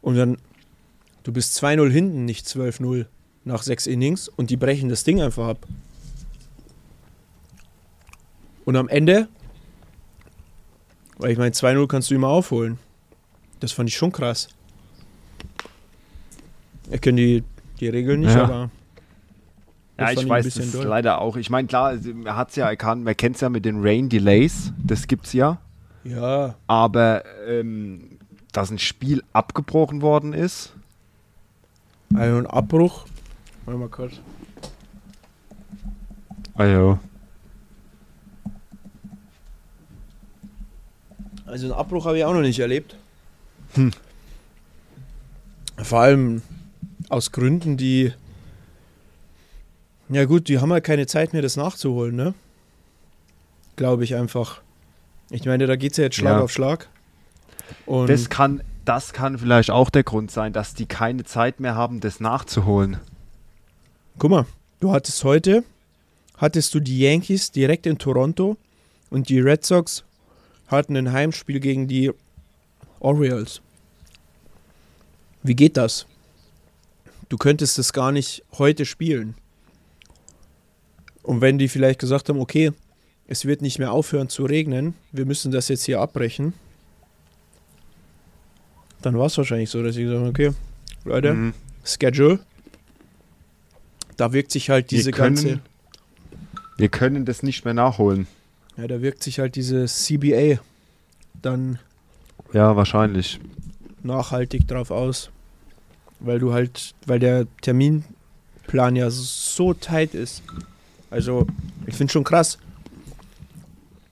Und 0.00 0.14
dann, 0.16 0.38
du 1.24 1.32
bist 1.32 1.62
2-0 1.62 1.90
hinten, 1.90 2.24
nicht 2.24 2.46
12-0 2.46 3.04
nach 3.44 3.62
sechs 3.62 3.86
Innings 3.86 4.28
und 4.28 4.48
die 4.48 4.56
brechen 4.56 4.88
das 4.88 5.04
Ding 5.04 5.20
einfach 5.20 5.46
ab. 5.46 5.66
Und 8.64 8.76
am 8.76 8.88
Ende, 8.88 9.28
weil 11.18 11.32
ich 11.32 11.38
meine, 11.38 11.50
2-0 11.50 11.86
kannst 11.86 12.10
du 12.10 12.14
immer 12.14 12.28
aufholen. 12.28 12.78
Das 13.60 13.72
fand 13.72 13.90
ich 13.90 13.96
schon 13.96 14.10
krass. 14.10 14.48
Ich 16.90 17.02
kenne 17.02 17.20
die, 17.20 17.44
die 17.78 17.88
Regeln 17.88 18.20
nicht, 18.20 18.34
Ja. 18.34 18.44
aber. 18.44 18.70
Ja, 20.00 20.10
ich 20.12 20.28
weiß 20.28 20.54
das 20.54 20.72
doll. 20.72 20.86
leider 20.86 21.20
auch. 21.20 21.36
Ich 21.36 21.50
meine, 21.50 21.68
klar, 21.68 21.94
man 22.14 22.36
hat 22.36 22.50
es 22.50 22.56
ja 22.56 22.68
erkannt, 22.68 23.04
man 23.04 23.16
kennt 23.16 23.36
es 23.36 23.42
ja 23.42 23.48
mit 23.48 23.64
den 23.64 23.80
Rain 23.80 24.08
Delays, 24.08 24.72
das 24.82 25.06
gibt's 25.06 25.32
ja. 25.32 25.58
Ja, 26.02 26.54
Aber 26.66 27.24
ähm, 27.46 28.18
dass 28.52 28.70
ein 28.70 28.78
Spiel 28.78 29.22
abgebrochen 29.32 30.00
worden 30.00 30.32
ist, 30.32 30.72
also 32.14 32.38
ein 32.38 32.46
Abbruch. 32.46 33.06
Warte 33.66 33.78
mal 33.78 33.88
kurz. 33.88 34.14
also, 36.54 36.98
Also 41.50 41.66
einen 41.66 41.74
Abbruch 41.74 42.04
habe 42.06 42.16
ich 42.16 42.24
auch 42.24 42.32
noch 42.32 42.42
nicht 42.42 42.60
erlebt. 42.60 42.94
Hm. 43.74 43.90
Vor 45.78 46.00
allem 46.00 46.42
aus 47.08 47.32
Gründen, 47.32 47.76
die. 47.76 48.12
Ja, 50.10 50.24
gut, 50.24 50.48
die 50.48 50.58
haben 50.58 50.72
halt 50.72 50.84
keine 50.84 51.06
Zeit 51.06 51.32
mehr, 51.32 51.40
das 51.42 51.56
nachzuholen, 51.56 52.16
ne? 52.16 52.34
Glaube 53.76 54.04
ich 54.04 54.14
einfach. 54.16 54.60
Ich 55.30 55.44
meine, 55.46 55.66
da 55.66 55.76
geht 55.76 55.92
es 55.92 55.98
ja 55.98 56.04
jetzt 56.04 56.16
Schlag 56.16 56.38
Ja. 56.38 56.40
auf 56.42 56.50
Schlag. 56.50 56.88
Und 57.86 58.08
das 58.10 58.28
kann, 58.28 58.62
das 58.84 59.12
kann 59.12 59.38
vielleicht 59.38 59.70
auch 59.70 59.90
der 59.90 60.02
Grund 60.02 60.30
sein, 60.32 60.52
dass 60.52 60.74
die 60.74 60.86
keine 60.86 61.24
Zeit 61.24 61.60
mehr 61.60 61.76
haben, 61.76 62.00
das 62.00 62.18
nachzuholen. 62.20 62.98
guck 64.18 64.30
mal, 64.30 64.46
du 64.80 64.90
hattest 64.92 65.22
heute, 65.24 65.62
hattest 66.36 66.74
du 66.74 66.80
die 66.80 66.98
Yankees 66.98 67.52
direkt 67.52 67.86
in 67.86 67.96
Toronto 67.96 68.56
und 69.08 69.28
die 69.28 69.38
Red 69.40 69.64
Sox 69.64 70.04
hatten 70.66 70.96
ein 70.96 71.12
Heimspiel 71.12 71.60
gegen 71.60 71.86
die 71.88 72.10
Orioles. 72.98 73.60
Wie 75.42 75.54
geht 75.54 75.76
das? 75.76 76.06
Du 77.28 77.38
könntest 77.38 77.78
es 77.78 77.92
gar 77.92 78.10
nicht 78.12 78.42
heute 78.58 78.84
spielen. 78.84 79.36
Und 81.30 81.40
wenn 81.42 81.58
die 81.58 81.68
vielleicht 81.68 82.00
gesagt 82.00 82.28
haben, 82.28 82.40
okay, 82.40 82.72
es 83.28 83.44
wird 83.44 83.62
nicht 83.62 83.78
mehr 83.78 83.92
aufhören 83.92 84.28
zu 84.28 84.44
regnen, 84.46 84.94
wir 85.12 85.26
müssen 85.26 85.52
das 85.52 85.68
jetzt 85.68 85.84
hier 85.84 86.00
abbrechen, 86.00 86.54
dann 89.00 89.16
war 89.16 89.26
es 89.26 89.38
wahrscheinlich 89.38 89.70
so, 89.70 89.80
dass 89.80 89.94
sie 89.94 90.02
gesagt 90.02 90.20
haben, 90.22 90.28
okay, 90.28 90.50
Leute, 91.04 91.32
Mhm. 91.34 91.54
Schedule, 91.84 92.40
da 94.16 94.32
wirkt 94.32 94.50
sich 94.50 94.70
halt 94.70 94.90
Wir 94.90 94.98
diese 94.98 95.12
können- 95.12 95.36
ganze, 95.36 95.60
Wir 96.76 96.88
können 96.88 97.24
das 97.24 97.44
nicht 97.44 97.64
mehr 97.64 97.74
nachholen. 97.74 98.26
ja, 98.76 98.88
da 98.88 99.00
wirkt 99.00 99.22
sich 99.22 99.38
halt 99.38 99.54
diese 99.54 99.86
CBA 99.86 100.58
dann 101.40 101.78
Ja, 102.52 102.74
wahrscheinlich. 102.74 103.38
nachhaltig 104.02 104.66
drauf 104.66 104.90
aus. 104.90 105.30
Weil 106.18 106.40
du 106.40 106.52
halt, 106.52 106.92
weil 107.06 107.20
der 107.20 107.46
Terminplan 107.62 108.96
ja 108.96 109.08
so 109.10 109.74
tight 109.74 110.14
ist. 110.14 110.42
Also, 111.10 111.46
ich 111.86 111.94
finde 111.94 112.12
schon 112.12 112.24
krass. 112.24 112.58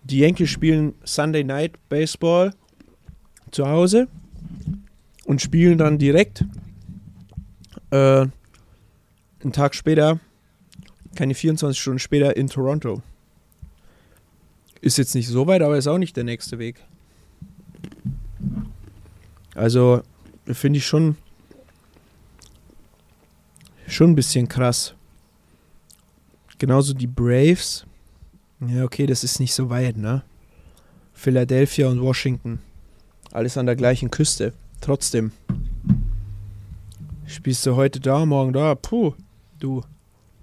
Die 0.02 0.18
Yankees 0.18 0.50
spielen 0.50 0.94
Sunday 1.04 1.44
Night 1.44 1.72
Baseball 1.88 2.52
zu 3.50 3.68
Hause 3.68 4.08
und 5.24 5.40
spielen 5.40 5.78
dann 5.78 5.98
direkt 5.98 6.44
äh, 7.90 8.26
einen 9.42 9.52
Tag 9.52 9.74
später, 9.74 10.18
keine 11.14 11.34
24 11.34 11.80
Stunden 11.80 11.98
später 11.98 12.36
in 12.36 12.48
Toronto. 12.48 13.02
Ist 14.80 14.98
jetzt 14.98 15.14
nicht 15.14 15.28
so 15.28 15.46
weit, 15.46 15.62
aber 15.62 15.76
ist 15.76 15.86
auch 15.86 15.98
nicht 15.98 16.16
der 16.16 16.24
nächste 16.24 16.58
Weg. 16.58 16.82
Also 19.54 20.02
finde 20.46 20.78
ich 20.78 20.86
schon 20.86 21.16
schon 23.86 24.10
ein 24.10 24.14
bisschen 24.14 24.48
krass. 24.48 24.94
Genauso 26.58 26.94
die 26.94 27.06
Braves. 27.06 27.86
Ja, 28.66 28.84
okay, 28.84 29.06
das 29.06 29.24
ist 29.24 29.38
nicht 29.38 29.54
so 29.54 29.70
weit, 29.70 29.96
ne? 29.96 30.22
Philadelphia 31.14 31.88
und 31.88 32.00
Washington. 32.00 32.60
Alles 33.32 33.56
an 33.56 33.66
der 33.66 33.76
gleichen 33.76 34.10
Küste. 34.10 34.52
Trotzdem. 34.80 35.32
Spielst 37.26 37.66
du 37.66 37.76
heute 37.76 38.00
da, 38.00 38.24
morgen 38.24 38.52
da? 38.52 38.74
Puh, 38.74 39.14
du. 39.60 39.82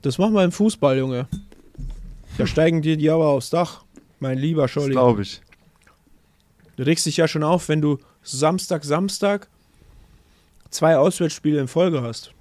Das 0.01 0.17
machen 0.17 0.33
wir 0.33 0.43
im 0.43 0.51
Fußball, 0.51 0.97
Junge. 0.97 1.27
Da 2.37 2.45
steigen 2.45 2.81
dir 2.81 2.97
die 2.97 3.09
aber 3.09 3.27
aufs 3.27 3.49
Dach. 3.49 3.83
Mein 4.19 4.37
lieber 4.37 4.67
Scholli. 4.67 4.91
glaube 4.91 5.23
ich. 5.23 5.41
Du 6.75 6.83
regst 6.83 7.05
dich 7.05 7.17
ja 7.17 7.27
schon 7.27 7.43
auf, 7.43 7.69
wenn 7.69 7.81
du 7.81 7.97
Samstag, 8.21 8.83
Samstag 8.83 9.47
zwei 10.69 10.97
Auswärtsspiele 10.97 11.59
in 11.59 11.67
Folge 11.67 12.01
hast. 12.01 12.31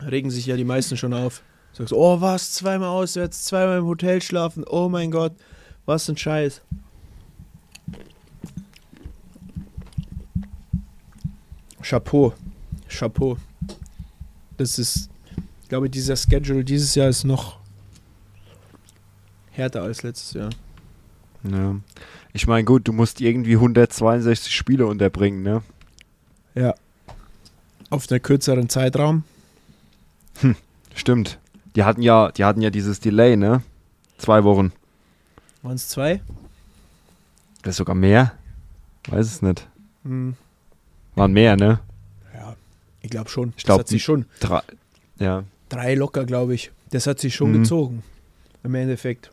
Regen 0.00 0.30
sich 0.30 0.46
ja 0.46 0.56
die 0.56 0.64
meisten 0.64 0.96
schon 0.96 1.12
auf. 1.12 1.42
Sagst, 1.76 1.92
oh 1.92 2.22
was, 2.22 2.52
zweimal 2.52 2.88
auswärts, 2.88 3.44
zweimal 3.44 3.80
im 3.80 3.84
Hotel 3.84 4.22
schlafen, 4.22 4.64
oh 4.66 4.88
mein 4.88 5.10
Gott, 5.10 5.34
was 5.84 6.08
ein 6.08 6.16
Scheiß. 6.16 6.62
Chapeau, 11.82 12.32
Chapeau. 12.88 13.36
Das 14.56 14.78
ist, 14.78 15.10
ich 15.62 15.68
glaube 15.68 15.90
dieser 15.90 16.16
Schedule 16.16 16.64
dieses 16.64 16.94
Jahr 16.94 17.10
ist 17.10 17.24
noch 17.24 17.58
härter 19.50 19.82
als 19.82 20.02
letztes 20.02 20.32
Jahr. 20.32 20.50
Ja. 21.44 21.76
Ich 22.32 22.46
meine, 22.46 22.64
gut, 22.64 22.88
du 22.88 22.94
musst 22.94 23.20
irgendwie 23.20 23.56
162 23.56 24.56
Spiele 24.56 24.86
unterbringen, 24.86 25.42
ne? 25.42 25.62
Ja. 26.54 26.74
Auf 27.90 28.10
einer 28.10 28.18
kürzeren 28.18 28.70
Zeitraum. 28.70 29.24
Hm, 30.40 30.56
stimmt. 30.94 31.38
Die 31.76 31.84
hatten 31.84 32.02
ja, 32.02 32.30
die 32.32 32.44
hatten 32.44 32.62
ja 32.62 32.70
dieses 32.70 33.00
Delay, 33.00 33.36
ne? 33.36 33.62
Zwei 34.18 34.44
Wochen. 34.44 34.72
Waren 35.62 35.74
es 35.74 35.88
zwei? 35.88 36.20
Das 37.62 37.72
ist 37.72 37.76
sogar 37.76 37.94
mehr? 37.94 38.32
Weiß 39.08 39.26
es 39.26 39.42
nicht. 39.42 39.68
Hm. 40.04 40.34
Waren 41.14 41.32
mehr, 41.32 41.56
ne? 41.56 41.80
Ja, 42.34 42.56
ich 43.02 43.10
glaube 43.10 43.28
schon. 43.30 43.52
Ich 43.56 43.64
glaub, 43.64 43.78
das 43.78 43.84
hat 43.84 43.88
sich 43.88 44.02
schon. 44.02 44.24
Drei. 44.40 44.62
Ja. 45.18 45.44
Drei 45.68 45.94
locker, 45.94 46.24
glaube 46.24 46.54
ich. 46.54 46.70
Das 46.90 47.06
hat 47.06 47.18
sich 47.20 47.34
schon 47.34 47.50
Mhm. 47.52 47.62
gezogen. 47.62 48.02
Im 48.62 48.74
Endeffekt. 48.74 49.30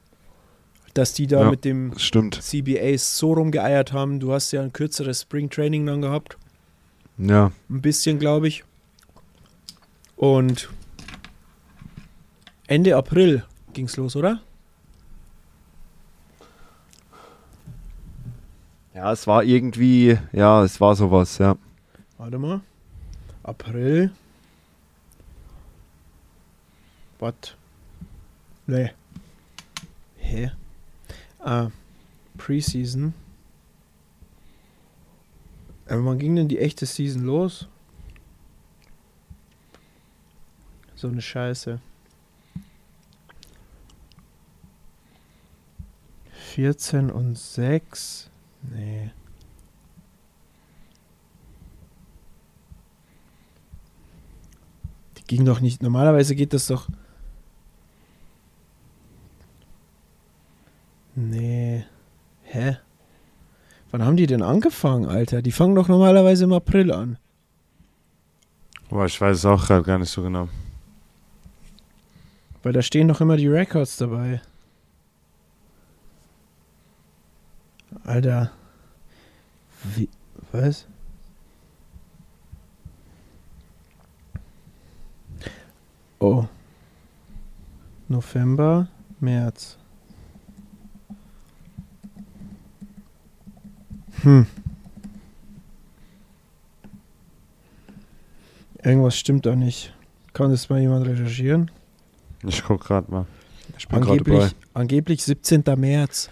Dass 0.94 1.14
die 1.14 1.28
da 1.28 1.42
Ja. 1.44 1.50
mit 1.50 1.64
dem 1.66 1.98
stimmt. 1.98 2.42
CBAs 2.42 3.18
so 3.18 3.34
rumgeeiert 3.34 3.94
haben. 3.94 4.20
Du 4.20 4.32
hast 4.34 4.52
ja 4.52 4.62
ein 4.62 4.74
kürzeres 4.74 5.22
Spring 5.22 5.50
Training 5.50 5.86
dann 5.86 6.02
gehabt. 6.02 6.38
Ja. 7.18 7.52
Ein 7.70 7.82
bisschen, 7.82 8.20
glaube 8.20 8.48
ich. 8.48 8.64
Und 10.16 10.70
Ende 12.68 12.96
April 12.96 13.44
ging's 13.74 13.98
los, 13.98 14.16
oder? 14.16 14.42
Ja, 18.94 19.12
es 19.12 19.28
war 19.28 19.44
irgendwie, 19.44 20.18
ja, 20.32 20.64
es 20.64 20.80
war 20.80 20.96
sowas, 20.96 21.38
ja. 21.40 21.58
Warte 22.18 22.38
mal. 22.38 22.62
April. 23.42 24.12
Was? 27.20 27.34
Nee. 28.68 28.92
Hä? 30.18 30.52
Ah, 31.40 31.70
Preseason. 32.38 33.14
Aber 35.88 36.06
wann 36.06 36.20
ging 36.20 36.36
denn 36.36 36.48
die 36.48 36.60
echte 36.60 36.86
Season 36.86 37.24
los? 37.24 37.68
So 40.96 41.10
eine 41.10 41.22
Scheiße. 41.22 41.82
14 46.54 47.10
und 47.10 47.36
6. 47.36 48.30
Nee. 48.72 49.10
Die 55.18 55.24
ging 55.24 55.46
doch 55.46 55.62
nicht. 55.62 55.82
Normalerweise 55.82 56.36
geht 56.36 56.54
das 56.54 56.68
doch. 56.68 56.90
Nee. 61.16 61.86
Hä? 62.44 62.78
Wann 63.90 64.06
haben 64.06 64.18
die 64.18 64.28
denn 64.28 64.44
angefangen, 64.44 65.08
Alter? 65.08 65.42
Die 65.42 65.52
fangen 65.52 65.74
doch 65.74 65.88
normalerweise 65.88 66.44
im 66.44 66.54
April 66.54 66.92
an. 66.92 67.18
Boah, 68.90 69.08
ich 69.08 69.20
weiß 69.20 69.38
es 69.38 69.46
auch 69.46 69.66
gerade 69.66 69.82
gar 69.82 69.98
nicht 69.98 70.12
so 70.12 70.22
genau. 70.22 70.50
Weil 72.62 72.74
da 72.74 72.84
stehen 72.84 73.08
doch 73.08 73.22
immer 73.22 73.38
die 73.38 73.48
Records 73.48 73.98
dabei. 73.98 74.40
Alter. 78.04 78.52
Wie. 79.96 80.10
Was? 80.52 80.88
Oh. 86.20 86.46
November, 88.08 88.88
März. 89.20 89.78
Hm. 94.22 94.46
Irgendwas 98.84 99.18
stimmt 99.18 99.46
da 99.46 99.56
nicht. 99.56 99.94
Kann 100.34 100.52
das 100.52 100.70
mal 100.70 100.80
jemand 100.80 101.06
recherchieren? 101.06 101.72
Ich 102.44 102.64
guck 102.64 102.86
gerade 102.86 103.12
mal. 103.12 103.26
Ich 103.78 103.88
bin. 103.88 103.98
Angeblich, 103.98 104.56
angeblich 104.74 105.24
17. 105.24 105.64
März. 105.78 106.30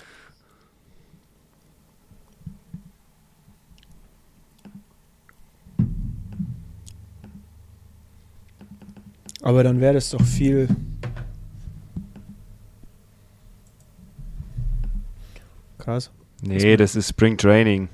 Aber 9.42 9.64
dann 9.64 9.80
wäre 9.82 9.96
das 9.96 10.10
doch 10.12 10.22
viel. 10.22 10.68
Krass. 15.78 16.12
Nee, 16.42 16.78
das 16.78 16.96
ist 16.96 17.10
Spring 17.10 17.38
Training. 17.38 17.90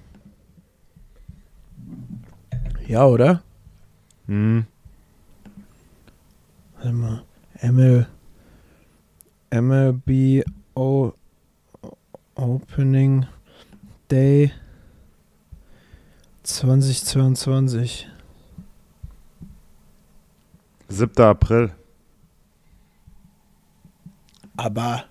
Ja, 2.87 3.05
oder? 3.05 3.43
Hm. 4.27 4.65
Warte 6.75 6.93
mal. 6.93 7.23
ML. 7.61 8.07
MLB 9.49 10.43
o 10.75 11.13
Opening 12.35 13.25
Day 14.11 14.51
2022. 16.43 18.07
7. 20.89 21.21
April. 21.23 21.71
Aber 24.55 25.03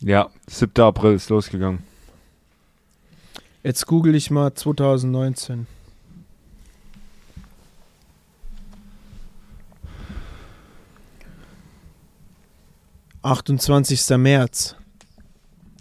Ja, 0.00 0.30
7. 0.48 0.82
April 0.82 1.14
ist 1.14 1.28
losgegangen. 1.30 1.82
jetzt 3.62 3.86
google 3.86 4.14
ich 4.14 4.30
mal 4.30 4.52
2019. 4.54 5.66
Achtundzwanzigster 13.22 14.18
März. 14.18 14.76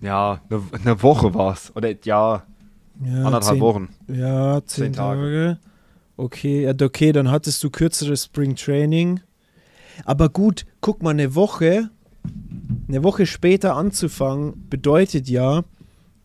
Ja, 0.02 0.42
eine 0.50 0.62
ne 0.84 1.02
Woche 1.04 1.34
war's. 1.34 1.72
Oder 1.76 1.90
ja, 2.06 2.44
Ja, 3.04 3.16
anderthalb 3.26 3.44
zehn, 3.56 3.60
Wochen. 3.60 3.90
Ja, 4.08 4.62
zehn, 4.66 4.86
Zehn 4.86 4.94
Tage. 4.94 5.22
Tage. 5.22 5.60
Okay, 6.22 6.66
ja, 6.66 6.74
okay, 6.80 7.12
dann 7.14 7.32
hattest 7.32 7.64
du 7.64 7.72
kürzeres 7.72 8.26
Spring 8.26 8.56
Training. 8.56 9.22
Aber 10.06 10.30
gut, 10.30 10.68
guck 10.80 11.02
mal, 11.02 11.10
eine 11.10 11.34
Woche, 11.34 11.90
eine 12.88 13.04
Woche 13.04 13.26
später 13.26 13.76
anzufangen, 13.76 14.70
bedeutet 14.70 15.28
ja, 15.30 15.64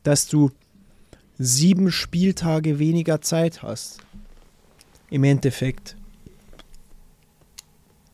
dass 0.03 0.29
du 0.29 0.51
sieben 1.39 1.91
Spieltage 1.91 2.79
weniger 2.79 3.23
Zeit 3.23 3.63
hast. 3.63 4.01
Im 5.09 5.25
Endeffekt. 5.25 5.97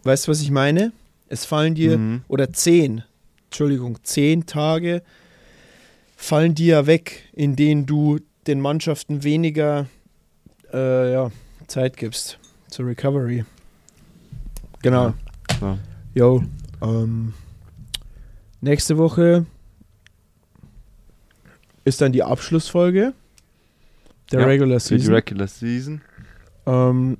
Weißt 0.04 0.28
du, 0.28 0.30
was 0.30 0.40
ich 0.40 0.52
meine? 0.52 0.92
Es 1.28 1.44
fallen 1.44 1.74
dir, 1.74 1.98
Mhm. 1.98 2.22
oder 2.28 2.52
zehn, 2.52 3.02
Entschuldigung, 3.46 3.98
zehn 4.04 4.46
Tage 4.46 5.02
fallen 6.16 6.54
dir 6.54 6.66
ja 6.76 6.86
weg, 6.86 7.28
in 7.32 7.56
denen 7.56 7.86
du 7.86 8.20
den 8.46 8.60
Mannschaften 8.60 9.24
weniger 9.24 9.88
äh, 10.72 11.12
ja, 11.12 11.32
Zeit 11.72 11.96
gibst 11.96 12.38
zur 12.68 12.86
Recovery. 12.86 13.44
Genau. 14.82 15.14
Ja. 15.60 15.78
Jo, 16.14 16.42
ähm, 16.82 17.32
nächste 18.60 18.98
Woche 18.98 19.46
ist 21.84 22.00
dann 22.00 22.12
die 22.12 22.22
Abschlussfolge 22.22 23.14
der 24.30 24.40
Ja, 24.40 24.46
Regular 24.46 24.80
Für 24.80 24.94
die 24.96 25.00
Season. 25.00 25.14
Regular 25.14 25.46
Season. 25.48 26.00
ähm, 26.66 27.16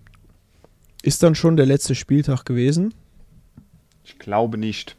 ist 1.02 1.22
dann 1.22 1.34
schon 1.34 1.56
der 1.56 1.66
letzte 1.66 1.94
Spieltag 1.94 2.44
gewesen. 2.44 2.92
Ich 4.04 4.18
glaube 4.18 4.58
nicht. 4.58 4.96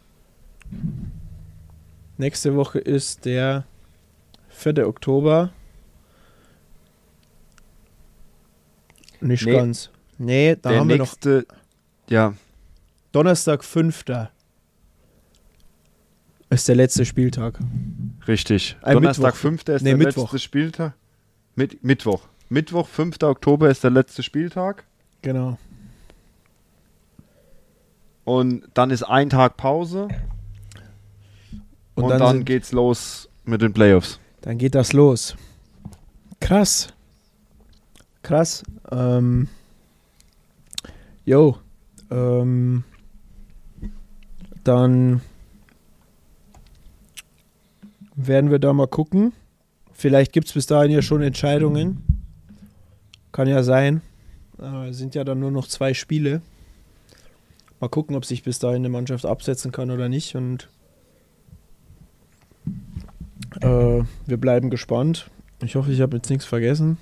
Nächste 2.18 2.56
Woche 2.56 2.80
ist 2.80 3.26
der 3.26 3.66
4. 4.50 4.88
Oktober. 4.88 5.52
Nicht 9.24 9.46
Nee. 9.46 9.54
ganz. 9.54 9.90
Nee, 10.18 10.56
da 10.62 10.70
Der 10.70 10.80
haben 10.80 10.90
wir 10.90 10.98
noch 10.98 11.06
nächste, 11.08 11.46
ja, 12.10 12.34
Donnerstag, 13.12 13.64
5. 13.64 14.04
Ist 16.50 16.68
der 16.68 16.76
letzte 16.76 17.06
Spieltag. 17.06 17.58
richtig. 18.28 18.78
Ein 18.82 18.94
Donnerstag, 18.96 19.26
Mittwoch. 19.34 19.40
5. 19.40 19.68
ist 19.70 19.82
Nee, 19.82 19.90
der 19.90 19.98
Mittwoch. 19.98 20.24
letzte 20.24 20.40
Spieltag. 20.40 20.94
Mit, 21.56 21.84
Mittwoch. 21.84 22.28
Mittwoch, 22.50 22.88
5. 22.88 23.22
Oktober 23.24 23.70
ist 23.70 23.84
der 23.84 23.92
letzte 23.92 24.22
Spieltag. 24.24 24.84
Genau. 25.22 25.58
Und 28.24 28.64
dann 28.74 28.92
ist 28.92 29.04
ein 29.04 29.30
Tag 29.30 29.58
Pause. 29.58 30.08
Und, 31.96 32.10
dann, 32.10 32.38
sind- 32.38 32.46
geht's 32.46 32.72
los 32.72 33.30
mit 33.46 33.62
den 33.62 33.74
Playoffs. 33.74 34.20
Dann 34.42 34.58
geht 34.58 34.76
das 34.76 34.94
los. 34.94 35.36
Krass. 36.40 36.88
Krass. 38.22 38.64
Ähm, 38.92 39.48
Jo, 41.26 41.58
ähm, 42.12 42.84
dann 44.66 45.22
werden 48.16 48.52
wir 48.52 48.60
da 48.60 48.74
mal 48.74 48.88
gucken. 48.88 49.32
Vielleicht 49.94 50.34
gibt 50.34 50.48
es 50.48 50.54
bis 50.54 50.66
dahin 50.66 50.92
ja 50.92 51.02
schon 51.02 51.22
Entscheidungen. 51.22 52.04
Kann 53.32 53.48
ja 53.48 53.64
sein. 53.64 54.02
Äh, 54.60 54.92
sind 54.92 55.16
ja 55.16 55.24
dann 55.24 55.40
nur 55.40 55.52
noch 55.52 55.68
zwei 55.68 55.94
Spiele. 55.94 56.42
Mal 57.80 57.88
gucken, 57.88 58.18
ob 58.18 58.26
sich 58.26 58.44
bis 58.44 58.60
dahin 58.60 58.78
eine 58.78 58.90
Mannschaft 58.90 59.26
absetzen 59.26 59.72
kann 59.72 59.92
oder 59.92 60.10
nicht. 60.10 60.36
Und 60.36 60.68
äh, 63.62 64.04
wir 64.26 64.38
bleiben 64.38 64.70
gespannt. 64.70 65.30
Ich 65.64 65.76
hoffe, 65.76 65.94
ich 65.94 66.02
habe 66.02 66.18
jetzt 66.18 66.30
nichts 66.30 66.46
vergessen. 66.46 66.98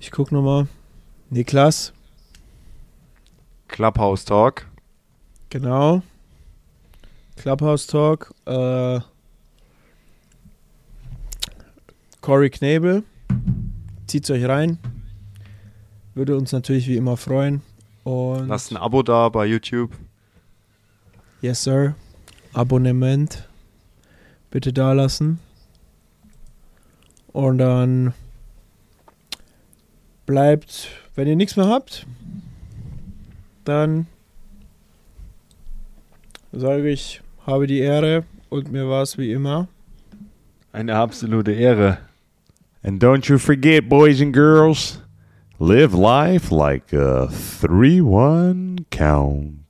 Ich 0.00 0.10
gucke 0.10 0.34
nochmal. 0.34 0.68
Niklas, 1.30 1.92
Clubhouse 3.68 4.24
Talk. 4.24 4.66
genau. 5.50 6.02
Clubhouse 7.36 7.86
Talk. 7.86 8.32
Äh, 8.46 9.00
Corey 12.20 12.50
Knable. 12.50 13.02
Zieht's 14.06 14.30
euch 14.30 14.44
rein. 14.46 14.78
Würde 16.14 16.36
uns 16.36 16.52
natürlich 16.52 16.86
wie 16.88 16.96
immer 16.96 17.16
freuen. 17.16 17.60
Und 18.04 18.48
Lasst 18.48 18.70
ein 18.70 18.76
Abo 18.78 19.02
da 19.02 19.28
bei 19.28 19.46
YouTube. 19.46 19.90
Yes, 21.42 21.64
sir. 21.64 21.94
Abonnement 22.54 23.46
bitte 24.50 24.72
da 24.72 24.92
lassen. 24.92 25.40
Und 27.32 27.58
dann 27.58 28.14
bleibt, 30.26 30.88
wenn 31.14 31.28
ihr 31.28 31.36
nichts 31.36 31.56
mehr 31.56 31.68
habt, 31.68 32.06
dann 33.64 34.06
sage 36.52 36.88
ich, 36.90 37.20
habe 37.46 37.66
die 37.66 37.78
Ehre 37.78 38.24
und 38.48 38.70
mir 38.70 38.88
war 38.88 39.02
es 39.02 39.16
wie 39.18 39.32
immer. 39.32 39.68
Eine 40.72 40.96
absolute 40.96 41.52
Ehre. 41.52 41.98
And 42.82 43.02
don't 43.02 43.28
you 43.28 43.38
forget, 43.38 43.88
boys 43.88 44.20
and 44.20 44.32
girls, 44.32 45.00
live 45.58 45.94
life 45.94 46.54
like 46.54 46.92
a 46.92 47.28
3 47.60 48.00
1 48.00 48.86
count. 48.90 49.65